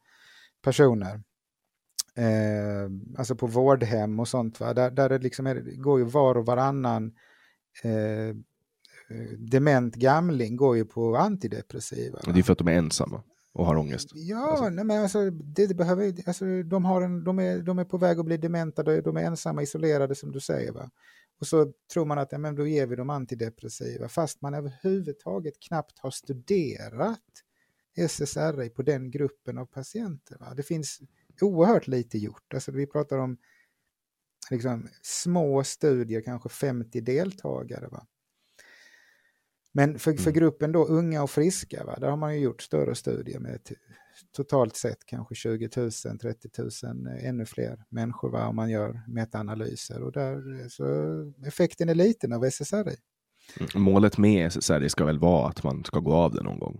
personer. 0.64 1.22
Eh, 2.15 2.90
alltså 3.18 3.36
på 3.36 3.48
vårdhem 3.48 4.19
och 4.19 4.27
sånt, 4.27 4.60
va? 4.60 4.73
där, 4.73 4.91
där 4.91 5.10
det 5.10 5.18
liksom 5.18 5.48
är, 5.48 5.82
går 5.82 5.99
ju 5.99 6.06
var 6.06 6.38
och 6.38 6.45
varannan 6.45 7.14
eh, 7.84 7.91
Eh, 7.91 8.36
dement 9.38 9.95
gamling 9.95 10.56
går 10.56 10.77
ju 10.77 10.86
på 10.86 11.15
antidepressiva. 11.15 12.19
Det 12.26 12.40
är 12.40 12.44
för 12.44 12.53
att 12.53 12.60
de 12.60 12.68
är 12.68 12.73
ensamma 12.73 13.23
och 13.56 13.65
har 13.65 13.76
ångest. 13.76 14.10
Ja, 14.14 14.49
alltså. 14.49 14.69
nej, 14.69 14.86
men 14.86 15.03
alltså, 15.03 15.30
det, 15.30 15.68
det, 15.68 15.73
behöver, 15.73 16.14
alltså, 16.27 16.64
de, 16.64 16.86
har 16.86 17.02
en, 17.02 17.23
de, 17.23 17.40
är, 17.40 17.61
de 17.61 17.80
är 17.80 17.86
på 17.86 17.98
väg 17.98 18.19
att 18.19 18.26
bli 18.26 18.38
dementa, 18.38 18.84
de 18.84 19.18
är 19.18 19.22
ensamma, 19.22 19.61
isolerade 19.61 20.15
som 20.15 20.32
du 20.32 20.40
säger. 20.40 20.72
Va? 20.72 20.91
Och 21.40 21.48
så 21.48 21.73
tror 21.94 22.06
man 22.06 22.18
att 22.18 22.32
ja, 22.32 22.38
men 22.38 22.56
då 22.56 22.68
ger 22.68 22.88
vi 22.88 22.95
dem 22.95 23.10
antidepressiva, 23.10 24.07
fast 24.10 24.41
man 24.41 24.53
överhuvudtaget 24.53 25.60
knappt 25.60 25.99
har 25.99 26.11
studerat 26.11 27.19
SSRI 27.98 28.69
på 28.69 28.82
den 28.82 29.11
gruppen 29.11 29.57
av 29.57 29.65
patienter. 29.65 30.38
Va? 30.40 30.53
Det 30.53 30.64
finns 30.64 30.99
oerhört 31.41 31.88
lite 31.88 32.18
gjort. 32.18 32.53
Alltså, 32.53 32.72
vi 32.72 32.88
pratar 32.88 33.18
om 33.18 33.38
liksom, 34.52 34.88
små 35.02 35.64
studier, 35.64 36.22
kanske 36.22 36.49
50 36.49 37.02
deltagare. 37.02 37.88
Va? 37.88 38.07
Men 39.78 40.00
för, 40.00 40.14
för 40.14 40.30
Mm. 40.30 40.34
gruppen 40.34 40.72
då 40.72 40.86
unga 40.86 41.24
och 41.24 41.30
friska, 41.30 41.84
va? 41.86 41.98
där 42.00 42.10
har 42.10 42.18
man 42.18 42.36
ju 42.36 42.42
gjort 42.42 42.62
större 42.62 42.96
studier 42.96 43.40
med 43.40 43.60
totalt 44.36 44.76
sett 44.76 45.06
kanske 45.06 45.36
20 45.36 45.70
000, 45.78 45.92
30 45.92 46.50
000, 46.84 47.08
eh, 47.08 47.28
ännu 47.30 47.46
fler 47.46 47.84
människor 47.90 48.32
va? 48.32 48.48
om 48.48 48.56
man 48.56 48.70
gör 48.70 49.02
metaanalyser. 49.08 50.02
Och 50.04 50.12
där, 50.12 50.62
eh, 50.62 50.68
så 50.68 50.86
effekten 51.48 51.90
är 51.90 51.96
liten 51.96 52.34
av 52.34 52.44
SSRI. 52.46 52.96
Mm. 53.60 53.84
Målet 53.84 54.18
med 54.18 54.46
SSRI 54.48 54.90
ska 54.90 55.06
väl 55.06 55.20
vara 55.20 55.48
att 55.50 55.64
man 55.64 55.84
ska 55.84 56.00
gå 56.00 56.14
av 56.14 56.34
det 56.34 56.44
någon 56.44 56.60
gång. 56.60 56.80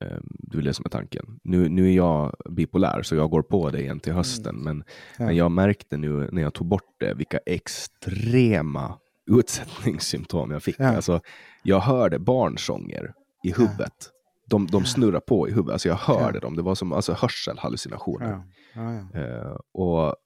Ehm, 0.00 0.26
Det 0.38 0.58
är 0.58 0.62
det 0.62 0.74
som 0.74 0.84
är 0.86 0.90
tanken. 0.90 1.40
Nu, 1.44 1.68
nu 1.68 1.88
är 1.88 1.96
jag 1.96 2.36
bipolär 2.50 3.02
så 3.02 3.14
jag 3.14 3.30
går 3.30 3.42
på 3.42 3.70
det 3.70 3.80
igen 3.80 4.00
till 4.00 4.12
hösten. 4.12 4.56
Men, 4.56 4.72
Mm. 4.76 4.84
Ja. 5.18 5.24
men 5.26 5.36
jag 5.36 5.50
märkte 5.50 5.96
nu 5.96 6.28
när 6.32 6.42
jag 6.42 6.54
tog 6.54 6.66
bort 6.66 6.94
det 7.00 7.14
vilka 7.14 7.38
extrema 7.46 8.98
utsättningssymptom 9.28 10.50
jag 10.50 10.62
fick. 10.62 10.76
Ja. 10.78 10.96
Alltså, 10.96 11.20
jag 11.62 11.80
hörde 11.80 12.18
barnsånger 12.18 13.12
i 13.44 13.52
huvudet. 13.52 14.10
De, 14.46 14.66
de 14.66 14.84
snurrar 14.84 15.20
på 15.20 15.48
i 15.48 15.50
huvudet. 15.50 15.72
Alltså 15.72 15.88
jag 15.88 15.96
hörde 15.96 16.36
Ja. 16.36 16.40
dem. 16.40 16.56
Det 16.56 16.62
var 16.62 16.74
som 16.74 16.92
alltså, 16.92 17.12
hörselhallucinationer. 17.12 18.30
Ja. 18.30 18.44
Ja, 18.74 18.94
ja. 19.14 19.20
Eh, 19.20 19.56
och 19.74 20.16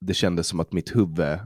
det 0.00 0.14
kändes 0.14 0.46
som 0.46 0.60
att 0.60 0.72
mitt 0.72 0.96
huvud, 0.96 1.38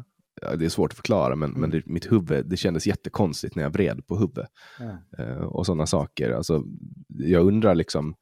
ja, 0.43 0.57
det 0.57 0.65
är 0.65 0.69
svårt 0.69 0.91
att 0.93 0.97
förklara, 0.97 1.37
men, 1.37 1.49
Mm. 1.51 1.61
men 1.61 1.71
det, 1.71 1.87
mitt 1.87 2.13
huvud, 2.13 2.47
det 2.47 2.57
kändes 2.57 2.87
jättekonstigt 2.87 3.55
när 3.57 3.63
jag 3.63 3.71
vred 3.71 4.07
på 4.07 4.17
huvudet. 4.17 4.49
Ja. 4.79 5.25
Eh, 5.25 5.37
och 5.37 5.67
sådana 5.67 5.87
saker. 5.87 6.31
Alltså, 6.31 6.63
jag 7.09 7.47
undrar 7.47 7.75
liksom 7.75 8.15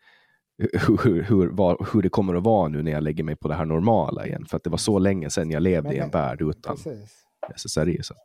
hur, 1.02 1.22
hur, 1.22 1.48
vad, 1.48 1.86
hur 1.92 2.02
det 2.02 2.08
kommer 2.08 2.34
att 2.34 2.42
vara 2.44 2.68
nu 2.68 2.82
när 2.82 2.92
jag 2.92 3.02
lägger 3.02 3.24
mig 3.24 3.36
på 3.36 3.48
det 3.48 3.54
här 3.54 3.64
normala 3.64 4.26
igen. 4.26 4.46
För 4.46 4.56
att 4.56 4.64
det 4.64 4.70
var 4.70 4.78
så 4.78 4.98
länge 4.98 5.30
sedan 5.30 5.50
jag 5.50 5.62
levde 5.62 5.88
Men 5.88 5.96
i 5.96 6.00
en 6.00 6.10
värld 6.10 6.42
utan 6.42 6.76
Precis. 6.76 7.24
SSRI. 7.56 8.02
Så 8.02 8.14
att, 8.14 8.18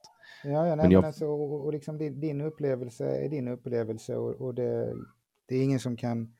Ja, 0.45 0.51
ja 0.51 0.63
nej, 0.63 0.75
Men 0.75 0.83
men 0.85 0.91
jag- 0.91 1.05
alltså, 1.05 1.25
och, 1.25 1.65
och 1.65 1.73
liksom 1.73 1.97
din, 1.97 2.19
din 2.19 2.41
upplevelse 2.41 3.05
är 3.05 3.29
din 3.29 3.47
upplevelse 3.47 4.15
och, 4.15 4.31
och 4.41 4.55
det, 4.55 4.93
det 5.47 5.55
är 5.55 5.63
ingen 5.63 5.79
som 5.79 5.97
kan 5.97 6.33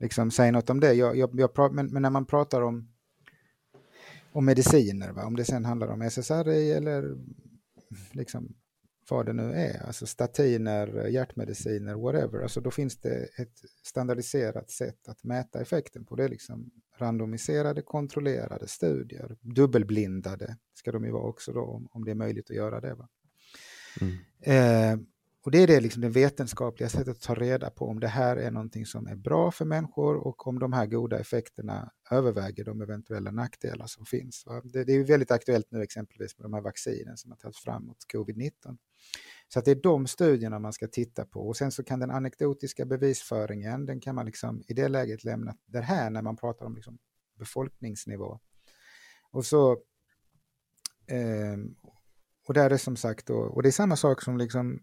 liksom 0.00 0.30
säga 0.30 0.52
något 0.52 0.70
om 0.70 0.80
det. 0.80 0.92
Jag, 0.94 1.16
jag, 1.16 1.30
jag 1.40 1.54
pra, 1.54 1.68
men, 1.70 1.86
men 1.86 2.02
när 2.02 2.10
man 2.10 2.26
pratar 2.26 2.62
om, 2.62 2.88
om 4.32 4.44
mediciner, 4.44 5.12
va? 5.12 5.26
om 5.26 5.36
det 5.36 5.44
sen 5.44 5.64
handlar 5.64 5.88
om 5.88 6.02
SSRI 6.02 6.72
eller 6.72 7.16
liksom 8.12 8.54
vad 9.10 9.26
det 9.26 9.32
nu 9.32 9.52
är, 9.52 9.86
alltså 9.86 10.06
statiner, 10.06 11.06
hjärtmediciner, 11.08 11.94
whatever, 11.94 12.42
alltså 12.42 12.60
då 12.60 12.70
finns 12.70 13.00
det 13.00 13.24
ett 13.38 13.58
standardiserat 13.84 14.70
sätt 14.70 15.08
att 15.08 15.24
mäta 15.24 15.60
effekten 15.60 16.04
på. 16.04 16.16
Det 16.16 16.28
liksom 16.28 16.70
randomiserade, 16.98 17.82
kontrollerade 17.82 18.68
studier, 18.68 19.36
dubbelblindade 19.40 20.56
ska 20.74 20.92
de 20.92 21.04
ju 21.04 21.10
vara 21.10 21.28
också 21.28 21.52
då, 21.52 21.60
om, 21.60 21.88
om 21.90 22.04
det 22.04 22.10
är 22.10 22.14
möjligt 22.14 22.50
att 22.50 22.56
göra 22.56 22.80
det. 22.80 22.94
Va? 22.94 23.08
Mm. 24.00 24.14
Eh, 24.40 24.98
och 25.44 25.52
det 25.52 25.62
är 25.62 25.66
det, 25.66 25.80
liksom 25.80 26.02
det 26.02 26.08
vetenskapliga 26.08 26.88
sättet 26.88 27.08
att 27.08 27.20
ta 27.20 27.34
reda 27.34 27.70
på 27.70 27.86
om 27.86 28.00
det 28.00 28.08
här 28.08 28.36
är 28.36 28.50
någonting 28.50 28.86
som 28.86 29.06
är 29.06 29.16
bra 29.16 29.50
för 29.50 29.64
människor 29.64 30.16
och 30.16 30.46
om 30.46 30.58
de 30.58 30.72
här 30.72 30.86
goda 30.86 31.18
effekterna 31.18 31.92
överväger 32.10 32.64
de 32.64 32.82
eventuella 32.82 33.30
nackdelar 33.30 33.86
som 33.86 34.06
finns. 34.06 34.46
Va? 34.46 34.60
Det, 34.64 34.84
det 34.84 34.92
är 34.92 34.96
ju 34.96 35.04
väldigt 35.04 35.30
aktuellt 35.30 35.66
nu 35.70 35.82
exempelvis 35.82 36.38
med 36.38 36.44
de 36.44 36.54
här 36.54 36.60
vaccinen 36.60 37.16
som 37.16 37.30
har 37.30 37.36
tagits 37.36 37.60
fram 37.60 37.84
mot 37.84 37.96
covid-19. 38.14 38.52
Så 39.48 39.58
att 39.58 39.64
det 39.64 39.70
är 39.70 39.82
de 39.82 40.06
studierna 40.06 40.58
man 40.58 40.72
ska 40.72 40.86
titta 40.86 41.24
på 41.24 41.48
och 41.48 41.56
sen 41.56 41.72
så 41.72 41.84
kan 41.84 42.00
den 42.00 42.10
anekdotiska 42.10 42.84
bevisföringen, 42.84 43.86
den 43.86 44.00
kan 44.00 44.14
man 44.14 44.26
liksom 44.26 44.62
i 44.68 44.74
det 44.74 44.88
läget 44.88 45.24
lämna 45.24 45.56
det 45.66 45.80
här 45.80 46.10
när 46.10 46.22
man 46.22 46.36
pratar 46.36 46.66
om 46.66 46.74
liksom 46.74 46.98
befolkningsnivå. 47.38 48.40
Och 49.30 49.46
så 49.46 49.78
ehm, 51.06 51.74
och 52.48 52.54
där 52.54 52.64
är 52.64 52.70
det 52.70 52.78
som 52.78 52.96
sagt 52.96 53.26
då, 53.26 53.34
och 53.34 53.62
det 53.62 53.68
är 53.68 53.72
samma 53.72 53.96
sak 53.96 54.22
som 54.22 54.38
liksom, 54.38 54.80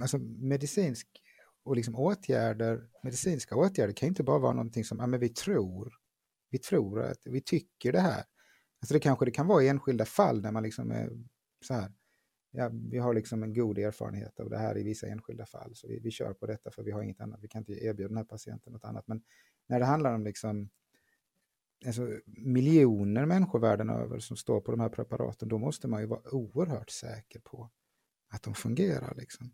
alltså 0.00 0.18
medicinsk 0.18 1.08
och 1.64 1.76
liksom 1.76 1.96
åtgärder, 1.96 2.88
medicinska 3.02 3.56
åtgärder 3.56 3.92
kan 3.92 4.08
inte 4.08 4.22
bara 4.22 4.38
vara 4.38 4.52
någonting 4.52 4.84
som, 4.84 4.98
ja 4.98 5.06
men 5.06 5.20
vi 5.20 5.28
tror, 5.28 5.92
vi 6.50 6.58
tror 6.58 7.02
att, 7.02 7.18
vi 7.24 7.40
tycker 7.40 7.92
det 7.92 8.00
här. 8.00 8.24
Alltså 8.80 8.94
det 8.94 9.00
kanske 9.00 9.24
det 9.24 9.30
kan 9.30 9.46
vara 9.46 9.62
i 9.62 9.68
enskilda 9.68 10.04
fall 10.04 10.42
där 10.42 10.52
man 10.52 10.62
liksom 10.62 10.90
är 10.90 11.10
så 11.64 11.74
här, 11.74 11.92
ja 12.50 12.70
vi 12.90 12.98
har 12.98 13.14
liksom 13.14 13.42
en 13.42 13.54
god 13.54 13.78
erfarenhet 13.78 14.40
av 14.40 14.50
det 14.50 14.58
här 14.58 14.78
i 14.78 14.82
vissa 14.82 15.06
enskilda 15.06 15.46
fall, 15.46 15.70
så 15.74 15.88
vi, 15.88 16.00
vi 16.00 16.10
kör 16.10 16.34
på 16.34 16.46
detta 16.46 16.70
för 16.70 16.82
vi 16.82 16.90
har 16.90 17.02
inget 17.02 17.20
annat, 17.20 17.40
vi 17.42 17.48
kan 17.48 17.60
inte 17.60 17.72
erbjuda 17.72 18.08
den 18.08 18.16
här 18.16 18.24
patienten 18.24 18.72
något 18.72 18.84
annat. 18.84 19.08
Men 19.08 19.22
när 19.68 19.80
det 19.80 19.86
handlar 19.86 20.14
om 20.14 20.24
liksom 20.24 20.70
alltså, 21.86 22.08
miljoner 22.26 23.26
människor 23.26 23.58
världen 23.58 23.90
över 23.90 24.18
som 24.18 24.36
står 24.36 24.60
på 24.60 24.70
de 24.70 24.80
här 24.80 24.88
preparaten, 24.88 25.48
då 25.48 25.58
måste 25.58 25.88
man 25.88 26.00
ju 26.00 26.06
vara 26.06 26.34
oerhört 26.34 26.90
säker 26.90 27.40
på 27.40 27.70
att 28.34 28.42
de 28.42 28.54
fungerar. 28.54 29.14
Liksom. 29.16 29.52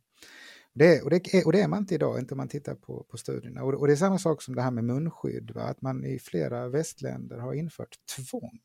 Det, 0.75 1.03
och, 1.03 1.11
det, 1.11 1.35
är- 1.35 1.47
och 1.47 1.53
det 1.53 1.61
är 1.63 1.69
man 1.69 1.79
inte 1.79 1.95
idag, 1.95 2.19
inte 2.19 2.35
om 2.35 2.39
man 2.39 2.49
tittar 2.49 2.75
på, 2.75 3.05
på 3.09 3.17
studierna. 3.17 3.63
Och, 3.65 3.75
och 3.75 3.87
det 3.87 3.93
är 3.93 3.97
samma 3.97 4.19
sak 4.19 4.43
som 4.43 4.55
det 4.55 4.63
här 4.63 4.71
med 4.71 4.85
munskydd, 4.85 5.51
va? 5.51 5.63
att 5.63 5.83
man 5.83 6.05
i 6.05 6.19
flera 6.19 6.69
västländer 6.69 7.39
har 7.39 7.55
infört 7.55 7.97
tvång. 8.17 8.61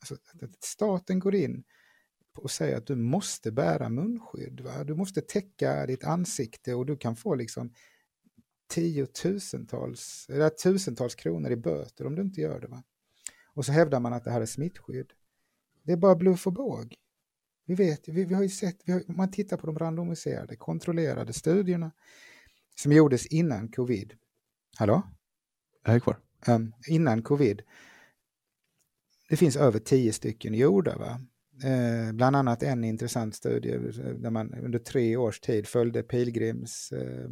Alltså, 0.00 0.14
att- 0.14 0.64
staten 0.64 1.18
går 1.18 1.34
in 1.34 1.64
och 2.38 2.50
säger 2.50 2.76
att 2.76 2.86
du 2.86 2.96
måste 2.96 3.52
bära 3.52 3.88
munskydd. 3.88 4.60
Va? 4.60 4.84
Du 4.84 4.94
måste 4.94 5.20
täcka 5.20 5.86
ditt 5.86 6.04
ansikte 6.04 6.74
och 6.74 6.86
du 6.86 6.96
kan 6.96 7.16
få 7.16 7.34
liksom 7.34 7.72
tiotusentals, 8.68 10.26
eller 10.30 10.48
tusentals 10.48 11.14
kronor 11.14 11.50
i 11.50 11.56
böter 11.56 12.06
om 12.06 12.14
du 12.14 12.22
inte 12.22 12.40
gör 12.40 12.60
det. 12.60 12.66
Va? 12.66 12.82
Och 13.54 13.64
så 13.64 13.72
hävdar 13.72 14.00
man 14.00 14.12
att 14.12 14.24
det 14.24 14.30
här 14.30 14.40
är 14.40 14.46
smittskydd. 14.46 15.12
Det 15.82 15.92
är 15.92 15.96
bara 15.96 16.14
bluff 16.14 16.46
och 16.46 16.52
båg. 16.52 16.94
Vi 17.66 17.74
vet, 17.74 18.08
vi, 18.08 18.24
vi 18.24 18.34
har 18.34 18.42
ju 18.42 18.48
sett, 18.48 18.76
vi 18.84 18.92
har, 18.92 19.02
om 19.08 19.16
man 19.16 19.30
tittar 19.30 19.56
på 19.56 19.66
de 19.66 19.78
randomiserade, 19.78 20.56
kontrollerade 20.56 21.32
studierna 21.32 21.92
som 22.76 22.92
gjordes 22.92 23.26
innan 23.26 23.68
covid. 23.68 24.14
Hallå? 24.76 25.02
Jag 25.84 25.94
är 25.94 26.00
kvar. 26.00 26.18
um, 26.48 26.72
innan 26.88 27.22
covid. 27.22 27.62
Det 29.28 29.36
finns 29.36 29.56
över 29.56 29.78
tio 29.78 30.12
stycken 30.12 30.54
gjorda. 30.54 30.98
Va? 30.98 31.20
Eh, 31.62 32.12
bland 32.12 32.36
annat 32.36 32.62
en 32.62 32.84
intressant 32.84 33.34
studie 33.34 33.78
där 34.18 34.30
man 34.30 34.54
under 34.54 34.78
tre 34.78 35.16
års 35.16 35.40
tid 35.40 35.66
följde 35.66 36.02
pilgrims, 36.02 36.92
eh, 36.92 37.28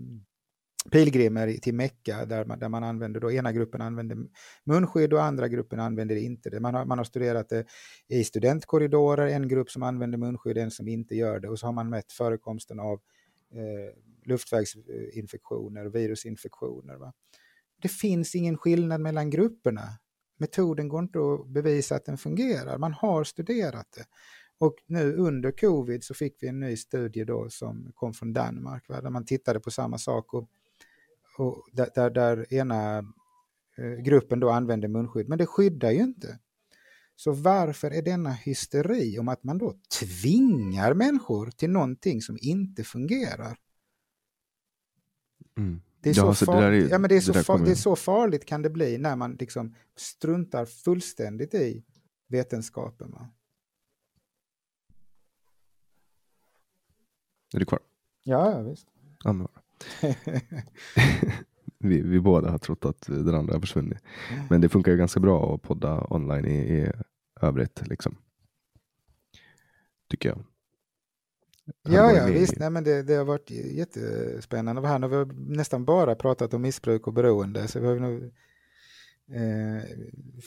pilgrimer 0.90 1.52
till 1.52 1.74
Mecka 1.74 2.24
där 2.26 2.44
man, 2.44 2.58
där 2.58 2.68
man 2.68 2.84
använder, 2.84 3.20
då, 3.20 3.32
ena 3.32 3.52
gruppen 3.52 3.80
använder 3.80 4.16
munskydd 4.64 5.12
och 5.12 5.22
andra 5.22 5.48
gruppen 5.48 5.80
använder 5.80 6.16
inte. 6.16 6.50
Det. 6.50 6.60
Man, 6.60 6.74
har, 6.74 6.84
man 6.84 6.98
har 6.98 7.04
studerat 7.04 7.48
det 7.48 7.66
i 8.08 8.24
studentkorridorer, 8.24 9.26
en 9.26 9.48
grupp 9.48 9.70
som 9.70 9.82
använder 9.82 10.18
munskydd, 10.18 10.58
en 10.58 10.70
som 10.70 10.88
inte 10.88 11.14
gör 11.14 11.40
det 11.40 11.48
och 11.48 11.58
så 11.58 11.66
har 11.66 11.72
man 11.72 11.90
mätt 11.90 12.12
förekomsten 12.12 12.80
av 12.80 13.00
eh, 13.52 13.96
luftvägsinfektioner 14.24 15.86
och 15.86 15.94
virusinfektioner. 15.94 16.96
Va? 16.96 17.12
Det 17.82 17.88
finns 17.88 18.34
ingen 18.34 18.56
skillnad 18.56 19.00
mellan 19.00 19.30
grupperna. 19.30 19.88
Metoden 20.38 20.88
går 20.88 21.02
inte 21.02 21.18
att 21.18 21.48
bevisa 21.48 21.96
att 21.96 22.04
den 22.04 22.18
fungerar. 22.18 22.78
Man 22.78 22.92
har 22.92 23.24
studerat 23.24 23.86
det. 23.96 24.04
Och 24.58 24.74
nu 24.86 25.16
under 25.16 25.50
covid 25.50 26.04
så 26.04 26.14
fick 26.14 26.42
vi 26.42 26.48
en 26.48 26.60
ny 26.60 26.76
studie 26.76 27.24
då 27.24 27.50
som 27.50 27.92
kom 27.94 28.14
från 28.14 28.32
Danmark, 28.32 28.88
va? 28.88 29.00
där 29.00 29.10
man 29.10 29.24
tittade 29.24 29.60
på 29.60 29.70
samma 29.70 29.98
sak 29.98 30.34
och, 30.34 30.48
och 31.36 31.68
där, 31.72 31.90
där, 31.94 32.10
där 32.10 32.54
ena 32.54 32.98
eh, 33.78 34.02
gruppen 34.04 34.40
då 34.40 34.50
använde 34.50 34.88
munskydd, 34.88 35.28
men 35.28 35.38
det 35.38 35.46
skyddar 35.46 35.90
ju 35.90 36.00
inte. 36.02 36.38
Så 37.16 37.32
varför 37.32 37.90
är 37.90 38.02
denna 38.02 38.30
hysteri 38.32 39.18
om 39.18 39.28
att 39.28 39.44
man 39.44 39.58
då 39.58 39.74
tvingar 40.00 40.94
människor 40.94 41.50
till 41.50 41.70
någonting 41.70 42.22
som 42.22 42.38
inte 42.40 42.84
fungerar? 42.84 43.58
Mm. 45.56 45.82
Det 46.00 46.10
är, 46.10 46.16
Ja, 46.16 46.34
så, 46.34 46.44
så 46.44 46.52
det 46.52 46.58
där 46.58 46.62
farligt. 46.62 46.86
är- 46.86 46.90
ja, 46.90 46.98
men 46.98 47.08
det, 47.08 47.16
är 47.16 47.20
så 47.20 47.32
det 47.32 47.38
är 47.38 47.94
farligt 47.96 48.44
kan 48.44 48.62
det 48.62 48.70
bli 48.70 48.98
när 48.98 49.16
man 49.16 49.32
liksom 49.40 49.74
struntar 49.96 50.64
fullständigt 50.64 51.54
i 51.54 51.84
vetenskapen. 52.28 53.10
Va? 53.10 53.28
Är 57.54 57.58
du 57.58 57.64
kvar? 57.64 57.80
Ja, 58.22 58.60
visst. 58.60 58.86
Ja, 59.24 59.32
men. 59.32 59.48
vi, 61.78 62.02
vi 62.02 62.20
båda 62.20 62.50
har 62.50 62.58
trott 62.58 62.84
att 62.84 63.06
den 63.06 63.34
andra 63.34 63.54
har 63.54 63.60
försvunnit. 63.60 63.98
Men 64.50 64.60
det 64.60 64.68
funkar 64.68 64.92
ju 64.92 64.98
ganska 64.98 65.20
bra 65.20 65.54
att 65.54 65.62
podda 65.62 66.06
online 66.10 66.46
i, 66.46 66.58
i 66.58 66.92
övrigt. 67.40 67.82
Liksom. 67.88 68.16
Tycker 70.10 70.28
jag. 70.28 70.44
Han 71.84 71.94
Ja, 71.94 72.12
ja 72.12 72.26
visst. 72.26 72.58
Nej, 72.58 72.70
men 72.70 72.84
det, 72.84 73.02
det 73.02 73.14
har 73.14 73.24
varit 73.24 73.50
jättespännande. 73.50 74.82
Och 74.82 74.88
här 74.88 75.00
har 75.00 75.24
vi 75.24 75.34
nästan 75.56 75.84
bara 75.84 76.14
pratat 76.14 76.54
om 76.54 76.62
missbruk 76.62 77.06
och 77.06 77.12
beroende. 77.12 77.68
Så 77.68 77.80
vi 77.80 77.86
har 77.86 77.96
nog, 77.96 78.22
eh, 79.32 79.82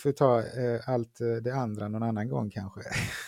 får 0.04 0.12
ta 0.12 0.40
eh, 0.40 0.90
allt 0.90 1.22
eh, 1.22 1.28
det 1.28 1.56
andra 1.56 1.88
någon 1.88 2.04
annan 2.04 2.30
gång 2.30 2.50
kanske. 2.50 2.82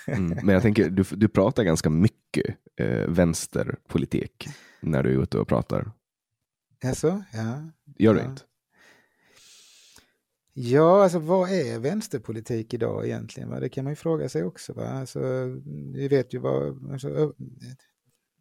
Mm. 0.07 0.39
Men 0.43 0.53
jag 0.53 0.61
tänker, 0.61 0.89
du, 0.89 1.03
du 1.11 1.27
pratar 1.27 1.63
ganska 1.63 1.89
mycket 1.89 2.55
eh, 2.75 3.07
vänsterpolitik 3.07 4.47
när 4.80 5.04
du 5.04 5.10
är 5.18 5.24
ute 5.24 5.40
och 5.40 5.48
pratar. 5.48 5.91
Alltså, 6.84 7.24
ja. 7.34 7.72
Gör 7.98 8.14
du 8.14 8.20
Ja. 8.20 8.30
inte? 8.30 8.41
Ja, 10.60 11.04
alltså 11.04 11.20
vad 11.20 11.49
är 11.52 11.80
vänsterpolitik 11.80 12.74
idag 12.74 13.06
egentligen? 13.06 13.49
Va? 13.49 13.60
Det 13.60 13.70
kan 13.70 13.84
man 13.84 13.91
ju 13.91 13.95
fråga 13.95 14.30
sig 14.30 14.44
också. 14.44 14.74
Va? 14.74 14.88
Alltså, 14.88 15.20
vi 15.94 16.08
vet 16.08 16.34
ju 16.34 16.40
vad... 16.40 16.91
Alltså, 16.91 17.34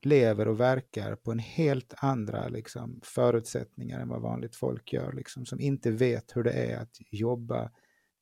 lever 0.03 0.49
och 0.49 0.61
verkar 0.61 1.17
på 1.17 1.33
en 1.33 1.39
helt 1.39 1.95
andra 1.97 2.49
liksom, 2.49 3.01
förutsättningar 3.05 4.01
än 4.01 4.09
vad 4.09 4.23
vanligt 4.23 4.57
folk 4.57 4.93
gör, 4.93 5.13
liksom, 5.13 5.47
som 5.47 5.61
inte 5.61 5.91
vet 5.91 6.37
hur 6.37 6.43
det 6.43 6.53
är 6.53 6.79
att 6.79 6.97
jobba 7.11 7.63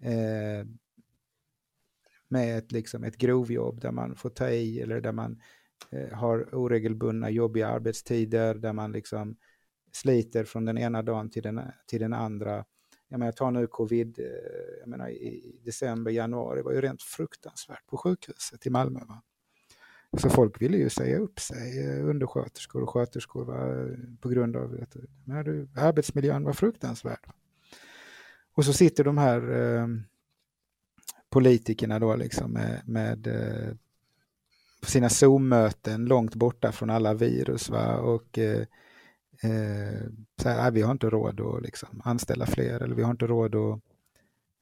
eh, 0.03 0.67
med 2.29 2.59
ett, 2.59 2.73
liksom, 2.73 3.05
ett 3.05 3.17
grovjobb 3.17 3.81
där 3.81 3.93
man 3.93 4.17
får 4.17 4.31
ta 4.31 4.49
i 4.49 4.81
eller 4.81 5.01
där 5.01 5.13
man 5.13 5.41
Eh, 5.91 6.19
har 6.19 6.55
oregelbundna 6.55 7.31
jobbiga 7.31 7.69
arbetstider, 7.69 8.55
där 8.55 8.73
man 8.73 8.93
liksom 8.93 9.37
sliter 9.93 10.45
från 10.45 10.65
den 10.65 10.79
ena 10.79 11.03
dagen 11.03 11.31
till 11.31 11.43
den, 11.43 11.61
till 11.87 12.01
den 12.01 12.13
andra. 12.13 12.65
Jag 13.09 13.19
menar, 13.19 13.33
ta 13.33 13.51
nu 13.51 13.67
covid, 13.67 14.19
eh, 14.19 14.25
jag 14.81 14.89
menar, 14.89 15.09
i 15.09 15.61
december, 15.65 16.11
januari 16.11 16.63
var 16.63 16.73
ju 16.73 16.81
rent 16.81 17.03
fruktansvärt 17.03 17.87
på 17.87 17.97
sjukhuset 17.97 18.67
i 18.67 18.71
Malmö. 18.71 19.01
Va? 19.09 19.23
Så 20.19 20.31
folk 20.31 20.63
ville 20.63 20.77
ju 20.77 20.91
säga 20.91 21.19
upp 21.19 21.41
sig, 21.41 21.85
eh, 21.85 22.09
undersköterskor 22.09 22.83
och 22.83 22.91
sköterskor, 22.91 23.45
va, 23.45 23.87
på 24.21 24.29
grund 24.29 24.57
av 24.57 24.79
att 24.83 24.97
men, 25.25 25.69
arbetsmiljön 25.77 26.45
var 26.45 26.53
fruktansvärd. 26.53 27.27
Och 28.55 28.65
så 28.65 28.73
sitter 28.73 29.05
de 29.05 29.19
här 29.19 29.51
eh, 29.53 29.87
politikerna 31.31 31.99
då 31.99 32.17
liksom 32.17 32.53
med, 32.53 32.83
med 32.87 33.29
eh, 34.83 34.87
sina 34.87 35.09
Zoom-möten 35.09 36.05
långt 36.05 36.35
borta 36.35 36.73
från 36.73 36.91
alla 36.91 37.15
virus. 37.15 37.71
Va? 37.71 37.97
Och 37.97 38.39
eh, 38.39 38.61
eh, 39.43 40.03
så 40.43 40.49
här, 40.49 40.71
vi 40.71 40.83
har 40.83 40.93
inte 40.93 41.11
råd 41.11 41.41
att 41.41 41.63
liksom, 41.63 42.03
anställa 42.05 42.47
fler 42.47 42.83
eller 42.83 42.95
vi 42.95 43.03
har 43.03 43.11
inte 43.11 43.27
råd 43.27 43.55
att 43.55 43.81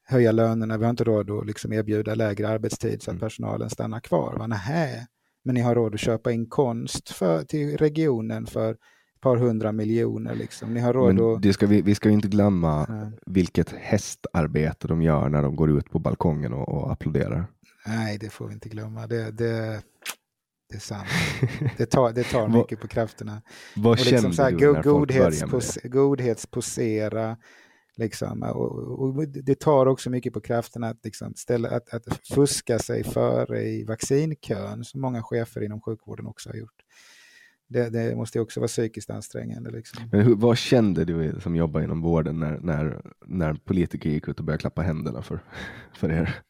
höja 0.08 0.32
lönerna, 0.32 0.78
vi 0.78 0.84
har 0.84 0.90
inte 0.90 1.04
råd 1.04 1.30
att 1.30 1.46
liksom, 1.46 1.72
erbjuda 1.72 2.14
lägre 2.14 2.48
arbetstid 2.48 3.02
så 3.02 3.10
att 3.10 3.14
mm. 3.14 3.20
personalen 3.20 3.70
stannar 3.70 4.00
kvar. 4.00 4.36
Va? 4.38 4.46
Nähä, 4.46 5.06
men 5.44 5.54
ni 5.54 5.60
har 5.60 5.74
råd 5.74 5.94
att 5.94 6.00
köpa 6.00 6.32
in 6.32 6.46
konst 6.46 7.10
för, 7.10 7.42
till 7.42 7.76
regionen 7.76 8.46
för 8.46 8.70
ett 8.70 9.20
par 9.20 9.36
hundra 9.36 9.72
miljoner. 9.72 10.34
Liksom. 10.34 10.74
Ni 10.74 10.80
har 10.80 10.92
råd 10.92 11.14
men 11.14 11.24
att... 11.24 11.42
det 11.42 11.52
ska 11.52 11.66
vi, 11.66 11.82
vi 11.82 11.94
ska 11.94 12.10
inte 12.10 12.28
glömma 12.28 12.86
ja. 12.88 13.10
vilket 13.26 13.70
hästarbete 13.70 14.88
de 14.88 15.02
gör 15.02 15.28
när 15.28 15.42
de 15.42 15.56
går 15.56 15.78
ut 15.78 15.90
på 15.90 15.98
balkongen 15.98 16.52
och, 16.52 16.68
och 16.68 16.92
applåderar. 16.92 17.46
Nej, 17.86 18.18
det 18.18 18.30
får 18.30 18.48
vi 18.48 18.54
inte 18.54 18.68
glömma. 18.68 19.06
Det, 19.06 19.30
det, 19.30 19.82
det 20.68 20.76
är 20.76 20.80
sant. 20.80 21.08
Det 21.76 21.86
tar, 21.90 22.12
det 22.12 22.24
tar 22.24 22.48
mycket 22.48 22.80
på 22.80 22.88
krafterna. 22.88 23.42
Vad 23.76 23.92
och 23.92 24.06
liksom 24.06 24.32
kände 24.32 24.58
du 24.58 24.72
när 24.72 24.82
godhets, 24.82 25.40
folk 25.50 25.64
det? 25.82 25.88
Godhetsposera, 25.88 27.36
Liksom. 27.98 28.42
Och, 28.42 29.02
och, 29.02 29.28
det 29.28 29.60
tar 29.60 29.86
också 29.86 30.10
mycket 30.10 30.32
på 30.32 30.40
kraften 30.40 30.84
att, 30.84 31.04
liksom 31.04 31.34
ställa, 31.34 31.68
att, 31.68 31.94
att 31.94 32.26
fuska 32.34 32.78
sig 32.78 33.04
före 33.04 33.62
i 33.62 33.84
vaccinkön, 33.84 34.84
som 34.84 35.00
många 35.00 35.22
chefer 35.22 35.64
inom 35.64 35.80
sjukvården 35.80 36.26
också 36.26 36.50
har 36.50 36.56
gjort. 36.56 36.82
Det, 37.68 37.90
det 37.90 38.16
måste 38.16 38.40
också 38.40 38.60
vara 38.60 38.68
psykiskt 38.68 39.10
ansträngande. 39.10 39.70
Liksom. 39.70 40.08
Men 40.12 40.20
hur, 40.20 40.34
vad 40.34 40.58
kände 40.58 41.04
du 41.04 41.40
som 41.40 41.56
jobbar 41.56 41.80
inom 41.80 42.00
vården 42.00 42.40
när, 42.40 42.58
när, 42.58 43.00
när 43.26 43.54
politiker 43.54 44.10
gick 44.10 44.28
ut 44.28 44.38
och 44.38 44.44
började 44.44 44.60
klappa 44.60 44.82
händerna 44.82 45.22
för, 45.22 45.40
för 45.94 46.12
er? 46.12 46.42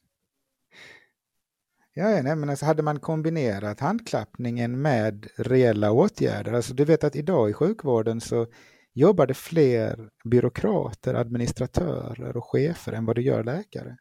Ja, 1.98 2.22
nej, 2.22 2.36
men 2.36 2.50
alltså 2.50 2.66
hade 2.66 2.82
man 2.82 3.00
kombinerat 3.00 3.80
handklappningen 3.80 4.82
med 4.82 5.26
reella 5.36 5.92
åtgärder, 5.92 6.52
alltså 6.52 6.74
du 6.74 6.84
vet 6.84 7.04
att 7.04 7.16
idag 7.16 7.50
i 7.50 7.52
sjukvården 7.52 8.20
så 8.20 8.46
jobbar 8.92 9.26
det 9.26 9.34
fler 9.34 10.10
byråkrater, 10.24 11.14
administratörer 11.14 12.36
och 12.36 12.44
chefer 12.44 12.92
än 12.92 13.04
vad 13.04 13.16
det 13.16 13.22
gör 13.22 13.44
läkare. 13.44 13.96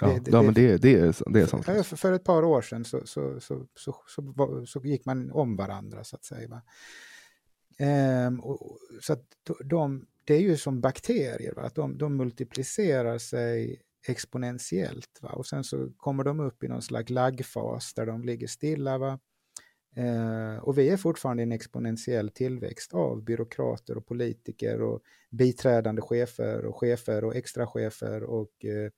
Ja, 0.00 0.06
det, 0.06 0.20
det, 0.20 0.30
ja 0.30 0.42
men 0.42 0.54
det, 0.54 0.76
det, 0.76 0.94
är, 0.94 1.32
det 1.32 1.40
är 1.40 1.46
sant. 1.46 1.64
För, 1.64 1.82
för 1.96 2.12
ett 2.12 2.24
par 2.24 2.44
år 2.44 2.62
sedan 2.62 2.84
så, 2.84 3.06
så, 3.06 3.40
så, 3.40 3.66
så, 3.74 4.64
så, 4.66 4.80
gick 4.84 5.04
man 5.04 5.30
om 5.30 5.56
varandra 5.56 6.04
så 6.04 6.16
att 6.16 6.24
säga. 6.24 6.62
Ehm, 7.78 8.40
och, 8.40 8.78
så 9.00 9.12
att 9.12 9.24
de, 9.64 10.06
det 10.24 10.34
är 10.34 10.40
ju 10.40 10.56
som 10.56 10.80
bakterier, 10.80 11.54
va? 11.54 11.62
att 11.62 11.74
de, 11.74 11.98
de 11.98 12.16
multiplicerar 12.16 13.18
sig 13.18 13.82
exponentiellt. 14.08 15.18
Va? 15.22 15.28
Och 15.28 15.46
sen 15.46 15.64
så 15.64 15.90
kommer 15.96 16.24
de 16.24 16.40
upp 16.40 16.64
i 16.64 16.68
någon 16.68 16.82
slags 16.82 17.10
laggfas 17.10 17.94
där 17.94 18.06
de 18.06 18.24
ligger 18.24 18.46
stilla. 18.46 18.98
Va? 18.98 19.18
Eh, 19.96 20.56
och 20.56 20.78
vi 20.78 20.88
är 20.88 20.96
fortfarande 20.96 21.42
i 21.42 21.44
en 21.44 21.52
exponentiell 21.52 22.28
tillväxt 22.28 22.94
av 22.94 23.22
byråkrater 23.22 23.96
och 23.96 24.06
politiker 24.06 24.82
och 24.82 25.02
biträdande 25.30 26.02
chefer 26.02 26.64
och 26.64 26.76
chefer 26.76 27.24
och 27.24 27.36
extrachefer 27.36 28.22
och 28.22 28.64
eh, 28.64 28.90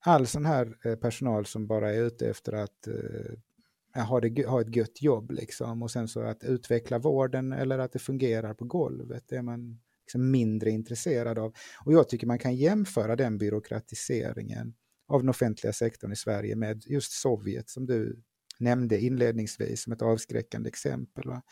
all 0.00 0.26
sån 0.26 0.46
här 0.46 0.78
eh, 0.84 0.96
personal 0.96 1.46
som 1.46 1.66
bara 1.66 1.94
är 1.94 2.02
ute 2.02 2.28
efter 2.28 2.52
att 2.52 2.86
eh, 2.86 4.04
ha, 4.04 4.20
det, 4.20 4.46
ha 4.46 4.60
ett 4.60 4.76
gött 4.76 5.02
jobb 5.02 5.30
liksom 5.30 5.82
och 5.82 5.90
sen 5.90 6.08
så 6.08 6.20
att 6.20 6.44
utveckla 6.44 6.98
vården 6.98 7.52
eller 7.52 7.78
att 7.78 7.92
det 7.92 7.98
fungerar 7.98 8.54
på 8.54 8.64
golvet. 8.64 9.24
Det 9.28 9.36
är 9.36 9.42
man 9.42 9.80
liksom 10.08 10.30
mindre 10.30 10.70
intresserad 10.70 11.38
av. 11.38 11.52
Och 11.84 11.92
jag 11.92 12.08
tycker 12.08 12.26
man 12.26 12.38
kan 12.38 12.56
jämföra 12.56 13.16
den 13.16 13.38
byråkratiseringen 13.38 14.74
av 15.08 15.20
den 15.20 15.28
offentliga 15.28 15.72
sektorn 15.72 16.12
i 16.12 16.16
Sverige 16.16 16.56
med 16.56 16.82
just 16.86 17.12
Sovjet 17.12 17.70
som 17.70 17.86
du 17.86 18.22
nämnde 18.58 19.00
inledningsvis 19.00 19.82
som 19.82 19.92
ett 19.92 20.02
avskräckande 20.02 20.68
exempel. 20.68 21.28
Va? 21.28 21.42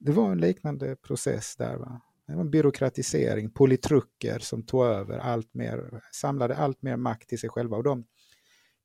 Det 0.00 0.12
var 0.12 0.32
en 0.32 0.38
liknande 0.38 0.96
process 0.96 1.56
där. 1.56 1.76
Va? 1.76 2.00
Det 2.26 2.34
var 2.34 2.40
en 2.40 2.50
byråkratisering, 2.50 3.50
politruker 3.50 4.38
som 4.38 4.62
tog 4.62 4.84
över 4.84 5.18
allt 5.18 5.54
mer, 5.54 6.02
samlade 6.12 6.56
allt 6.56 6.82
mer 6.82 6.96
makt 6.96 7.28
till 7.28 7.38
sig 7.38 7.50
själva 7.50 7.76
och 7.76 7.84
de 7.84 8.04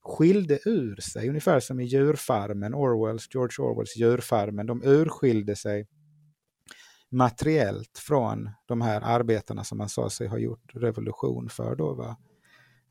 skilde 0.04 0.60
ur 0.66 0.96
sig, 0.96 1.30
ungefär 1.30 1.60
som 1.60 1.80
i 1.80 1.86
djurfarmen, 1.86 2.74
Orwells, 2.74 3.28
George 3.34 3.66
Orwells 3.66 3.98
djurfarmen, 3.98 4.66
de 4.66 4.84
urskilde 4.84 5.56
sig 5.56 5.88
materiellt 7.14 7.98
från 7.98 8.50
de 8.66 8.82
här 8.82 9.02
arbetarna 9.02 9.64
som 9.64 9.78
man 9.78 9.90
sa 9.90 10.10
sig 10.10 10.28
ha 10.28 10.38
gjort 10.38 10.72
revolution 10.74 11.50
för. 11.50 11.76
Då, 11.76 11.94
va? 11.94 12.18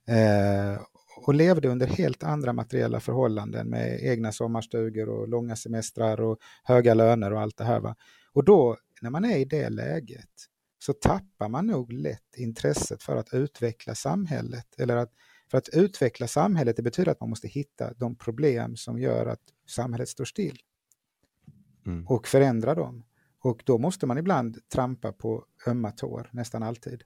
Eh, 0.06 0.80
och 1.16 1.34
levde 1.34 1.68
under 1.68 1.86
helt 1.86 2.22
andra 2.22 2.52
materiella 2.52 3.00
förhållanden 3.00 3.68
med 3.68 4.00
egna 4.02 4.32
sommarstugor 4.32 5.08
och 5.08 5.28
långa 5.28 5.56
semestrar 5.56 6.20
och 6.20 6.38
höga 6.64 6.94
löner 6.94 7.32
och 7.32 7.40
allt 7.40 7.56
det 7.56 7.64
här. 7.64 7.80
Va? 7.80 7.96
Och 8.32 8.44
då, 8.44 8.76
när 9.02 9.10
man 9.10 9.24
är 9.24 9.36
i 9.36 9.44
det 9.44 9.68
läget, 9.68 10.30
så 10.78 10.92
tappar 10.92 11.48
man 11.48 11.66
nog 11.66 11.92
lätt 11.92 12.36
intresset 12.36 13.02
för 13.02 13.16
att 13.16 13.34
utveckla 13.34 13.94
samhället. 13.94 14.66
Eller 14.78 14.96
att, 14.96 15.12
för 15.50 15.58
att 15.58 15.68
utveckla 15.68 16.26
samhället, 16.26 16.76
det 16.76 16.82
betyder 16.82 17.12
att 17.12 17.20
man 17.20 17.30
måste 17.30 17.48
hitta 17.48 17.92
de 17.94 18.16
problem 18.16 18.76
som 18.76 18.98
gör 18.98 19.26
att 19.26 19.42
samhället 19.68 20.08
står 20.08 20.24
still. 20.24 20.58
Mm. 21.86 22.06
Och 22.06 22.28
förändra 22.28 22.74
dem. 22.74 23.04
Och 23.42 23.62
då 23.66 23.78
måste 23.78 24.06
man 24.06 24.18
ibland 24.18 24.68
trampa 24.68 25.12
på 25.12 25.44
ömma 25.66 25.90
tår, 25.90 26.30
nästan 26.32 26.62
alltid. 26.62 27.02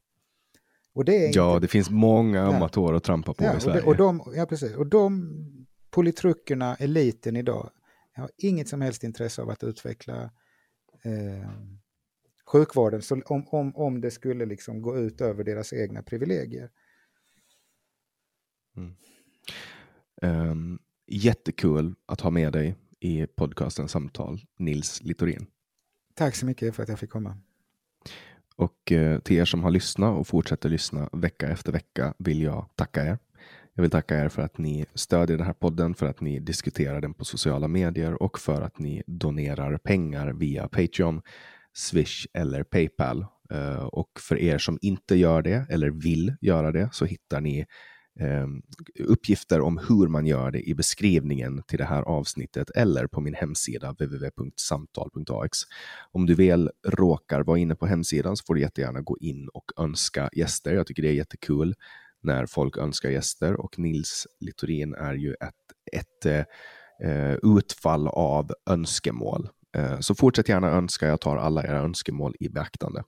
Och 0.93 1.05
det 1.05 1.27
är 1.27 1.37
ja, 1.37 1.55
inte... 1.55 1.65
det 1.65 1.69
finns 1.69 1.91
många 1.91 2.43
ömma 2.43 2.69
tår 2.69 2.95
att 2.95 3.05
trampa 3.05 3.35
på 3.35 3.45
ja, 3.45 3.57
i 3.57 3.61
Sverige. 3.61 3.83
Och, 3.83 3.97
det, 3.97 4.03
och, 4.03 4.19
de, 4.27 4.33
ja, 4.37 4.47
precis. 4.47 4.75
och 4.75 4.87
de 4.87 5.67
politrukkerna, 5.91 6.75
eliten 6.75 7.37
idag, 7.37 7.71
har 8.15 8.31
inget 8.37 8.69
som 8.69 8.81
helst 8.81 9.05
intresse 9.05 9.43
av 9.43 9.51
att 9.51 9.65
utveckla 9.65 10.23
eh, 11.03 11.51
sjukvården 12.47 13.03
så 13.03 13.23
om, 13.27 13.47
om, 13.49 13.77
om 13.77 14.01
det 14.01 14.11
skulle 14.11 14.47
liksom 14.47 14.83
gå 14.83 14.99
ut 14.99 15.21
över 15.21 15.45
deras 15.45 15.73
egna 15.73 16.03
privilegier. 16.03 16.71
Mm. 18.77 18.97
Um, 20.23 20.79
jättekul 21.07 21.95
att 22.07 22.21
ha 22.21 22.31
med 22.31 22.53
dig 22.53 22.75
i 23.01 23.27
podcasten 23.27 23.89
Samtal, 23.89 24.41
Nils 24.59 25.03
Littorin. 25.03 25.47
Tack 26.17 26.35
så 26.35 26.47
mycket 26.47 26.75
för 26.75 26.83
att 26.83 26.89
jag 26.89 26.99
fick 26.99 27.11
komma. 27.11 27.37
Och 28.57 28.93
eh, 28.93 29.19
till 29.19 29.37
er 29.37 29.45
som 29.45 29.65
har 29.65 29.71
lyssnat 29.71 30.19
och 30.19 30.27
fortsätter 30.27 30.69
lyssna 30.69 31.09
vecka 31.13 31.49
efter 31.49 31.73
vecka 31.73 32.15
vill 32.19 32.43
jag 32.43 32.69
tacka 32.75 33.05
er. 33.07 33.19
Jag 33.75 33.83
vill 33.83 33.91
tacka 33.91 34.25
er 34.25 34.29
för 34.29 34.43
att 34.43 34.59
ni 34.59 34.87
stödjer 34.95 35.37
den 35.37 35.47
här 35.47 35.53
podden, 35.53 35.95
för 35.95 36.07
att 36.07 36.21
ni 36.21 36.41
diskuterar 36.41 37.01
den 37.01 37.15
på 37.15 37.25
sociala 37.25 37.69
medier 37.69 38.23
och 38.23 38.39
för 38.39 38.63
att 38.63 38.79
ni 38.79 39.03
donerar 39.07 39.79
pengar 39.79 40.33
via 40.33 40.69
Patreon, 40.69 41.23
Swish 41.73 42.27
eller 42.33 42.63
Paypal. 42.63 43.27
Eh, 43.51 43.85
och 43.85 44.11
för 44.21 44.39
er 44.39 44.59
som 44.59 44.79
inte 44.83 45.17
gör 45.17 45.43
det 45.43 45.67
eller 45.71 45.91
vill 45.91 46.37
göra 46.41 46.73
det 46.73 46.89
så 46.93 47.05
hittar 47.05 47.41
ni 47.41 47.67
Ehm, 48.21 48.63
uppgifter 48.99 49.61
om 49.61 49.79
hur 49.89 50.09
man 50.09 50.27
gör 50.27 50.51
det 50.51 50.69
i 50.69 50.75
beskrivningen 50.75 51.63
till 51.63 51.79
det 51.79 51.85
här 51.85 52.03
avsnittet 52.03 52.71
eller 52.71 53.07
på 53.07 53.21
min 53.21 53.35
hemsida 53.35 53.93
www.samtal.ax. 53.93 55.59
Om 56.13 56.27
du 56.27 56.35
väl 56.35 56.71
råkar 56.87 57.41
vara 57.41 57.59
inne 57.59 57.75
på 57.75 57.87
hemsidan 57.87 58.37
så 58.37 58.45
får 58.47 58.55
du 58.55 58.61
jättegärna 58.61 59.01
gå 59.01 59.17
in 59.21 59.49
och 59.49 59.73
önska 59.77 60.31
gäster. 60.33 60.75
Jag 60.75 60.87
tycker 60.87 61.03
det 61.03 61.09
är 61.09 61.13
jättekul 61.13 61.75
när 62.23 62.47
folk 62.47 62.77
önskar 62.77 63.11
gäster 63.11 63.61
och 63.61 63.79
Nils 63.79 64.27
Littorin 64.41 64.95
är 64.95 65.15
ju 65.15 65.33
ett, 65.33 65.93
ett 65.93 66.47
eh, 67.03 67.35
utfall 67.43 68.09
av 68.09 68.53
önskemål. 68.71 69.49
Eh, 69.77 70.01
så 70.01 70.15
fortsätt 70.15 70.49
gärna 70.49 70.71
önska, 70.71 71.07
jag 71.07 71.21
tar 71.21 71.37
alla 71.37 71.65
era 71.65 71.79
önskemål 71.79 72.35
i 72.41 72.49
beaktande. 72.49 73.03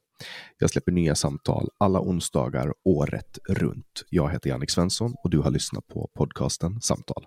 Jag 0.58 0.70
släpper 0.70 0.92
nya 0.92 1.14
samtal 1.14 1.68
alla 1.78 2.00
onsdagar 2.00 2.72
året 2.84 3.38
runt. 3.48 4.04
Jag 4.10 4.30
heter 4.30 4.50
Jannik 4.50 4.70
Svensson 4.70 5.14
och 5.24 5.30
du 5.30 5.38
har 5.38 5.50
lyssnat 5.50 5.86
på 5.86 6.10
podcasten 6.14 6.80
Samtal. 6.80 7.26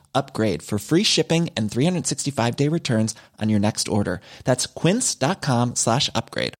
upgrade 0.13 0.63
for 0.63 0.79
free 0.79 1.03
shipping 1.03 1.49
and 1.55 1.71
365 1.71 2.55
day 2.55 2.67
returns 2.67 3.15
on 3.39 3.49
your 3.49 3.59
next 3.59 3.87
order. 3.87 4.21
That's 4.43 4.65
quince.com 4.65 5.75
slash 5.75 6.09
upgrade. 6.15 6.53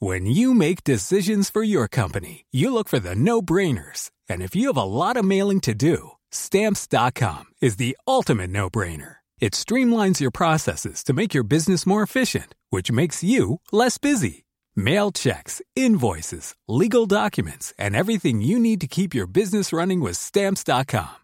When 0.00 0.26
you 0.26 0.52
make 0.54 0.84
decisions 0.84 1.48
for 1.48 1.62
your 1.62 1.88
company, 1.88 2.44
you 2.50 2.74
look 2.74 2.88
for 2.88 2.98
the 2.98 3.14
no 3.14 3.40
brainers. 3.40 4.10
And 4.28 4.42
if 4.42 4.54
you 4.54 4.66
have 4.66 4.76
a 4.76 4.82
lot 4.82 5.16
of 5.16 5.24
mailing 5.24 5.60
to 5.60 5.72
do, 5.72 6.10
stamps.com 6.30 7.44
is 7.62 7.76
the 7.76 7.96
ultimate 8.06 8.50
no 8.50 8.68
brainer. 8.68 9.16
It 9.40 9.52
streamlines 9.52 10.20
your 10.20 10.30
processes 10.30 11.02
to 11.04 11.12
make 11.12 11.32
your 11.32 11.44
business 11.44 11.86
more 11.86 12.02
efficient, 12.02 12.54
which 12.70 12.90
makes 12.92 13.24
you 13.24 13.60
less 13.72 13.98
busy. 13.98 14.44
Mail 14.76 15.12
checks, 15.12 15.62
invoices, 15.76 16.54
legal 16.66 17.06
documents, 17.06 17.72
and 17.78 17.94
everything 17.94 18.40
you 18.40 18.58
need 18.58 18.80
to 18.80 18.88
keep 18.88 19.14
your 19.14 19.28
business 19.28 19.72
running 19.72 20.00
with 20.00 20.16
Stamps.com. 20.16 21.23